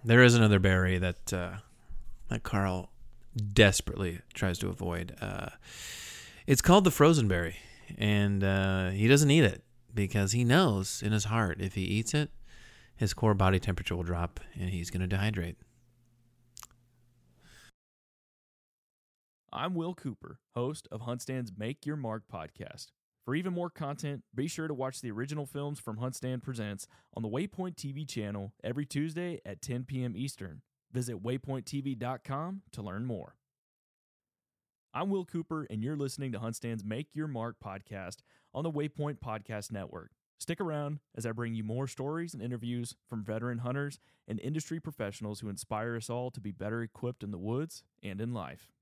There 0.05 0.21
is 0.21 0.35
another 0.35 0.59
berry 0.59 0.99
that 0.99 1.33
uh, 1.33 1.53
that 2.29 2.43
Carl 2.43 2.91
desperately 3.53 4.19
tries 4.35 4.59
to 4.59 4.69
avoid. 4.69 5.15
Uh, 5.19 5.49
it's 6.45 6.61
called 6.61 6.83
the 6.83 6.91
frozen 6.91 7.27
berry, 7.27 7.55
and 7.97 8.43
uh, 8.43 8.89
he 8.89 9.07
doesn't 9.07 9.31
eat 9.31 9.43
it 9.43 9.63
because 9.95 10.33
he 10.33 10.43
knows 10.43 11.01
in 11.01 11.11
his 11.11 11.25
heart 11.25 11.59
if 11.59 11.73
he 11.73 11.81
eats 11.81 12.13
it, 12.13 12.29
his 12.95 13.15
core 13.15 13.33
body 13.33 13.59
temperature 13.59 13.95
will 13.95 14.03
drop 14.03 14.39
and 14.53 14.69
he's 14.69 14.91
going 14.91 15.09
to 15.09 15.15
dehydrate. 15.15 15.55
I'm 19.57 19.73
Will 19.73 19.93
Cooper, 19.93 20.39
host 20.53 20.85
of 20.91 21.03
Huntstand's 21.03 21.53
Make 21.57 21.85
Your 21.85 21.95
Mark 21.95 22.23
podcast. 22.31 22.87
For 23.23 23.33
even 23.35 23.53
more 23.53 23.69
content, 23.69 24.23
be 24.35 24.49
sure 24.49 24.67
to 24.67 24.73
watch 24.73 24.99
the 24.99 25.11
original 25.11 25.45
films 25.45 25.79
from 25.79 25.95
Huntstand 25.95 26.43
Presents 26.43 26.87
on 27.13 27.23
the 27.23 27.29
Waypoint 27.29 27.75
TV 27.75 28.05
channel 28.05 28.51
every 28.65 28.85
Tuesday 28.85 29.39
at 29.45 29.61
10 29.61 29.85
p.m. 29.85 30.17
Eastern. 30.17 30.61
Visit 30.91 31.23
waypointtv.com 31.23 32.63
to 32.73 32.81
learn 32.81 33.05
more. 33.05 33.37
I'm 34.93 35.09
Will 35.09 35.23
Cooper, 35.23 35.65
and 35.69 35.81
you're 35.81 35.95
listening 35.95 36.33
to 36.33 36.39
Huntstand's 36.39 36.83
Make 36.83 37.15
Your 37.15 37.29
Mark 37.29 37.55
podcast 37.63 38.17
on 38.53 38.65
the 38.65 38.71
Waypoint 38.71 39.19
Podcast 39.19 39.71
Network. 39.71 40.11
Stick 40.37 40.59
around 40.59 40.99
as 41.15 41.25
I 41.25 41.31
bring 41.31 41.55
you 41.55 41.63
more 41.63 41.87
stories 41.87 42.33
and 42.33 42.43
interviews 42.43 42.93
from 43.07 43.23
veteran 43.23 43.59
hunters 43.59 43.99
and 44.27 44.37
industry 44.41 44.81
professionals 44.81 45.39
who 45.39 45.47
inspire 45.47 45.95
us 45.95 46.09
all 46.09 46.29
to 46.31 46.41
be 46.41 46.51
better 46.51 46.83
equipped 46.83 47.23
in 47.23 47.31
the 47.31 47.37
woods 47.37 47.83
and 48.03 48.19
in 48.19 48.33
life. 48.33 48.73